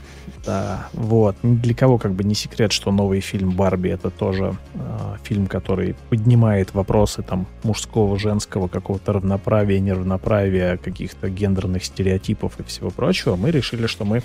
Да, 0.45 0.87
вот. 0.93 1.35
Ни 1.43 1.55
для 1.55 1.73
кого 1.73 1.97
как 1.97 2.13
бы 2.13 2.23
не 2.23 2.35
секрет, 2.35 2.71
что 2.71 2.91
новый 2.91 3.21
фильм 3.21 3.51
«Барби»— 3.51 3.89
это 3.91 4.09
тоже 4.09 4.55
э, 4.73 5.15
фильм, 5.23 5.47
который 5.47 5.95
поднимает 6.09 6.73
вопросы 6.73 7.21
там 7.21 7.45
мужского, 7.63 8.17
женского, 8.19 8.67
какого-то 8.67 9.13
равноправия, 9.13 9.79
неравноправия, 9.79 10.77
каких-то 10.77 11.29
гендерных 11.29 11.85
стереотипов 11.85 12.59
и 12.59 12.63
всего 12.63 12.89
прочего. 12.89 13.35
Мы 13.35 13.51
решили, 13.51 13.87
что 13.87 14.05
мы 14.05 14.21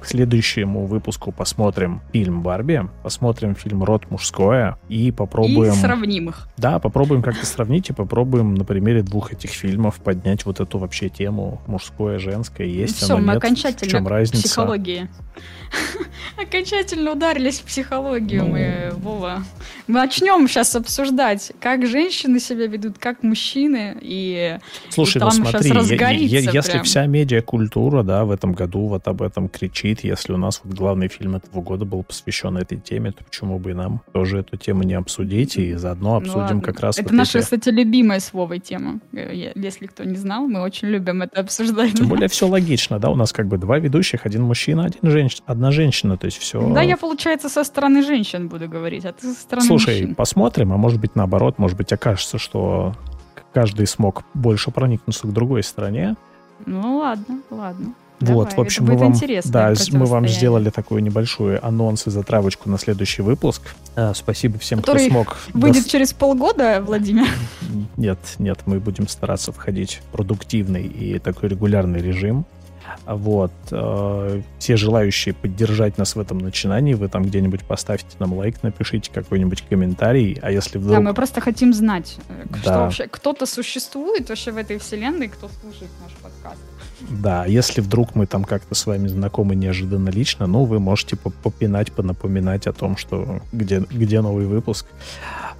к 0.00 0.06
следующему 0.06 0.86
выпуску 0.86 1.32
посмотрим 1.32 2.00
фильм 2.12 2.42
«Барби», 2.42 2.88
посмотрим 3.02 3.54
фильм 3.54 3.82
«Род 3.84 4.10
мужское» 4.10 4.78
и 4.88 5.10
попробуем... 5.10 5.72
И 5.72 5.76
сравним 5.76 6.28
их. 6.28 6.48
Да, 6.56 6.78
попробуем 6.78 7.22
как-то 7.22 7.44
сравнить 7.44 7.90
и 7.90 7.92
попробуем 7.92 8.54
на 8.54 8.64
примере 8.64 9.02
двух 9.02 9.32
этих 9.32 9.50
фильмов 9.50 9.96
поднять 9.96 10.46
вот 10.46 10.60
эту 10.60 10.78
вообще 10.78 11.08
тему 11.08 11.60
мужское, 11.66 12.18
женское, 12.18 12.66
есть 12.66 13.00
ну, 13.00 13.06
Все, 13.06 13.14
оно, 13.14 13.26
мы 13.26 13.32
нет, 13.34 13.36
окончательно 13.38 13.88
в 13.88 13.92
чем 13.92 14.08
разница. 14.08 14.42
психологии. 14.44 15.08
Окончательно 16.40 17.12
ударились 17.12 17.60
в 17.60 17.64
психологию 17.64 18.44
ну... 18.44 18.50
мы, 18.50 18.92
Вова. 18.96 19.44
Мы 19.86 19.94
начнем 19.94 20.46
сейчас 20.48 20.74
обсуждать, 20.76 21.52
как 21.60 21.86
женщины 21.86 22.38
себя 22.38 22.66
ведут, 22.66 22.98
как 22.98 23.22
мужчины, 23.22 23.96
и, 24.00 24.58
Слушай, 24.90 25.20
ну 25.20 25.30
смотри, 25.30 25.70
если 26.26 26.80
вся 26.82 27.06
медиакультура, 27.06 28.02
да, 28.02 28.24
в 28.24 28.30
этом 28.30 28.52
году 28.52 28.86
вот 28.86 29.06
об 29.08 29.22
этом 29.22 29.48
кричит, 29.48 29.63
если 30.02 30.32
у 30.32 30.36
нас 30.36 30.60
вот 30.64 30.74
главный 30.74 31.08
фильм 31.08 31.36
этого 31.36 31.62
года 31.62 31.84
был 31.84 32.02
посвящен 32.02 32.56
этой 32.56 32.78
теме, 32.78 33.12
то 33.12 33.24
почему 33.24 33.58
бы 33.58 33.72
и 33.72 33.74
нам 33.74 34.02
тоже 34.12 34.38
эту 34.40 34.56
тему 34.56 34.82
не 34.82 34.94
обсудить 34.94 35.56
и 35.56 35.74
заодно 35.74 36.10
ну 36.10 36.16
обсудим 36.16 36.56
ну, 36.56 36.62
как 36.62 36.80
раз 36.80 36.98
Это 36.98 37.08
вот 37.08 37.16
наша, 37.16 37.38
эти... 37.38 37.44
кстати, 37.44 37.68
любимая 37.68 38.20
с 38.20 38.32
Вовой 38.32 38.60
тема. 38.60 39.00
Э, 39.12 39.52
если 39.54 39.86
кто 39.86 40.04
не 40.04 40.16
знал, 40.16 40.46
мы 40.46 40.62
очень 40.62 40.88
любим 40.88 41.22
это 41.22 41.40
обсуждать. 41.40 41.94
Тем 41.94 42.08
более 42.08 42.28
все 42.28 42.48
логично, 42.48 42.98
да, 42.98 43.10
у 43.10 43.16
нас 43.16 43.32
как 43.32 43.46
бы 43.46 43.58
два 43.58 43.78
ведущих, 43.78 44.26
один 44.26 44.42
мужчина, 44.42 44.84
один 44.84 45.10
женщина, 45.10 45.44
одна 45.46 45.70
женщина, 45.70 46.16
то 46.16 46.26
есть 46.26 46.38
все... 46.38 46.66
Да, 46.72 46.82
я, 46.82 46.96
получается, 46.96 47.48
со 47.48 47.64
стороны 47.64 48.02
женщин 48.02 48.48
буду 48.48 48.68
говорить, 48.68 49.04
а 49.04 49.12
ты 49.12 49.32
со 49.32 49.40
стороны 49.40 49.66
Слушай, 49.66 50.00
мужчин. 50.00 50.14
посмотрим, 50.14 50.72
а 50.72 50.76
может 50.76 51.00
быть 51.00 51.14
наоборот, 51.14 51.58
может 51.58 51.76
быть 51.76 51.92
окажется, 51.92 52.38
что 52.38 52.94
каждый 53.52 53.86
смог 53.86 54.24
больше 54.34 54.70
проникнуться 54.70 55.26
к 55.26 55.32
другой 55.32 55.62
стороне. 55.62 56.16
Ну 56.66 56.98
ладно, 56.98 57.40
ладно. 57.50 57.94
Вот, 58.32 58.50
Давай, 58.50 58.56
в 58.56 58.60
общем, 58.60 58.84
мы 58.84 58.96
вам, 58.96 59.14
да, 59.44 59.74
мы 59.92 60.06
вам 60.06 60.28
сделали 60.28 60.70
такую 60.70 61.02
небольшую 61.02 61.64
анонс 61.64 62.06
и 62.06 62.10
затравочку 62.10 62.70
на 62.70 62.78
следующий 62.78 63.22
выпуск. 63.22 63.62
А, 63.96 64.14
спасибо 64.14 64.58
всем, 64.58 64.80
Который 64.80 65.06
кто 65.06 65.10
смог. 65.10 65.36
Выйдет 65.52 65.82
дос... 65.82 65.90
через 65.90 66.12
полгода, 66.12 66.82
Владимир? 66.84 67.26
Нет, 67.96 68.18
нет, 68.38 68.60
мы 68.66 68.80
будем 68.80 69.08
стараться 69.08 69.52
входить 69.52 70.00
в 70.02 70.12
продуктивный 70.12 70.86
и 70.86 71.18
такой 71.18 71.48
регулярный 71.48 72.00
режим. 72.00 72.46
Вот. 73.06 73.52
Э, 73.70 74.42
все 74.58 74.76
желающие 74.76 75.34
поддержать 75.34 75.98
нас 75.98 76.16
в 76.16 76.20
этом 76.20 76.38
начинании, 76.38 76.94
вы 76.94 77.08
там 77.08 77.24
где-нибудь 77.24 77.64
поставьте 77.64 78.16
нам 78.18 78.34
лайк, 78.34 78.62
напишите 78.62 79.10
какой-нибудь 79.12 79.62
комментарий, 79.68 80.38
а 80.42 80.50
если 80.50 80.78
вдруг... 80.78 80.96
Да, 80.96 81.00
мы 81.00 81.14
просто 81.14 81.40
хотим 81.40 81.72
знать, 81.72 82.16
э, 82.28 82.44
да. 82.50 82.58
что 82.58 82.72
вообще 82.72 83.06
кто-то 83.06 83.46
существует 83.46 84.28
вообще 84.28 84.52
в 84.52 84.56
этой 84.56 84.78
вселенной, 84.78 85.28
кто 85.28 85.48
слушает 85.48 85.90
наш 86.02 86.12
подкаст. 86.12 86.60
Да, 87.00 87.44
если 87.46 87.80
вдруг 87.80 88.14
мы 88.14 88.26
там 88.26 88.44
как-то 88.44 88.74
с 88.74 88.86
вами 88.86 89.08
знакомы 89.08 89.54
неожиданно 89.54 90.10
лично, 90.10 90.46
ну, 90.46 90.64
вы 90.64 90.78
можете 90.78 91.16
попинать, 91.16 91.92
понапоминать 91.92 92.66
о 92.66 92.72
том, 92.72 92.96
что 92.96 93.40
где, 93.52 93.80
где 93.80 94.20
новый 94.20 94.46
выпуск. 94.46 94.86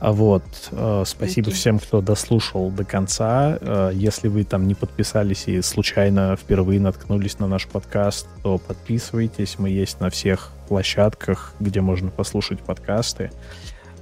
А 0.00 0.12
вот, 0.12 0.44
э, 0.72 1.04
спасибо 1.06 1.50
okay. 1.50 1.54
всем, 1.54 1.78
кто 1.78 2.00
дослушал 2.00 2.70
до 2.70 2.84
конца. 2.84 3.58
Э, 3.60 3.90
если 3.94 4.28
вы 4.28 4.44
там 4.44 4.66
не 4.66 4.74
подписались 4.74 5.44
и 5.46 5.62
случайно 5.62 6.36
впервые 6.36 6.80
наткнулись 6.80 7.04
наткнулись 7.04 7.38
на 7.38 7.46
наш 7.46 7.66
подкаст, 7.66 8.26
то 8.42 8.58
подписывайтесь. 8.58 9.58
Мы 9.58 9.70
есть 9.70 10.00
на 10.00 10.10
всех 10.10 10.50
площадках, 10.68 11.54
где 11.60 11.80
можно 11.80 12.10
послушать 12.10 12.60
подкасты. 12.60 13.30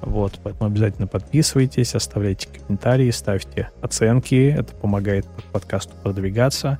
Вот, 0.01 0.39
поэтому 0.43 0.71
обязательно 0.71 1.07
подписывайтесь, 1.07 1.95
оставляйте 1.95 2.49
комментарии, 2.49 3.11
ставьте 3.11 3.71
оценки. 3.81 4.55
Это 4.57 4.75
помогает 4.75 5.27
подкасту 5.53 5.93
продвигаться. 6.03 6.79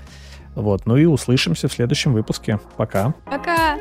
Вот, 0.55 0.87
ну 0.87 0.97
и 0.97 1.05
услышимся 1.05 1.69
в 1.69 1.73
следующем 1.73 2.13
выпуске. 2.13 2.61
Пока. 2.77 3.15
Пока. 3.25 3.79